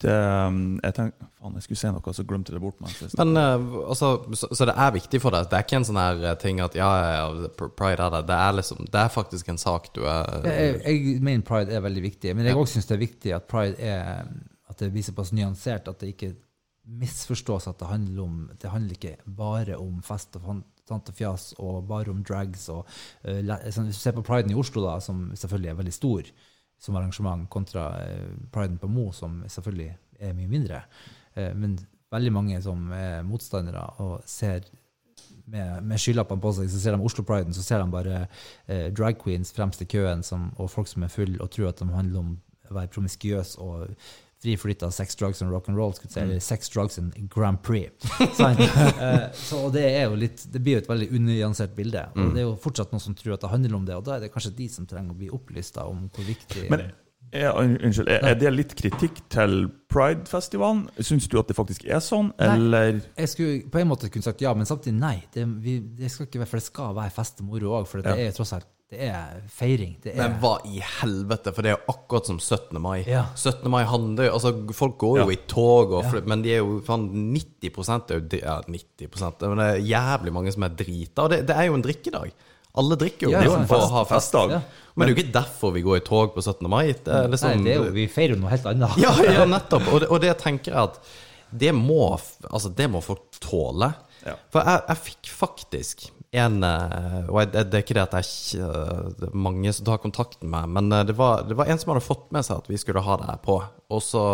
Det, 0.01 0.13
um, 0.49 0.79
jeg 0.83 0.97
tenkte, 0.97 1.29
faen, 1.39 1.57
jeg 1.59 1.67
skulle 1.67 1.81
se 1.81 1.93
noe, 1.95 2.15
så 2.17 2.25
glemte 2.29 2.53
jeg 2.53 2.59
det 2.59 2.65
bort. 2.65 2.81
mens. 2.83 3.17
Men 3.21 3.41
eh, 3.41 3.67
altså, 3.93 4.11
så, 4.39 4.51
så 4.57 4.69
det 4.69 4.75
er 4.75 4.95
viktig 4.97 5.21
for 5.23 5.35
deg? 5.35 5.49
Det 5.51 5.59
er 5.59 5.67
ikke 5.67 5.81
en 5.81 5.89
sånn 5.89 6.01
her 6.01 6.25
eh, 6.31 6.37
ting 6.41 6.63
at 6.65 6.77
ja, 6.79 6.89
ja, 7.03 7.13
ja, 7.19 7.69
pride 7.79 8.07
er 8.07 8.17
det. 8.17 8.23
Det 8.31 8.41
er 8.49 8.59
liksom 8.59 8.89
Det 8.89 9.03
er 9.03 9.15
faktisk 9.15 9.53
en 9.53 9.61
sak 9.61 9.91
du 9.97 10.03
er 10.09 10.49
Jeg, 10.49 10.81
jeg 10.85 11.23
mener 11.25 11.47
pride 11.47 11.75
er 11.75 11.85
veldig 11.85 12.05
viktig, 12.09 12.37
men 12.39 12.49
jeg 12.49 12.59
også 12.59 12.79
syns 12.79 12.91
det 12.91 12.97
er 12.99 13.05
viktig 13.05 13.35
at 13.37 13.51
pride 13.51 13.79
er 13.79 14.29
at 14.69 14.83
det 14.83 14.91
blir 14.93 15.05
såpass 15.07 15.33
nyansert 15.33 15.89
at 15.89 16.03
det 16.03 16.13
ikke 16.13 16.35
misforstås 16.89 17.69
at 17.69 17.79
det 17.81 17.89
handler 17.89 18.23
om 18.25 18.37
Det 18.61 18.71
handler 18.73 18.97
ikke 18.97 19.17
bare 19.25 19.77
om 19.77 20.03
fest 20.05 20.37
og 20.37 20.63
tant 20.89 21.11
og 21.11 21.17
fjas 21.17 21.51
og 21.61 21.83
bare 21.89 22.13
om 22.13 22.23
drags 22.25 22.69
og 22.73 22.87
uh, 23.29 23.41
Hvis 23.41 23.77
du 23.77 23.93
ser 23.93 24.17
på 24.17 24.25
priden 24.25 24.53
i 24.53 24.57
Oslo, 24.59 24.85
da, 24.87 24.99
som 25.01 25.31
selvfølgelig 25.37 25.71
er 25.71 25.83
veldig 25.83 25.93
stor 25.93 26.31
som 26.79 26.97
arrangement, 26.97 27.49
kontra 27.51 27.91
eh, 28.05 28.35
priden 28.55 28.79
på 28.79 28.91
Mo, 28.91 29.11
som 29.13 29.43
selvfølgelig 29.49 29.93
er 30.21 30.35
mye 30.37 30.51
mindre. 30.51 30.83
Eh, 31.35 31.55
men 31.55 31.79
veldig 32.13 32.33
mange 32.33 32.61
som 32.65 32.93
er 32.95 33.25
motstandere 33.27 33.83
og 34.05 34.23
ser 34.27 34.65
med, 35.49 35.83
med 35.85 36.01
skylappene 36.01 36.43
på 36.43 36.53
seg, 36.57 36.71
så 36.71 36.81
ser 36.81 36.97
de 36.97 37.05
Oslo-priden, 37.05 37.55
så 37.57 37.65
ser 37.65 37.83
de 37.83 37.93
bare 37.93 38.21
eh, 38.67 38.89
drag 38.95 39.19
queens 39.21 39.53
fremst 39.57 39.83
i 39.83 39.89
køen 39.89 40.23
som, 40.27 40.51
og 40.57 40.71
folk 40.73 40.91
som 40.91 41.05
er 41.05 41.13
full 41.13 41.39
og 41.41 41.51
tror 41.55 41.73
at 41.73 41.83
de 41.83 41.89
handler 41.93 42.23
om 42.23 42.35
å 42.69 42.77
være 42.77 42.93
promiskuøs 42.93 43.57
og 43.65 43.95
fri 44.43 44.55
flyt 44.61 44.83
av 44.87 44.93
sex, 44.95 45.17
drugs 45.19 45.43
and 45.43 45.51
rock 45.51 45.69
and 45.69 45.77
roll, 45.79 45.93
skulle 45.97 46.13
si, 46.15 46.21
eller 46.23 46.39
sex, 46.45 46.69
drugs 46.71 46.99
and 47.01 47.15
Grand 47.35 47.59
Prix. 47.63 47.91
Eh, 48.39 49.27
så 49.35 49.65
det 49.75 49.83
er 49.89 50.05
jo 50.09 50.17
litt, 50.19 50.45
det 50.53 50.61
blir 50.63 50.77
jo 50.79 50.83
et 50.85 50.89
veldig 50.91 51.09
unyansert 51.17 51.75
bilde. 51.77 52.05
Og 52.15 52.33
det 52.35 52.43
er 52.43 52.47
jo 52.47 52.55
fortsatt 52.63 52.93
noen 52.95 53.03
som 53.03 53.17
tror 53.19 53.35
at 53.37 53.43
det 53.45 53.51
handler 53.53 53.75
om 53.79 53.85
det, 53.89 53.97
og 53.99 54.05
da 54.07 54.17
er 54.17 54.25
det 54.27 54.33
kanskje 54.35 54.55
de 54.59 54.69
som 54.73 54.87
trenger 54.89 55.15
å 55.15 55.19
bli 55.19 55.29
opplysta 55.35 55.85
om 55.91 56.07
hvor 56.15 56.27
viktig 56.27 56.69
Men 56.73 56.87
er, 57.33 57.51
unnskyld, 57.53 58.09
er, 58.09 58.23
er 58.31 58.39
det 58.41 58.53
litt 58.55 58.73
kritikk 58.79 59.19
til 59.33 59.67
Pride-festivalen? 59.93 60.87
Syns 61.05 61.27
du 61.29 61.37
at 61.41 61.51
det 61.51 61.57
faktisk 61.59 61.85
er 61.91 62.01
sånn, 62.05 62.31
Nei. 62.39 62.49
eller 62.55 63.03
Jeg 63.19 63.33
skulle 63.35 63.61
på 63.75 63.83
en 63.83 63.91
måte 63.91 64.09
kunne 64.13 64.25
sagt 64.25 64.41
ja, 64.45 64.55
men 64.57 64.69
samtidig 64.69 64.97
nei. 65.01 65.17
Det, 65.35 65.45
vi, 65.65 65.79
det 65.99 66.09
skal 66.15 66.29
ikke 66.31 66.41
være, 66.45 66.51
for 66.55 66.63
det 66.63 66.69
skal 66.71 66.97
være 67.03 67.15
fest 67.19 67.43
og 67.45 67.51
moro 67.51 67.75
òg, 67.81 67.89
for 67.91 68.05
det 68.05 68.15
Ja. 68.17 68.29
er 68.31 68.37
tross 68.39 68.55
alt 68.57 68.71
det 68.89 69.01
er 69.05 69.43
feiring. 69.53 69.97
Det 70.01 70.15
er, 70.15 70.17
Men 70.23 70.37
hva 70.41 70.55
i 70.65 70.79
helvete? 70.81 71.53
For 71.53 71.61
det 71.65 71.71
er 71.73 71.77
jo 71.77 71.93
akkurat 71.93 72.27
som 72.31 72.39
17. 72.41 72.79
mai. 72.81 73.03
Ja. 73.05 73.27
17. 73.37 73.69
mai 73.71 73.83
handler 73.85 74.31
jo 74.31 74.33
Altså, 74.39 74.53
folk 74.73 74.97
går 75.03 75.19
jo 75.21 75.27
Ja. 75.29 75.33
i 75.35 75.41
tog, 75.51 75.93
og, 75.93 76.05
ja. 76.09 76.23
men 76.25 76.43
de 76.43 76.55
er 76.55 76.63
jo 76.63 76.79
faen 76.87 77.05
90 77.35 77.69
er 78.09 78.17
jo 78.17 78.41
Ja, 78.41 78.63
90 78.65 79.43
Men 79.45 79.59
det 79.61 79.67
er 79.75 79.85
jævlig 79.91 80.33
mange 80.33 80.53
som 80.55 80.63
er 80.65 80.69
drita. 80.79 81.27
Og 81.27 81.31
det, 81.31 81.43
det 81.51 81.57
er 81.57 81.69
jo 81.69 81.75
en 81.75 81.83
drikkedag. 81.85 82.33
Alle 82.79 82.97
drikker 82.97 83.27
jo 83.27 83.31
Ja, 83.33 83.41
det 83.41 83.51
ja, 83.51 83.65
for 83.67 83.77
å 83.77 83.81
fest- 83.83 83.93
ha 83.93 84.05
fest. 84.05 84.33
festdag. 84.33 84.51
Ja. 84.51 84.61
Men 84.97 85.07
det 85.07 85.13
er 85.13 85.17
jo 85.17 85.23
ikke 85.23 85.37
derfor 85.37 85.73
vi 85.75 85.83
går 85.83 85.97
i 85.97 86.05
tog 86.09 86.35
på 86.35 86.43
17. 86.43 86.69
mai. 86.71 86.93
Det 86.93 87.09
er 87.13 87.29
liksom 87.29 87.49
nei, 87.57 87.65
det 87.65 87.73
er 87.77 87.85
jo, 87.85 87.93
vi 87.93 88.07
feirer 88.09 88.35
jo 88.37 88.41
noe 88.41 88.51
helt 88.51 88.67
annet. 88.67 88.97
Ja, 89.05 89.13
ja 89.25 89.45
nettopp. 89.57 89.89
Og 89.93 90.01
det, 90.01 90.09
og 90.11 90.21
det 90.25 90.37
tenker 90.41 90.73
jeg 90.73 90.81
at 90.81 91.01
det 91.53 91.75
må, 91.75 92.17
altså, 92.51 92.73
det 92.75 92.89
må 92.91 93.01
folk 93.05 93.37
tåle. 93.41 93.93
Ja. 94.25 94.35
For 94.53 94.65
jeg, 94.65 94.83
jeg 94.89 94.97
fikk 95.13 95.31
faktisk 95.33 96.09
en 96.37 96.63
eh, 96.65 97.21
Og 97.29 97.39
jeg, 97.41 97.53
det 97.57 97.79
er 97.79 97.85
ikke 97.85 97.97
det 97.97 98.05
at 98.05 98.17
jeg 98.19 98.27
ikke 98.29 98.73
Det 99.17 99.29
er 99.31 99.39
mange 99.47 99.73
som 99.73 99.87
tar 99.89 100.03
kontakt 100.03 100.43
med 100.43 100.53
meg, 100.53 100.75
men 100.77 100.93
eh, 100.93 101.07
det 101.09 101.17
var, 101.17 101.47
det 101.49 101.57
var 101.59 101.71
en 101.71 101.81
som 101.81 101.95
hadde 101.95 102.05
fått 102.05 102.29
med 102.35 102.47
seg 102.47 102.61
at 102.61 102.69
vi 102.69 102.81
skulle 102.81 103.05
ha 103.05 103.17
det 103.23 103.39
på. 103.47 103.57
Og 103.95 104.03
så 104.05 104.25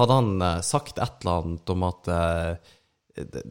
hadde 0.00 0.16
han 0.18 0.32
eh, 0.42 0.64
sagt 0.66 0.98
et 0.98 1.22
eller 1.22 1.44
annet 1.44 1.74
om 1.74 1.86
at 1.86 2.10
eh, 2.10 2.72
det, 3.22 3.44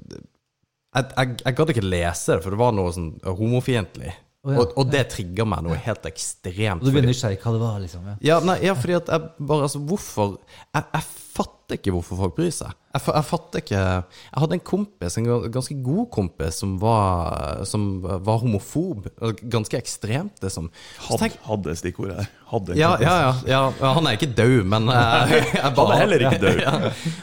jeg, 0.91 1.07
jeg, 1.15 1.37
jeg 1.45 1.55
gadd 1.55 1.71
ikke 1.71 1.87
lese 1.87 2.35
det, 2.35 2.43
for 2.43 2.51
det 2.51 2.59
var 2.59 2.75
noe 2.75 2.91
sånn 2.91 3.13
homofiendtlig. 3.23 4.11
Oh, 4.41 4.55
ja. 4.55 4.57
og, 4.63 4.71
og 4.81 4.87
det 4.89 5.03
trigga 5.13 5.45
meg 5.45 5.61
noe 5.67 5.77
helt 5.77 6.05
ekstremt. 6.09 6.81
Og 6.81 6.89
du 6.89 6.95
blir 6.95 7.05
nysgjerrig 7.05 7.37
hva 7.43 7.51
det 7.53 7.61
var, 7.61 7.75
liksom. 7.83 8.07
Ja. 8.09 8.15
ja, 8.25 8.37
nei, 8.41 8.55
ja, 8.65 8.73
fordi 8.73 8.97
at 8.97 9.11
jeg 9.13 9.27
bare 9.37 9.67
Altså, 9.67 9.81
hvorfor 9.85 10.31
Jeg, 10.73 10.81
jeg 10.81 11.05
fatter 11.31 11.77
ikke 11.77 11.93
hvorfor 11.95 12.19
folk 12.19 12.35
bryr 12.37 12.51
seg. 12.53 12.73
Jeg, 12.91 13.05
jeg 13.07 13.23
fatter 13.23 13.61
ikke 13.61 13.79
Jeg 13.79 14.39
hadde 14.41 14.55
en 14.57 14.63
kompis, 14.67 15.15
en 15.15 15.27
ganske 15.53 15.75
god 15.85 16.09
kompis, 16.11 16.57
som 16.59 16.73
var, 16.81 17.61
som 17.69 17.85
var 18.03 18.41
homofob. 18.41 19.07
Ganske 19.41 19.79
ekstremt, 19.79 20.41
liksom. 20.43 20.67
Så 20.97 21.13
hadde, 21.13 21.21
tenk- 21.23 21.39
hadde 21.47 21.75
stikkordet 21.79 22.17
her? 22.19 22.29
Hadde 22.51 22.75
ja, 22.75 22.89
ja, 22.99 23.13
ja, 23.47 23.61
ja. 23.79 23.93
Han 23.95 24.09
er 24.09 24.17
ikke 24.17 24.33
død, 24.35 24.65
men 24.73 24.91
jeg, 24.91 25.45
jeg 25.55 25.71
Han 25.77 25.93
er 25.95 26.03
heller 26.03 26.25
ikke 26.27 26.41
død. 26.43 26.61
ja. 26.67 26.75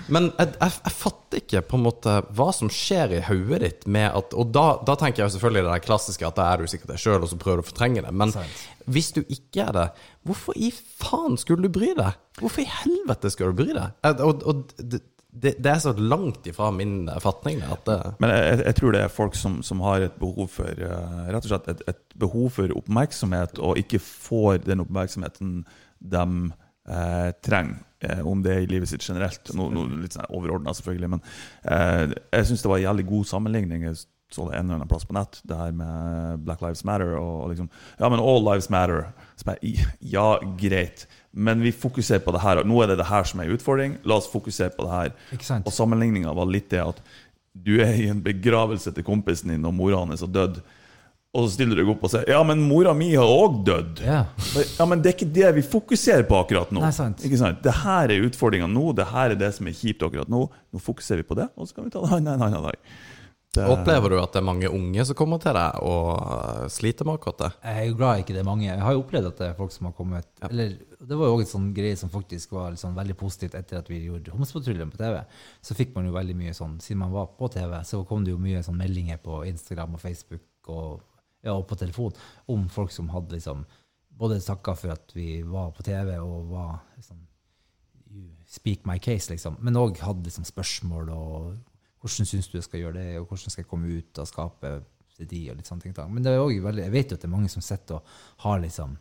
Men 0.09 0.31
jeg, 0.39 0.55
jeg, 0.57 0.97
fatter 1.03 1.43
ikke 1.43 1.65
på 1.69 1.77
en 1.77 1.85
måte 1.85 2.17
hva 2.39 2.49
som 2.57 2.73
skjer 2.73 3.19
i 3.19 3.23
hodet 3.29 3.61
ditt 3.67 3.87
med 3.91 4.09
at 4.09 4.33
Og 4.39 4.49
da, 4.55 4.67
da 4.89 4.97
tenker 4.97 5.27
jeg 5.27 5.37
selvfølgelig 5.37 5.67
det 5.67 5.75
der 5.75 5.85
klassiske 5.85 6.27
at 6.27 6.41
da 6.41 6.49
er 6.55 6.63
du 6.65 6.73
sikkert 6.73 6.95
deg 6.95 7.05
sjøl, 7.05 7.21
og 7.21 7.29
så 7.29 7.37
prøver 7.41 7.61
du 7.61 7.67
å 7.67 7.69
fortrenge 7.69 8.07
det. 8.09 8.15
Men 8.17 8.33
Sant. 8.33 8.65
Hvis 8.89 9.13
du 9.17 9.21
ikke 9.29 9.67
er 9.69 9.73
det, 9.77 9.87
hvorfor 10.27 10.57
i 10.57 10.73
faen 10.73 11.37
skulle 11.41 11.69
du 11.69 11.73
bry 11.75 11.93
deg? 11.99 12.17
Hvorfor 12.41 12.65
i 12.65 12.69
helvete 12.83 13.31
skal 13.35 13.53
du 13.53 13.63
bry 13.63 13.71
deg? 13.77 13.95
Eh, 14.05 14.21
Og, 14.25 14.43
og 14.49 14.75
det, 14.79 15.01
det, 15.63 15.67
er 15.71 15.79
så 15.83 15.93
langt 15.99 16.47
ifra 16.49 16.71
min 16.75 17.09
fatning 17.23 17.61
at 17.69 17.85
det 17.87 17.99
Men 18.19 18.31
jeg, 18.33 18.63
jeg- 18.65 18.75
tror 18.81 18.93
det 18.97 19.03
er 19.05 19.13
folk 19.13 19.37
som, 19.39 19.61
som 19.63 19.81
har 19.85 20.01
et 20.09 20.17
behov 20.19 20.49
for 20.51 20.67
eh, 20.73 21.19
Rett 21.29 21.45
og 21.45 21.51
slett 21.53 21.69
et, 21.75 21.83
et 21.93 22.01
behov 22.19 22.49
for 22.57 22.73
oppmerksomhet, 22.81 23.59
og 23.63 23.79
ikke 23.79 24.01
får 24.03 24.65
den 24.65 24.81
oppmerksomheten 24.83 25.61
de 26.01 26.25
eh, 26.89 27.31
trenger. 27.45 27.85
Eh, 28.01 28.21
om 28.27 28.43
det 28.43 28.53
er 28.55 28.61
i 28.63 28.71
livet 28.71 28.89
sitt 28.89 29.03
generelt. 29.03 29.51
Noe, 29.59 29.73
noe 29.75 30.01
litt 30.05 30.15
sånn 30.15 30.29
overordna, 30.31 30.71
selvfølgelig. 30.79 31.09
Men 31.17 31.23
eh, 31.67 32.13
jeg 32.39 32.47
syns 32.49 32.63
det 32.63 32.71
var 32.71 32.79
en 32.79 32.87
jævlig 32.89 33.07
god 33.09 33.25
sammenligning. 33.33 33.87
Så 34.31 34.45
det 34.49 34.59
en 34.59 34.67
eller 34.67 34.75
annen 34.81 34.89
plass 34.91 35.07
på 35.09 35.15
nett, 35.17 35.39
det 35.49 35.57
her 35.57 35.71
med 35.73 36.43
Black 36.45 36.61
Lives 36.61 36.85
Matter. 36.85 37.15
Og, 37.17 37.45
og 37.45 37.53
liksom, 37.53 37.71
ja, 37.99 38.11
men 38.13 38.21
all 38.21 38.43
lives 38.45 38.69
matter. 38.69 39.07
Ja, 40.01 40.27
greit. 40.61 41.07
Men 41.33 41.63
vi 41.65 41.73
fokuserer 41.73 42.21
på 42.25 42.35
det 42.37 42.43
her. 42.43 42.61
Nå 42.69 42.83
er 42.83 42.93
det 42.93 42.99
det 43.01 43.09
her 43.09 43.25
som 43.29 43.41
er 43.41 43.55
utfordring. 43.55 43.97
La 44.05 44.19
oss 44.21 44.29
fokusere 44.29 44.75
på 44.77 44.85
det 44.85 44.93
her. 44.93 45.15
Og 45.63 45.73
sammenligninga 45.73 46.35
var 46.37 46.51
litt 46.51 46.69
det 46.75 46.83
at 46.85 47.01
du 47.59 47.79
er 47.83 47.97
i 47.97 48.09
en 48.13 48.21
begravelse 48.23 48.93
til 48.95 49.07
kompisen 49.07 49.51
din, 49.55 49.65
og 49.67 49.75
mora 49.75 50.03
hans 50.05 50.23
har 50.23 50.31
dødd. 50.35 50.61
Og 51.37 51.45
så 51.45 51.59
stiller 51.59 51.77
du 51.77 51.83
deg 51.83 51.91
opp 51.93 52.05
og 52.07 52.11
sier 52.13 52.31
Ja, 52.31 52.39
men 52.47 52.63
mora 52.65 52.95
mi 52.97 53.11
har 53.13 53.29
òg 53.29 53.59
dødd. 53.67 54.01
Ja. 54.05 54.23
Ja, 54.57 54.87
men 54.89 55.03
det 55.05 55.11
er 55.11 55.17
ikke 55.17 55.33
det 55.37 55.51
vi 55.59 55.65
fokuserer 55.67 56.25
på 56.29 56.39
akkurat 56.41 56.73
nå. 56.73 56.81
Nei, 56.85 56.93
sant. 56.97 57.21
Ikke 57.25 57.41
sant? 57.41 57.61
Det 57.65 57.75
her 57.83 58.15
er 58.15 58.25
utfordringa 58.29 58.69
nå, 58.71 58.87
det 58.97 59.11
her 59.11 59.35
er 59.35 59.41
det 59.41 59.51
som 59.57 59.69
er 59.69 59.77
kjipt 59.77 60.05
akkurat 60.07 60.31
nå. 60.33 60.47
Nå 60.49 60.81
fokuserer 60.83 61.21
vi 61.23 61.29
på 61.29 61.37
det, 61.39 61.51
og 61.57 61.69
så 61.69 61.77
kan 61.77 61.89
vi 61.89 61.93
ta 61.93 62.05
det 62.05 62.21
en 62.23 62.33
annen 62.33 62.65
dag. 62.65 62.81
Det, 63.57 63.65
Opplever 63.65 64.13
du 64.13 64.19
at 64.21 64.35
det 64.35 64.43
er 64.43 64.45
mange 64.45 64.69
unge 64.69 65.05
som 65.09 65.17
kommer 65.17 65.41
til 65.41 65.57
deg 65.57 65.79
og 65.89 66.09
eh, 66.21 66.67
sliter 66.73 67.07
med 67.09 67.17
akkurat 67.17 67.39
det? 67.41 67.49
Jeg 67.65 67.81
er 67.81 67.87
jo 67.89 67.95
glad 67.97 68.21
ikke 68.21 68.35
det 68.37 68.43
er 68.43 68.49
mange. 68.49 68.67
Jeg 68.67 68.83
har 68.85 68.93
jo 68.93 69.01
opplevd 69.01 69.29
at 69.31 69.41
det 69.41 69.47
er 69.47 69.57
folk 69.57 69.73
som 69.73 69.89
har 69.89 69.95
kommet 69.97 70.43
Eller 70.51 70.75
det 70.77 71.17
var 71.17 71.31
jo 71.31 71.39
også 71.39 71.47
en 71.47 71.53
sånn 71.55 71.71
greie 71.79 71.97
som 71.97 72.13
faktisk 72.13 72.53
var 72.53 72.77
sånn 72.77 72.99
veldig 72.99 73.17
positivt 73.19 73.57
etter 73.57 73.81
at 73.81 73.89
vi 73.89 74.03
gjorde 74.05 74.35
Homsepatruljen 74.35 74.93
på 74.93 75.01
TV. 75.01 75.17
Så 75.65 75.77
fikk 75.79 75.97
man 75.97 76.11
jo 76.11 76.13
veldig 76.19 76.37
mye 76.37 76.53
sånn 76.59 76.77
Siden 76.85 77.01
man 77.01 77.15
var 77.15 77.31
på 77.39 77.49
TV, 77.55 77.73
så 77.89 78.03
kom 78.09 78.27
det 78.27 78.35
jo 78.35 78.43
mye 78.43 78.61
sånn 78.67 78.77
meldinger 78.79 79.23
på 79.25 79.41
Instagram 79.49 79.97
og 79.97 80.03
Facebook 80.05 80.69
og, 80.69 81.01
ja, 81.41 81.55
og 81.55 81.65
på 81.71 81.79
telefon 81.81 82.13
om 82.53 82.69
folk 82.73 82.93
som 82.93 83.09
hadde 83.15 83.39
liksom 83.39 83.65
både 84.19 84.43
takka 84.45 84.75
for 84.77 84.93
at 84.93 85.17
vi 85.17 85.41
var 85.47 85.73
på 85.73 85.87
TV 85.87 86.19
og 86.21 86.53
var 86.53 86.77
liksom 86.99 87.25
Speak 88.49 88.87
my 88.89 88.97
case, 88.97 89.29
liksom. 89.29 89.59
Men 89.61 89.77
òg 89.77 89.99
hadde 90.01 90.25
liksom 90.25 90.47
spørsmål 90.49 91.11
og 91.13 91.51
hvordan 92.01 92.29
syns 92.31 92.49
du 92.51 92.59
jeg 92.59 92.67
skal 92.67 92.85
gjøre 92.85 92.99
det, 92.99 93.09
og 93.19 93.27
hvordan 93.27 93.55
skal 93.55 93.65
jeg 93.65 93.71
komme 93.71 93.99
ut 93.99 94.23
og 94.23 94.31
skape 94.31 94.73
de 95.19 95.41
og 95.51 95.59
litt 95.59 95.67
sånne 95.67 95.83
ting. 95.83 95.95
Men 96.13 96.23
det 96.23 96.33
er 96.33 96.41
også 96.41 96.63
veldig, 96.63 96.85
jeg 96.85 96.95
vet 96.95 97.11
jo 97.11 97.19
at 97.19 97.25
det 97.25 97.27
er 97.27 97.33
mange 97.35 97.51
som 97.51 97.65
sitter 97.65 97.99
og 97.99 98.13
har 98.45 98.61
liksom 98.63 98.93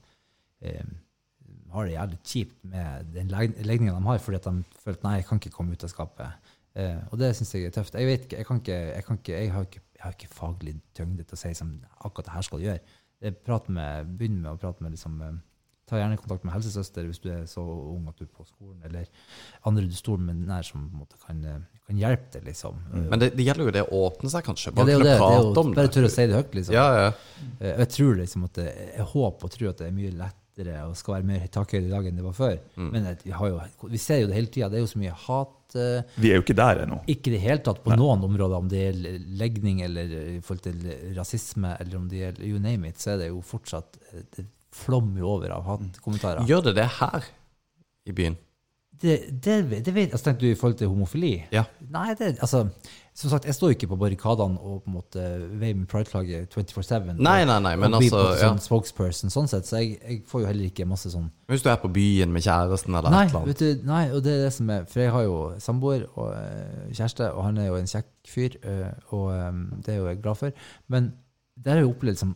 eh, 0.66 0.94
har 1.74 1.86
det 1.86 1.94
jævlig 1.94 2.20
kjipt 2.24 2.62
med 2.72 3.10
den 3.14 3.30
legninga 3.30 3.94
de 3.94 4.06
har, 4.08 4.22
fordi 4.24 4.40
at 4.40 4.48
de 4.48 4.82
føler 4.84 4.98
at 4.98 5.04
nei, 5.06 5.16
jeg 5.20 5.28
kan 5.28 5.42
ikke 5.42 5.54
komme 5.54 5.76
ut 5.76 5.84
av 5.86 5.92
skapet. 5.92 6.54
Eh, 6.78 7.02
og 7.12 7.20
det 7.22 7.34
syns 7.38 7.54
jeg 7.56 7.68
er 7.68 7.76
tøft. 7.76 7.98
Jeg 7.98 8.10
vet 8.10 8.26
ikke, 8.26 8.40
jeg 8.40 8.48
kan 8.48 8.62
ikke, 8.62 8.78
jeg 8.78 9.06
kan 9.06 9.20
ikke, 9.20 9.36
jeg 9.36 9.54
har 9.54 9.68
ikke, 9.68 9.84
jeg 9.98 10.06
har 10.06 10.16
ikke 10.16 10.32
faglig 10.32 10.76
tyngde 10.98 11.26
til 11.26 11.38
å 11.38 11.42
si 11.42 11.54
som 11.58 11.76
akkurat 11.98 12.30
det 12.30 12.36
her 12.38 12.48
skal 12.48 12.66
gjøre. 12.66 12.96
Begynn 13.18 14.42
med 14.44 14.52
å 14.52 14.58
prate 14.62 14.86
med 14.86 14.96
liksom, 14.96 15.22
eh, 15.26 15.38
Ta 15.88 15.96
gjerne 16.02 16.18
kontakt 16.20 16.44
med 16.44 16.52
helsesøster 16.52 17.06
hvis 17.08 17.22
du 17.24 17.30
er 17.32 17.46
så 17.48 17.62
ung 17.64 18.10
at 18.12 18.18
du 18.20 18.26
er 18.26 18.32
på 18.36 18.44
skolen, 18.44 18.82
eller 18.84 19.06
andre 19.70 19.86
du 19.88 19.94
står 19.96 20.18
med 20.20 20.42
nær 20.50 20.66
som 20.68 20.82
på 20.90 20.98
en 20.98 21.00
måte 21.06 21.20
kan, 21.26 21.38
eh, 21.48 21.62
kan 21.88 22.02
hjelpe 22.02 22.34
deg, 22.34 22.44
liksom. 22.50 22.82
Men 23.08 23.20
det, 23.24 23.30
det 23.40 23.46
gjelder 23.48 23.70
jo 23.70 23.76
det 23.78 23.84
å 23.88 24.02
åpne 24.10 24.32
seg, 24.34 24.44
kanskje. 24.50 24.74
Bare 24.76 24.92
ja, 24.92 24.98
det. 25.00 25.06
det 25.08 25.14
prate 25.22 25.38
jo, 25.46 25.54
om 25.64 25.72
bare 25.78 25.88
det. 25.88 25.94
tørre 25.96 26.10
å 26.10 26.16
si 26.18 26.26
det 26.28 26.36
høyt, 26.42 26.58
liksom. 26.60 26.76
Ja, 26.76 26.88
ja. 27.06 27.14
Eh, 27.62 27.78
Jeg 27.86 27.90
tror 27.96 28.20
liksom 28.20 28.44
at 28.50 28.60
det, 28.60 28.68
jeg 28.98 29.08
håper 29.14 29.48
og 29.48 29.56
tror 29.56 29.70
at 29.72 29.80
det 29.86 29.88
er 29.88 29.96
mye 30.02 30.12
lettere 30.18 30.76
og 30.90 30.98
skal 30.98 31.14
være 31.20 31.28
mer 31.30 31.48
takhøyde 31.54 31.86
i 31.88 31.94
dag 31.94 32.06
enn 32.10 32.20
det 32.20 32.26
var 32.26 32.36
før. 32.36 32.58
Mm. 32.76 32.90
Men 32.98 33.08
vi, 33.24 33.32
har 33.40 33.52
jo, 33.54 33.62
vi 33.94 34.00
ser 34.02 34.20
jo 34.24 34.28
det 34.32 34.38
hele 34.42 34.52
tida. 34.58 34.70
Det 34.74 34.80
er 34.82 34.84
jo 34.84 34.92
så 34.92 35.00
mye 35.06 35.16
hat. 35.24 35.56
eh, 35.78 36.02
Vi 36.18 36.32
er 36.34 36.40
jo 36.42 36.44
ikke 36.44 36.58
der 36.58 36.84
ennå. 36.84 37.00
Ikke 37.14 37.30
i 37.32 37.36
det 37.38 37.42
hele 37.46 37.62
tatt 37.64 37.80
på 37.86 37.96
noen 37.96 38.26
områder, 38.28 38.58
om 38.58 38.68
det 38.72 38.82
gjelder 38.84 39.20
legning 39.40 39.84
eller 39.86 40.12
i 40.36 40.40
forhold 40.42 40.66
til 40.68 41.14
rasisme, 41.16 41.76
eller 41.80 42.00
om 42.02 42.08
det 42.12 42.24
gjelder 42.26 42.48
you 42.50 42.60
name 42.60 42.90
it, 42.92 43.00
så 43.00 43.14
er 43.16 43.22
det 43.24 43.32
jo 43.32 43.40
fortsatt 43.46 43.96
eh, 44.12 44.24
Det 44.36 44.48
flommer 44.78 45.24
jo 45.24 45.32
over 45.38 45.56
av 45.58 45.66
hatkommentarer. 45.68 46.46
Gjør 46.50 46.70
det 46.70 46.78
det 46.80 46.90
her 47.00 47.32
i 48.08 48.16
byen? 48.16 48.38
Det, 49.02 49.18
det, 49.46 49.86
det 49.86 49.94
vet, 49.94 50.12
altså, 50.12 50.26
Tenkte 50.26 50.46
du 50.46 50.52
i 50.52 50.58
forhold 50.58 50.78
til 50.80 50.90
homofili? 50.90 51.36
Ja. 51.54 51.68
Nei, 51.94 52.16
det, 52.18 52.38
altså, 52.42 52.64
som 53.14 53.30
sagt, 53.30 53.46
jeg 53.46 53.54
står 53.54 53.72
jo 53.72 53.76
ikke 53.76 53.90
på 53.92 53.98
barrikadene 54.02 54.58
og 54.58 54.80
på 54.84 54.90
en 54.90 54.96
måte 54.96 55.26
veier 55.60 55.78
med 55.78 55.86
prideflagget 55.92 56.56
24-7. 56.56 57.12
Nei, 57.20 57.44
nei, 57.46 57.60
nei, 57.62 57.76
men 57.78 57.94
og 57.94 58.02
blir 58.02 58.10
altså, 58.10 58.24
på 58.24 58.32
ja. 58.32 58.48
sånn 58.48 58.64
spokesperson, 58.64 59.34
sånn 59.34 59.52
sett, 59.52 59.70
så 59.70 59.84
jeg, 59.84 60.00
jeg 60.02 60.24
får 60.30 60.44
jo 60.44 60.50
heller 60.50 60.72
ikke 60.72 60.88
masse 60.90 61.12
sånn 61.14 61.30
Hvis 61.52 61.66
du 61.66 61.70
er 61.70 61.78
på 61.82 61.92
byen 61.94 62.34
med 62.34 62.46
kjæresten 62.46 62.98
eller 62.98 63.14
Nei, 63.14 63.24
et 63.28 63.34
eller 63.36 63.44
annet. 63.44 63.54
vet 63.54 63.64
du, 63.84 63.86
nei, 63.92 64.02
og 64.14 64.26
det 64.26 64.34
er 64.34 64.44
det 64.48 64.52
som 64.58 64.74
er 64.74 64.90
For 64.90 65.04
jeg 65.04 65.14
har 65.14 65.28
jo 65.28 65.38
samboer 65.62 66.08
og 66.16 66.34
eh, 66.34 66.90
kjæreste, 66.98 67.30
og 67.34 67.46
han 67.46 67.62
er 67.62 67.70
jo 67.70 67.78
en 67.78 67.94
kjekk 67.94 68.12
fyr, 68.34 68.60
eh, 68.74 68.92
og 69.14 69.30
eh, 69.36 69.64
det 69.86 69.94
er 69.94 70.02
jo 70.02 70.10
jeg 70.10 70.22
glad 70.26 70.42
for. 70.42 70.68
Men 70.94 71.14
der 71.58 71.78
har 71.78 71.84
jeg 71.84 71.94
opplevd 71.94 72.18
liksom, 72.18 72.36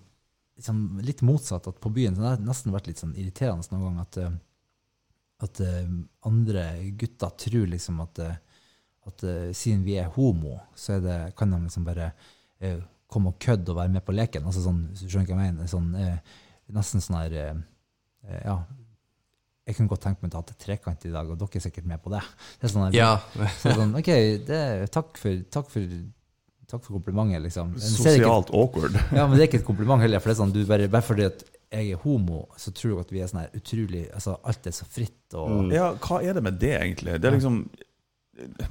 liksom 0.62 1.02
litt 1.06 1.24
motsatt, 1.26 1.68
at 1.68 1.82
på 1.82 1.92
byen 1.94 2.16
så 2.16 2.24
det 2.24 2.32
har 2.36 2.46
nesten 2.46 2.74
vært 2.76 2.88
litt 2.92 3.02
sånn 3.02 3.18
irriterende 3.18 3.74
noen 3.74 3.84
gang 3.90 4.00
at, 4.06 4.22
eh, 4.22 4.38
at 5.48 5.62
eh, 5.66 5.92
andre 6.30 6.66
gutter 7.02 7.36
tror 7.46 7.68
liksom 7.74 8.00
at, 8.06 8.22
eh, 8.24 8.40
at 9.10 9.26
siden 9.58 9.82
vi 9.84 9.98
er 9.98 10.12
homo, 10.14 10.60
så 10.78 11.00
er 11.00 11.06
det, 11.06 11.20
kan 11.38 11.52
de 11.52 11.58
liksom 11.64 11.88
bare 11.88 12.12
eh, 12.62 12.78
komme 13.12 13.34
og 13.34 13.42
kødde 13.42 13.74
og 13.74 13.80
være 13.82 13.92
med 13.96 14.06
på 14.06 14.16
leken. 14.16 14.46
Altså 14.48 14.64
sånn, 14.64 14.86
hvis 14.92 15.04
du 15.04 15.10
skjønner 15.10 15.34
hva 15.34 15.48
jeg 15.48 15.56
mener. 15.56 15.72
Sånn, 15.72 15.90
eh, 16.00 16.38
nesten 16.72 17.04
sånn 17.04 17.20
her 17.20 17.38
eh, 17.42 17.60
Ja, 18.46 18.62
jeg 19.66 19.78
kunne 19.78 19.92
godt 19.92 20.04
tenkt 20.06 20.22
meg 20.24 20.34
å 20.36 20.42
ha 20.42 20.46
til 20.46 20.58
trekant 20.62 21.06
i 21.08 21.12
dag, 21.14 21.30
og 21.30 21.40
dere 21.42 21.58
er 21.58 21.64
sikkert 21.64 21.88
med 21.90 22.02
på 22.04 22.12
det. 22.14 22.22
det 22.60 22.68
er 22.68 22.74
sånn 22.74 22.86
her, 22.86 22.98
Ja. 22.98 23.12
så 23.62 23.74
sånn, 23.78 23.94
ok, 23.98 24.12
det, 24.48 24.62
takk, 24.94 25.16
for, 25.22 25.44
takk, 25.54 25.70
for, 25.74 25.96
takk 26.72 26.84
for 26.88 26.98
komplimentet, 26.98 27.44
liksom. 27.46 27.74
Men 27.76 27.82
er 27.82 27.92
ikke- 27.92 28.04
Sosialt 28.08 28.52
awkward. 28.56 28.96
ja, 29.18 29.28
men 29.28 29.36
det 29.38 29.44
er 29.46 29.50
ikke 29.52 29.62
et 29.62 29.68
kompliment 29.68 30.02
heller, 30.04 30.24
for 30.24 30.32
det 30.32 30.38
er 30.38 30.42
sånn, 30.44 30.54
du 30.56 30.62
bare, 30.70 30.88
bare 30.92 31.06
fordi 31.06 31.28
at 31.28 31.44
jeg 31.72 31.94
er 31.94 32.02
homo, 32.04 32.46
så 32.60 32.74
tror 32.76 32.96
jeg 32.98 33.06
at 33.06 33.12
vi 33.16 33.22
er 33.24 33.30
sånn 33.32 33.40
her 33.46 33.54
utrolig 33.56 34.02
altså 34.12 34.34
Alt 34.44 34.66
er 34.68 34.74
så 34.76 34.84
fritt 34.92 35.36
og 35.40 35.70
Ja, 35.72 35.94
hva 36.04 36.18
er 36.20 36.36
det 36.36 36.44
med 36.44 36.58
det, 36.60 36.74
egentlig? 36.82 37.14
Det 37.22 37.30
er 37.30 37.38
liksom 37.38 37.62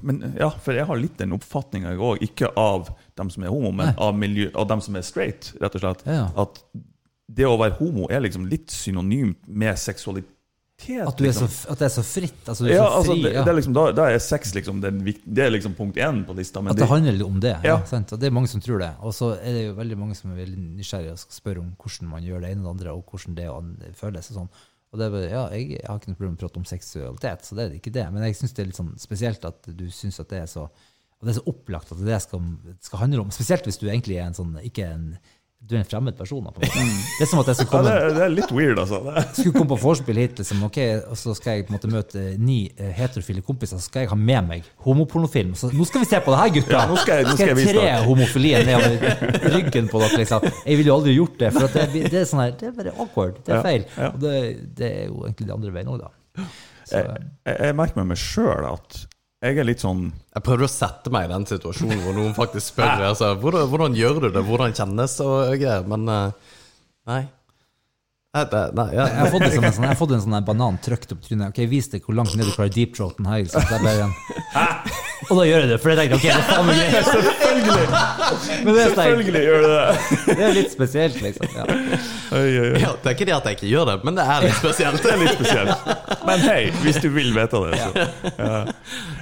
men 0.03 0.35
ja, 0.39 0.49
for 0.51 0.75
jeg 0.75 0.87
har 0.89 0.99
litt 0.99 1.19
den 1.21 1.35
oppfatninga, 1.37 1.93
jeg 1.93 2.01
òg. 2.03 2.23
Ikke 2.27 2.49
av 2.59 2.89
dem 3.21 3.29
som 3.31 3.45
er 3.45 3.53
homo, 3.53 3.71
men 3.71 3.91
Nei. 3.93 3.97
av, 4.03 4.17
miljø, 4.19 4.49
av 4.59 4.67
dem 4.71 4.81
som 4.83 4.97
er 4.99 5.05
straight, 5.07 5.53
rett 5.63 5.77
og 5.79 5.85
slett. 5.85 6.03
Ja. 6.09 6.25
At 6.41 6.59
det 7.31 7.47
å 7.47 7.59
være 7.61 7.77
homo 7.79 8.09
er 8.11 8.25
liksom 8.25 8.49
litt 8.51 8.73
synonymt 8.75 9.45
med 9.47 9.79
seksualitet. 9.79 10.33
At, 10.81 11.19
du 11.19 11.27
er 11.29 11.35
så, 11.37 11.47
liksom. 11.47 11.73
at 11.73 11.81
det 11.81 11.87
er 11.87 11.93
så 11.95 12.05
fritt. 12.07 12.41
Altså, 12.45 12.65
du 12.65 12.71
er 12.71 12.75
ja, 12.75 12.85
så 12.85 13.01
altså, 13.01 13.13
fri. 13.13 13.23
det, 13.25 13.33
ja. 13.35 13.45
det 13.45 13.53
er 13.53 13.57
liksom, 13.59 13.77
da, 13.77 13.85
da 13.97 14.07
er 14.11 14.23
sex 14.25 14.55
liksom 14.57 14.81
det, 14.83 14.91
er, 14.91 15.21
Det 15.25 15.45
er 15.45 15.53
liksom 15.53 15.77
punkt 15.79 16.01
én 16.01 16.23
på 16.27 16.37
lista. 16.39 16.63
Men 16.65 16.73
At 16.73 16.81
det 16.81 16.89
handler 16.91 17.23
om 17.27 17.39
det. 17.43 17.55
Ja. 17.67 17.77
Og 17.81 18.13
det 18.15 18.29
er 18.31 18.35
mange 18.35 18.51
som 18.53 18.65
tror 18.65 18.83
det. 18.83 18.91
Og 19.07 19.15
så 19.17 19.33
er 19.39 19.57
det 19.57 19.65
jo 19.69 19.77
veldig 19.79 20.01
mange 20.01 20.19
som 20.19 20.33
er 20.33 20.43
veldig 20.43 20.61
nysgjerrige 20.81 21.17
og 21.17 21.23
skal 21.25 21.39
spørre 21.41 21.65
om 21.65 21.73
hvordan 21.77 22.13
man 22.15 22.27
gjør 22.27 22.45
det 22.45 22.53
ene 22.55 22.65
og 22.65 22.69
det 22.69 22.75
andre, 22.75 22.97
og 22.97 23.15
hvordan 23.15 23.39
det 23.81 23.95
føles. 23.99 24.31
og 24.33 24.41
sånn. 24.41 24.53
Og 24.91 24.99
det 24.99 25.07
er 25.07 25.13
bare, 25.15 25.29
ja, 25.31 25.43
jeg, 25.55 25.67
jeg 25.77 25.87
har 25.87 26.01
ikke 26.01 26.13
noe 26.13 26.19
problem 26.19 26.33
med 26.35 26.41
å 26.41 26.47
prate 26.47 26.63
om 26.63 26.71
seksualitet, 26.71 27.45
så 27.47 27.59
det 27.59 27.67
er 27.67 27.77
ikke 27.79 27.95
det. 27.95 28.07
Men 28.11 28.27
jeg 28.27 28.41
syns 28.41 28.57
det 28.57 28.65
er 28.65 28.71
litt 28.73 28.81
sånn 28.81 28.95
spesielt 28.99 29.45
at 29.47 29.69
du 29.71 29.85
syns 29.95 30.19
at 30.23 30.33
det 30.33 30.41
er 30.45 30.51
så 30.51 30.71
og 31.21 31.29
det 31.29 31.35
er 31.35 31.37
så 31.37 31.51
opplagt 31.53 31.91
at 31.93 31.99
det 32.01 32.09
det 32.09 32.19
skal, 32.25 32.45
skal 32.81 33.03
handle 33.03 33.27
om. 33.27 33.33
Spesielt 33.35 33.67
hvis 33.69 33.77
du 33.77 33.91
egentlig 33.91 34.17
er 34.17 34.31
en 34.31 34.37
sånn 34.39 34.55
ikke 34.65 34.87
en, 34.89 35.11
du 35.61 35.75
er 35.77 35.83
en 35.83 35.87
fremmed 35.87 36.17
person. 36.19 36.43
På 36.51 36.63
en 36.63 36.67
måte. 36.67 36.85
Det 37.19 37.25
er 37.27 37.29
som 37.31 37.39
at 37.43 37.51
jeg 37.53 37.59
skulle 37.61 37.69
ja, 37.69 37.75
komme, 37.77 37.91
det, 37.91 38.05
er- 38.07 38.15
det 38.17 38.23
er 38.25 38.33
litt 38.33 38.53
weird, 38.57 38.79
altså. 38.81 39.01
Skulle 39.37 39.53
komme 39.55 39.69
på 39.71 39.77
vorspiel 39.83 40.19
hit, 40.23 40.39
liksom, 40.41 40.63
ok, 40.67 40.79
og 41.13 41.19
så 41.21 41.35
skal 41.37 41.59
jeg 41.59 41.67
på 41.69 41.75
en 41.75 41.77
måte 41.77 41.91
møte 41.93 42.23
ni 42.41 42.57
eh, 42.75 42.89
heterofile 42.97 43.45
kompiser, 43.47 43.79
så 43.79 43.87
skal 43.91 44.07
jeg 44.07 44.11
ha 44.11 44.19
med 44.19 44.49
meg 44.49 44.71
homopornofilm. 44.87 45.53
Så 45.61 45.71
nå 45.77 45.87
skal 45.87 46.03
vi 46.03 46.09
se 46.11 46.21
på 46.25 46.33
det 46.35 46.41
her, 46.41 46.55
gutta! 46.57 46.73
Ja, 46.79 46.87
nå 46.91 46.97
skal 47.03 47.21
jeg- 47.21 47.29
nå 47.29 47.37
skal 47.37 47.53
jeg 47.53 47.59
vise 47.61 47.77
tre 47.77 47.93
homofilien 48.09 48.09
homofilien 48.09 48.67
nedover 48.67 49.55
ryggen 49.59 49.93
på 49.93 50.01
dere. 50.03 50.19
liksom. 50.25 50.49
Jeg 50.65 50.81
ville 50.81 50.91
jo 50.91 50.97
aldri 50.97 51.15
gjort 51.19 51.39
det, 51.45 51.53
for 51.55 51.77
det, 51.77 51.87
det, 52.09 52.19
er 52.25 52.27
sånn 52.33 52.43
her, 52.47 52.57
det 52.59 52.71
er 52.73 52.75
bare 52.81 52.97
awkward. 52.97 53.39
Det 53.47 53.55
er 53.59 53.63
feil. 53.69 53.87
Og 54.11 54.19
det, 54.25 54.35
det 54.81 54.91
er 54.91 55.07
jo 55.13 55.23
egentlig 55.29 55.47
det 55.53 55.57
andre 55.61 55.77
veien 55.77 55.93
òg, 55.95 56.03
da. 56.07 56.45
Så, 56.91 56.97
Jeg, 56.97 57.07
jeg, 57.47 57.57
jeg 57.69 57.77
merker 57.79 58.01
med 58.01 58.11
meg 58.15 58.19
sjøl 58.19 58.67
at 58.73 59.03
jeg 59.41 59.57
er 59.57 59.65
litt 59.67 59.83
sånn 59.83 60.07
Jeg 60.35 60.45
prøvde 60.45 60.67
å 60.67 60.71
sette 60.71 61.13
meg 61.13 61.27
i 61.27 61.33
den 61.33 61.47
situasjonen 61.49 62.03
hvor 62.05 62.17
noen 62.17 62.37
faktisk 62.37 62.75
spør 62.75 63.07
altså, 63.09 63.33
hvordan, 63.41 63.69
hvordan 63.73 63.99
gjør 63.99 64.25
du 64.27 64.31
det, 64.35 64.45
hvordan 64.47 64.77
kjennes 64.77 65.17
og 65.25 65.55
greier, 65.57 65.87
men 65.89 66.09
eh, 66.13 66.57
nei. 67.11 67.23
Nei, 68.31 68.45
ja. 68.95 69.09
jeg 69.11 69.17
har 69.19 69.31
fått, 69.33 69.43
en 69.43 69.51
sånn, 69.51 69.65
jeg 69.83 69.91
har 69.91 69.97
fått 69.99 70.13
en 70.15 70.21
sånn 70.23 70.35
banan 70.47 70.77
trykt 70.79 71.11
opp 71.17 71.25
trynet. 71.25 71.51
Ok, 71.51 71.65
Vis 71.67 71.89
deg 71.91 72.05
hvor 72.07 72.15
langt 72.15 72.37
ned 72.39 72.47
du 72.47 72.53
klarer 72.55 72.71
deep 72.71 72.93
throaten 72.95 73.27
her. 73.27 73.41
Liksom. 73.43 73.65
Det 73.67 73.75
er 73.75 73.83
bare 73.83 74.05
en. 74.07 74.13
Og 75.31 75.41
da 75.41 75.47
gjør 75.49 75.65
jeg 75.65 75.71
det, 75.73 75.79
for 75.83 75.91
jeg 75.91 75.99
tenker 75.99 76.15
ok, 76.21 76.27
det 76.31 76.45
faen 76.47 76.69
meg 76.69 76.79
greit. 76.79 77.09
Selvfølgelig! 77.11 77.89
Men 78.63 78.71
det 78.71 78.85
er, 78.85 78.95
sånn, 78.95 79.01
Selvfølgelig 79.01 79.43
gjør 79.49 79.67
du 79.67 79.69
det! 79.73 79.83
det 80.29 80.47
er 80.47 80.55
litt 80.61 80.71
spesielt, 80.77 81.19
liksom. 81.27 81.59
Ja. 81.59 81.67
Oi, 81.67 82.47
oi, 82.47 82.63
oi. 82.69 82.81
Ja, 82.85 82.95
det 82.95 83.11
er 83.11 83.19
ikke 83.19 83.29
det 83.33 83.37
at 83.41 83.51
jeg 83.51 83.59
ikke 83.59 83.73
gjør 83.73 83.91
det, 83.91 83.99
men 84.07 84.21
det 84.21 84.31
er 84.37 84.47
litt 84.47 84.59
spesielt. 84.63 85.03
Det 85.03 85.11
er 85.11 85.23
litt 85.25 85.35
spesielt. 85.35 85.93
Men 86.31 86.47
hei, 86.47 86.59
hvis 86.87 87.03
du 87.03 87.11
vil 87.19 87.35
vite 87.35 87.67
det, 87.67 87.83
så. 87.83 88.09
Ja. 88.31 88.65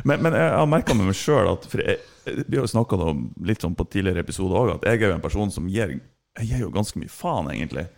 Men, 0.04 0.20
men 0.20 0.36
jeg 0.36 0.52
har 0.52 0.68
merka 0.68 0.96
med 1.00 1.08
meg 1.08 1.16
sjøl 1.16 1.48
at 1.56 1.64
for 1.72 1.80
jeg, 1.80 1.96
Vi 2.28 2.60
har 2.60 2.60
jo 2.60 2.70
snakka 2.76 3.00
litt 3.48 3.64
sånn 3.64 3.72
på 3.76 3.88
tidligere 3.88 4.20
episoder 4.20 4.60
òg, 4.60 4.74
at 4.76 4.90
jeg 4.92 5.00
er 5.00 5.14
jo 5.14 5.16
en 5.16 5.24
person 5.24 5.48
som 5.54 5.72
gir 5.72 5.96
Jeg 5.96 6.50
gir 6.52 6.66
jo 6.68 6.74
ganske 6.76 7.00
mye 7.00 7.08
faen, 7.08 7.48
egentlig. 7.56 7.88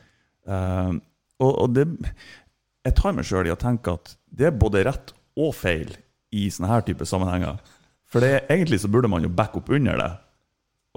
Eh, 0.51 0.93
og, 1.41 1.53
og 1.53 1.75
det 1.77 1.87
Jeg 2.85 2.97
tar 2.99 3.15
meg 3.17 3.29
sjøl 3.29 3.49
i 3.49 3.53
å 3.55 3.61
tenke 3.61 3.93
at 3.95 4.15
det 4.33 4.49
er 4.49 4.57
både 4.57 4.83
rett 4.89 5.13
og 5.41 5.53
feil 5.57 5.93
i 6.35 6.49
sånne 6.53 6.71
her 6.71 6.85
type 6.87 7.07
sammenhenger. 7.07 7.59
For 8.11 8.25
det, 8.25 8.47
egentlig 8.51 8.81
så 8.83 8.91
burde 8.91 9.11
man 9.11 9.25
jo 9.25 9.31
backe 9.31 9.61
opp 9.61 9.71
under 9.75 9.99
det. 10.01 10.11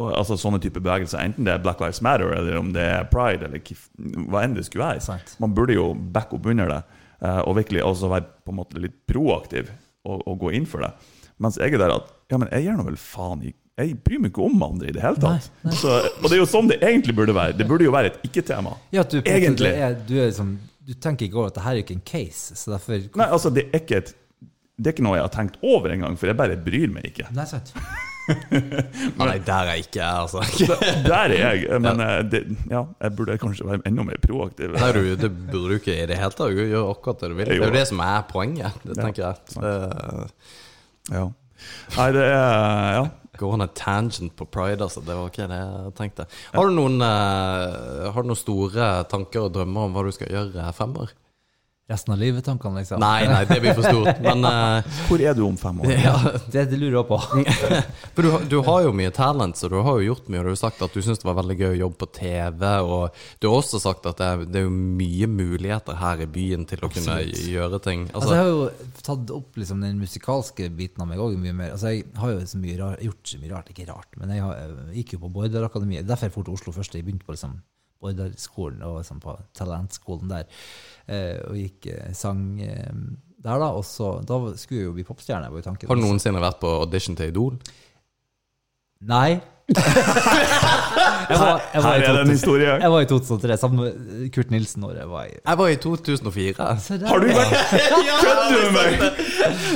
Og, 0.02 0.08
altså 0.10 0.38
sånne 0.40 0.62
type 0.62 0.82
bevegelser, 0.82 1.22
Enten 1.22 1.46
det 1.46 1.54
er 1.54 1.62
Black 1.62 1.82
Lives 1.84 2.02
Matter, 2.06 2.32
eller 2.34 2.58
om 2.58 2.72
det 2.74 2.86
er 2.96 3.10
pride, 3.12 3.46
eller 3.46 3.62
hva 4.32 4.42
enn 4.42 4.56
det 4.58 4.66
skulle 4.66 4.88
være. 4.88 5.04
Sant. 5.06 5.36
Man 5.44 5.54
burde 5.54 5.76
jo 5.78 5.92
backe 5.94 6.40
opp 6.40 6.48
under 6.50 6.72
det, 6.72 6.80
eh, 7.22 7.42
og 7.44 7.58
virkelig 7.60 7.84
altså 7.86 8.10
være 8.14 8.30
på 8.42 8.54
en 8.54 8.60
måte 8.62 8.82
litt 8.82 8.96
proaktiv 9.10 9.70
og, 10.08 10.24
og 10.24 10.40
gå 10.42 10.56
inn 10.58 10.66
for 10.70 10.86
det. 10.86 10.94
Mens 11.44 11.60
jeg 11.62 11.76
er 11.76 11.84
der 11.84 11.98
at 12.00 12.10
ja, 12.32 12.40
men 12.40 12.50
jeg 12.50 12.66
gjør 12.66 12.80
nå 12.80 12.88
vel 12.88 13.00
faen 13.02 13.46
i 13.46 13.54
Jeg 13.82 13.96
bryr 14.06 14.20
meg 14.22 14.30
ikke 14.30 14.44
om 14.46 14.66
andre 14.68 14.92
i 14.92 14.94
det 14.94 15.02
hele 15.02 15.18
tatt. 15.18 15.48
Nei, 15.64 15.72
nei. 15.72 15.78
Så, 15.80 15.94
og 16.20 16.28
det 16.28 16.36
er 16.36 16.42
jo 16.44 16.50
sånn 16.50 16.68
det 16.70 16.78
egentlig 16.86 17.16
burde 17.18 17.34
være. 17.34 17.56
Det 17.58 17.66
burde 17.70 17.88
jo 17.88 17.94
være 17.96 18.12
et 18.12 18.28
ikke-tema. 18.30 18.76
Ja, 18.94 19.02
du, 19.02 19.18
Egentlig. 19.24 19.72
Er, 19.74 19.96
du, 19.98 20.14
er 20.20 20.30
liksom, 20.30 20.52
du 20.86 20.94
tenker 21.02 21.26
ikke 21.26 21.40
over 21.42 21.50
at 21.50 21.58
det 21.58 21.64
her 21.66 21.80
er 21.80 21.82
ikke 21.82 21.96
en 21.98 22.04
case, 22.06 22.58
så 22.60 22.76
derfor 22.76 23.00
Nei, 23.18 23.26
altså, 23.26 23.50
det 23.54 23.66
er 23.72 23.82
ikke 23.82 24.04
et 24.04 24.14
det 24.74 24.90
er 24.90 24.96
ikke 24.96 25.04
noe 25.06 25.20
jeg 25.20 25.26
har 25.28 25.34
tenkt 25.34 25.60
over 25.62 25.92
engang, 25.94 26.16
for 26.18 26.30
jeg 26.32 26.38
bare 26.38 26.56
bryr 26.58 26.90
meg 26.92 27.06
ikke. 27.12 27.28
Nei, 27.38 27.44
sant. 27.46 27.70
Nei, 29.20 29.36
der 29.46 29.54
er 29.54 29.70
jeg 29.76 29.84
ikke 29.86 30.00
jeg, 30.00 30.24
altså. 30.24 30.42
Der 31.06 31.14
er 31.14 31.34
jeg, 31.38 31.68
men 31.86 32.02
ja. 32.02 32.10
det, 32.26 32.42
ja, 32.72 32.82
jeg 33.06 33.16
burde 33.18 33.38
kanskje 33.42 33.68
være 33.70 33.86
enda 33.90 34.06
mer 34.08 34.18
proaktiv. 34.24 34.74
Nei, 34.74 34.90
du, 34.98 35.02
det 35.22 35.30
burde 35.30 35.76
du 35.76 35.78
ikke 35.78 35.94
i 35.94 36.08
det 36.10 36.18
hele 36.18 36.34
tatt 36.34 36.58
Gjør 36.58 36.90
akkurat 36.90 37.22
det 37.22 37.30
du 37.30 37.38
vil. 37.38 37.52
Det 37.52 37.58
er 37.60 37.62
jo 37.68 37.74
det 37.76 37.86
som 37.92 38.02
er 38.06 38.26
poenget, 38.30 38.82
det 38.88 38.98
tenker 38.98 39.28
jeg. 39.28 39.58
Det, 39.60 39.76
Ja. 41.14 41.28
Nei, 42.00 42.08
det 42.18 42.24
er 42.32 42.98
Ja. 42.98 43.04
Gå 43.40 43.50
on 43.50 43.66
a 43.66 43.68
tangent 43.68 44.36
på 44.38 44.46
pride, 44.46 44.84
altså. 44.86 45.02
Det 45.02 45.16
var 45.18 45.32
ikke 45.32 45.50
det 45.50 45.58
jeg 45.58 45.94
tenkte. 45.98 46.28
Har 46.54 46.70
du 46.70 46.76
noen, 46.76 47.02
eh, 47.02 48.12
har 48.14 48.22
du 48.22 48.30
noen 48.30 48.40
store 48.40 48.92
tanker 49.10 49.48
og 49.48 49.54
drømmer 49.56 49.88
om 49.88 49.96
hva 49.96 50.06
du 50.06 50.12
skal 50.14 50.30
gjøre 50.30 50.74
fremover? 50.78 51.16
Resten 51.92 52.14
av 52.14 52.20
livet-tankene, 52.22 52.80
liksom. 52.80 53.02
Nei, 53.04 53.26
nei, 53.28 53.42
det 53.44 53.58
blir 53.60 53.74
for 53.76 53.84
stort. 53.84 54.22
Men 54.24 54.46
uh, 54.48 54.86
Hvor 55.10 55.20
er 55.20 55.34
du 55.36 55.42
om 55.44 55.58
fem 55.60 55.82
år? 55.84 55.90
ja, 55.92 56.14
Det, 56.48 56.62
det 56.72 56.78
lurer 56.80 56.96
jeg 57.02 57.08
på. 57.10 57.18
For 58.16 58.24
du, 58.24 58.30
har- 58.32 58.46
du 58.48 58.56
har 58.64 58.86
jo 58.86 58.94
mye 58.96 59.12
talent, 59.12 59.60
så 59.60 59.68
du 59.68 59.76
har 59.84 59.98
jo 60.00 60.06
gjort 60.14 60.30
mye. 60.32 60.40
Og 60.40 60.48
du 60.48 60.52
har 60.54 60.62
sagt 60.62 60.80
at 60.86 60.96
du 60.96 61.02
syns 61.04 61.20
det 61.20 61.28
var 61.28 61.36
veldig 61.42 61.58
gøy 61.60 61.68
å 61.74 61.80
jobbe 61.82 62.00
på 62.06 62.08
TV. 62.16 62.64
Og 62.88 63.20
du 63.44 63.50
har 63.50 63.58
også 63.58 63.82
sagt 63.84 64.08
at 64.08 64.22
det 64.22 64.30
er, 64.32 64.46
det 64.48 64.62
er 64.62 64.66
jo 64.70 64.72
mye 65.04 65.28
muligheter 65.34 66.00
her 66.00 66.24
i 66.24 66.30
byen 66.40 66.64
til 66.72 66.88
å 66.88 66.92
kunne 66.94 67.18
gjøre 67.28 67.82
ting. 67.84 68.08
Altså, 68.14 68.22
Altså, 68.24 68.40
jeg 68.40 68.46
har 68.46 68.54
jo 68.54 69.04
tatt 69.10 69.36
opp 69.42 69.60
liksom, 69.60 69.84
den 69.84 70.00
musikalske 70.00 70.72
biten 70.80 71.04
av 71.04 71.12
meg 71.12 71.20
òg 71.28 71.36
mye 71.44 71.58
mer. 71.60 71.76
Altså, 71.76 71.92
jeg 71.98 72.08
har 72.24 72.32
jo 72.38 72.48
så 72.48 72.64
mye 72.64 72.80
rar, 72.80 72.96
gjort 73.10 73.36
så 73.36 73.44
mye 73.44 73.52
rart, 73.58 73.74
ikke 73.76 73.90
rart, 73.92 74.16
men 74.24 74.32
jeg, 74.38 74.48
har, 74.48 74.64
jeg 74.88 75.04
gikk 75.04 75.18
jo 75.18 75.24
på 75.28 75.34
Borderakademiet. 75.36 76.08
Derfor 76.08 76.32
jeg 76.32 76.38
dro 76.40 76.48
til 76.48 76.56
Oslo 76.62 76.78
først. 76.80 76.96
Jeg 76.96 77.04
begynte 77.12 77.28
på 77.28 77.36
liksom, 77.36 77.60
Borderskolen 78.04 78.82
og 78.88 79.02
liksom, 79.02 79.20
på 79.24 79.36
talentskolen 79.60 80.32
der. 80.32 80.48
Eh, 81.08 81.40
og 81.50 81.58
gikk 81.60 81.90
eh, 81.92 82.12
sang 82.16 82.44
eh, 82.64 82.92
der, 83.44 83.58
da. 83.60 83.72
Og 83.76 83.84
så, 83.88 84.16
da 84.24 84.40
skulle 84.60 84.82
jeg 84.82 84.90
jo 84.92 84.98
bli 84.98 85.08
popstjerne. 85.08 85.50
var 85.52 85.60
jo 85.64 85.68
tanken. 85.68 85.90
har 85.90 86.00
du 86.00 86.06
noensinne 86.06 86.44
vært 86.44 86.62
på 86.64 86.72
audition 86.84 87.18
til 87.20 87.34
Idol? 87.34 87.58
Nei. 89.10 89.42
Jeg, 89.64 91.40
var, 91.40 91.62
jeg, 91.74 91.84
var 91.84 91.94
Her 91.94 92.02
er 92.04 92.14
det 92.18 92.22
en 92.26 92.32
historie. 92.34 92.72
jeg 92.82 92.92
var 92.92 93.00
i 93.00 93.06
2003 93.08 93.58
sammen 93.62 93.80
med 93.80 94.26
Kurt 94.36 94.50
Nilsen. 94.52 94.82
Når 94.84 94.98
jeg 94.98 95.08
var 95.08 95.24
i 95.30 95.38
Jeg 95.38 95.58
var 95.62 95.68
i 95.72 95.76
2004. 95.76 96.54
Der, 96.58 97.08
Har 97.08 97.24
du 97.24 97.28
vært 97.30 97.54
Kødder 98.26 98.50
du 98.52 98.58
med 98.60 98.72
meg?! 98.76 99.22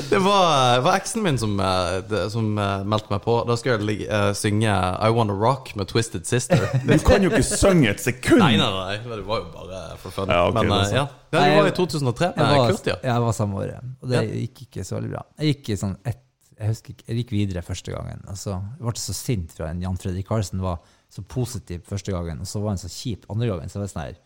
Det 0.09 0.19
var, 0.25 0.81
var 0.83 0.99
eksen 0.99 1.23
min 1.23 1.39
som, 1.39 1.55
eh, 1.63 2.27
som 2.33 2.51
eh, 2.59 2.83
meldte 2.83 3.13
meg 3.15 3.23
på. 3.23 3.37
Da 3.47 3.55
skulle 3.55 3.79
jeg 3.79 4.09
eh, 4.11 4.33
synge 4.35 4.75
I 4.75 5.13
Wanna 5.15 5.39
Rock 5.39 5.71
med 5.79 5.87
Twisted 5.87 6.27
Sister. 6.27 6.67
Du 6.87 6.97
kan 7.07 7.23
jo 7.23 7.31
ikke 7.31 7.47
synge 7.47 7.91
et 7.95 8.03
sekund! 8.03 8.43
Nei, 8.43 8.57
nei, 8.59 8.67
nei, 8.67 8.99
det 8.99 9.07
var 9.07 9.23
jo 9.23 9.49
bare 9.55 9.81
for 10.03 10.11
fun. 10.11 10.27
Ja, 10.27 10.49
okay, 10.49 10.67
Men 10.67 10.75
det 10.75 10.99
ja. 10.99 11.07
ja, 11.31 11.39
Nei, 11.39 11.49
var 11.55 11.71
i 11.71 11.75
2003 11.79 12.33
Jeg 12.35 12.43
var, 12.43 12.71
Kurt, 12.71 12.87
ja. 12.91 12.99
jeg 13.07 13.27
var 13.29 13.35
samme 13.35 13.63
året, 13.63 13.91
og 14.03 14.11
det 14.11 14.23
gikk 14.27 14.65
ikke 14.67 14.87
så 14.87 14.99
veldig 14.99 15.15
bra. 15.15 15.27
Jeg 15.39 15.55
gikk 15.55 15.75
i 15.75 15.79
sånn 15.79 15.99
ett 16.03 16.26
jeg 16.57 16.71
husker 16.73 16.93
ikke, 16.93 17.05
jeg 17.07 17.19
gikk 17.21 17.31
videre 17.35 17.61
første 17.65 17.93
gangen. 17.93 18.23
Altså, 18.31 18.57
jeg 18.79 18.85
ble 18.87 19.01
så 19.01 19.13
sint 19.13 19.53
fra 19.53 19.69
en 19.69 19.81
Jan 19.83 19.99
Fredrik 20.01 20.27
Karlsen 20.29 20.63
var 20.63 20.79
så 21.13 21.21
positiv 21.21 21.83
første 21.87 22.13
gangen, 22.15 22.41
og 22.41 22.49
så 22.49 22.61
var 22.63 22.73
han 22.73 22.81
så 22.81 22.89
kjip 22.91 23.27
andre 23.31 23.51
gangen. 23.51 23.69
Så 23.69 23.79
var 23.79 23.87
det 23.87 23.93
sånn 23.93 24.05
her 24.07 24.19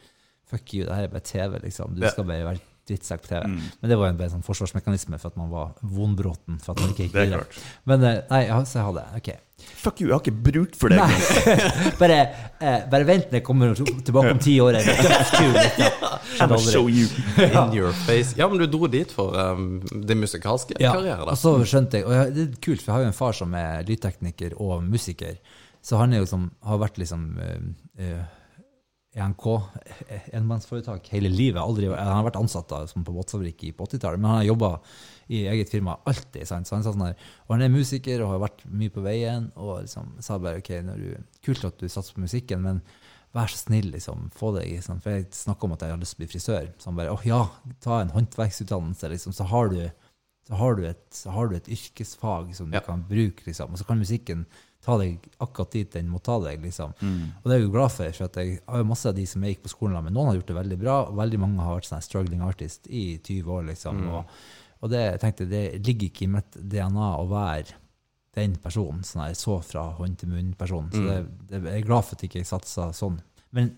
Fuck 0.51 0.73
you, 0.75 0.84
det 0.84 0.95
her 0.97 1.05
er 1.07 1.11
bare 1.13 1.23
TV, 1.23 1.59
liksom. 1.63 1.93
Du 1.95 2.01
skal 2.11 2.25
bare 2.27 2.43
være 2.43 2.63
drittsekk 2.91 3.23
på 3.25 3.31
TV. 3.33 3.45
Mm. 3.47 3.61
Men 3.81 3.93
det 3.93 3.99
var 3.99 4.11
jo 4.11 4.17
en 4.17 4.33
sånn 4.35 4.45
forsvarsmekanisme 4.45 5.19
for 5.21 5.33
at 5.33 5.39
man 5.39 5.51
var 5.53 5.71
vondbråten. 5.81 6.59
For 6.63 6.75
at 6.75 6.83
man 6.83 6.93
ikke 6.93 7.07
gikk 7.07 7.15
Det 7.15 7.23
er 7.23 7.31
videre. 7.31 7.47
klart. 7.47 7.71
Men 7.89 8.05
eh, 8.09 8.19
nei, 8.31 8.43
så 8.67 8.81
jeg 8.81 8.91
hadde 8.91 9.07
Ok. 9.21 9.31
Fuck 9.61 10.01
you, 10.01 10.07
jeg 10.09 10.15
har 10.15 10.21
ikke 10.23 10.43
bruk 10.45 10.75
for 10.77 10.93
deg. 10.93 11.01
Bare, 12.01 12.17
eh, 12.57 12.79
bare 12.89 13.05
vent 13.05 13.27
til 13.29 13.37
jeg 13.39 13.45
kommer 13.45 13.77
tilbake 13.77 14.33
om 14.33 14.41
ti 14.41 14.55
år. 14.63 14.79
Er 14.79 14.87
liksom. 14.89 16.09
I'm 16.41 16.55
show 16.65 16.89
you. 16.89 17.07
In 17.45 17.75
your 17.75 17.93
face. 18.07 18.35
Ja, 18.37 18.47
men 18.49 18.61
du 18.61 18.65
dro 18.69 18.89
dit 18.91 19.11
for 19.13 19.37
um, 19.37 19.81
det 19.91 20.17
musikalske 20.17 20.77
Ja, 20.79 20.95
karriere, 20.95 21.21
da. 21.21 21.33
og 21.33 21.39
så 21.39 21.55
skjønte 21.67 22.01
jeg, 22.01 22.07
og 22.09 22.15
jeg, 22.15 22.33
det 22.35 22.45
er 22.47 22.59
kult, 22.63 22.81
for 22.81 22.91
jeg 22.91 22.95
har 22.95 23.05
jo 23.05 23.11
en 23.11 23.17
far 23.17 23.37
som 23.37 23.53
er 23.57 23.85
lydtekniker 23.87 24.57
og 24.57 24.85
musiker, 24.85 25.37
så 25.81 26.01
han 26.01 26.13
er 26.13 26.23
jo 26.23 26.29
som, 26.29 26.49
har 26.65 26.81
vært 26.81 27.01
liksom 27.01 27.27
uh, 27.37 27.57
eh, 28.01 28.21
ENK, 29.14 29.45
eh, 30.07 30.30
enmannsforetak, 30.38 31.07
hele 31.12 31.30
livet. 31.30 31.59
Aldri, 31.62 31.89
han 31.91 32.14
har 32.16 32.24
vært 32.24 32.39
ansatt 32.39 32.70
da, 32.72 32.86
som 32.88 33.03
på 33.03 33.12
båtfabrikk 33.16 33.66
på 33.76 33.88
80-tallet, 33.89 34.20
men 34.22 34.30
han 34.32 34.38
har 34.39 34.47
jobba 34.47 34.70
i 35.28 35.41
eget 35.51 35.70
firma 35.70 35.97
alltid. 36.07 36.47
Sant? 36.47 36.68
Så 36.68 36.76
han 36.78 36.84
sa 36.86 36.93
sånn 36.93 37.03
her, 37.09 37.18
og 37.47 37.55
han 37.57 37.66
er 37.66 37.74
musiker 37.74 38.24
og 38.24 38.32
har 38.36 38.43
vært 38.45 38.64
mye 38.72 38.93
på 38.93 39.03
veien, 39.03 39.51
og 39.59 39.82
liksom 39.84 40.14
sa 40.24 40.38
bare 40.39 40.62
ok, 40.64 40.72
du, 40.95 41.09
kult 41.43 41.66
at 41.68 41.78
du 41.80 41.89
satser 41.91 42.16
på 42.16 42.24
musikken, 42.24 42.64
men 42.64 42.82
vær 43.36 43.51
så 43.51 43.62
snill, 43.66 43.91
liksom, 43.91 44.30
få 44.36 44.53
deg 44.57 44.68
i 44.68 44.80
sånn, 44.84 44.99
For 45.03 45.12
jeg 45.16 45.30
snakka 45.36 45.68
om 45.68 45.76
at 45.76 45.84
jeg 45.86 45.91
har 45.93 45.99
lyst 46.01 46.16
til 46.16 46.20
å 46.20 46.24
bli 46.26 46.32
frisør. 46.34 46.72
Så 46.80 46.89
han 46.89 46.97
bare 46.99 47.14
åh 47.14 47.22
ja, 47.28 47.43
ta 47.84 48.01
en 48.01 48.12
håndverksutdannelse, 48.16 49.12
liksom, 49.12 49.36
så 49.36 49.47
har 49.51 49.70
du 49.72 49.82
så 50.47 50.57
har 50.57 50.76
du 50.76 50.82
et, 50.89 51.03
så 51.14 51.32
har 51.32 51.47
du 51.47 51.55
et 51.55 51.68
yrkesfag 51.70 52.55
som 52.57 52.72
du 52.72 52.76
Ja. 52.76 52.82
kan 52.82 53.03
bruke, 53.07 53.43
liksom. 53.45 53.72
Og 53.72 53.78
så 53.78 53.86
kan 53.88 53.99
musikken 53.99 54.45
ta 54.82 54.97
deg 54.97 55.27
akkurat 55.43 55.75
dit 55.75 55.91
den 55.93 56.09
må 56.09 56.21
ta 56.25 56.39
deg, 56.41 56.63
liksom. 56.65 56.95
Mm. 57.01 57.25
Og 57.41 57.45
det 57.45 57.53
er 57.53 57.59
jeg 57.59 57.67
jo 57.67 57.73
glad 57.75 57.93
for, 57.93 58.15
for 58.17 58.41
jeg 58.41 58.55
har 58.65 58.82
jo 58.82 58.88
masse 58.89 59.11
av 59.11 59.17
de 59.17 59.25
som 59.29 59.43
jeg 59.45 59.55
gikk 59.55 59.67
på 59.67 59.73
skolen 59.75 59.99
med, 60.01 60.15
noen 60.15 60.32
har 60.32 60.39
gjort 60.39 60.49
det 60.49 60.57
veldig 60.57 60.79
bra, 60.82 60.95
og 61.05 61.19
veldig 61.19 61.41
mange 61.43 61.67
har 61.67 61.77
vært 61.77 61.89
sånn 61.91 62.05
struggling 62.05 62.41
artist 62.45 62.89
i 62.89 63.05
20 63.19 63.53
år, 63.57 63.67
liksom. 63.69 64.01
Og, 64.09 64.41
og 64.82 64.93
det, 64.93 65.03
jeg 65.05 65.21
tenkte, 65.21 65.49
det 65.51 65.63
ligger 65.86 66.09
ikke 66.09 66.25
i 66.25 66.34
mitt 66.38 66.57
DNA 66.57 67.11
å 67.19 67.29
være 67.29 67.77
den 68.38 68.55
personen, 68.63 69.03
sånn 69.05 69.27
jeg 69.27 69.39
så 69.39 69.57
fra 69.65 69.89
hånd 69.97 70.17
til 70.21 70.32
munn-personen. 70.32 70.91
Så 70.93 71.03
det, 71.03 71.17
det, 71.49 71.61
jeg 71.67 71.84
er 71.84 71.88
glad 71.88 72.07
for 72.07 72.15
at 72.15 72.23
jeg 72.23 72.32
ikke 72.32 72.47
satsa 72.47 72.89
sånn. 72.95 73.19
Men 73.55 73.73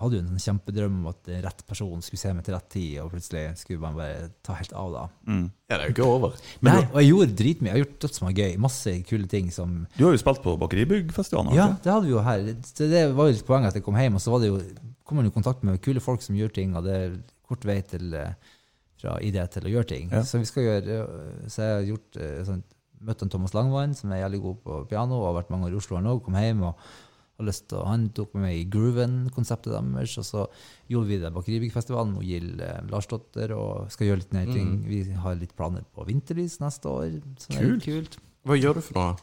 hadde 0.00 0.16
jo 0.16 0.22
en 0.24 0.30
sånn 0.32 0.44
kjempedrøm 0.46 0.98
om 1.02 1.08
at 1.10 1.30
rett 1.44 1.62
person 1.68 2.04
skulle 2.04 2.20
se 2.22 2.32
meg 2.34 2.46
til 2.46 2.54
rett 2.56 2.68
tid, 2.72 2.92
og 3.02 3.10
plutselig 3.12 3.44
skulle 3.60 3.82
man 3.82 3.98
bare 3.98 4.30
ta 4.46 4.56
helt 4.58 4.72
av 4.76 4.92
da. 4.94 5.02
Mm. 5.28 5.46
Ja, 5.70 5.74
det 5.74 5.80
er 5.80 5.90
jo 5.90 5.94
ikke 5.94 6.08
over. 6.08 6.38
Nei, 6.66 6.76
og 6.82 6.96
jeg 6.98 7.10
gjorde 7.10 7.36
dritmye. 7.40 7.70
Jeg 7.70 7.76
har 7.76 7.84
gjort 7.84 8.06
dødsmange 8.06 8.36
gøy. 8.40 8.54
Masse 8.64 8.94
kule 9.06 9.28
ting 9.30 9.50
som 9.54 9.74
Du 9.96 10.04
har 10.06 10.16
jo 10.16 10.22
spilt 10.22 10.42
på 10.44 10.56
Bakeribyggfestivalen. 10.64 11.54
Ja, 11.58 11.68
det 11.76 11.92
hadde 11.92 12.08
vi 12.08 12.14
jo 12.14 12.24
her. 12.26 12.46
Det, 12.48 12.88
det 12.90 13.04
var 13.18 13.28
jo 13.28 13.36
litt 13.36 13.46
poenget 13.46 13.74
at 13.74 13.78
jeg 13.78 13.86
kom 13.86 14.00
hjem, 14.00 14.16
og 14.18 14.24
så 14.24 14.34
var 14.34 14.42
det 14.42 14.50
jo, 14.50 14.62
kom 15.06 15.20
man 15.20 15.28
i 15.28 15.34
kontakt 15.34 15.66
med 15.66 15.82
kule 15.84 16.02
folk 16.02 16.24
som 16.24 16.38
gjør 16.38 16.56
ting, 16.56 16.74
og 16.78 16.88
det 16.88 16.96
er 16.96 17.20
kort 17.50 17.66
vei 17.68 17.80
til, 17.86 18.14
eh, 18.16 18.56
fra 19.00 19.18
idé 19.26 19.44
til 19.52 19.68
å 19.68 19.74
gjøre 19.74 19.90
ting. 19.92 20.10
Ja. 20.14 20.24
Så 20.26 20.40
vi 20.40 20.48
skal 20.48 20.66
gjøre, 20.66 20.98
eh, 21.04 21.46
så 21.50 21.66
jeg 21.66 21.76
har 21.76 21.88
gjort 21.92 22.20
eh, 22.20 22.40
sånn, 22.48 22.64
møtt 23.00 23.22
en 23.24 23.32
Thomas 23.32 23.54
Langvann, 23.56 23.94
som 23.96 24.12
er 24.12 24.24
jævlig 24.24 24.42
god 24.44 24.58
på 24.64 24.80
piano, 24.90 25.20
og 25.20 25.30
har 25.30 25.38
vært 25.42 25.54
mange 25.54 25.70
år 25.70 25.76
i 25.76 25.80
Oslo 25.80 25.96
han 25.96 26.10
òg, 26.10 26.20
kom 26.24 26.36
hjem 26.36 26.66
og 26.68 26.90
å- 27.42 27.86
han 27.86 28.08
tok 28.10 28.34
med 28.34 28.42
meg 28.42 28.56
i 28.58 28.64
Grooven-konseptet 28.70 29.72
deres, 29.72 30.18
og 30.18 30.24
så 30.24 30.46
gjorde 30.88 31.08
vi 31.08 31.18
det 31.18 31.32
Bakeribyggfestivalen, 31.34 32.16
og 32.16 32.22
Gild 32.24 32.60
eh, 32.60 32.80
Larsdotter, 32.90 33.52
og 33.56 33.90
skal 33.90 34.06
gjøre 34.08 34.22
litt 34.22 34.32
mer 34.32 34.46
ting. 34.52 34.82
Vi 34.86 35.02
har 35.12 35.34
litt 35.36 35.54
planer 35.56 35.84
på 35.94 36.06
Vinterlys 36.06 36.58
neste 36.60 36.84
år, 36.88 37.20
er 37.50 37.80
kult. 37.80 38.18
Hva 38.46 38.56
gjør 38.60 38.74
du 38.74 38.80
for 38.80 38.94
noe? 39.00 39.16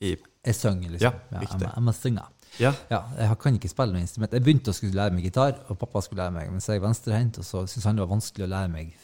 I 0.00 0.16
Jeg 0.46 0.54
synger, 0.54 0.90
liksom. 0.94 1.00
Ja, 1.02 1.12
jeg, 1.32 1.40
riktig. 1.42 1.60
må- 1.66 1.74
jeg 1.74 1.82
må 1.84 1.92
synge. 1.94 2.22
Ja. 2.58 2.72
Ja, 2.90 3.00
jeg 3.18 3.38
kan 3.38 3.54
ikke 3.58 3.68
spille 3.70 3.92
noe 3.92 4.00
instrument. 4.00 4.32
Jeg 4.32 4.42
begynte 4.42 4.70
å 4.72 4.74
skulle 4.74 4.94
lære 4.96 5.12
meg 5.12 5.22
gitar, 5.24 5.58
og 5.68 5.78
pappa 5.78 6.00
skulle 6.02 6.22
lære 6.24 6.32
meg, 6.32 6.50
men 6.50 6.60
så 6.60 6.70
er 6.72 6.78
jeg 6.80 6.82
venstrehendt, 6.82 7.38
og 7.38 7.44
så 7.44 7.66
syntes 7.68 7.84
han 7.84 7.96
det 7.96 8.06
var 8.08 8.16
vanskelig 8.16 8.46
å 8.46 8.50
lære 8.50 8.70
meg 8.72 8.94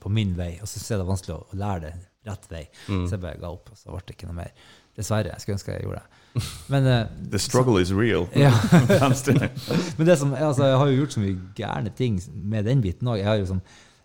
på 0.00 0.10
min 0.10 0.34
vei, 0.34 0.58
og 0.62 0.66
så 0.66 0.78
synes 0.78 0.88
jeg 0.88 0.98
det 0.98 1.06
var 1.06 1.14
vanskelig 1.16 1.36
å, 1.36 1.56
lære 1.58 1.80
det 1.82 1.92
rett 2.24 2.48
vei. 2.48 2.68
Så 2.86 3.10
jeg 3.10 3.20
bare 3.20 3.38
ga 3.42 3.50
opp, 3.50 3.70
og 3.70 3.76
så 3.76 3.90
ble 3.90 4.00
det 4.06 4.16
ikke 4.16 4.26
noe 4.30 4.34
mer. 4.40 4.52
Dessverre. 4.96 5.32
Jeg 5.32 5.40
skulle 5.40 5.58
ønske 5.58 5.72
jeg 5.72 5.86
gjorde 5.86 6.02
det. 6.02 6.22
Men, 6.72 6.86
eh, 6.86 7.06
The 7.32 7.38
struggle 7.38 7.80
is 7.80 7.92
real. 7.92 8.26
ja. 8.36 8.52
Men 9.98 10.06
det 10.06 10.18
som, 10.18 10.34
altså, 10.34 10.66
jeg 10.66 10.78
har 10.78 10.86
jo 10.90 11.00
gjort 11.02 11.16
så 11.16 11.22
mye 11.22 11.38
gærne 11.56 11.94
ting 11.96 12.20
med 12.34 12.68
den 12.68 12.84
biten 12.84 13.08
òg. 13.08 13.20
Jeg, 13.20 13.28
har 13.28 13.46
sånn, 13.48 13.62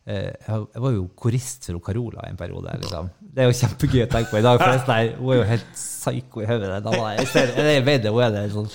eh, 0.07 0.31
jeg 0.47 0.83
var 0.83 0.95
jo 0.95 1.07
korist 1.19 1.67
for 1.69 1.83
Carola 1.83 2.27
en 2.29 2.39
periode. 2.39 2.77
Liksom. 2.83 3.11
Det 3.19 3.43
er 3.43 3.51
jo 3.51 3.57
kjempegøy 3.59 4.05
å 4.05 4.09
tenke 4.15 4.31
på 4.31 4.39
i 4.39 4.45
dag. 4.47 4.61
For 4.61 4.71
det 4.71 4.79
er 4.79 4.85
sånn 4.85 5.21
Hun 5.21 5.33
er 5.35 5.41
jo 5.41 5.49
helt 5.51 5.69
psyko 5.75 6.43
i 6.43 6.49
hodet. 6.49 6.71
Jeg 7.67 7.85
vet 7.85 8.03
det, 8.03 8.15
hun 8.15 8.23
er 8.25 8.33
det, 8.35 8.47
sånn, 8.55 8.71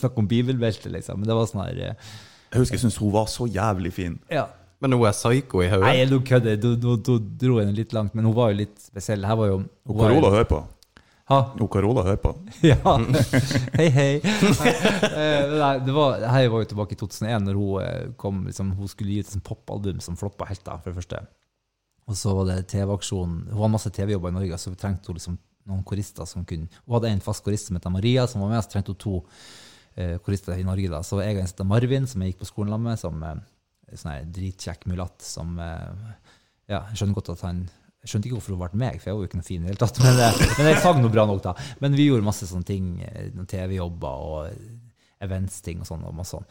snakk 0.00 0.18
om 0.18 0.28
bibelbelte, 0.28 0.92
liksom. 0.92 1.20
Men 1.22 1.30
det 1.30 1.38
var 1.38 1.48
sånn 1.52 1.64
her 1.66 1.84
eh, 1.90 2.10
Jeg 2.52 2.64
husker 2.64 2.78
jeg 2.78 2.86
syntes 2.86 3.00
hun 3.00 3.14
var 3.14 3.30
så 3.32 3.48
jævlig 3.50 3.94
fin. 4.00 4.18
ja. 4.32 4.48
Men 4.82 4.96
hun 4.96 5.04
er 5.06 5.12
psyko 5.14 5.60
i 5.62 5.68
hodet. 5.70 5.86
Nei, 5.86 6.06
nå 6.10 6.16
kødder. 6.26 6.56
Du, 6.58 6.72
du, 6.74 6.96
du 6.98 7.12
dro 7.38 7.60
henne 7.60 7.70
litt 7.76 7.92
langt, 7.94 8.16
men 8.18 8.26
hun 8.26 8.34
var 8.34 8.50
jo 8.50 8.64
litt 8.64 8.80
spesiell. 8.82 9.22
Her 9.22 9.36
var 9.38 9.52
jo 9.52 9.60
hun 9.60 10.00
Carola 10.00 10.32
hører 10.34 10.48
på. 10.50 10.58
Ha? 11.30 11.38
Carola 11.70 12.02
hører 12.06 12.20
på. 12.22 12.32
Ja. 12.72 12.78
Hei, 13.76 13.88
hei. 13.94 14.10
Eh, 14.22 15.52
Nei, 15.54 15.76
det 15.86 15.94
var, 15.94 16.24
hei 16.34 16.48
var 16.50 16.64
jo 16.64 16.70
tilbake 16.72 16.96
i 16.96 16.98
2001, 17.00 17.46
når 17.46 17.58
hun 17.60 17.84
eh, 17.84 18.10
kom, 18.20 18.42
liksom, 18.48 18.74
hun 18.78 18.90
skulle 18.90 19.14
gi 19.14 19.22
ut 19.22 19.36
et 19.36 19.46
popalbum 19.46 20.02
som 20.02 20.18
floppa 20.18 20.48
helt, 20.50 20.64
da, 20.66 20.76
for 20.82 20.90
det 20.92 20.98
første. 21.00 21.22
Og 22.10 22.18
så 22.18 22.34
var 22.34 22.50
det 22.50 22.58
TV-aksjonen. 22.72 23.46
Hun 23.52 23.60
hadde 23.62 23.74
masse 23.76 23.92
TV-jobber 23.94 24.32
i 24.32 24.36
Norge, 24.40 24.58
så 24.58 24.72
vi 24.72 24.80
trengte 24.80 25.12
hun 25.12 25.18
liksom 25.20 25.38
noen 25.70 25.84
korister 25.86 26.26
som 26.26 26.42
kunne 26.48 26.66
Hun 26.82 26.96
hadde 26.96 27.12
en 27.14 27.22
fast 27.22 27.44
korist 27.46 27.68
som 27.68 27.78
het 27.78 27.86
Maria, 27.94 28.26
som 28.26 28.42
var 28.42 28.50
med, 28.50 28.64
så 28.64 28.72
trengte 28.74 28.90
hun 28.94 28.98
to 29.04 29.12
uh, 29.22 30.16
korister 30.26 30.58
i 30.58 30.66
Norge. 30.66 30.90
da. 30.90 31.04
Så 31.06 31.20
var 31.20 31.28
jeg 31.28 31.38
en 31.38 31.46
som 31.46 31.62
het 31.62 31.70
Marvin, 31.70 32.08
som 32.10 32.24
jeg 32.24 32.32
gikk 32.32 32.42
på 32.42 32.50
skolen 32.50 32.82
med, 32.82 32.98
som 32.98 33.22
uh, 33.22 33.36
sånn 33.94 34.32
dritkjekk 34.34 34.88
mulatt 34.90 35.22
som 35.22 35.54
uh, 35.60 36.18
Ja, 36.66 36.82
jeg 36.90 36.98
skjønner 36.98 37.18
godt 37.20 37.32
at 37.36 37.46
han 37.46 37.62
jeg 38.02 38.10
skjønte 38.10 38.26
ikke 38.28 38.38
hvorfor 38.40 38.56
hun 38.56 38.62
ble 38.64 38.80
meg, 38.82 38.96
for 38.98 39.10
jeg 39.10 39.14
var 39.14 39.22
jo 39.22 39.28
ikke 39.30 39.38
noe 39.38 39.46
fin 39.46 39.60
i 39.60 39.66
det 39.66 39.70
hele 39.70 39.80
tatt. 39.84 39.98
Men, 40.02 40.16
eh, 40.18 40.40
men 40.58 40.68
jeg 40.72 40.82
sang 40.82 40.98
noe 40.98 41.12
bra 41.14 41.24
nok, 41.30 41.42
da. 41.44 41.52
Men 41.84 41.94
vi 41.94 42.08
gjorde 42.08 42.26
masse 42.26 42.48
sånne 42.50 42.66
ting, 42.66 42.88
eh, 43.06 43.28
TV-jobber 43.52 44.24
og 44.26 45.20
events-ting 45.22 45.84
og 45.84 45.86
sånn. 45.86 46.02
Og 46.08 46.16
masse 46.18 46.34
sånn. 46.34 46.48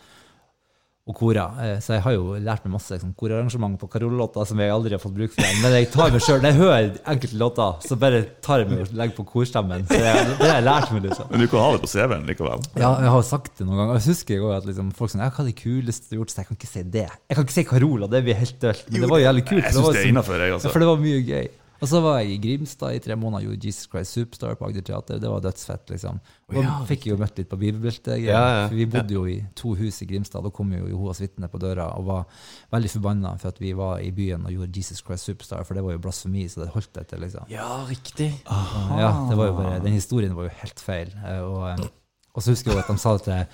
Og 1.10 1.16
korer. 1.18 1.56
Eh, 1.60 1.80
Så 1.82 1.96
jeg 1.96 2.02
har 2.06 2.14
jo 2.14 2.36
lært 2.38 2.64
meg 2.66 2.76
masse 2.76 2.94
liksom, 2.94 3.16
korarrangement 3.18 3.74
på 3.82 3.88
Carola-låter 3.90 4.46
som 4.48 4.60
jeg 4.62 4.70
aldri 4.70 4.92
har 4.94 5.02
fått 5.02 5.16
bruk 5.16 5.32
for. 5.34 5.42
Men 5.64 5.74
jeg 5.74 5.88
tar 5.92 6.12
meg 6.14 6.22
selv, 6.22 6.44
når 6.44 6.52
jeg 6.52 6.60
hører 6.60 6.92
enkelte 7.16 7.40
låter, 7.42 7.80
så 7.88 7.98
bare 8.00 8.20
tar 8.46 8.62
jeg 8.62 8.70
meg 8.70 8.84
og 8.86 8.94
legger 9.00 9.16
på 9.18 9.26
korstemmen. 9.32 9.88
Så 9.90 9.98
jeg, 9.98 10.28
det 10.38 10.46
har 10.46 10.60
jeg 10.60 10.68
lært 10.68 10.92
meg, 10.94 11.08
liksom. 11.10 11.26
Men 11.34 11.40
du 11.42 11.48
kan 11.52 11.60
ha 11.66 11.72
det 11.74 11.82
på 11.82 11.90
CV-en 11.96 12.28
likevel. 12.30 12.68
Ja, 12.78 12.92
jeg 13.02 13.14
har 13.16 13.26
sagt 13.32 13.58
det 13.58 13.66
noen 13.68 13.82
ganger. 13.82 13.98
Jeg 13.98 14.08
husker 14.14 14.38
jeg 14.38 14.54
at 14.62 14.70
liksom, 14.70 14.92
folk 15.02 15.12
sier 15.16 15.24
ja, 15.26 15.32
hva 15.34 15.42
er 15.42 15.50
det 15.50 15.58
kuleste 15.64 16.06
du 16.08 16.14
har 16.16 16.22
gjort? 16.22 16.36
Så 16.36 16.44
jeg 16.44 16.50
kan 16.52 16.60
ikke 16.62 16.72
si 16.76 16.84
det. 17.00 17.08
Jeg 17.10 17.36
kan 17.40 17.48
ikke 17.50 17.58
si 17.58 17.66
Carola, 17.74 18.08
det 18.14 18.24
blir 18.30 18.38
helt 18.44 18.60
dølt. 18.62 18.86
Men 18.92 19.02
det 19.02 19.10
var 19.10 19.24
jo 19.24 19.26
jævlig 19.26 19.46
kult. 19.50 19.64
Jeg 19.66 19.74
syns 19.74 19.88
det 19.90 19.96
er 19.98 20.02
sånn- 20.06 20.14
innafor, 20.14 20.38
jeg, 20.46 20.54
altså. 20.60 20.70
for 20.72 20.80
det 20.86 20.92
var 20.94 21.02
mye 21.02 21.22
gøy. 21.26 21.50
Og 21.82 21.90
så 21.90 21.98
var 22.04 22.20
jeg 22.22 22.36
i 22.36 22.38
Grimstad 22.44 22.94
i 22.94 23.00
tre 23.02 23.16
måneder, 23.18 23.48
gjorde 23.48 23.66
Jesus 23.66 23.88
Christ 23.90 24.14
Superstar 24.14 24.54
på 24.60 24.68
Agder 24.68 24.84
Teater. 24.86 25.18
Det 25.18 25.30
var 25.32 25.42
dødsfett, 25.42 25.90
liksom. 25.90 26.20
Og 26.52 26.60
da 26.62 26.76
fikk 26.86 27.08
jeg 27.08 27.16
jo 27.16 27.18
møtt 27.18 27.40
litt 27.42 27.50
på 27.50 27.58
bibelbeltet. 27.58 28.20
Ja, 28.22 28.42
ja. 28.54 28.68
For 28.70 28.78
vi 28.78 28.86
bodde 28.92 29.16
jo 29.16 29.24
i 29.26 29.40
to 29.58 29.74
hus 29.80 29.98
i 30.06 30.08
Grimstad. 30.12 30.46
Da 30.46 30.52
kom 30.54 30.70
jo 30.78 30.84
Jehovas 30.92 31.24
vitne 31.24 31.50
på 31.50 31.58
døra 31.64 31.88
og 31.98 32.06
var 32.06 32.28
veldig 32.76 32.92
forbanna 32.94 33.34
for 33.42 33.50
at 33.50 33.62
vi 33.64 33.74
var 33.74 33.98
i 34.06 34.12
byen 34.14 34.46
og 34.46 34.54
gjorde 34.54 34.78
Jesus 34.84 35.02
Christ 35.02 35.26
Superstar, 35.32 35.66
for 35.66 35.74
det 35.80 35.84
var 35.88 35.98
jo 35.98 36.04
blasfemi, 36.06 36.46
så 36.54 36.62
det 36.62 36.70
holdt 36.76 37.02
etter, 37.02 37.18
liksom. 37.26 37.50
Ja, 37.50 37.68
riktig. 37.90 38.30
Ja, 38.46 39.10
det 39.32 39.40
var 39.42 39.50
jo 39.50 39.58
bare, 39.58 39.80
Den 39.82 39.98
historien 39.98 40.36
var 40.38 40.52
jo 40.52 40.56
helt 40.62 40.80
feil. 40.80 41.10
Eh, 41.26 41.42
Og, 41.42 41.64
eh, 41.72 41.88
og 42.36 42.44
så 42.46 42.54
husker 42.54 42.72
jeg 42.72 42.78
jo 42.78 42.84
at 42.86 42.94
de 42.94 43.02
sa 43.02 43.16
at 43.18 43.26
jeg 43.28 43.48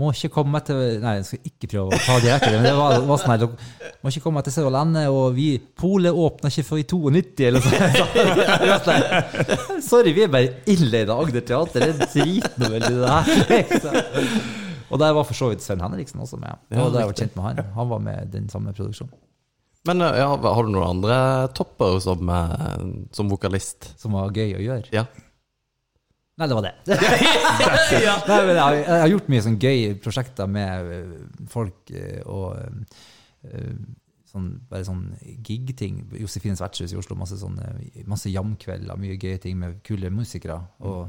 må 0.00 0.10
ikke 0.10 0.30
komme 0.34 0.58
til 0.66 0.78
Nei, 1.02 1.12
jeg 1.20 1.26
skal 1.28 1.50
ikke 1.50 1.68
prøve 1.70 1.94
å 1.94 2.00
ta 2.02 2.16
direkte, 2.22 2.50
men 2.56 2.64
det 2.66 2.72
var, 2.74 2.96
var 3.06 3.20
sånn 3.22 3.34
her 3.34 3.44
Må 4.02 4.10
ikke 4.10 4.24
komme 4.24 4.42
til 4.46 4.54
Sørlandet, 4.56 5.06
og 5.12 5.36
vi 5.36 5.48
Polet 5.78 6.10
åpner 6.24 6.50
ikke 6.50 6.66
før 6.66 6.80
i 6.82 6.86
92, 6.90 7.46
eller 7.46 7.62
noe 8.64 8.78
sånt. 8.88 9.54
Sorry, 9.86 10.14
vi 10.16 10.26
er 10.26 10.32
bare 10.34 10.50
ille 10.70 11.04
i 11.04 11.08
dag 11.08 11.14
Agder 11.14 11.46
Teater. 11.46 11.84
Det 11.84 11.92
er 11.94 12.10
dritnoe 12.10 12.72
veldig 12.74 12.94
det 12.98 13.12
her. 13.14 13.44
liksom. 13.52 14.00
Og 14.94 15.00
der 15.00 15.14
var 15.16 15.26
for 15.26 15.38
så 15.38 15.50
vidt 15.52 15.62
Sven 15.64 15.82
Henriksen 15.82 16.22
også 16.22 16.38
med. 16.42 16.58
Og 16.74 16.90
da 16.94 17.04
jeg 17.04 17.10
var 17.12 17.20
kjent 17.22 17.38
med 17.38 17.46
han. 17.48 17.62
Han 17.78 17.92
var 17.94 18.02
med 18.10 18.34
den 18.34 18.50
samme 18.52 18.74
produksjonen. 18.76 19.14
Men 19.84 20.00
eh, 20.00 20.16
ja, 20.16 20.30
har 20.32 20.64
du 20.64 20.70
noen 20.72 20.86
andre 20.96 21.16
topper 21.56 21.98
som, 22.00 22.28
eh, 22.32 22.84
som 23.12 23.28
vokalist? 23.28 23.90
Som 24.00 24.16
var 24.16 24.32
gøy 24.32 24.56
å 24.56 24.62
gjøre. 24.64 24.88
Ja. 24.96 25.04
Nei, 26.34 26.48
det 26.50 26.56
var 26.58 26.64
det. 26.66 26.72
Nei, 28.28 28.38
men 28.48 28.56
jeg, 28.56 28.78
jeg 28.82 29.00
har 29.04 29.10
gjort 29.12 29.28
mye 29.30 29.42
sånn 29.44 29.58
gøy 29.62 29.82
prosjekter 30.02 30.48
med 30.50 30.88
øh, 30.96 31.12
folk 31.52 31.92
øh, 31.94 32.22
og 32.26 32.56
øh, 33.46 33.76
sånn, 34.32 34.48
bare 34.70 34.86
sånn 34.88 35.04
gig-ting. 35.46 36.00
Josefines 36.18 36.62
vertshus 36.64 36.94
i 36.94 36.98
Oslo. 36.98 37.14
Masse, 37.20 37.38
sånne, 37.38 37.68
masse 38.10 38.32
jamkvelder, 38.34 38.98
mye 38.98 39.18
gøye 39.22 39.38
ting 39.44 39.60
med 39.60 39.78
kule 39.86 40.10
musikere. 40.10 40.58
Og 40.82 41.06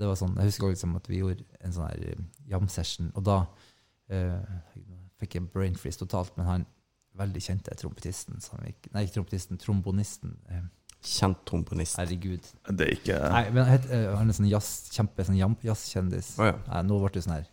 det 0.00 0.08
var 0.10 0.18
sånn, 0.18 0.34
jeg 0.40 0.50
husker 0.50 0.72
liksom 0.74 0.98
at 0.98 1.06
vi 1.10 1.20
gjorde 1.22 1.46
en 1.60 1.76
sånn 1.76 1.86
her 1.92 2.26
jam-session, 2.50 3.12
og 3.18 3.24
da 3.26 3.38
øh, 4.10 4.58
fikk 5.20 5.36
jeg 5.38 5.48
brain 5.54 5.74
freeze 5.78 6.00
totalt, 6.00 6.34
men 6.38 6.46
han 6.48 6.66
veldig 7.20 7.42
kjente 7.42 7.74
trompetisten, 7.78 8.38
som 8.42 8.62
gikk- 8.64 8.90
nei, 8.94 9.02
trompetisten, 9.12 9.58
trombonisten, 9.60 10.36
øh, 10.50 10.62
Kjent 11.02 11.38
trombonist. 11.48 11.96
herregud. 11.96 12.44
Det 12.76 12.86
er 12.86 12.92
ikke 12.96 13.18
Nei, 13.32 13.44
men 13.50 13.64
han 13.64 13.72
het- 13.78 13.90
eh, 13.90 14.16
han 14.16 14.28
er 14.28 14.32
sånn 14.36 14.50
jazz, 14.50 14.90
kjempe 14.92 15.24
sånn 15.24 15.38
jazzkjendis. 15.64 16.38
Oh, 16.38 16.44
ja. 16.50 16.56
Nei, 16.68 16.82
nå 16.82 16.98
ble 17.00 17.08
det 17.14 17.22
sånn 17.24 17.36
her 17.38 17.46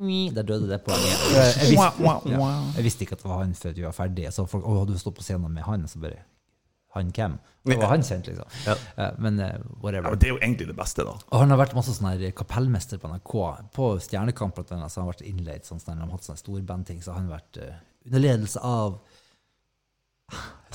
«Ui», 0.00 0.30
Der 0.32 0.42
døde 0.48 0.66
det 0.66 0.78
poenget. 0.86 1.20
Jeg, 1.36 1.54
jeg, 1.60 1.76
visste, 1.76 2.30
ja, 2.32 2.46
jeg 2.74 2.84
visste 2.86 3.04
ikke 3.04 3.12
at 3.18 3.22
det 3.22 3.28
var 3.28 3.42
han 3.44 3.52
før 3.52 3.74
vi 3.76 3.82
var 3.84 3.92
ferdige. 3.92 4.30
Så 4.32 4.46
folk, 4.48 4.64
å, 4.64 4.86
du 4.88 4.94
stått 4.96 5.18
på 5.18 5.22
scenen 5.26 5.52
med 5.52 5.62
han? 5.66 5.84
Så 5.86 6.00
bare 6.00 6.22
Han 6.96 7.12
hvem? 7.12 7.34
Det 7.68 7.76
var 7.78 7.88
han 7.92 8.00
kjent, 8.02 8.26
liksom. 8.26 8.48
Ja. 8.66 8.74
Eh, 8.96 9.12
Men 9.18 9.36
whatever. 9.82 10.08
ja, 10.08 10.10
men 10.10 10.18
Det 10.18 10.26
er 10.26 10.32
jo 10.32 10.38
egentlig 10.40 10.66
det 10.72 10.76
beste, 10.76 11.04
da. 11.04 11.12
Og 11.30 11.38
han 11.38 11.50
har 11.50 11.58
vært 11.60 11.74
masse 11.76 11.92
sånn 11.94 12.08
her 12.18 12.30
kapellmester 12.32 12.96
på 12.98 13.06
NRK. 13.12 13.34
På 13.76 13.90
Stjernekamp 14.00 14.54
blant 14.56 14.72
annet, 14.72 14.90
så 14.90 15.02
har 15.02 15.04
han 15.04 15.12
vært 15.12 15.28
innleid 15.28 15.62
sånn, 15.68 15.78
sånn, 15.84 16.00
de 16.00 16.08
har 16.08 16.10
hatt 16.16 16.24
sånne 16.24 16.40
storbandting, 16.40 17.02
så 17.04 17.12
har 17.12 17.20
han 17.20 17.28
vært 17.28 17.60
uh, 17.62 17.76
under 18.06 18.18
ledelse 18.24 18.58
av 18.64 18.98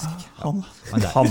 Han. 0.01 0.61
han. 0.91 1.05
Han. 1.13 1.30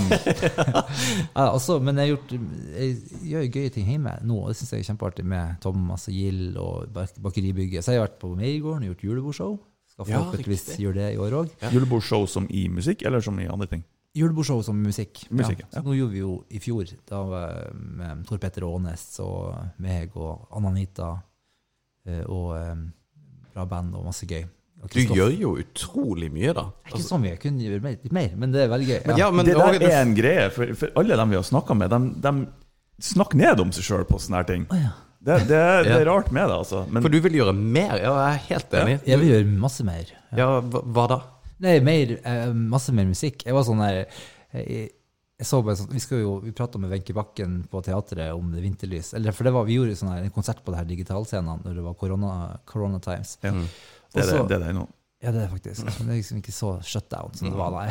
Ja, 1.35 1.49
også, 1.51 1.77
men 1.83 1.97
jeg, 1.99 2.07
har 2.07 2.11
gjort, 2.15 2.31
jeg 2.75 2.95
gjør 3.29 3.47
gøye 3.57 3.71
ting 3.75 3.89
hjemme 3.91 4.13
nå, 4.25 4.37
og 4.41 4.49
det 4.51 4.57
syns 4.59 4.73
jeg 4.73 4.83
er 4.85 4.87
kjempeartig 4.89 5.25
med 5.27 5.57
Thomas 5.63 6.07
og 6.09 6.15
Gild 6.17 6.57
og 6.61 6.87
bak- 6.95 7.19
Bakeribygget. 7.21 7.85
Så 7.85 7.93
jeg 7.93 8.01
har 8.01 8.07
vært 8.07 8.19
på 8.21 8.31
Meiergården 8.39 8.85
og 8.87 8.93
gjort 8.93 9.03
julebordshow. 9.09 9.57
Skal 9.95 10.09
forhåpentligvis 10.09 10.65
ja, 10.73 10.79
gjøre 10.85 10.97
det 11.01 11.09
i 11.13 11.19
år 11.23 11.35
òg. 11.43 11.51
Julebordshow 11.71 12.25
som 12.27 12.47
i 12.49 12.65
musikk, 12.71 13.05
eller 13.07 13.23
som 13.23 13.37
i 13.39 13.45
andre 13.51 13.69
ting? 13.71 13.85
Julebordshow 14.15 14.61
som 14.63 14.77
musikk. 14.79 15.25
Musikk, 15.29 15.61
ja. 15.63 15.67
ja. 15.69 15.79
Så 15.79 15.83
nå 15.85 15.95
gjorde 15.97 16.13
vi 16.15 16.21
jo 16.23 16.33
i 16.55 16.59
fjor, 16.63 16.87
da 17.09 17.21
med 17.75 18.25
Tor 18.27 18.39
Petter 18.43 18.63
Aanes 18.67 19.03
og 19.23 19.55
meg 19.83 20.15
og 20.15 20.45
Anna-Anita 20.55 21.09
eh, 22.07 22.23
og 22.31 22.53
eh, 22.57 22.75
bra 23.55 23.65
band 23.71 23.95
og 23.99 24.05
masse 24.07 24.27
gøy. 24.27 24.45
Du 24.93 24.99
gjør 25.15 25.31
jo 25.39 25.53
utrolig 25.61 26.29
mye, 26.33 26.53
da. 26.53 26.63
Det 26.83 26.91
er 26.93 26.97
Ikke 26.99 27.07
sånn 27.07 27.21
vi 27.25 27.31
kunne 27.41 27.63
gjøre 27.65 27.81
mer, 27.81 27.97
litt 28.03 28.11
mer, 28.13 28.35
men 28.37 28.51
det 28.51 28.61
er 28.65 28.69
veldig 28.69 28.87
gøy. 28.89 28.99
Men, 29.07 29.17
ja, 29.17 29.31
men, 29.31 29.45
det 29.45 29.55
der 29.57 29.79
er 29.89 30.01
en 30.01 30.13
greie, 30.17 30.49
for, 30.53 30.73
for 30.75 30.89
alle 31.01 31.17
dem 31.17 31.29
vi 31.33 31.35
har 31.39 31.43
snakka 31.47 31.77
med, 31.77 31.89
de, 31.95 31.99
de 32.25 32.33
snakker 33.11 33.35
ned 33.41 33.59
om 33.65 33.71
seg 33.75 33.83
sjøl 33.89 34.05
på 34.09 34.19
sånne 34.21 34.41
her 34.43 34.49
ting. 34.51 34.67
Oh, 34.71 34.77
ja. 34.79 34.91
Det, 35.25 35.39
det, 35.49 35.57
er- 35.57 35.83
det 35.87 35.95
er 36.01 36.05
rart 36.05 36.27
med 36.31 36.45
det, 36.51 36.57
altså. 36.61 36.83
Men 36.93 37.01
For 37.01 37.09
du 37.09 37.17
vil 37.25 37.33
gjøre 37.39 37.53
mer? 37.57 37.95
Ja, 37.97 38.11
jeg 38.13 38.35
er 38.35 38.43
helt 38.51 38.75
enig. 38.81 38.99
Jeg 39.09 39.19
vil 39.23 39.31
gjøre 39.33 39.47
masse 39.63 39.85
mer. 39.87 40.11
Ja, 40.37 40.49
hva, 40.61 40.81
hva 40.85 41.07
da? 41.09 41.17
Nei, 41.65 41.79
mer, 41.81 42.11
eh, 42.21 42.51
masse 42.53 42.93
mer 42.93 43.07
musikk. 43.09 43.41
Jeg 43.47 43.55
var 43.57 43.63
sånn 43.65 43.81
der 43.81 44.03
jeg, 44.03 44.91
jeg 45.39 45.47
så 45.49 45.63
bare 45.65 45.75
sånn, 45.79 45.89
Vi 45.91 45.99
skal 46.03 46.21
jo, 46.21 46.35
vi 46.43 46.51
prata 46.55 46.77
med 46.79 46.91
Wenche 46.93 47.15
Bakken 47.17 47.57
på 47.71 47.81
teatret 47.83 48.35
om 48.37 48.53
det 48.53 48.61
vinterlys. 48.63 49.13
Eller, 49.17 49.33
for 49.35 49.43
det 49.49 49.51
var, 49.55 49.65
Vi 49.67 49.79
gjorde 49.79 49.97
sånn 49.97 50.13
her, 50.13 50.21
en 50.27 50.35
konsert 50.35 50.61
på 50.63 50.71
det 50.71 50.79
her 50.83 50.87
digitalscenen 50.93 51.63
når 51.65 51.73
det 51.79 51.83
var 51.89 51.97
corona, 51.99 52.31
corona 52.69 52.99
times. 53.03 53.37
ja, 53.41 53.51
Mm. 53.51 53.65
Det 54.15 54.23
er 54.23 54.31
det, 54.31 54.39
Også- 54.39 54.47
det 54.51 54.61
er 54.69 54.77
nå. 54.77 54.85
Ja, 55.23 55.31
det 55.33 55.41
er 55.45 55.49
faktisk. 55.49 55.85
Men 55.85 56.09
det 56.09 56.13
er 56.13 56.19
liksom 56.19 56.37
ikke 56.41 56.53
så 56.53 56.71
shutdown 56.85 57.33
som 57.33 57.47
det 57.49 57.57
var 57.57 57.71
da. 57.73 57.85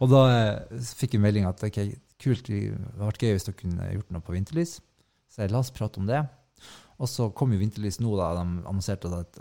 Og 0.00 0.08
da 0.12 0.20
eh, 0.32 0.84
fikk 0.96 1.16
jeg 1.16 1.20
melding 1.24 1.44
at 1.48 1.60
ok, 1.66 1.78
kult, 2.22 2.46
det 2.48 2.60
hadde 2.70 3.02
vært 3.02 3.24
gøy 3.26 3.34
hvis 3.34 3.44
dere 3.48 3.58
kunne 3.58 3.88
gjort 3.92 4.12
noe 4.14 4.24
på 4.24 4.32
vinterlys. 4.36 4.78
Så 5.28 5.42
jeg 5.42 5.52
la 5.52 5.60
oss 5.60 5.72
prate 5.74 6.00
om 6.00 6.06
det. 6.08 6.22
Og 6.98 7.10
så 7.10 7.28
kom 7.36 7.52
jo 7.52 7.60
vinterlys 7.60 8.00
nå, 8.00 8.14
da. 8.18 8.30
De 8.38 8.62
annonserte 8.66 9.10
at 9.12 9.36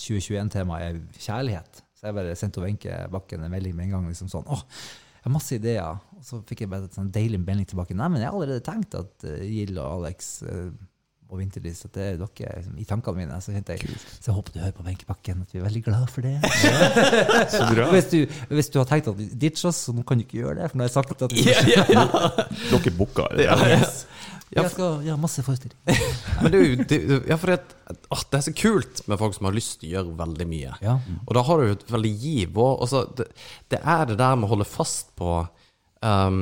2021-temaet 0.00 0.86
er 0.86 1.00
kjærlighet. 1.20 1.82
Så 1.96 2.08
jeg 2.08 2.16
bare 2.16 2.36
sendte 2.38 2.62
Wenche 2.64 2.94
Bakken 3.12 3.44
en 3.44 3.52
melding 3.52 3.74
med 3.76 3.88
en 3.88 3.96
gang. 3.98 4.06
liksom 4.08 4.30
sånn, 4.32 4.46
åh, 4.48 4.62
jeg 5.20 5.26
har 5.26 5.34
masse 5.34 5.56
ideer. 5.58 5.98
Og 6.16 6.24
så 6.24 6.40
fikk 6.48 6.62
jeg 6.64 6.70
bare 6.72 6.88
et 6.88 6.96
sånn 6.96 7.10
deilig 7.12 7.42
melding 7.42 7.68
tilbake. 7.68 7.96
Nei, 7.98 8.08
men 8.08 8.22
jeg 8.22 8.30
har 8.30 8.38
allerede 8.38 8.64
tenkt 8.64 8.96
at 8.96 9.26
uh, 9.28 9.36
Gild 9.44 9.76
og 9.80 9.98
Alex 9.98 10.30
uh, 10.48 10.70
og 11.30 11.38
Vinterlys, 11.38 11.84
at 11.86 11.94
det 11.94 12.04
er 12.04 12.18
dere 12.20 12.56
liksom, 12.58 12.76
i 12.82 12.86
tankene 12.88 13.22
mine. 13.22 13.38
Så 13.44 13.54
kjente 13.54 13.76
jeg, 13.76 13.96
så 14.18 14.30
jeg 14.30 14.36
håper 14.36 14.56
du 14.56 14.60
hører 14.64 14.76
på 14.76 14.86
Wenche 14.86 15.08
Bakken, 15.08 15.44
at 15.46 15.54
vi 15.54 15.60
er 15.60 15.66
veldig 15.68 15.82
glad 15.86 16.06
for 16.10 16.26
det. 16.26 16.36
Så 17.54 17.64
bra. 17.70 17.88
Hvis 17.94 18.10
du, 18.12 18.18
hvis 18.50 18.70
du 18.74 18.80
har 18.82 18.88
tenkt 18.90 19.10
at 19.12 19.24
ditch 19.40 19.64
oss, 19.70 19.84
så 19.86 19.94
nå 19.96 20.04
kan 20.06 20.18
du 20.20 20.26
ikke 20.26 20.42
gjøre 20.42 20.58
det. 20.60 20.70
For 20.72 20.80
nå 20.80 20.86
har 20.86 20.90
jeg 20.90 20.96
sagt 20.98 21.26
at 21.28 21.36
Ja, 21.38 21.58
ja, 21.70 21.86
ja. 21.94 22.06
Dere 22.72 22.94
booka. 22.98 23.30
Ja, 23.38 23.54
eller? 23.56 23.76
ja. 23.78 23.90
Ja, 24.50 24.64
jeg 24.64 24.72
skal 24.72 25.04
ja, 25.06 25.14
masse 25.20 25.44
forestillinger. 25.46 25.98
Men 26.42 26.50
det 26.50 26.58
er 26.58 26.64
jo 26.64 26.86
det, 26.90 26.96
ja, 27.30 27.36
for 27.38 27.52
det, 27.52 27.76
å, 28.10 28.16
det 28.18 28.38
er 28.40 28.42
så 28.48 28.54
kult 28.58 29.02
med 29.06 29.20
folk 29.20 29.36
som 29.36 29.46
har 29.46 29.54
lyst 29.54 29.76
til 29.78 29.92
å 29.92 29.92
gjøre 29.92 30.14
veldig 30.18 30.46
mye. 30.50 30.72
Ja. 30.82 30.96
Og 31.22 31.36
da 31.38 31.44
har 31.46 31.60
du 31.60 31.68
jo 31.68 31.76
et 31.76 31.92
veldig 31.94 32.10
giv. 32.10 32.58
Og 32.58 32.82
altså, 32.82 33.04
det, 33.14 33.28
det 33.70 33.78
er 33.78 34.08
det 34.10 34.18
der 34.18 34.34
med 34.34 34.48
å 34.48 34.52
holde 34.56 34.66
fast 34.66 35.12
på 35.20 35.36
um, 36.02 36.40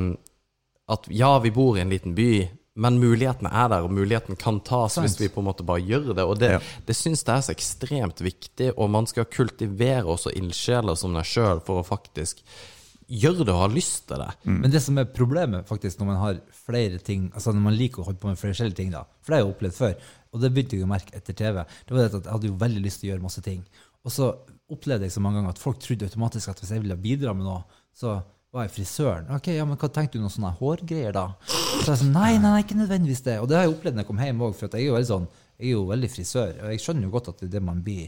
at 0.89 1.05
ja, 1.13 1.35
vi 1.43 1.53
bor 1.53 1.77
i 1.77 1.83
en 1.83 1.93
liten 1.93 2.17
by, 2.17 2.31
men 2.79 2.97
mulighetene 3.01 3.51
er 3.51 3.67
der, 3.73 3.83
og 3.85 3.91
muligheten 3.91 4.37
kan 4.39 4.61
tas 4.65 4.95
Sant. 4.95 5.05
hvis 5.07 5.17
vi 5.19 5.27
på 5.33 5.41
en 5.43 5.49
måte 5.49 5.65
bare 5.67 5.83
gjør 5.83 6.13
det. 6.15 6.23
Og 6.25 6.39
det, 6.39 6.51
Ja. 6.55 6.59
det 6.87 6.95
syns 6.95 7.23
jeg 7.25 7.35
er 7.35 7.45
så 7.49 7.51
ekstremt 7.55 8.21
viktig, 8.23 8.71
og 8.77 8.89
man 8.89 9.05
skal 9.09 9.25
kultivere 9.27 10.05
også 10.07 10.31
ildsjeler 10.35 10.95
som 10.97 11.13
deg 11.13 11.27
sjøl 11.27 11.59
for 11.65 11.81
å 11.81 11.85
faktisk 11.87 12.39
gjøre 13.09 13.43
det 13.45 13.53
og 13.55 13.63
ha 13.63 13.67
lyst 13.73 14.07
til 14.07 14.21
det. 14.21 14.29
Men 14.45 14.69
det 14.71 14.81
som 14.85 14.97
er 15.01 15.05
problemet 15.09 15.65
faktisk 15.67 15.99
når 15.99 16.05
man 16.11 16.19
har 16.21 16.39
flere 16.53 16.99
ting, 17.01 17.31
altså 17.33 17.51
når 17.55 17.63
man 17.65 17.73
liker 17.77 18.01
å 18.03 18.05
holde 18.05 18.19
på 18.21 18.29
med 18.29 18.37
forskjellige 18.37 18.75
ting, 18.77 18.91
da, 18.93 19.03
for 19.23 19.33
det 19.33 19.39
har 19.39 19.45
jeg 19.47 19.53
opplevd 19.55 19.77
før, 19.79 19.95
og 20.31 20.41
det 20.43 20.51
begynte 20.53 20.77
jeg 20.77 20.85
å 20.85 20.91
merke 20.91 21.15
etter 21.17 21.33
TV, 21.33 21.63
det 21.87 21.95
var 21.95 22.03
det 22.03 22.09
at 22.13 22.23
jeg 22.29 22.31
hadde 22.35 22.47
jo 22.51 22.57
veldig 22.61 22.83
lyst 22.85 23.01
til 23.01 23.09
å 23.09 23.11
gjøre 23.15 23.25
masse 23.25 23.41
ting. 23.41 23.63
Og 24.05 24.11
så 24.13 24.27
opplevde 24.69 25.07
jeg 25.07 25.11
så 25.15 25.23
mange 25.25 25.39
ganger 25.41 25.55
at 25.55 25.61
folk 25.63 25.79
trodde 25.81 26.05
automatisk 26.05 26.49
at 26.53 26.59
hvis 26.61 26.69
jeg 26.75 26.83
ville 26.85 26.95
bidra 27.01 27.33
med 27.33 27.49
noe, 27.49 27.63
så 27.97 28.19
var 28.55 28.65
jeg 28.65 28.73
frisøren. 28.79 29.27
Ok, 29.35 29.51
ja, 29.53 29.65
men 29.67 29.77
hva 29.77 29.89
tenkte 29.93 30.17
du 30.17 30.23
noen 30.23 30.33
sånne 30.33 30.51
hårgreier 30.57 31.13
da? 31.13 31.27
Så 31.45 31.91
jeg 31.91 32.01
sånn, 32.01 32.15
nei, 32.15 32.31
nei, 32.39 32.49
nei, 32.49 32.63
ikke 32.63 32.79
nødvendigvis 32.79 33.21
det. 33.27 33.37
Og 33.43 33.49
det 33.49 33.59
har 33.59 33.67
jeg 33.67 33.75
opplevd 33.75 33.97
når 33.97 34.05
jeg 34.05 34.09
kom 34.09 34.23
hjem 34.23 34.43
også, 34.47 34.59
for 34.63 34.77
jeg 34.77 34.81
er 34.81 34.89
jo 34.89 34.97
veldig 34.97 35.09
sånn, 35.11 35.29
jeg 35.59 35.67
er 35.67 35.75
jo 35.75 35.85
veldig 35.91 36.09
frisør, 36.15 36.53
og 36.57 36.73
jeg 36.73 36.83
skjønner 36.83 37.05
jo 37.05 37.13
godt 37.13 37.31
at 37.31 37.41
det 37.41 37.49
er 37.49 37.55
det 37.57 37.63
man 37.67 37.81
blir 37.85 38.07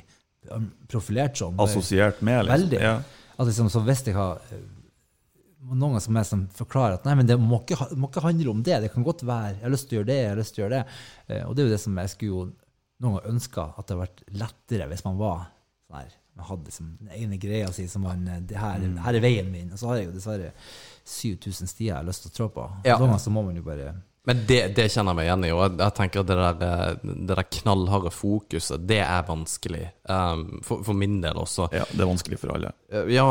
um, 0.49 0.69
profilert 0.89 1.37
som. 1.37 1.59
Assosiert 1.61 2.23
med, 2.25 2.45
liksom. 2.47 2.55
Veldig. 2.57 2.81
Ja. 2.81 2.95
At 3.37 3.49
liksom, 3.49 3.69
så 3.73 3.83
hvis 3.85 4.01
jeg 4.07 4.17
har 4.17 4.41
eh, 4.55 4.63
noen 5.77 6.01
som 6.01 6.17
jeg 6.17 6.29
som 6.29 6.47
forklarer 6.57 6.97
at 6.97 7.05
nei, 7.05 7.15
men 7.19 7.29
det 7.29 7.37
må 7.41 7.61
ikke, 7.61 7.91
må 7.99 8.09
ikke 8.09 8.25
handle 8.25 8.55
om 8.55 8.63
det. 8.65 8.79
Det 8.85 8.91
kan 8.95 9.05
godt 9.05 9.21
være 9.27 9.59
jeg 9.59 9.65
har 9.67 9.75
lyst 9.75 9.89
til 9.89 9.97
å 9.97 10.01
gjøre 10.01 10.09
det, 10.09 10.19
jeg 10.23 10.31
har 10.31 10.41
lyst 10.41 10.55
til 10.57 10.63
å 10.63 10.65
gjøre 10.65 10.79
det. 10.79 10.99
Eh, 11.27 11.43
og 11.45 11.53
det 11.53 11.63
er 11.63 11.69
jo 11.69 11.75
det 11.75 11.83
som 11.85 12.01
jeg 12.01 12.13
skulle 12.15 12.31
jo 12.31 12.47
noen 13.01 13.17
ganger 13.17 13.29
ønska 13.33 13.67
at 13.75 13.85
det 13.85 13.93
hadde 13.93 14.01
vært 14.01 14.25
lettere 14.41 14.89
hvis 14.89 15.05
man 15.05 15.21
var 15.21 15.45
sånn 15.85 16.01
her. 16.01 16.17
Man 16.37 16.45
hadde 16.47 16.69
liksom 16.69 16.93
den 17.01 17.09
ene 17.17 17.37
greia 17.41 17.71
si 17.75 17.87
som 17.91 18.05
man 18.07 18.23
eh, 18.27 18.39
det 18.47 18.57
her, 18.59 18.79
her 19.05 19.17
er 19.19 19.23
veien 19.23 19.49
min. 19.51 19.71
Og 19.73 19.79
så 19.81 19.89
har 19.91 19.99
jeg 19.99 20.07
jo 20.09 20.15
dessverre 20.15 20.53
7000 21.05 21.67
stier 21.69 21.91
jeg 21.91 21.97
har 21.99 22.07
lyst 22.07 22.23
til 22.25 22.31
å 22.31 22.37
trå 22.37 22.47
på. 22.55 22.69
Ja. 22.85 22.95
Noen 22.97 23.09
ganger 23.11 23.21
så 23.25 23.33
må 23.35 23.43
man 23.47 23.57
jo 23.59 23.65
bare 23.65 23.91
Men 24.29 24.43
det, 24.47 24.59
det 24.77 24.85
kjenner 24.93 25.11
jeg 25.11 25.17
meg 25.17 25.25
igjen 25.27 25.45
i, 25.47 25.51
og 25.55 25.61
jeg, 25.65 25.75
jeg 25.81 25.95
tenker 25.97 26.21
at 26.21 26.29
det 26.29 26.37
der, 26.37 26.63
eh, 26.67 27.13
det 27.25 27.37
der 27.39 27.47
knallharde 27.57 28.11
fokuset, 28.13 28.83
det 28.87 28.99
er 29.01 29.23
vanskelig. 29.27 29.83
Um, 30.05 30.59
for, 30.63 30.83
for 30.85 30.93
min 30.97 31.19
del 31.23 31.39
også. 31.41 31.67
Ja, 31.73 31.87
det 31.89 32.03
er 32.05 32.11
vanskelig 32.11 32.37
for 32.41 32.53
alle. 32.55 32.71
Eh, 32.93 33.09
Ja, 33.15 33.25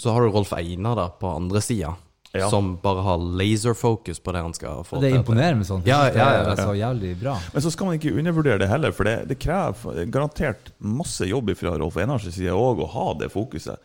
så 0.00 0.14
har 0.16 0.24
du 0.24 0.32
Rolf 0.32 0.54
Einar 0.56 0.96
da, 0.96 1.08
på 1.12 1.28
andre 1.36 1.60
sida, 1.62 1.92
Ja. 2.36 2.50
som 2.52 2.74
bare 2.82 3.00
har 3.02 3.18
laserfokus 3.40 4.18
på 4.20 4.32
det 4.36 4.42
han 4.44 4.52
skal 4.54 4.82
få 4.84 5.00
Det 5.00 5.10
imponerer 5.16 5.54
meg 5.56 5.62
med 5.62 5.66
sånn. 5.70 5.86
Ja, 5.88 6.02
ja, 6.12 6.26
ja, 6.36 6.42
Det 6.44 6.58
er 6.58 6.66
så 6.66 6.74
jævlig 6.76 7.14
bra. 7.22 7.38
Men 7.54 7.64
så 7.64 7.70
skal 7.72 7.88
man 7.88 7.96
ikke 7.96 8.12
undervurdere 8.12 8.58
det 8.60 8.68
heller, 8.68 8.92
for 8.92 9.08
det, 9.08 9.14
det 9.30 9.38
krever 9.40 10.04
garantert 10.12 10.72
masse 10.78 11.24
jobb 11.24 11.54
fra 11.56 11.72
Rolf 11.80 11.96
Einars 11.96 12.28
side 12.28 12.52
òg 12.52 12.84
å 12.84 12.90
ha 12.92 13.06
det 13.22 13.30
fokuset. 13.32 13.80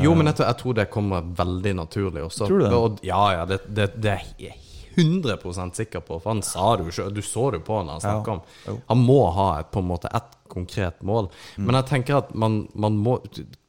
Jo, 0.00 0.14
men 0.16 0.30
jeg, 0.30 0.38
tror- 0.38 0.48
jeg 0.48 0.58
tror 0.62 0.74
det 0.78 0.90
kommer 0.90 1.20
veldig 1.36 1.74
naturlig 1.76 2.24
også. 2.24 2.46
Tror 2.48 2.58
du 2.62 2.64
det? 2.64 2.72
Og, 2.72 3.00
ja, 3.04 3.22
ja, 3.36 3.44
det, 3.44 3.60
det, 3.68 3.90
det 4.00 4.14
er 4.16 4.28
jeg 4.40 4.58
100 4.96 5.70
sikker 5.76 6.00
på, 6.00 6.18
for 6.20 6.30
han 6.32 6.42
sa 6.42 6.76
det 6.76 6.88
jo 6.88 6.92
sjøl. 6.96 7.12
Du 7.14 7.22
så 7.24 7.50
det 7.52 7.60
jo 7.62 7.66
på 7.68 7.78
han 7.78 7.88
han 7.92 8.00
snakka 8.00 8.30
om. 8.38 8.40
Mm. 8.68 8.80
Han 8.88 9.04
må 9.04 9.20
ha 9.36 9.48
et, 9.60 9.70
på 9.72 9.80
en 9.80 9.88
måte 9.88 10.08
et 10.12 10.36
konkret 10.52 11.02
mål. 11.02 11.30
Men 11.56 11.76
jeg 11.80 11.88
tenker 11.92 12.20
at 12.22 12.34
man, 12.34 12.66
man 12.74 12.96
må 13.00 13.18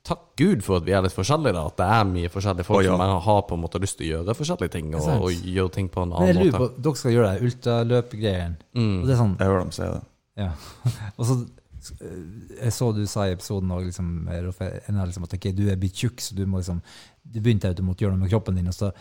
Takk 0.04 0.24
Gud 0.36 0.64
for 0.66 0.82
at 0.82 0.88
vi 0.88 0.92
er 0.92 1.04
litt 1.06 1.16
forskjellige, 1.16 1.56
da. 1.56 1.64
At 1.72 1.78
det 1.80 1.86
er 1.96 2.08
mye 2.10 2.30
forskjellige 2.32 2.68
folk 2.68 2.82
oh, 2.82 2.84
ja. 2.84 2.96
som 3.00 3.20
har 3.24 3.42
på 3.48 3.56
en 3.56 3.62
måte 3.64 3.80
lyst 3.80 3.96
til 4.00 4.10
å 4.10 4.10
gjøre 4.10 4.36
forskjellige 4.36 4.74
ting, 4.76 4.90
og, 5.00 5.10
og 5.16 5.48
gjøre 5.48 5.72
ting 5.78 5.88
på 5.92 6.04
en 6.04 6.16
annen 6.20 6.40
måte. 6.42 6.60
på, 6.60 6.68
dere 6.88 7.00
skal 7.00 7.16
gjøre 7.16 7.30
det 7.30 7.50
ultraløpgreiene. 7.50 8.58
Og 8.84 9.06
det 9.08 9.16
er 9.16 9.22
sånn, 9.22 9.36
Jeg 9.40 9.52
hører 9.52 9.64
dem 9.64 9.76
si 9.78 9.88
det. 9.88 10.02
ja. 10.44 10.50
Og 11.18 11.30
så 11.30 11.38
eh, 11.40 12.18
jeg 12.58 12.76
så 12.76 12.90
du 12.96 13.04
sa 13.08 13.30
i 13.30 13.36
episoden 13.38 13.72
og 13.76 13.88
liksom, 13.88 14.12
liksom, 14.28 15.30
at 15.30 15.38
okay, 15.40 15.56
du 15.56 15.64
er 15.72 15.80
blitt 15.80 16.04
tjukk, 16.04 16.20
så 16.24 16.36
du 16.36 16.44
må 16.48 16.60
liksom 16.60 16.84
Du 17.24 17.40
begynte 17.40 17.72
at 17.72 17.80
du 17.80 17.86
måtte 17.88 18.04
gjøre 18.04 18.18
noe 18.18 18.26
med 18.26 18.34
kroppen 18.34 18.60
din, 18.60 18.68
og 18.68 18.76
så, 18.76 18.92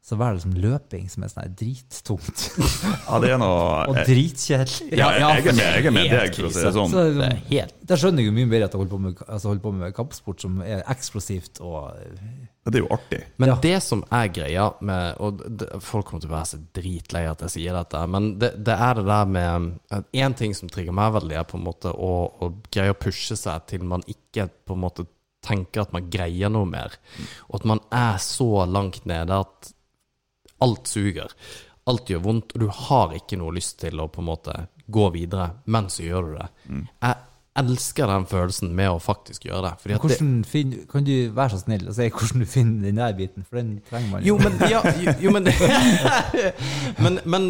så 0.00 0.16
var 0.16 0.32
det 0.32 0.38
liksom 0.40 0.54
løping 0.62 1.08
som 1.12 1.22
er 1.26 1.28
sånn 1.30 1.54
drittungt. 1.60 2.44
Ja, 3.10 3.18
det 3.20 3.30
er 3.34 3.40
noe 3.42 3.64
og 3.90 3.96
dritkjedelig. 4.06 4.86
ja, 4.96 5.08
jeg, 5.18 5.44
jeg 5.44 5.54
med, 5.56 5.60
jeg 5.60 5.86
er 5.90 5.94
med 5.94 6.06
deg, 6.14 6.34
for 6.38 6.46
å 6.48 6.50
si 6.54 6.62
det 6.64 6.70
sånn. 6.76 6.92
Så, 6.92 7.02
Det 7.18 7.26
er 7.26 7.40
helt 7.50 7.74
Da 7.90 7.98
skjønner 7.98 8.22
jeg 8.22 8.30
jo 8.30 8.34
mye 8.38 8.48
bedre 8.52 8.68
at 8.68 8.74
jeg 8.76 8.80
holder 8.80 8.92
på 8.94 9.00
med, 9.04 9.22
altså, 9.26 9.50
holder 9.50 9.64
på 9.66 9.72
med 9.80 9.94
kampsport 9.98 10.44
som 10.46 10.60
er 10.64 10.80
eksplosivt 10.94 11.60
og 11.60 11.98
Det 12.70 12.78
er 12.80 12.84
jo 12.84 12.90
artig. 12.96 13.20
Men 13.42 13.52
Ja. 13.52 13.56
det 13.66 13.74
som 13.82 14.04
er 14.14 14.30
greia 14.32 14.66
med 14.80 15.20
Og 15.20 15.42
folk 15.84 16.06
kommer 16.08 16.22
til 16.24 16.30
å 16.30 16.36
være 16.36 16.50
så 16.52 16.60
dritlei 16.80 17.24
at 17.30 17.44
jeg 17.44 17.54
sier 17.58 17.76
dette, 17.76 18.02
men 18.14 18.30
det, 18.40 18.52
det 18.64 18.76
er 18.78 18.94
det 19.00 19.04
der 19.10 19.26
med 19.36 20.04
Én 20.16 20.36
ting 20.38 20.54
som 20.56 20.70
trigger 20.72 20.94
meg 20.96 21.12
veldig, 21.18 21.36
er 21.42 21.44
på 21.50 21.58
en 21.58 21.66
måte 21.66 21.92
å, 21.92 22.12
å 22.40 22.52
greie 22.72 22.94
å 22.94 22.98
pushe 22.98 23.36
seg 23.36 23.66
til 23.68 23.84
man 23.84 24.06
ikke 24.08 24.48
på 24.64 24.78
en 24.78 24.84
måte 24.86 25.04
tenker 25.44 25.82
at 25.86 25.92
man 25.96 26.08
greier 26.12 26.50
noe 26.52 26.68
mer. 26.68 26.96
Og 27.48 27.60
at 27.62 27.68
man 27.68 27.80
er 27.96 28.18
så 28.20 28.64
langt 28.68 29.06
nede 29.08 29.38
at 29.44 29.70
alt 30.64 30.90
suger. 30.90 31.32
Alt 31.90 32.12
gjør 32.12 32.22
vondt, 32.26 32.54
og 32.54 32.62
du 32.62 32.68
har 32.86 33.16
ikke 33.16 33.38
noe 33.40 33.56
lyst 33.56 33.80
til 33.82 34.00
å 34.00 34.08
på 34.12 34.22
en 34.22 34.30
måte 34.30 34.54
gå 34.90 35.08
videre, 35.14 35.52
men 35.70 35.88
så 35.92 36.04
gjør 36.04 36.28
du 36.28 36.32
det. 36.36 36.48
Jeg 37.00 37.16
elsker 37.60 38.06
den 38.06 38.26
følelsen 38.30 38.72
med 38.76 38.92
å 38.92 38.98
faktisk 39.02 39.46
gjøre 39.48 39.62
det. 39.66 39.72
Fordi 39.82 39.94
at 39.96 40.04
det, 40.04 40.18
hvordan 40.18 40.84
Kan 40.90 41.06
du 41.06 41.14
være 41.34 41.54
så 41.54 41.60
snill 41.64 41.88
og 41.88 41.96
si 41.96 42.08
hvordan 42.08 42.44
du 42.44 42.48
finner 42.48 42.88
den 42.88 43.00
der 43.02 43.16
biten, 43.18 43.46
for 43.46 43.60
den 43.60 43.72
trenger 43.88 44.10
man 44.12 44.26
Jo, 44.26 44.36
men 44.38 44.58
ja, 44.70 44.82
jo, 45.02 45.14
jo, 45.26 45.32
men, 45.34 45.50
men, 47.04 47.20
men 47.24 47.48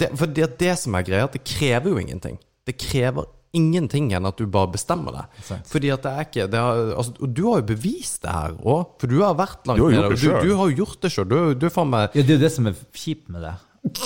det, 0.00 0.12
For 0.14 0.26
det, 0.26 0.54
det 0.60 0.76
som 0.80 0.96
er 0.96 1.06
greia, 1.06 1.28
at 1.28 1.36
det 1.36 1.44
krever 1.44 1.92
jo 1.92 2.00
ingenting. 2.00 2.38
Det 2.68 2.76
krever 2.80 3.28
ingenting 3.56 4.10
enn 4.16 4.28
at 4.28 4.40
du 4.40 4.48
bare 4.50 4.70
bestemmer 4.74 5.14
deg. 5.14 5.38
Fordi 5.68 5.92
at 5.94 6.04
det 6.04 6.10
er 6.12 6.26
ikke 6.26 6.48
det 6.52 6.60
har, 6.60 6.82
altså, 7.00 7.14
Og 7.24 7.30
du 7.32 7.44
har 7.48 7.62
jo 7.62 7.68
bevist 7.70 8.22
det 8.26 8.34
her 8.34 8.58
òg, 8.58 8.98
for 9.00 9.08
du 9.10 9.22
har 9.22 9.38
vært 9.38 9.70
langt 9.70 9.80
Du 9.80 9.88
nede, 9.92 10.18
Du, 10.18 10.28
du 10.28 10.52
har 10.58 10.68
jo 10.68 10.82
gjort 10.82 11.00
det 11.02 11.12
sjøl. 11.14 11.30
Du, 11.30 11.38
du 11.54 11.66
er 11.68 11.72
faen 11.72 11.90
meg 11.92 12.12
Ja, 12.12 12.22
det 12.22 12.34
er 12.34 12.38
jo 12.38 12.44
det 12.44 12.52
som 12.54 12.68
er 12.68 12.76
kjipt 12.92 13.32
med 13.32 13.46
det. 13.46 13.54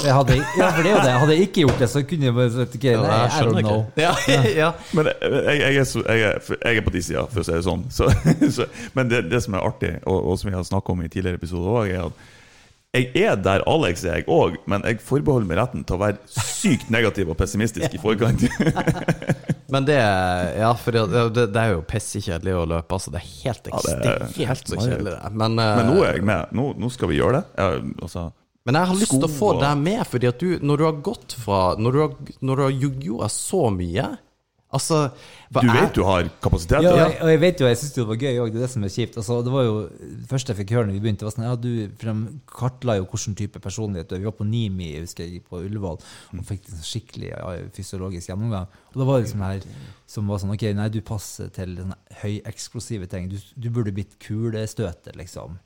Jeg 0.05 0.15
hadde, 0.15 0.35
ja, 0.59 0.67
for 0.69 0.85
det 0.85 0.91
er 0.91 0.95
jo 0.95 1.03
det. 1.03 1.13
Hadde 1.23 1.35
jeg 1.35 1.47
ikke 1.49 1.63
gjort 1.65 1.81
det, 1.81 1.89
så 1.91 2.03
kunne 2.07 2.29
jeg 2.29 2.35
bare 2.37 2.51
sagt 2.55 2.77
okay, 2.77 2.93
nei, 2.93 3.07
jeg 3.09 3.25
I 3.25 3.31
don't 3.33 3.39
skjønner 3.39 3.65
know. 3.67 3.81
Ja, 3.99 4.13
ja. 4.61 4.69
Men 4.97 5.09
jeg, 5.11 5.57
jeg, 5.63 5.81
er, 5.81 5.89
så, 5.89 6.03
jeg, 6.07 6.29
er, 6.29 6.61
jeg 6.69 6.83
er 6.83 6.87
på 6.87 6.93
de 6.95 7.03
sida, 7.03 7.25
for 7.33 7.43
å 7.43 7.47
si 7.49 7.55
det 7.57 7.65
sånn. 7.67 7.87
Så, 7.97 8.09
så, 8.53 8.67
men 8.97 9.11
det, 9.11 9.25
det 9.33 9.41
som 9.45 9.57
er 9.57 9.65
artig, 9.67 9.93
og, 10.05 10.19
og 10.31 10.39
som 10.39 10.51
vi 10.51 10.55
har 10.55 10.65
snakka 10.67 10.95
om 10.95 11.03
i 11.03 11.11
tidligere 11.11 11.41
episoder 11.41 11.81
òg, 11.81 11.91
er 11.91 12.07
at 12.07 12.23
jeg 12.93 13.09
er 13.17 13.39
der 13.41 13.63
Alex 13.65 14.03
er, 14.05 14.19
jeg 14.21 14.27
òg, 14.29 14.59
men 14.69 14.83
jeg 14.85 14.99
forbeholder 15.01 15.49
meg 15.49 15.57
retten 15.63 15.85
til 15.89 15.97
å 15.97 16.01
være 16.03 16.19
sykt 16.29 16.91
negativ 16.93 17.31
og 17.33 17.39
pessimistisk 17.41 17.97
i 17.97 18.01
forkant. 18.01 18.45
Men 19.73 19.87
det 19.89 19.97
Ja, 19.97 20.75
det, 20.77 21.05
det, 21.33 21.47
det 21.55 21.63
er 21.63 21.71
jo 21.73 21.81
pissekjedelig 21.89 22.53
å 22.53 22.67
løpe. 22.69 22.99
Altså, 22.99 23.15
det 23.15 23.23
er 23.23 23.31
helt, 23.31 23.71
Ja, 23.71 23.79
er 23.81 24.27
ekstremt 24.27 24.51
helt 24.51 24.75
kjedelig. 24.75 25.15
Men, 25.33 25.57
uh, 25.57 25.71
Men 25.79 25.89
nå 25.89 26.03
er 26.05 26.19
jeg 26.19 26.27
med. 26.29 26.53
Nå, 26.59 26.67
nå 26.77 26.91
skal 26.93 27.09
vi 27.09 27.17
gjøre 27.17 27.41
det. 27.41 27.45
Jeg, 27.57 27.95
altså, 28.05 28.27
Men 28.69 28.79
jeg 28.79 28.91
har 28.91 29.01
lyst 29.01 29.17
til 29.17 29.25
å 29.25 29.33
få 29.33 29.55
deg 29.63 29.81
med, 29.87 30.03
fordi 30.13 30.29
at 30.29 30.45
du, 30.45 30.51
når 30.61 30.83
du 30.83 30.87
har 30.91 31.01
gått 31.09 31.39
fra 31.41 31.63
Når 31.81 31.97
du 31.97 32.03
har, 32.03 32.13
når 32.45 32.61
du 32.61 33.09
har 33.23 33.33
så 33.33 33.63
mye 33.73 34.11
Altså 34.73 34.99
du 35.53 35.59
vet 35.59 35.75
vet 35.77 35.95
du 35.99 36.01
har 36.09 36.29
kapasitet 36.41 36.79
Ja, 36.81 36.81
til 36.81 36.89
og 36.93 36.97
det. 36.97 37.03
jeg, 37.13 37.17
og 37.23 37.29
jeg 37.29 37.41
vet 37.43 37.59
jo, 37.61 37.67
jeg 37.69 37.77
syns 37.77 37.91
det 37.93 38.05
var 38.09 38.17
gøy 38.23 38.39
òg, 38.41 38.53
det 38.55 38.57
er 38.57 38.63
det 38.65 38.71
som 38.73 38.85
er 38.87 38.93
kjipt. 38.95 39.17
Altså, 39.21 39.35
det 39.45 39.53
var 39.53 39.67
jo 39.67 39.75
det 40.01 40.29
første 40.31 40.53
jeg 40.55 40.59
fikk 40.63 40.73
høre 40.73 40.87
når 40.89 40.97
vi 40.97 41.03
begynte, 41.05 41.27
var 41.29 41.35
sånn 41.35 41.45
ja, 41.45 41.57
du, 41.61 41.69
for 42.01 42.09
de 42.09 42.39
kartla 42.49 42.95
jo 42.97 43.05
hvilken 43.11 43.37
type 43.37 43.61
personlighet 43.67 44.09
du 44.09 44.15
er. 44.17 44.23
Vi 44.25 44.31
var 44.31 44.37
på 44.39 44.47
Nimi 44.49 44.89
jeg 44.95 45.05
husker 45.05 45.29
jeg, 45.29 45.43
på 45.45 45.61
Ullevål 45.61 46.01
og 46.01 46.47
fikk 46.49 46.71
en 46.71 46.79
sånn 46.79 46.89
skikkelig 46.89 47.35
ja, 47.35 47.53
fysiologisk 47.77 48.33
gjennomgang. 48.33 48.73
Og 48.95 48.97
da 49.03 49.09
var 49.11 49.21
det 49.21 49.27
liksom 49.27 49.45
her 49.45 49.69
som 50.17 50.33
var 50.33 50.41
sånn 50.41 50.55
Ok, 50.57 50.65
nei, 50.81 50.89
du 50.93 51.01
passer 51.05 51.53
til 51.53 51.77
høyeksplosive 52.23 53.07
ting. 53.13 53.29
Du, 53.33 53.37
du 53.61 53.69
burde 53.73 53.93
blitt 53.93 54.17
kulestøter, 54.25 55.17
liksom. 55.21 55.61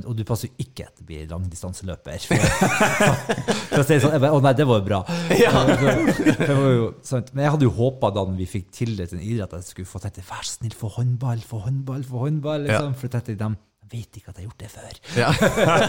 Og 0.00 0.14
du 0.16 0.22
passer 0.28 0.48
jo 0.48 0.64
ikke 0.64 0.86
etter 0.86 1.04
å 1.04 1.08
bli 1.08 1.18
langdistanseløper. 1.30 2.24
For, 3.72 3.82
å 3.82 3.84
si 3.84 3.98
sånn, 4.00 4.14
jeg 4.16 4.22
bare, 4.22 4.32
Å 4.32 4.44
nei, 4.44 4.54
det 4.56 4.68
var 4.68 4.80
jo 4.80 4.86
bra. 4.86 5.00
Ja. 5.36 5.52
jeg 5.68 6.56
var 6.56 6.72
jo? 6.72 6.86
Men 7.32 7.44
jeg 7.44 7.52
hadde 7.56 7.68
jo 7.68 7.74
håpa 7.76 8.12
da 8.14 8.24
vi 8.32 8.48
fikk 8.48 8.72
tildelt 8.76 9.12
en 9.16 9.20
idrett, 9.24 9.52
at 9.52 9.60
jeg 9.60 9.74
skulle 9.74 9.92
få 9.92 10.00
dette. 10.04 10.24
Vær 10.28 10.46
så 10.46 10.56
snill, 10.58 10.76
få 10.76 10.92
håndball, 10.96 11.44
få 11.44 11.60
håndball, 11.66 12.06
få 12.08 12.24
håndball. 12.26 12.66
Liksom. 12.68 12.96
For 13.00 13.12
tette 13.12 13.36
de 13.36 13.52
vet 13.92 14.16
ikke 14.16 14.32
at 14.32 14.38
jeg 14.38 14.46
har 14.46 14.48
gjort 14.48 14.62
det 14.62 14.70
før. 14.72 15.00
ja. 15.20 15.30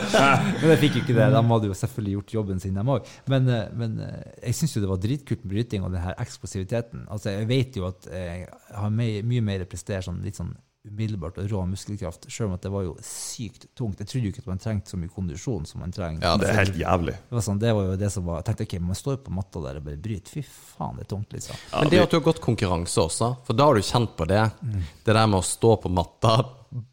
Men 0.60 0.74
jeg 0.74 0.82
fikk 0.82 0.98
jo 0.98 1.04
ikke 1.06 1.16
det. 1.18 1.30
De 1.36 1.44
hadde 1.54 1.70
jo 1.70 1.78
selvfølgelig 1.80 2.18
gjort 2.18 2.36
jobben 2.38 2.60
sin, 2.64 2.76
dem 2.76 2.92
òg. 2.92 3.08
Men, 3.32 3.48
eh, 3.48 3.64
men 3.80 3.96
eh, 4.04 4.26
jeg 4.50 4.60
syns 4.60 4.76
jo 4.76 4.84
det 4.84 4.92
var 4.92 5.02
dritkult 5.04 5.46
med 5.46 5.56
bryting 5.56 5.86
og 5.86 5.96
den 5.96 6.04
her 6.04 6.20
eksplosiviteten. 6.24 7.08
Altså, 7.14 7.32
jeg 7.38 7.48
vet 7.52 7.80
jo 7.80 7.88
at 7.88 8.10
jeg 8.12 8.48
har 8.76 8.94
mye, 9.00 9.44
mer 9.46 9.64
prestert 9.72 10.08
sånn 10.10 10.20
litt 10.26 10.40
sånn 10.40 10.52
umiddelbart 10.84 11.38
og 11.40 11.46
rå 11.48 11.62
muskelkraft, 11.72 12.26
sjøl 12.28 12.50
om 12.50 12.56
at 12.58 12.66
det 12.66 12.72
var 12.74 12.84
jo 12.84 12.94
sykt 13.08 13.70
tungt. 13.78 14.02
Jeg 14.04 14.10
trodde 14.12 14.28
jo 14.28 14.32
ikke 14.34 14.42
at 14.44 14.50
man 14.52 14.60
trengte 14.60 14.92
så 14.92 14.98
mye 15.00 15.12
kondisjon 15.16 15.64
som 15.70 15.80
man 15.80 15.94
trenger. 15.96 16.26
Ja, 16.26 16.34
Det 16.42 16.50
er 16.50 16.58
helt 16.60 16.80
jævlig. 16.82 17.14
Det 17.30 17.38
var, 17.38 17.46
sånn, 17.46 17.62
det 17.62 17.72
var 17.78 17.86
jo 17.88 17.94
det 18.02 18.10
som 18.12 18.26
var 18.28 18.42
Jeg 18.42 18.48
tenkte 18.50 18.68
ok, 18.68 18.76
man 18.90 19.00
står 19.00 19.22
på 19.24 19.36
matta 19.38 19.62
der 19.64 19.80
og 19.80 19.86
bare 19.88 20.02
bryter. 20.04 20.34
Fy 20.34 20.44
faen, 20.44 20.98
det 21.00 21.06
er 21.06 21.12
tungt, 21.16 21.32
liksom. 21.38 21.62
Men 21.72 21.94
det 21.94 22.02
at 22.04 22.12
du 22.12 22.18
har 22.20 22.26
gått 22.28 22.42
konkurranse 22.44 23.06
også, 23.06 23.32
for 23.48 23.56
da 23.60 23.70
har 23.70 23.80
du 23.80 23.88
kjent 23.94 24.18
på 24.20 24.28
det. 24.28 24.44
Det 25.08 25.16
der 25.16 25.32
med 25.32 25.40
å 25.40 25.48
stå 25.48 25.78
på 25.86 25.94
matta 25.94 26.36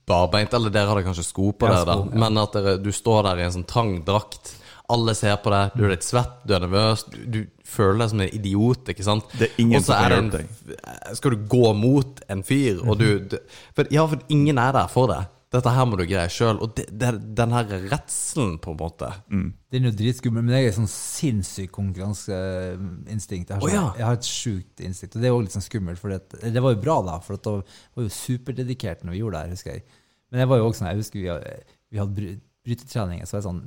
barbeint, 0.07 0.55
eller 0.55 0.71
dere 0.75 0.93
hadde 0.93 1.07
kanskje 1.09 1.27
sko 1.27 1.51
på 1.57 1.67
Ja, 1.67 1.81
dere, 1.81 1.87
da, 1.91 1.99
ja. 2.15 2.23
men 2.23 2.39
at 2.43 2.55
dere, 2.55 2.77
du 2.83 2.91
står 2.95 3.25
der 3.31 3.43
i 3.43 3.47
en 3.49 3.55
sånn 3.59 3.67
trang 3.71 3.97
drakt. 4.07 4.55
Alle 4.91 5.15
ser 5.15 5.37
på 5.45 5.51
deg, 5.55 5.73
du 5.79 5.85
er 5.87 5.93
litt 5.95 6.07
svett, 6.07 6.37
du 6.47 6.55
er 6.57 6.61
nervøs, 6.67 7.05
du, 7.13 7.19
du 7.37 7.41
føler 7.71 7.99
deg 8.05 8.11
som 8.13 8.21
en 8.27 8.33
idiot. 8.41 8.89
ikke 8.93 9.07
sant? 9.07 9.25
Det 9.39 9.49
er 9.51 9.61
ingen 9.63 9.83
som 9.87 9.95
kan 9.95 10.13
er 10.13 10.17
hjelpe 10.19 10.41
en- 10.45 11.17
Skal 11.19 11.37
du 11.37 11.45
gå 11.57 11.75
mot 11.79 12.21
en 12.29 12.43
fyr, 12.43 12.81
og 12.87 12.99
du, 12.99 13.09
du 13.31 13.37
for, 13.77 13.87
Ja, 13.95 14.07
for 14.11 14.19
ingen 14.29 14.59
er 14.59 14.73
der 14.77 14.89
for 14.91 15.07
deg. 15.13 15.29
Dette 15.51 15.67
her 15.75 15.83
må 15.91 15.97
du 15.99 16.05
greie 16.07 16.29
sjøl. 16.31 16.61
Og 16.63 16.77
det, 16.79 16.85
det 16.95 17.09
den 17.35 17.51
her 17.51 17.65
redselen, 17.91 18.53
på 18.63 18.71
en 18.71 18.77
måte. 18.79 19.09
Den 19.31 19.81
er 19.83 19.89
jo 19.91 19.97
dritskummel, 19.99 20.45
men 20.47 20.55
jeg 20.55 20.69
er 20.69 20.77
sånn 20.77 20.87
sinnssykt 20.93 21.73
konkurranseinstinkt. 21.75 23.51
Jeg 23.51 23.57
har, 23.59 23.65
sånn, 23.65 23.75
ja. 23.75 23.87
jeg 23.99 24.07
har 24.07 24.19
et 24.19 24.29
sjukt 24.31 24.83
instinkt, 24.87 25.17
og 25.17 25.23
det 25.25 25.31
er 25.31 25.35
òg 25.37 25.43
litt 25.47 25.57
sånn 25.57 25.65
skummelt. 25.67 25.99
For 26.01 26.13
det, 26.15 26.21
det 26.55 26.63
var 26.63 26.75
jo 26.77 26.81
bra, 26.85 27.01
da, 27.07 27.17
for 27.25 27.37
det 27.37 27.43
da 27.47 27.57
var 27.99 28.07
jo 28.07 28.13
superdedikert 28.15 29.05
når 29.07 29.17
vi 29.17 29.23
gjorde 29.23 29.37
det 29.39 29.43
her, 29.49 29.55
husker 29.57 29.75
jeg. 29.77 29.85
Men 30.31 30.45
jeg 30.45 30.51
var 30.53 30.61
jo 30.63 30.69
også 30.71 30.83
sånn, 30.85 30.91
jeg 30.93 31.01
husker 31.03 31.19
vi, 31.21 31.29
hadde- 31.33 31.79
vi 31.91 31.99
hadde 32.05 32.17
bry- 32.21 32.41
brytetreninger, 32.71 33.27
så 33.27 33.35
var 33.37 33.41
jeg 33.43 33.49
sånn 33.51 33.63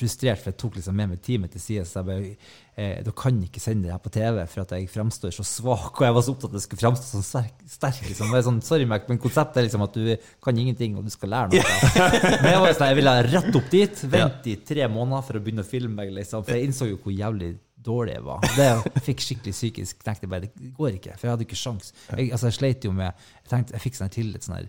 frustrert, 0.00 0.40
for 0.40 0.50
jeg 0.50 0.58
tok 0.60 0.78
liksom 0.78 0.96
med 0.96 1.12
meg 1.12 1.22
teamet 1.24 1.52
til 1.54 1.62
side, 1.62 1.84
så 1.88 2.00
jeg 2.00 2.08
bare 2.08 2.32
eh, 2.80 2.98
Da 3.06 3.14
kan 3.16 3.38
ikke 3.44 3.62
sende 3.62 3.86
det 3.86 3.94
her 3.94 4.02
på 4.02 4.12
TV, 4.14 4.40
for 4.50 4.64
at 4.64 4.74
jeg 4.76 4.90
fremstår 4.90 5.34
så 5.36 5.46
svak, 5.46 5.92
og 5.92 6.06
jeg 6.06 6.16
var 6.16 6.26
så 6.26 6.34
opptatt 6.34 6.50
av 6.50 6.56
at 6.56 6.60
jeg 6.60 6.66
skulle 6.66 6.84
fremstå 6.84 7.08
sånn 7.10 7.26
sterk. 7.28 7.64
sterk 7.70 8.02
liksom. 8.08 8.34
Jeg 8.36 8.46
sånn, 8.48 8.60
sorry, 8.66 8.88
Mac, 8.90 9.08
men 9.10 9.22
konseptet 9.22 9.62
er 9.62 9.68
liksom 9.68 9.86
at 9.86 9.98
du 9.98 10.28
kan 10.44 10.60
ingenting, 10.64 10.98
og 10.98 11.06
du 11.06 11.14
skal 11.14 11.34
lære 11.36 11.54
noe. 11.54 12.04
Men 12.42 12.52
jeg 12.54 12.62
var 12.64 12.76
sånn, 12.76 12.90
jeg 12.90 13.00
ville 13.00 13.16
rett 13.30 13.58
opp 13.62 13.72
dit, 13.72 14.04
vente 14.16 14.54
i 14.54 14.58
tre 14.72 14.88
måneder 14.92 15.26
for 15.28 15.38
å 15.38 15.44
begynne 15.44 15.66
å 15.66 15.70
filme 15.70 16.02
meg, 16.02 16.14
liksom, 16.20 16.46
for 16.46 16.56
jeg 16.56 16.70
innså 16.70 16.90
jo 16.90 17.00
hvor 17.04 17.14
jævlig 17.14 17.54
dårlig 17.80 18.16
jeg 18.16 18.24
var. 18.26 18.44
Det 18.56 19.02
fikk 19.06 19.24
skikkelig 19.24 19.54
psykisk 19.56 20.02
knekt. 20.04 20.28
Bare, 20.30 20.48
det 20.48 20.72
går 20.76 20.98
ikke, 20.98 21.16
for 21.16 21.28
jeg 21.28 21.36
hadde 21.36 21.46
ikke 21.46 21.58
sjans. 21.58 21.94
Jeg, 22.12 22.28
altså, 22.28 22.50
jeg 22.50 22.58
sleit 22.58 22.84
jo 22.84 22.92
med 22.96 23.08
Jeg 23.08 23.48
tenkte, 23.52 23.76
jeg 23.76 23.84
fikk 23.86 23.98
sånn 23.98 24.12
til 24.12 24.34
sånn 24.36 24.58
her 24.58 24.68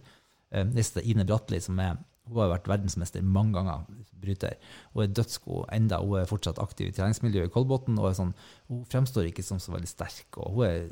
eh, 0.61 1.03
Ine 1.03 1.27
Bratli, 1.27 1.59
som 1.63 1.79
er 1.83 1.99
hun 2.29 2.37
har 2.37 2.51
vært 2.53 2.67
verdensmester 2.69 3.23
mange 3.25 3.53
ganger, 3.57 3.85
bryter. 4.21 4.53
Hun 4.93 5.03
er 5.03 5.13
dødsgod 5.17 5.65
enda. 5.73 5.97
Hun 5.99 6.19
er 6.21 6.25
fortsatt 6.29 6.59
aktiv 6.61 6.87
i 6.87 6.91
treningsmiljøet 6.95 7.49
i 7.49 7.51
Kolbotn. 7.51 7.97
og 7.99 8.13
sånn, 8.15 8.33
Hun 8.69 8.85
fremstår 8.85 9.27
ikke 9.31 9.43
som 9.43 9.57
så 9.59 9.71
veldig 9.73 9.87
sterk. 9.89 10.37
og 10.37 10.53
Hun 10.53 10.65
er 10.65 10.89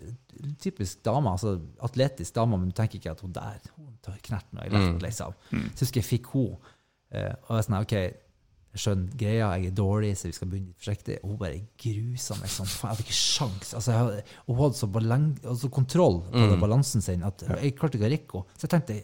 typisk 0.59 1.03
dame, 1.03 1.29
altså 1.29 1.59
atletisk 1.81 2.33
dame, 2.33 2.57
men 2.57 2.69
du 2.69 2.75
tenker 2.75 2.97
ikke 2.99 3.11
at 3.11 3.21
hun 3.21 3.31
der 3.31 3.59
hun 3.77 3.93
tar 4.01 4.17
knerten 4.23 4.57
og 4.59 4.65
er 4.65 4.69
lett, 4.73 5.01
liksom. 5.01 5.33
Så 5.51 5.53
jeg 5.53 5.85
husker 5.85 6.01
jeg 6.01 6.09
fikk 6.09 6.25
hun, 6.33 6.57
eh, 7.11 7.33
og 7.47 7.53
jeg 7.55 7.57
er 7.59 7.67
sånn, 7.69 7.81
ok, 7.81 7.91
jeg 8.71 8.79
skjønner 8.83 9.15
greia, 9.17 9.47
jeg 9.57 9.65
er 9.67 9.71
dårlig, 9.77 10.11
så 10.17 10.27
vi 10.27 10.31
skal 10.33 10.47
begynne 10.49 10.73
forsiktig. 10.77 11.19
Og 11.23 11.29
hun 11.29 11.37
bare 11.37 11.61
grusa 11.77 12.35
meg 12.39 12.49
sånn. 12.49 12.67
Faen, 12.69 12.89
jeg 12.89 12.97
hadde 12.97 13.05
ikke 13.05 13.17
sjans. 13.17 13.73
Altså, 13.73 13.91
jeg 13.91 13.99
hadde, 13.99 14.23
hun 14.47 14.55
hadde 14.57 14.75
så 14.81 14.87
balang, 14.91 15.39
altså 15.43 15.69
kontroll 15.71 16.19
på 16.31 16.49
Mm. 16.53 16.59
balansen 16.61 17.01
sin 17.01 17.23
at 17.23 17.39
jeg 17.41 17.75
klarte 17.77 17.97
ikke 17.97 18.05
å 18.09 18.13
rekke 18.13 18.33
henne. 18.33 18.45
Så 18.57 18.67
jeg 18.67 18.69
tenkte 18.75 19.03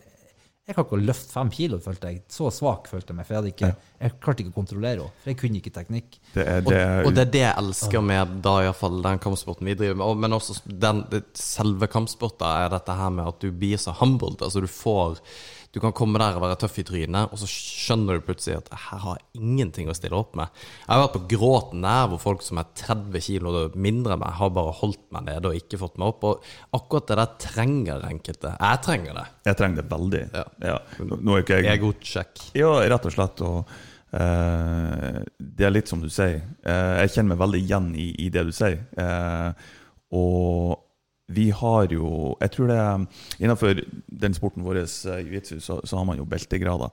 jeg 0.65 0.73
kan 0.73 0.85
ikke 0.87 0.97
løfte 0.97 1.29
fem 1.29 1.49
kilo, 1.53 1.77
følte 1.77 2.09
jeg. 2.09 2.21
Så 2.31 2.47
svak 2.49 2.87
følte 2.89 3.13
jeg 3.13 3.19
meg. 3.19 3.27
For 3.27 3.35
jeg, 3.35 3.41
hadde 3.41 3.51
ikke, 3.51 3.67
jeg 4.01 4.13
klarte 4.17 4.41
ikke 4.41 4.49
å 4.49 4.55
kontrollere 4.55 5.03
henne. 5.03 5.21
For 5.21 5.29
jeg 5.29 5.37
kunne 5.43 5.59
ikke 5.59 5.73
teknikk. 5.75 6.15
Det 6.33 6.41
er, 6.41 6.63
Og, 6.63 6.71
det 6.71 6.79
er, 6.81 7.01
og 7.05 7.13
det 7.13 7.21
er 7.21 7.33
det 7.35 7.43
jeg 7.43 7.59
elsker 7.61 8.05
med 8.09 8.31
da 8.47 8.55
i 8.63 8.65
hvert 8.65 8.79
fall 8.79 8.97
den 9.05 9.21
kampsporten 9.21 9.69
vi 9.69 9.75
driver 9.77 9.99
med. 10.01 10.23
Men 10.23 10.37
også 10.39 10.57
den, 10.65 11.03
selve 11.37 11.89
kampsporten 11.93 12.49
er 12.49 12.73
dette 12.73 12.97
her 12.97 13.13
med 13.13 13.29
at 13.29 13.45
du 13.45 13.51
blir 13.53 13.77
så 13.81 13.93
humbled. 14.01 14.41
Altså 14.41 14.65
du 14.65 14.69
får 14.71 15.21
Du 15.75 15.81
kan 15.83 15.91
komme 15.91 16.19
der 16.21 16.37
og 16.37 16.43
være 16.45 16.55
tøff 16.61 16.77
i 16.79 16.85
trynet, 16.87 17.33
og 17.35 17.39
så 17.41 17.47
skjønner 17.51 18.15
du 18.15 18.23
plutselig 18.23 18.61
at 18.61 18.69
her 18.85 19.01
har 19.03 19.17
jeg 19.17 19.41
ingenting 19.41 19.89
å 19.91 19.95
stille 19.97 20.15
opp 20.15 20.37
med. 20.39 20.53
Jeg 20.85 20.87
har 20.87 21.01
vært 21.01 21.15
på 21.17 21.23
gråten 21.33 21.83
der 21.83 22.05
hvor 22.11 22.21
folk 22.23 22.45
som 22.45 22.61
er 22.61 22.69
30 22.79 23.25
kilo 23.25 23.51
mindre 23.75 24.15
enn 24.15 24.21
meg, 24.23 24.37
har 24.37 24.53
bare 24.55 24.71
holdt 24.77 25.03
meg 25.11 25.25
nede 25.27 25.51
og 25.51 25.59
ikke 25.59 25.81
fått 25.81 25.99
meg 25.99 26.13
opp. 26.13 26.23
Og 26.29 26.79
akkurat 26.79 27.11
det 27.11 27.17
der 27.19 27.33
trenger 27.43 28.07
enkelte. 28.07 28.53
Jeg 28.55 28.81
trenger 28.87 29.19
det. 29.19 29.25
jeg 29.49 29.59
trenger 29.59 29.81
det 29.81 29.85
veldig. 29.91 30.23
Ja. 30.37 30.45
Ja. 30.69 30.77
Nå, 31.11 31.35
er 31.35 31.43
ikke 31.43 31.59
jeg 31.59 31.69
Ego-check. 31.75 32.47
Ja, 32.55 32.71
rett 32.95 33.11
og 33.11 33.17
slett. 33.17 33.45
Og 33.45 33.75
Uh, 34.15 35.25
det 35.35 35.65
er 35.67 35.73
litt 35.73 35.89
som 35.91 35.99
du 35.99 36.07
sier. 36.13 36.37
Uh, 36.63 37.01
jeg 37.01 37.17
kjenner 37.17 37.33
meg 37.33 37.39
veldig 37.41 37.59
igjen 37.59 37.89
i, 37.99 38.05
i 38.23 38.29
det 38.31 38.45
du 38.47 38.53
sier. 38.55 38.77
Uh, 38.95 39.51
og 40.15 40.77
vi 41.27 41.49
har 41.51 41.87
jo 41.89 42.35
Jeg 42.41 42.51
tror 42.51 42.67
det 42.69 42.81
Innenfor 43.39 43.79
den 44.07 44.33
sporten 44.33 44.65
vår, 44.65 44.83
eh, 44.83 45.23
jiu-jitsu, 45.25 45.59
så, 45.59 45.79
så 45.83 45.97
har 45.97 46.05
man 46.05 46.17
jo 46.17 46.25
beltegrader. 46.25 46.91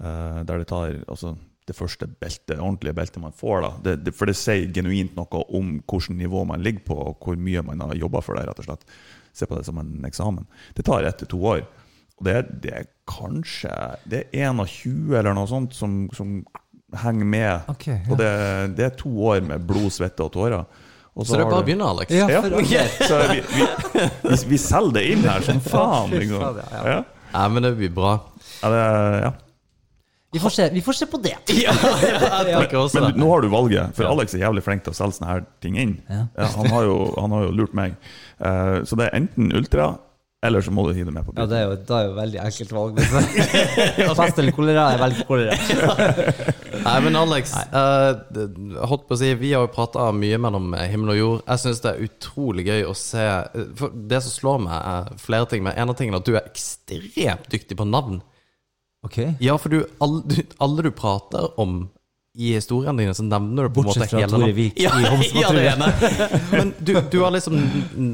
Uh, 0.00 0.44
der 0.44 0.58
det 0.58 0.68
tar 0.68 0.92
altså, 1.08 1.36
det 1.66 1.76
første 1.76 2.06
beltet, 2.06 2.58
ordentlige 2.58 2.94
beltet 2.94 3.22
man 3.22 3.32
får. 3.32 3.82
det, 3.84 3.96
det, 4.04 4.14
For 4.14 4.26
det 4.26 4.36
sier 4.36 4.72
genuint 4.72 5.16
noe 5.16 5.42
om 5.56 5.78
hvilket 5.80 6.16
nivå 6.16 6.44
man 6.44 6.62
ligger 6.62 6.84
på, 6.86 6.94
og 6.94 7.16
hvor 7.24 7.36
mye 7.36 7.62
man 7.62 7.80
har 7.80 7.94
jobba 7.94 8.20
for 8.20 8.36
det. 8.36 8.46
rett 8.46 8.60
og 8.60 8.68
slett 8.68 8.86
Se 9.36 9.46
på 9.46 9.56
det 9.56 9.66
som 9.66 9.78
en 9.78 10.04
eksamen. 10.08 10.46
Det 10.74 10.86
tar 10.86 11.04
ett 11.04 11.18
til 11.18 11.28
to 11.28 11.42
år. 11.44 11.66
Og 12.16 12.24
det, 12.24 12.36
det 12.62 12.70
er 12.72 12.86
kanskje 13.04 13.68
Det 14.08 14.22
er 14.32 14.48
21 14.48 15.12
eller 15.18 15.34
noe 15.36 15.48
sånt 15.50 15.74
som, 15.76 16.06
som 16.16 16.38
henger 16.96 17.28
med. 17.28 17.68
Okay, 17.68 17.98
ja. 17.98 18.12
Og 18.12 18.20
det, 18.20 18.30
det 18.78 18.86
er 18.86 18.96
to 18.96 19.12
år 19.28 19.42
med 19.44 19.66
blod, 19.68 19.90
svette 19.92 20.24
og 20.24 20.32
tårer. 20.32 20.64
Og 21.16 21.24
Så 21.26 21.32
det 21.38 21.46
er 21.46 21.48
bare 21.48 21.62
å 21.62 21.64
begynne, 21.64 21.86
Alex. 21.88 22.12
Ja, 22.12 22.26
Ja, 22.28 22.42
Okay. 22.44 22.88
så 23.08 23.18
vi, 23.30 23.40
vi, 23.54 23.66
vi, 24.28 24.36
vi 24.52 24.58
selger 24.68 24.92
det 24.98 25.04
inn 25.14 25.24
her 25.24 25.40
som 25.46 25.60
faen. 25.64 26.12
Liksom. 26.12 26.60
ja, 26.60 26.84
Ja. 27.32 27.48
Men 27.48 27.62
det 27.64 27.74
blir 27.78 27.90
bra. 27.96 28.18
Ja, 28.62 28.68
det, 28.72 28.82
ja. 29.24 29.32
Vi 30.36 30.40
får 30.42 30.50
se, 30.52 30.70
vi 30.74 30.82
får 30.84 30.92
se 30.92 31.06
på 31.08 31.16
det. 31.24 31.32
Ja, 31.64 31.72
jeg 32.44 32.68
også 32.76 33.00
Men 33.00 33.12
det. 33.14 33.20
nå 33.22 33.28
har 33.30 33.40
du 33.40 33.48
valget, 33.48 33.94
for 33.96 34.04
Alex 34.10 34.34
er 34.36 34.42
jævlig 34.44 34.62
flink 34.66 34.82
til 34.84 34.92
å 34.92 34.96
selge 34.98 35.16
sånne 35.16 35.30
her 35.30 35.44
ting 35.64 35.78
inn. 35.80 35.94
Ja. 36.10 36.26
Ja, 36.36 36.48
han, 36.58 36.68
har 36.74 36.84
jo, 36.84 36.96
han 37.16 37.32
har 37.32 37.46
jo 37.46 37.54
lurt 37.62 37.72
meg. 37.78 37.94
Uh, 38.36 38.82
så 38.84 38.98
det 39.00 39.06
er 39.08 39.16
enten 39.22 39.48
Ultra, 39.56 39.94
eller 40.46 40.64
så 40.64 40.72
må 40.74 40.84
du 40.86 40.92
hive 40.96 41.08
det 41.10 41.14
med 41.16 41.26
på 41.26 41.32
bilen. 41.34 41.44
Ja, 41.44 41.50
det 41.50 41.58
er 41.58 41.64
jo, 41.66 41.76
det 41.88 41.96
er 41.98 42.06
jo 42.08 42.14
veldig 42.16 42.40
enkelt 42.44 42.74
valg. 42.76 43.00
Pest 44.20 44.38
eller 44.42 44.54
kolera, 44.56 44.84
jeg 44.94 45.02
velger 45.02 45.28
kolera. 45.28 45.56
Nei, 46.86 46.96
men 47.06 47.18
Alex, 47.18 47.54
eh, 47.66 48.08
det- 48.36 48.46
holdt 48.86 49.06
på 49.08 49.16
å 49.16 49.20
si, 49.20 49.32
vi 49.40 49.52
har 49.56 49.64
jo 49.66 49.72
prata 49.74 50.08
mye 50.14 50.38
mellom 50.42 50.72
himmel 50.86 51.14
og 51.14 51.20
jord. 51.20 51.42
Jeg 51.48 51.62
syns 51.64 51.82
det 51.84 51.92
er 51.94 52.06
utrolig 52.06 52.66
gøy 52.68 52.84
å 52.86 52.94
se 52.96 53.26
For 53.78 53.94
det 54.12 54.22
som 54.26 54.34
slår 54.34 54.62
meg, 54.68 54.78
er 54.94 55.20
flere 55.22 55.50
ting. 55.50 55.64
Men 55.66 55.76
en 55.78 55.92
av 55.92 55.98
tingene 55.98 56.20
er 56.20 56.24
at 56.24 56.30
du 56.30 56.36
er 56.38 56.48
ekstremt 56.48 57.50
dyktig 57.52 57.78
på 57.80 57.86
navn. 57.88 58.20
Ok. 59.06 59.20
Ja, 59.42 59.54
for 59.60 59.70
du, 59.70 59.82
alle, 60.02 60.22
du, 60.26 60.40
alle 60.62 60.82
du 60.86 60.90
prater 60.96 61.50
om 61.62 61.84
i 62.36 62.50
historiene 62.54 63.00
dine, 63.00 63.14
så 63.16 63.24
nevner 63.24 63.64
du 63.64 63.74
på 63.74 63.80
en 63.80 63.86
måte 63.88 64.04
hele 64.04 64.26
Bortsett 64.26 64.30
fra 64.30 64.38
Tore 64.38 64.52
Vik 64.52 64.80
ja, 64.80 64.90
i 65.00 65.06
Homse 65.12 65.62
ja. 65.64 65.76
Men 66.50 66.72
du, 66.78 66.92
du 67.10 67.16
har 67.22 67.32
liksom 67.32 67.56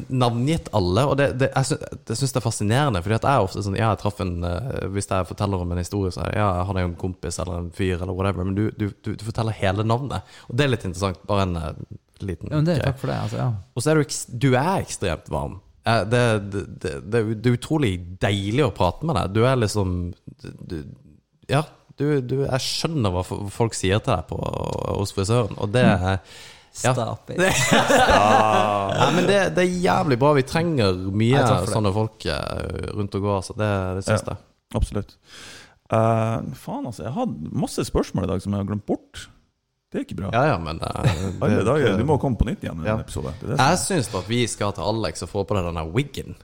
navngitt 0.09 0.69
alle, 0.79 1.05
og 1.11 1.17
det, 1.19 1.27
det, 1.41 1.49
jeg 1.51 1.73
syns, 1.73 1.83
det 2.07 2.19
syns 2.21 2.37
det 2.37 2.39
er 2.39 2.45
fascinerende. 2.45 3.03
Fordi 3.03 3.17
at 3.19 3.27
jeg 3.27 3.41
er 3.41 3.49
ofte 3.49 3.65
sånn 3.67 3.79
Ja, 3.81 3.89
jeg 3.91 4.03
traff 4.05 4.23
en 4.23 4.47
eh, 4.47 4.87
Hvis 4.95 5.11
jeg 5.11 5.27
forteller 5.27 5.65
om 5.65 5.75
en 5.75 5.83
historie, 5.83 6.15
så 6.15 6.23
er 6.23 6.31
det 6.31 6.39
ja, 6.39 6.47
jeg 6.61 6.71
hadde 6.71 6.87
en 6.87 6.95
kompis 7.03 7.41
eller 7.43 7.65
en 7.65 7.73
fyr 7.75 7.97
eller 7.97 8.15
whatever, 8.15 8.47
men 8.47 8.59
du, 8.59 8.65
du, 8.79 8.87
du, 9.03 9.27
forteller 9.27 9.59
hele 9.59 9.87
navnet. 9.87 10.31
Og 10.47 10.55
det 10.59 10.69
er 10.69 10.75
litt 10.77 10.87
interessant. 10.87 11.19
Bare 11.27 11.49
en 11.49 11.59
eh, 11.59 11.85
liten 12.23 12.55
Ja, 12.55 12.63
det, 12.71 12.79
takk 12.87 13.03
for 13.03 13.11
det. 13.11 13.19
Altså, 13.27 13.43
ja. 13.43 13.51
Og 13.75 13.83
så 13.83 13.93
er 13.93 14.01
du, 14.01 14.17
du 14.47 14.51
er 14.53 14.73
ekstremt 14.87 15.35
varm. 15.35 15.59
Eh, 15.83 16.03
Det, 16.15 16.25
det, 16.55 16.65
det, 16.79 16.97
det, 17.11 17.23
det 17.43 17.51
er 17.51 17.59
utrolig 17.59 17.97
deilig 18.23 18.69
å 18.69 18.73
prate 18.77 19.09
med 19.09 19.19
deg. 19.19 19.35
Du 19.35 19.43
er 19.43 19.59
liksom 19.59 20.13
du, 20.63 20.79
Ja, 21.51 21.67
du, 22.03 22.09
du, 22.33 22.35
jeg 22.45 22.65
skjønner 22.67 23.15
hva 23.15 23.23
folk 23.55 23.79
sier 23.79 24.03
til 24.03 24.13
deg 24.17 24.27
på, 24.29 24.39
hos 24.99 25.15
frisøren, 25.17 25.55
og 25.63 25.71
det 25.75 25.87
er 25.87 26.03
ja. 26.03 26.19
Stop 26.73 27.29
it. 27.29 27.37
ja, 27.43 29.09
men 29.13 29.27
det, 29.29 29.41
det 29.59 29.65
er 29.67 29.75
jævlig 29.85 30.17
bra. 30.23 30.31
Vi 30.39 30.45
trenger 30.49 30.97
mye 31.13 31.43
sånne 31.69 31.91
folk 31.93 32.25
eh, 32.33 32.87
rundt 32.97 33.19
og 33.19 33.27
gå. 33.27 33.35
altså. 33.43 33.57
det, 33.61 33.69
det 33.99 34.05
syns 34.07 34.25
Ja. 34.25 34.33
jeg. 34.33 34.41
Absolutt. 34.81 35.13
Uh, 35.93 36.39
faen, 36.57 36.87
altså. 36.89 37.03
Jeg 37.05 37.13
hadde 37.19 37.53
masse 37.61 37.85
spørsmål 37.85 38.25
i 38.25 38.31
dag 38.31 38.41
som 38.41 38.55
jeg 38.57 38.65
har 38.65 38.71
glemt 38.71 38.87
bort. 38.89 39.27
Det 39.93 40.01
er 40.01 40.07
ikke 40.07 40.17
bra. 40.23 40.31
Ja, 40.33 40.55
ja, 40.55 40.57
men 40.65 40.81
uh, 40.81 41.99
Du 42.01 42.07
må 42.09 42.17
komme 42.23 42.41
på 42.41 42.49
nytt 42.49 42.65
igjen 42.65 42.81
med 42.81 42.89
Ja. 42.89 42.97
en 42.97 43.05
episode. 43.05 43.35
Det 43.43 43.51
er 43.51 43.53
det 43.59 43.67
Jeg 43.69 43.83
syns 43.85 44.09
at 44.17 44.31
vi 44.33 44.41
skal 44.49 44.73
til 44.73 44.89
Alex 44.89 45.27
og 45.27 45.33
få 45.35 45.45
på 45.45 45.59
deg 45.59 45.69
denne 45.69 45.85
wiggen. 45.93 46.39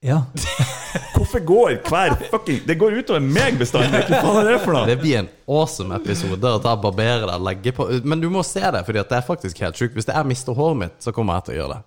Ja. 0.00 0.22
Hvorfor 1.14 1.42
går 1.44 1.74
hver 1.84 2.14
fucking 2.30 2.62
Det 2.66 2.78
går 2.80 2.94
utover 3.02 3.20
meg 3.20 3.58
bestandig! 3.60 4.00
Hva 4.08 4.22
faen 4.24 4.38
er 4.40 4.46
det 4.54 4.60
for 4.64 4.72
noe? 4.72 4.86
Det 4.88 4.96
blir 5.02 5.18
en 5.20 5.28
awesome 5.44 5.92
episode 5.98 6.52
å 6.56 6.60
ta 6.64 6.72
barbere 6.80 7.26
deg 7.28 7.34
og 7.36 7.44
legge 7.44 7.74
på 7.76 7.86
Men 8.08 8.22
du 8.22 8.30
må 8.32 8.40
se 8.46 8.62
det, 8.64 8.80
for 8.86 8.96
det 8.96 9.04
er 9.12 9.26
faktisk 9.26 9.60
helt 9.60 9.76
sjukt. 9.76 9.98
Hvis 9.98 10.08
jeg 10.08 10.30
mister 10.30 10.56
håret 10.56 10.80
mitt, 10.86 10.96
så 11.04 11.12
kommer 11.12 11.36
jeg 11.36 11.50
til 11.50 11.54
å 11.54 11.58
gjøre 11.60 11.74
det. 11.76 11.82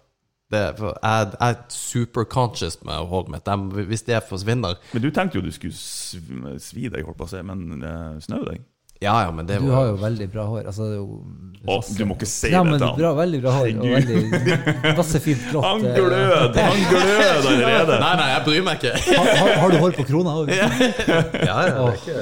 det 0.54 0.62
er, 0.68 0.76
for 0.78 0.94
jeg, 1.02 1.32
jeg 1.34 1.56
er 1.58 1.58
super 1.80 2.30
conscious 2.38 2.78
med 2.86 3.10
håret 3.10 3.34
mitt. 3.34 3.50
Jeg, 3.50 3.88
hvis 3.90 4.06
det 4.12 4.22
forsvinner 4.30 4.78
Men 4.94 5.06
du 5.08 5.10
tenkte 5.16 5.40
jo 5.42 5.46
du 5.48 5.52
skulle 5.56 5.74
sv- 5.74 6.60
svi 6.62 6.86
deg, 6.94 7.02
holdt 7.10 7.18
på 7.18 7.26
å 7.26 7.34
si, 7.34 7.42
men 7.50 7.82
uh, 7.82 8.22
snø 8.22 8.44
deg? 8.52 8.62
Ja, 9.02 9.24
ja, 9.26 9.32
men 9.32 9.48
det 9.48 9.58
Du 9.60 9.68
var 9.68 9.76
har 9.76 9.88
jo 9.92 9.96
veldig 10.00 10.28
bra 10.32 10.46
hår. 10.48 10.68
Altså, 10.70 10.86
det 10.88 10.96
er 10.96 11.02
jo 11.02 11.24
Å, 11.64 11.78
du 11.96 12.04
må 12.08 12.16
ikke 12.18 12.28
si 12.28 12.50
ja, 12.52 12.60
det 12.64 12.74
men 12.74 12.98
bra, 13.00 13.10
veldig 13.16 13.40
bra 13.44 13.54
hår. 13.56 13.70
Og 13.80 13.92
veldig, 13.94 14.56
masse 14.98 15.22
fint 15.24 15.44
blått. 15.50 15.64
Han 15.66 15.86
eh, 15.88 15.98
glød! 15.98 16.60
Han 16.60 16.82
glød 16.92 17.48
allerede! 17.52 18.00
Nei, 18.04 18.12
nei, 18.20 18.28
jeg 18.34 18.44
bryr 18.48 18.66
meg 18.68 18.82
ikke. 18.82 18.94
Har, 19.08 19.30
har, 19.40 19.52
har 19.62 19.74
du 19.74 19.78
hår 19.84 19.98
på 19.98 20.06
krona 20.08 20.36
òg? 20.42 20.54
Ja, 21.50 21.58
ja, 21.68 21.84
Åh, 21.84 21.98
ikke... 21.98 22.18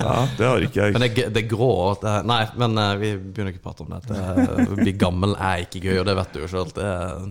Ja, 0.00 0.16
det 0.38 0.48
har 0.50 0.66
ikke 0.68 0.86
jeg. 0.86 0.96
Men 0.96 1.06
det, 1.06 1.26
det 1.36 1.44
grå 1.50 1.72
det, 2.02 2.16
Nei, 2.28 2.42
men 2.60 2.82
eh, 2.84 2.94
vi 3.00 3.12
begynner 3.20 3.54
ikke 3.54 3.62
å 3.64 3.68
prate 3.70 3.86
om 3.86 3.92
det. 3.92 4.02
det. 4.08 4.68
Å 4.68 4.80
bli 4.80 4.96
gammel 5.00 5.36
er 5.36 5.64
ikke 5.66 5.84
gøy, 5.86 6.02
og 6.02 6.08
det 6.08 6.16
vet 6.20 6.36
du 6.36 6.42
jo 6.44 6.50
sjøl. 6.52 6.72
Det 6.76 6.88
er 6.88 7.30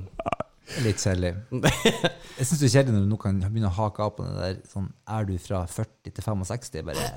Litt 0.85 1.01
kjedelig. 1.03 1.33
Jeg 1.51 2.47
syns 2.47 2.61
det 2.61 2.69
er 2.69 2.73
kjedelig 2.77 2.95
når 2.95 3.03
du 3.03 3.11
nå 3.11 3.17
kan 3.19 3.41
begynne 3.43 3.67
å 3.67 3.75
hake 3.75 4.05
av 4.05 4.13
på 4.15 4.23
det 4.23 4.37
der 4.39 4.59
sånn 4.71 4.87
Er 5.11 5.27
du 5.27 5.33
fra 5.43 5.65
40 5.67 6.13
til 6.15 6.23
65? 6.23 6.85
Bare 6.87 7.09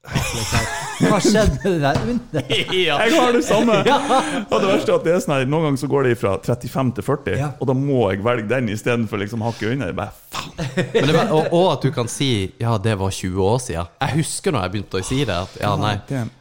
Hva 0.00 1.18
skjedde 1.20 1.58
med 1.60 1.74
det 1.74 1.80
der 1.82 1.98
under? 2.08 2.52
Jeg 2.86 3.12
har 3.14 3.32
det 3.36 3.42
samme! 3.44 3.76
Og 3.82 4.54
det 4.62 4.70
verste 4.70 4.92
er 4.92 4.96
at 4.96 5.04
det 5.06 5.12
er 5.14 5.20
sånn 5.24 5.34
her, 5.36 5.46
Noen 5.50 5.66
ganger 5.68 5.80
så 5.82 5.90
går 5.92 6.08
det 6.08 6.14
fra 6.20 6.34
35 6.40 6.92
til 6.98 7.06
40, 7.06 7.36
Ja. 7.40 7.50
og 7.60 7.68
da 7.70 7.76
må 7.76 8.00
jeg 8.12 8.24
velge 8.24 8.48
den 8.50 8.70
istedenfor 8.72 9.20
liksom 9.20 9.44
hakket 9.44 9.74
under. 9.74 9.92
Bare, 9.96 10.14
faen. 10.32 10.52
Men 10.94 11.08
det 11.10 11.16
var, 11.16 11.32
og, 11.36 11.52
og 11.56 11.66
at 11.74 11.84
du 11.84 11.90
kan 11.94 12.08
si 12.10 12.30
Ja, 12.60 12.76
det 12.80 12.96
var 13.00 13.12
20 13.12 13.44
år 13.44 13.58
siden. 13.66 13.92
Jeg 14.00 14.16
husker 14.22 14.56
når 14.56 14.66
jeg 14.66 14.74
begynte 14.76 15.00
å 15.02 15.08
si 15.12 15.20
det. 15.24 15.36
At, 15.46 15.58
ja, 15.60 15.74
nei. 15.80 15.96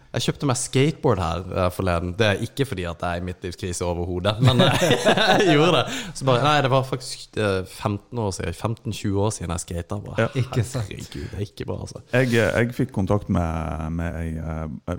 Jeg 0.09 0.25
kjøpte 0.25 0.47
meg 0.49 0.57
skateboard 0.57 1.19
her 1.21 1.43
eh, 1.53 1.67
forleden. 1.73 2.13
Det 2.17 2.25
er 2.25 2.39
ikke 2.45 2.65
fordi 2.65 2.85
at 2.89 3.03
jeg 3.05 3.19
er 3.19 3.21
i 3.21 3.25
midtlivskrise 3.27 3.85
overhodet, 3.85 4.39
men 4.41 4.61
eh, 4.65 4.85
jeg 5.45 5.53
gjorde 5.53 5.83
det. 5.83 5.97
Så 6.17 6.25
bare, 6.25 6.41
Nei, 6.47 6.55
det 6.65 6.71
var 6.73 6.87
faktisk 6.87 7.37
eh, 7.37 7.59
15 7.65 8.23
år 8.23 8.31
siden 8.39 8.55
15-20 8.57 9.19
år 9.25 9.35
siden 9.35 9.53
jeg 9.53 9.65
skata. 9.65 9.99
Ja. 10.17 10.29
Ikke 10.41 10.63
sant. 10.65 10.89
Herregud, 10.89 11.27
det 11.29 11.37
er 11.37 11.45
ikke 11.45 11.67
bra, 11.69 11.77
altså. 11.85 12.01
Jeg, 12.15 12.33
jeg 12.39 12.73
fikk 12.79 12.95
kontakt 12.95 13.29
med, 13.29 13.85
med 13.99 14.17
ei 14.23 14.33
eh, 14.41 14.97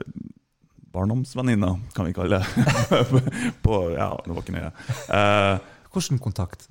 barndomsvenninne, 0.94 1.74
kan 1.94 2.06
vi 2.06 2.14
kalle 2.14 2.38
det. 2.38 2.46
På, 3.64 3.82
ja, 3.94 4.12
det 4.24 4.34
var 4.34 4.42
ikke 4.42 4.56
nøye. 4.56 4.70
Uh, 5.10 5.76
Hvilken 5.90 6.18
kontakt? 6.22 6.68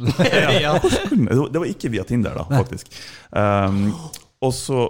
ja. 0.63 0.77
det 0.79 1.59
var 1.59 1.67
ikke 1.67 1.91
via 1.91 2.07
Tinder, 2.07 2.39
da, 2.39 2.47
faktisk. 2.47 2.91
Um, 3.35 3.91
og 4.39 4.53
så 4.55 4.85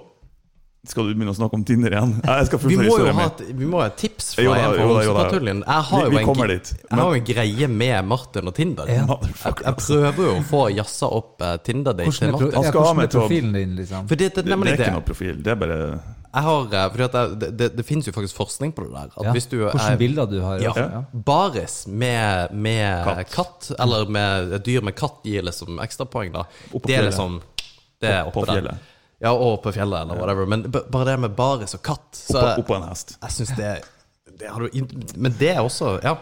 skal 0.87 1.09
du 1.09 1.13
begynne 1.13 1.33
å 1.33 1.35
snakke 1.35 1.57
om 1.59 1.63
Tinder 1.67 1.91
igjen. 1.91 2.13
Jeg 2.23 2.45
skal 2.47 2.59
Vi 2.63 2.77
må 2.79 2.83
jo 2.87 3.09
ha 3.11 3.25
vi 3.39 3.65
må 3.67 3.81
ha 3.81 3.87
et 3.89 3.97
tips 3.99 4.29
fra 4.35 4.43
Jo 4.45 4.53
da, 4.53 4.59
en 4.59 4.75
fra. 4.77 4.85
Homsepatruljen. 4.87 5.63
Jeg 5.67 5.83
har 5.89 5.97
Vi- 5.99 6.05
jo 6.05 6.09
vi 6.09 6.17
en, 6.21 6.25
kommer 6.29 6.47
gre- 6.47 6.55
dit, 6.59 6.69
jeg 6.89 6.99
har 6.99 7.09
jo 7.09 7.17
en 7.19 7.25
greie 7.29 7.67
med 7.67 8.05
Martin 8.07 8.47
og 8.47 8.55
Tinder. 8.55 8.85
Ja. 8.87 9.05
Jeg, 9.09 9.55
jeg 9.65 9.75
prøver 9.75 10.23
jo 10.23 10.35
å 10.37 10.43
få 10.47 10.61
jazza 10.75 11.09
opp 11.11 11.41
eh, 11.41 11.57
Tinder-date 11.57 12.07
Hvordan 12.07 12.19
til 12.19 12.31
Martin. 12.31 12.53
Han 12.55 12.63
ja, 12.63 12.69
skal 12.71 12.87
ha 12.87 12.93
med 12.93 13.03
er 13.09 13.19
profilen 13.19 13.53
din, 13.53 13.75
liksom? 13.75 14.07
Det, 14.07 14.17
det, 14.17 14.29
Det, 14.35 14.45
det 14.45 14.71
er 14.71 14.79
ikke 14.79 14.95
noe 14.95 15.05
profil, 15.09 15.43
det 15.43 15.51
er 15.51 15.55
bare 15.55 15.79
Jeg 16.29 16.43
har, 16.45 16.61
eh, 16.79 16.89
fordi 16.93 17.03
at 17.03 17.13
jeg, 17.19 17.39
det, 17.43 17.49
det, 17.57 17.67
det 17.77 17.85
finnes 17.85 18.05
jo 18.07 18.11
faktisk 18.15 18.35
forskning 18.37 18.71
på 18.77 18.83
det 18.87 18.91
der. 18.93 19.09
At 19.17 19.25
Ja. 19.25 19.31
hvis 19.33 19.49
du 19.49 19.57
er 19.67 19.97
bilder 19.97 20.25
du 20.31 20.39
har? 20.41 20.59
ja, 20.63 20.71
ja. 20.77 21.03
baris 21.13 21.87
med, 21.87 22.53
med 22.53 23.03
Katt. 23.03 23.31
katt. 23.35 23.71
eller 23.79 24.05
med 24.07 24.53
et 24.53 24.63
dyr 24.63 24.81
med 24.81 24.95
katt, 24.95 25.19
gir 25.25 25.41
liksom 25.43 25.79
ekstrapoeng, 25.83 26.31
da. 26.31 26.43
Det 26.85 26.95
er 26.95 27.09
liksom 27.11 27.41
Det 27.99 28.09
er 28.09 28.23
oppe 28.29 28.45
på 28.45 28.45
der. 28.47 28.77
Ja, 29.19 29.33
og 29.35 29.61
på 29.63 29.73
fjellet, 29.75 30.05
eller 30.05 30.19
whatever. 30.19 30.47
Men 30.47 30.67
bare 30.71 31.05
det 31.09 31.17
med 31.25 31.35
baris 31.35 31.75
og 31.75 31.81
katt 31.83 32.15
så 32.15 32.39
oppå, 32.53 32.77
en 32.77 32.87
hest. 32.87 33.17
Jeg 33.19 33.35
synes 33.35 33.55
det 33.59 33.71
det 34.39 34.47
har 34.47 34.61
du 34.61 34.69
Men 35.15 35.33
det 35.39 35.49
er 35.55 35.61
også 35.61 35.99
Ja. 36.03 36.17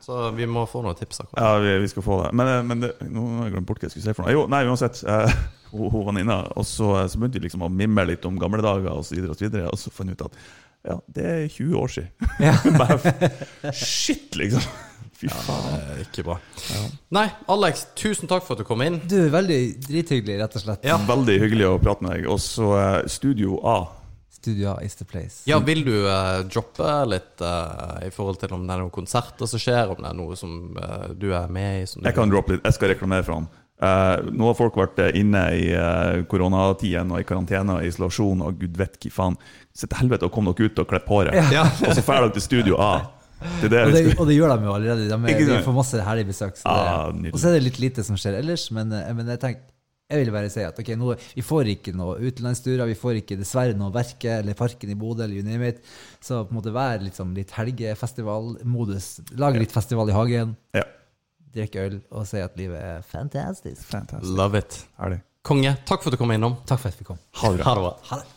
Så 0.00 0.30
vi 0.32 0.46
må 0.48 0.64
få 0.66 0.80
noen 0.82 0.96
tips. 0.96 1.20
akkurat 1.20 1.42
Ja, 1.44 1.58
vi, 1.60 1.78
vi 1.78 1.88
skal 1.88 2.02
få 2.02 2.22
det. 2.24 2.32
Men, 2.32 2.48
eh, 2.48 2.62
men 2.64 2.80
det, 2.80 2.88
nå 3.04 3.24
har 3.36 3.44
jeg 3.44 3.52
glemt 3.52 3.66
bort 3.68 3.82
hva 3.82 3.86
jeg 3.86 3.92
skulle 3.92 4.06
si 4.06 4.14
for 4.16 4.24
noe. 4.24 4.32
Jo, 4.32 4.46
nei, 4.48 4.62
uansett. 4.64 5.02
Eh, 5.04 5.34
hun, 5.70 6.06
venninna. 6.06 6.38
Og 6.56 6.64
så, 6.66 6.88
så 7.04 7.20
begynte 7.20 7.36
vi 7.38 7.44
liksom 7.44 7.66
å 7.66 7.68
mimre 7.68 8.06
litt 8.08 8.24
om 8.26 8.40
gamle 8.40 8.64
dager 8.64 8.88
videre 9.12 9.34
og 9.34 9.36
så 9.36 9.44
videre. 9.44 9.68
Og 9.68 9.78
så 9.78 9.92
fant 9.92 10.08
vi 10.08 10.16
ut 10.16 10.24
at 10.24 10.38
ja, 10.86 10.96
det 11.12 11.26
er 11.26 11.42
20 11.48 11.76
år 11.76 11.92
siden. 11.96 12.10
Bare 12.80 13.72
shit, 13.76 14.36
liksom. 14.38 14.64
Fy 15.20 15.28
faen. 15.28 15.66
Det 15.68 15.94
er 15.98 16.02
ikke 16.06 16.24
bra. 16.24 16.38
Nei, 17.12 17.26
Alex, 17.52 17.84
tusen 17.98 18.30
takk 18.30 18.46
for 18.46 18.56
at 18.56 18.62
du 18.62 18.68
kom 18.68 18.80
inn. 18.84 19.02
Du 19.04 19.18
er 19.20 19.32
veldig 19.34 19.60
drithyggelig, 19.84 20.38
rett 20.40 20.56
og 20.56 20.64
slett. 20.64 20.86
Ja. 20.88 20.96
Veldig 21.10 21.36
hyggelig 21.42 21.66
å 21.68 21.78
prate 21.82 22.06
med 22.06 22.16
deg. 22.16 22.28
Og 22.32 22.40
så 22.40 22.70
uh, 22.72 23.08
Studio 23.10 23.60
A. 23.60 23.82
Studio 24.32 24.70
A 24.72 24.78
is 24.80 24.96
the 24.96 25.04
place. 25.04 25.42
Ja, 25.50 25.58
Vil 25.60 25.84
du 25.84 25.92
uh, 26.06 26.40
droppe 26.48 26.88
litt 27.10 27.44
uh, 27.44 28.00
i 28.06 28.08
forhold 28.14 28.40
til 28.40 28.56
om 28.56 28.64
det 28.64 28.72
er 28.72 28.80
noen 28.80 28.94
konserter 28.94 29.50
som 29.50 29.60
skjer, 29.60 29.92
om 29.92 30.00
det 30.00 30.08
er 30.08 30.16
noe 30.16 30.38
som 30.40 30.56
du 31.20 31.28
er 31.36 31.52
med 31.52 31.82
i? 31.82 31.88
Som 31.90 32.00
du 32.00 32.08
Jeg 32.08 32.16
kan 32.16 32.32
droppe 32.32 32.56
litt. 32.56 32.64
Jeg 32.64 32.78
skal 32.78 32.94
reklamere 32.94 33.26
for 33.28 33.42
han. 33.42 33.50
Eh, 33.80 34.26
nå 34.36 34.50
har 34.50 34.56
folk 34.58 34.76
vært 34.76 34.98
eh, 35.00 35.14
inne 35.16 35.40
i 35.56 35.70
uh, 35.72 36.20
koronatiden 36.28 37.14
og 37.14 37.22
i 37.22 37.24
karantene 37.24 37.78
og 37.78 37.86
isolasjon 37.88 38.42
og 38.44 38.58
gud 38.60 38.76
vet 38.76 38.98
hva 39.00 39.14
faen. 39.14 39.38
Så 39.72 39.88
til 39.88 40.02
helvete 40.02 40.28
og 40.28 40.34
kom 40.34 40.50
dere 40.50 40.68
ut 40.68 40.82
og 40.82 40.90
klipp 40.90 41.08
håret. 41.08 41.38
Ja. 41.54 41.64
og 41.64 41.96
så 41.96 42.04
drar 42.04 42.26
dere 42.26 42.36
til 42.36 42.44
Studio 42.44 42.76
A. 42.82 42.92
Det 43.62 43.70
det 43.72 43.86
Og 43.86 43.94
det, 43.94 44.04
og 44.18 44.26
det 44.28 44.36
gjør 44.36 44.52
de 44.52 44.68
jo 44.68 44.76
allerede. 44.76 45.08
De, 45.08 45.32
er, 45.32 45.42
de 45.48 45.64
får 45.64 45.76
masse 45.78 46.04
herlige 46.04 46.28
besøk. 46.28 46.60
Så 46.60 46.68
Ah, 46.68 47.08
og 47.08 47.38
så 47.40 47.48
er 47.48 47.56
det 47.56 47.64
litt 47.70 47.80
lite 47.80 48.04
som 48.04 48.20
skjer 48.20 48.36
ellers, 48.42 48.68
men, 48.76 48.92
men 48.92 49.32
jeg 49.32 49.40
tenkte 49.40 49.70
jeg 50.10 50.24
vil 50.24 50.32
bare 50.34 50.50
si 50.50 50.62
at 50.66 50.78
okay, 50.82 50.96
nå, 50.98 51.12
vi 51.36 51.42
får 51.46 51.68
ikke 51.76 51.92
noe 51.94 52.16
utenlandsturer, 52.18 52.82
vi 52.90 52.98
får 52.98 53.20
ikke 53.20 53.36
dessverre 53.38 53.76
noe 53.78 53.92
Verke 53.94 54.40
eller 54.40 54.56
Parken 54.58 54.90
i 54.90 54.96
Bodø 54.98 55.22
eller 55.22 55.38
you 55.38 55.46
name 55.46 55.68
it. 55.70 55.84
Så 56.18 56.42
på 56.42 56.50
en 56.50 56.58
måte 56.58 56.72
vær 56.74 56.98
liksom 57.04 57.30
litt 57.36 57.54
helgefestivalmodus. 57.54 59.12
Lag 59.38 59.54
litt 59.60 59.72
festival 59.72 60.10
i 60.10 60.16
hagen, 60.16 60.56
Ja. 60.74 60.82
Drikke 61.54 61.86
øl 61.88 61.98
og 62.10 62.26
si 62.30 62.42
at 62.42 62.56
livet 62.60 62.78
er 62.78 63.02
fantastisk. 63.06 63.82
Fantastisk. 63.90 64.36
Love 64.38 64.62
it. 64.62 64.78
Herlig. 65.00 65.20
Konge, 65.46 65.72
takk 65.88 66.02
for 66.04 66.10
at 66.10 66.18
du 66.18 66.20
kom 66.20 66.34
innom. 66.34 66.58
Takk 66.68 66.82
for 66.82 66.92
at 66.92 67.00
vi 67.00 67.06
kom. 67.08 67.20
Ha 67.40 67.52
det 67.54 67.64
bra. 67.64 67.94
Ha 68.10 68.20
det. 68.20 68.36